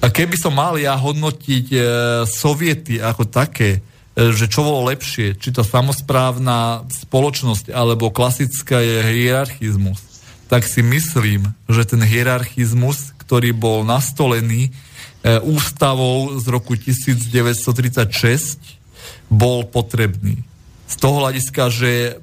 A 0.02 0.10
keby 0.10 0.34
som 0.34 0.58
mal 0.58 0.74
ja 0.82 0.98
hodnotiť 0.98 1.66
e, 1.70 1.78
soviety 2.26 2.98
ako 2.98 3.30
také, 3.30 3.78
e, 3.78 4.34
že 4.34 4.50
čo 4.50 4.66
bolo 4.66 4.90
lepšie, 4.90 5.38
či 5.38 5.54
to 5.54 5.62
samozprávna 5.62 6.82
spoločnosť 6.90 7.70
alebo 7.70 8.10
klasická 8.10 8.82
je 8.82 8.98
hierarchizmus, 8.98 10.02
tak 10.50 10.66
si 10.66 10.82
myslím, 10.82 11.54
že 11.70 11.86
ten 11.86 12.02
hierarchizmus, 12.02 13.14
ktorý 13.32 13.56
bol 13.56 13.88
nastolený 13.88 14.68
e, 14.68 14.70
ústavou 15.40 16.36
z 16.36 16.44
roku 16.52 16.76
1936, 16.76 18.60
bol 19.32 19.64
potrebný. 19.64 20.44
Z 20.84 21.00
toho 21.00 21.24
hľadiska, 21.24 21.72
že 21.72 22.20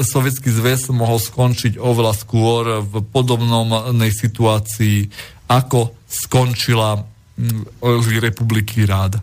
sovietský 0.00 0.48
zväz 0.48 0.88
mohol 0.96 1.20
skončiť 1.20 1.76
oveľa 1.76 2.16
skôr 2.16 2.80
v 2.88 3.04
podobnej 3.04 4.08
situácii, 4.16 5.12
ako 5.52 5.92
skončila 6.08 7.04
republiky 8.16 8.88
rád. 8.88 9.20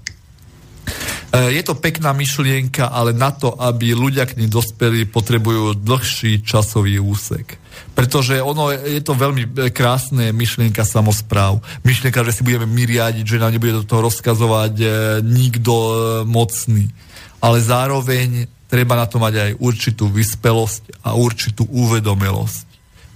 E, 1.34 1.58
je 1.58 1.66
to 1.66 1.74
pekná 1.74 2.14
myšlienka, 2.14 2.94
ale 2.94 3.10
na 3.10 3.34
to, 3.34 3.58
aby 3.58 3.98
ľudia 3.98 4.30
k 4.30 4.38
nej 4.38 4.46
dospeli, 4.46 5.10
potrebujú 5.10 5.74
dlhší 5.82 6.46
časový 6.46 7.02
úsek. 7.02 7.58
Pretože 7.98 8.38
ono 8.38 8.70
je 8.70 9.02
to 9.02 9.18
veľmi 9.18 9.74
krásne 9.74 10.30
myšlienka 10.30 10.86
samozpráv. 10.86 11.58
Myšlienka, 11.82 12.22
že 12.22 12.38
si 12.38 12.46
budeme 12.46 12.70
my 12.70 12.86
riadiť, 12.86 13.26
že 13.26 13.42
nám 13.42 13.50
nebude 13.50 13.82
do 13.82 13.86
toho 13.86 14.06
rozkazovať 14.06 14.74
e, 14.78 14.86
nikto 15.26 15.74
e, 15.74 15.94
mocný. 16.30 16.94
Ale 17.42 17.58
zároveň 17.66 18.46
treba 18.70 18.94
na 18.94 19.10
to 19.10 19.18
mať 19.18 19.34
aj 19.34 19.52
určitú 19.58 20.14
vyspelosť 20.14 21.02
a 21.02 21.18
určitú 21.18 21.66
uvedomelosť. 21.66 22.66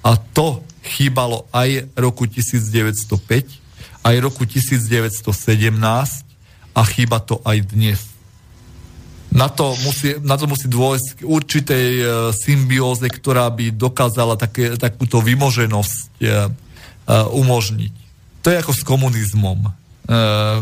A 0.02 0.18
to 0.18 0.66
chýbalo 0.82 1.46
aj 1.54 1.94
roku 1.94 2.26
1905, 2.26 4.10
aj 4.10 4.16
roku 4.26 4.42
1917 4.50 6.27
a 6.78 6.82
chýba 6.86 7.18
to 7.18 7.42
aj 7.42 7.74
dnes. 7.74 8.00
Na 9.34 9.50
to 9.50 9.74
musí, 9.82 10.22
na 10.22 10.38
to 10.38 10.46
musí 10.46 10.70
dôjsť 10.70 11.08
k 11.18 11.22
určitej 11.26 11.88
e, 11.98 12.06
symbióze, 12.38 13.10
ktorá 13.10 13.50
by 13.50 13.74
dokázala 13.74 14.38
také, 14.38 14.78
takúto 14.78 15.20
vymoženosť 15.20 16.22
e, 16.22 16.26
e, 16.26 16.32
umožniť. 17.34 17.94
To 18.46 18.48
je 18.54 18.62
ako 18.62 18.74
s 18.78 18.82
komunizmom 18.86 19.74
Eh, 20.08 20.14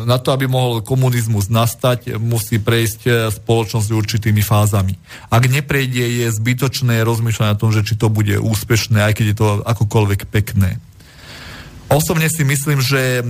na 0.09 0.17
to, 0.17 0.33
aby 0.33 0.49
mohol 0.49 0.81
komunizmus 0.81 1.53
nastať, 1.53 2.17
musí 2.17 2.57
prejsť 2.57 3.01
eh, 3.05 3.13
spoločnosť 3.29 3.93
určitými 3.93 4.41
fázami. 4.41 4.97
Ak 5.29 5.45
neprejde, 5.45 6.01
je 6.01 6.27
zbytočné 6.33 7.05
rozmýšľať 7.05 7.47
na 7.53 7.59
tom, 7.61 7.69
že 7.69 7.85
či 7.85 7.93
to 7.93 8.09
bude 8.09 8.41
úspešné, 8.41 9.05
aj 9.05 9.13
keď 9.13 9.25
je 9.29 9.37
to 9.37 9.47
akokoľvek 9.61 10.33
pekné. 10.33 10.81
Osobne 11.85 12.25
si 12.33 12.41
myslím, 12.41 12.81
že 12.81 13.21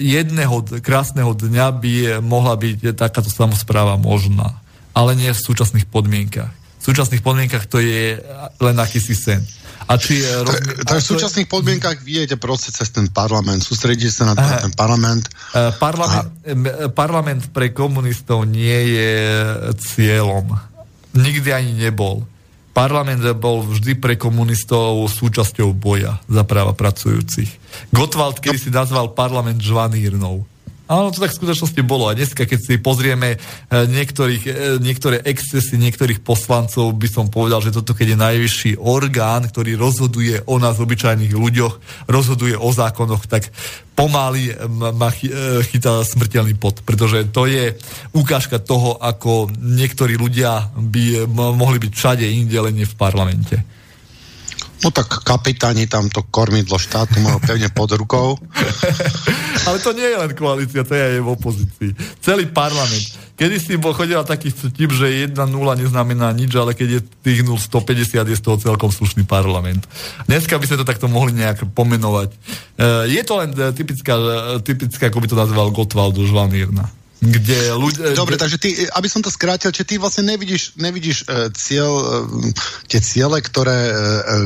jedného 0.00 0.64
krásneho 0.80 1.36
dňa 1.36 1.66
by 1.76 1.94
mohla 2.24 2.56
byť 2.56 2.96
takáto 2.96 3.28
samozpráva 3.28 4.00
možná, 4.00 4.56
ale 4.96 5.12
nie 5.12 5.28
v 5.28 5.40
súčasných 5.40 5.84
podmienkach. 5.84 6.48
V 6.80 6.84
súčasných 6.88 7.20
podmienkach 7.20 7.68
to 7.68 7.76
je 7.76 8.16
len 8.56 8.76
akýsi 8.80 9.12
sen. 9.12 9.44
A 9.84 9.98
či, 10.00 10.22
rozmi- 10.22 10.80
to, 10.80 10.86
to 10.86 10.92
je 10.96 11.02
v 11.02 11.10
súčasných 11.12 11.48
podmienkach 11.50 11.98
viete 12.00 12.38
proste 12.40 12.72
cez 12.72 12.88
ten 12.94 13.10
parlament. 13.10 13.60
Sústredíte 13.60 14.08
sa 14.08 14.32
na 14.32 14.34
ten, 14.38 14.70
ten 14.70 14.74
parlament. 14.78 15.28
Uh, 15.50 15.74
parlament, 15.76 16.30
a... 16.46 16.88
parlament 16.88 17.42
pre 17.52 17.74
komunistov 17.74 18.46
nie 18.46 18.96
je 18.96 19.12
cieľom. 19.76 20.46
Nikdy 21.10 21.48
ani 21.50 21.72
nebol. 21.74 22.22
Parlament 22.70 23.22
bol 23.38 23.66
vždy 23.66 23.98
pre 23.98 24.14
komunistov 24.14 25.06
súčasťou 25.10 25.74
boja 25.74 26.22
za 26.30 26.46
práva 26.46 26.74
pracujúcich. 26.74 27.50
Gottwald 27.90 28.38
kedy 28.38 28.58
si 28.58 28.70
nazval 28.70 29.14
parlament 29.14 29.58
žvanírnou. 29.58 30.46
Áno, 30.90 31.14
to 31.14 31.22
tak 31.22 31.30
v 31.30 31.38
skutočnosti 31.46 31.86
bolo. 31.86 32.10
A 32.10 32.18
dneska, 32.18 32.42
keď 32.42 32.58
si 32.58 32.74
pozrieme 32.82 33.38
e, 33.38 33.38
niektorých, 33.70 34.42
e, 34.42 34.52
niektoré 34.82 35.22
excesy 35.22 35.78
niektorých 35.78 36.18
poslancov, 36.18 36.90
by 36.98 37.06
som 37.06 37.30
povedal, 37.30 37.62
že 37.62 37.70
toto 37.70 37.94
keď 37.94 38.18
je 38.18 38.18
najvyšší 38.18 38.72
orgán, 38.82 39.46
ktorý 39.46 39.78
rozhoduje 39.78 40.42
o 40.50 40.58
nás, 40.58 40.82
obyčajných 40.82 41.30
ľuďoch, 41.30 41.74
rozhoduje 42.10 42.58
o 42.58 42.74
zákonoch, 42.74 43.30
tak 43.30 43.54
pomaly 43.94 44.50
ma 44.90 45.14
e, 45.14 45.62
chytá 45.70 46.02
smrteľný 46.02 46.58
pot, 46.58 46.82
pretože 46.82 47.22
to 47.30 47.46
je 47.46 47.78
ukážka 48.10 48.58
toho, 48.58 48.98
ako 48.98 49.46
niektorí 49.62 50.18
ľudia 50.18 50.74
by 50.74 51.22
mohli 51.30 51.78
byť 51.86 51.92
všade 51.94 52.26
inde, 52.26 52.58
len 52.58 52.74
nie 52.74 52.90
v 52.90 52.98
parlamente. 52.98 53.79
No 54.80 54.88
tak 54.88 55.20
kapitáni 55.24 55.84
tam 55.84 56.08
to 56.08 56.24
kormidlo 56.24 56.80
štátu 56.80 57.20
majú 57.20 57.36
pevne 57.44 57.68
pod 57.68 57.92
rukou. 58.00 58.40
Ale 59.68 59.76
to 59.84 59.92
nie 59.92 60.08
je 60.08 60.16
len 60.16 60.32
koalícia, 60.32 60.88
to 60.88 60.96
je 60.96 61.02
aj 61.04 61.20
v 61.20 61.28
opozícii. 61.28 61.90
Celý 62.24 62.48
parlament. 62.48 63.32
Kedy 63.36 63.56
si 63.56 63.72
bol 63.80 63.96
chodila 63.96 64.20
taký 64.20 64.52
vtip, 64.52 64.92
že 64.92 65.32
1-0 65.32 65.36
neznamená 65.56 66.28
nič, 66.36 66.52
ale 66.60 66.76
keď 66.76 66.88
je 66.96 67.00
tých 67.24 67.40
0 67.40 67.56
150, 67.56 68.20
je 68.28 68.36
z 68.36 68.44
toho 68.44 68.60
celkom 68.60 68.92
slušný 68.92 69.24
parlament. 69.24 69.88
Dneska 70.28 70.60
by 70.60 70.68
sme 70.68 70.84
to 70.84 70.88
takto 70.88 71.08
mohli 71.08 71.32
nejak 71.32 71.64
pomenovať. 71.72 72.36
E, 72.36 72.36
je 73.08 73.22
to 73.24 73.40
len 73.40 73.56
e, 73.56 73.72
typická, 73.72 74.12
e, 74.12 74.60
typická 74.60 75.08
ako 75.08 75.24
by 75.24 75.26
to 75.32 75.40
nazval 75.40 75.72
Gottwald 75.72 76.20
Žvanírna 76.20 76.99
kde 77.20 77.76
ľudia... 77.76 78.16
Dobre, 78.16 78.40
takže 78.40 78.56
ty, 78.56 78.72
aby 78.96 79.08
som 79.08 79.20
to 79.20 79.28
skrátil, 79.28 79.68
či 79.68 79.84
ty 79.84 79.94
vlastne 80.00 80.24
nevidíš, 80.24 80.72
nevidíš 80.80 81.28
uh, 81.28 81.52
cieľ, 81.52 81.92
uh, 81.92 82.48
tie 82.88 83.00
ciele, 83.04 83.44
ktoré 83.44 83.92
uh, 83.92 83.96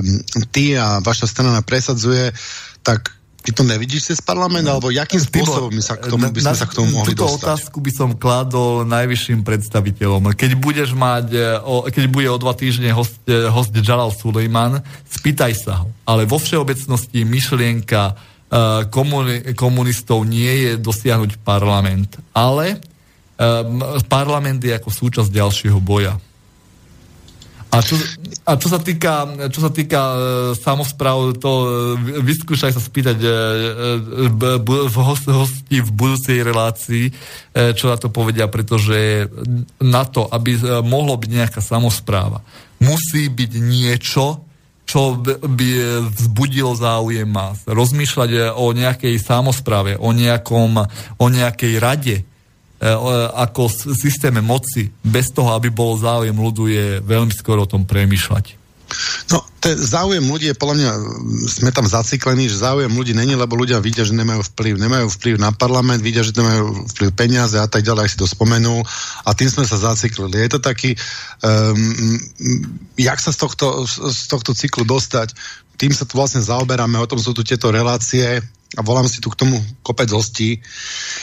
um, 0.03 0.21
ty 0.51 0.75
a 0.75 0.99
vaša 0.99 1.31
strana 1.31 1.63
presadzuje, 1.63 2.35
tak 2.83 3.15
Ty 3.45 3.53
to 3.53 3.63
nevidíš 3.69 4.09
cez 4.09 4.19
parlament, 4.25 4.65
alebo 4.65 4.89
jakým 4.89 5.21
spôsobom 5.21 5.69
by 5.69 5.85
sa 5.85 6.01
k 6.01 6.09
tomu, 6.09 6.33
by 6.33 6.41
sme 6.41 6.57
na, 6.57 6.57
sa 6.57 6.65
k 6.65 6.73
tomu 6.81 6.89
mohli 6.97 7.13
túto 7.13 7.29
dostať? 7.29 7.45
otázku 7.45 7.77
by 7.77 7.93
som 7.93 8.09
kladol 8.17 8.89
najvyšším 8.89 9.45
predstaviteľom. 9.45 10.33
Keď 10.33 10.51
budeš 10.57 10.97
mať, 10.97 11.27
e, 11.37 11.93
keď 11.93 12.05
bude 12.09 12.29
o 12.33 12.41
dva 12.41 12.57
týždne 12.57 12.89
host, 12.97 13.21
e, 13.29 13.53
host 13.53 13.77
Jalal 13.77 14.17
Sulejman, 14.17 14.81
spýtaj 15.13 15.53
sa 15.61 15.85
ho. 15.85 15.93
Ale 16.09 16.25
vo 16.25 16.41
všeobecnosti 16.41 17.21
myšlienka 17.29 18.17
komuni, 18.91 19.57
komunistov 19.59 20.23
nie 20.23 20.71
je 20.71 20.73
dosiahnuť 20.79 21.43
parlament, 21.43 22.23
ale 22.31 22.79
uh, 22.79 23.99
parlament 24.07 24.63
je 24.63 24.71
ako 24.79 24.91
súčasť 24.95 25.31
ďalšieho 25.31 25.79
boja. 25.83 26.15
A 27.75 27.83
čo, 27.83 27.99
a 28.47 28.55
čo 28.55 28.71
sa 28.71 28.79
týka, 28.79 29.27
čo 29.51 29.59
sa 29.59 29.75
týka 29.75 29.99
uh, 29.99 30.19
samozpráv, 30.55 31.35
to 31.43 31.51
uh, 31.51 31.67
vyskúšaj 32.23 32.71
sa 32.71 32.79
spýtať 32.79 33.19
uh, 33.19 33.35
uh, 33.99 34.63
v 34.63 34.97
host, 35.03 35.27
hosti 35.27 35.83
v 35.83 35.91
budúcej 35.91 36.47
relácii, 36.47 37.11
uh, 37.11 37.75
čo 37.75 37.91
na 37.91 37.99
to 37.99 38.15
povedia, 38.15 38.47
pretože 38.47 39.27
na 39.83 40.07
to, 40.07 40.31
aby 40.31 40.55
mohlo 40.87 41.19
byť 41.19 41.31
nejaká 41.35 41.59
samozpráva, 41.59 42.47
musí 42.79 43.27
byť 43.27 43.51
niečo, 43.59 44.44
čo 44.95 45.19
by 45.27 45.69
vzbudilo 46.15 46.79
záujem 46.79 47.27
más. 47.27 47.67
Rozmýšľať 47.67 48.55
o 48.55 48.71
nejakej 48.71 49.19
samozpráve, 49.19 49.99
o, 49.99 50.15
nejakom, 50.15 50.87
o 51.19 51.27
nejakej 51.27 51.75
rade, 51.83 52.17
E, 52.75 52.91
ako 53.33 53.71
systéme 53.97 54.45
moci, 54.45 54.93
bez 55.01 55.33
toho, 55.33 55.57
aby 55.57 55.73
bol 55.73 55.97
záujem 55.97 56.37
ľudu, 56.37 56.69
je 56.69 56.87
veľmi 57.01 57.33
skoro 57.33 57.65
o 57.65 57.71
tom 57.71 57.89
premýšľať. 57.89 58.64
No, 59.33 59.41
ten 59.59 59.81
záujem 59.81 60.21
ľudí 60.21 60.53
je 60.53 60.57
podľa 60.57 60.77
mňa, 60.77 60.91
sme 61.49 61.71
tam 61.73 61.89
zaciklení, 61.89 62.53
že 62.53 62.61
záujem 62.61 62.93
ľudí 62.93 63.17
není, 63.17 63.33
lebo 63.33 63.57
ľudia 63.57 63.81
vidia, 63.81 64.05
že 64.05 64.13
nemajú 64.13 64.45
vplyv. 64.53 64.77
Nemajú 64.77 65.07
vplyv 65.17 65.35
na 65.41 65.51
parlament, 65.57 66.05
vidia, 66.05 66.21
že 66.21 66.37
nemajú 66.37 66.93
vplyv 66.95 67.09
peniaze 67.17 67.57
a 67.57 67.65
tak 67.65 67.81
ďalej, 67.81 68.03
ak 68.05 68.13
si 68.13 68.21
to 68.21 68.29
spomenul. 68.29 68.85
A 69.25 69.33
tým 69.33 69.49
sme 69.49 69.65
sa 69.65 69.81
zaciklili. 69.81 70.45
Je 70.45 70.51
to 70.53 70.61
taký, 70.61 70.93
um, 71.41 72.21
jak 73.01 73.19
sa 73.19 73.33
z 73.33 73.39
tohto, 73.41 73.89
z 73.89 74.21
tohto 74.29 74.53
cyklu 74.53 74.85
dostať? 74.85 75.33
Tým 75.81 75.97
sa 75.97 76.05
tu 76.05 76.21
vlastne 76.21 76.45
zaoberáme, 76.45 77.01
o 77.01 77.11
tom 77.11 77.19
sú 77.19 77.33
tu 77.33 77.43
tieto 77.43 77.73
relácie, 77.73 78.45
a 78.75 78.83
volám 78.83 79.07
si 79.07 79.23
tu 79.23 79.31
k 79.31 79.39
tomu 79.39 79.63
kopec 79.87 80.11
hostí. 80.11 80.59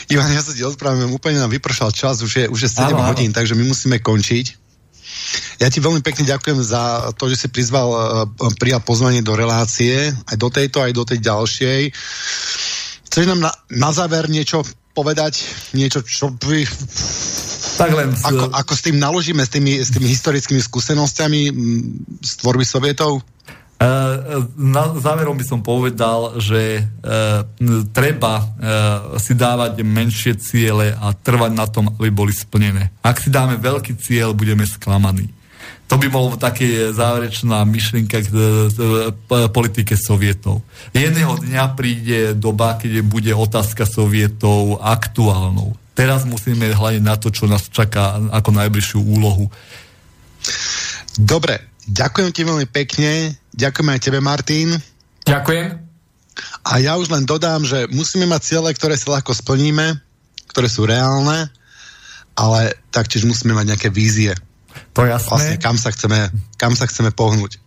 Ivan, 0.08 0.32
ja 0.32 0.40
sa 0.40 0.56
ti 0.56 0.64
odpravím, 0.64 1.12
úplne 1.12 1.36
nám 1.36 1.52
vypršal 1.52 1.92
čas, 1.92 2.24
už 2.24 2.32
je, 2.32 2.44
už 2.48 2.60
je 2.64 2.70
7 2.72 2.96
áno, 2.96 3.12
hodín, 3.12 3.28
áno. 3.28 3.36
takže 3.36 3.52
my 3.52 3.64
musíme 3.68 4.00
končiť. 4.00 4.61
Ja 5.62 5.70
ti 5.70 5.78
veľmi 5.78 6.02
pekne 6.02 6.26
ďakujem 6.26 6.58
za 6.62 7.14
to, 7.14 7.30
že 7.30 7.46
si 7.46 7.48
prizval, 7.48 7.88
uh, 7.90 8.52
prijal 8.58 8.82
pozvanie 8.82 9.22
do 9.22 9.38
relácie, 9.38 10.10
aj 10.10 10.36
do 10.36 10.48
tejto, 10.50 10.82
aj 10.82 10.92
do 10.92 11.04
tej 11.06 11.18
ďalšej. 11.22 11.80
Chceš 13.06 13.24
nám 13.28 13.40
na, 13.44 13.52
na 13.70 13.90
záver 13.92 14.26
niečo 14.26 14.64
povedať? 14.92 15.44
Niečo, 15.72 16.04
čo 16.04 16.32
by... 16.32 16.64
Tak 17.72 17.90
len 17.96 18.12
z... 18.12 18.24
ako, 18.28 18.44
ako 18.52 18.72
s 18.76 18.82
tým 18.84 18.96
naložíme, 19.00 19.40
s 19.44 19.50
tými, 19.52 19.80
s 19.80 19.88
tými 19.92 20.08
historickými 20.08 20.60
skúsenosťami 20.60 21.40
z 22.20 22.32
tvorby 22.40 22.64
sovietov? 22.68 23.24
E, 23.82 23.86
na 24.54 24.94
záverom 24.94 25.34
by 25.34 25.42
som 25.42 25.58
povedal, 25.58 26.38
že 26.38 26.78
e, 26.78 26.82
treba 27.90 28.34
e, 28.38 28.44
si 29.18 29.34
dávať 29.34 29.82
menšie 29.82 30.38
ciele 30.38 30.94
a 30.94 31.10
trvať 31.10 31.50
na 31.50 31.66
tom, 31.66 31.90
aby 31.98 32.14
boli 32.14 32.30
splnené. 32.30 32.94
Ak 33.02 33.18
si 33.18 33.26
dáme 33.26 33.58
veľký 33.58 33.98
cieľ, 33.98 34.38
budeme 34.38 34.62
sklamaní. 34.62 35.26
To 35.90 35.98
by 36.00 36.08
bolo 36.08 36.40
také 36.40 36.88
záverečná 36.94 37.68
myšlienka 37.68 38.24
k 38.24 38.32
politike 39.52 39.92
sovietov. 39.92 40.64
Jedného 40.96 41.36
dňa 41.36 41.64
príde 41.76 42.32
doba, 42.32 42.80
keď 42.80 43.04
bude 43.04 43.28
otázka 43.36 43.84
sovietov 43.84 44.80
aktuálnou. 44.80 45.76
Teraz 45.92 46.24
musíme 46.24 46.72
hľadiť 46.72 47.02
na 47.04 47.20
to, 47.20 47.28
čo 47.28 47.44
nás 47.44 47.68
čaká 47.68 48.16
ako 48.32 48.50
najbližšiu 48.56 49.04
úlohu. 49.04 49.52
Dobre, 51.20 51.60
ďakujem 51.84 52.30
ti 52.32 52.40
veľmi 52.48 52.66
pekne 52.72 53.41
Ďakujem 53.52 53.88
aj 53.92 54.00
tebe, 54.00 54.18
Martin. 54.24 54.68
Ďakujem. 55.28 55.66
A 56.64 56.72
ja 56.80 56.96
už 56.96 57.12
len 57.12 57.28
dodám, 57.28 57.62
že 57.68 57.84
musíme 57.92 58.24
mať 58.24 58.40
ciele, 58.54 58.72
ktoré 58.72 58.96
si 58.96 59.06
ľahko 59.06 59.36
splníme, 59.36 60.00
ktoré 60.48 60.68
sú 60.68 60.88
reálne, 60.88 61.52
ale 62.32 62.76
taktiež 62.88 63.28
musíme 63.28 63.52
mať 63.52 63.76
nejaké 63.76 63.88
vízie. 63.92 64.32
To 64.96 65.04
jasné. 65.04 65.28
Vlastne 65.28 65.56
kam 65.60 65.76
sa 65.76 65.92
chceme, 65.92 66.32
kam 66.56 66.72
sa 66.72 66.88
chceme 66.88 67.12
pohnúť. 67.12 67.60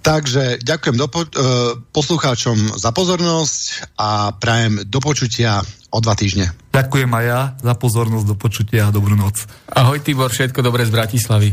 Takže 0.00 0.64
ďakujem 0.64 0.96
do 0.96 1.06
po, 1.12 1.28
uh, 1.28 1.76
poslucháčom 1.92 2.80
za 2.80 2.88
pozornosť 2.88 3.92
a 4.00 4.32
prajem 4.32 4.88
do 4.88 4.96
počutia 4.96 5.60
o 5.92 6.00
dva 6.00 6.16
týždne. 6.16 6.56
Ďakujem 6.72 7.10
aj 7.12 7.24
ja 7.28 7.40
za 7.60 7.74
pozornosť, 7.76 8.24
do 8.24 8.36
počutia 8.40 8.88
a 8.88 8.94
dobrú 8.94 9.12
noc. 9.12 9.44
Ahoj 9.68 10.00
Tibor, 10.00 10.32
všetko 10.32 10.64
dobré 10.64 10.88
z 10.88 10.92
Bratislavy. 10.96 11.52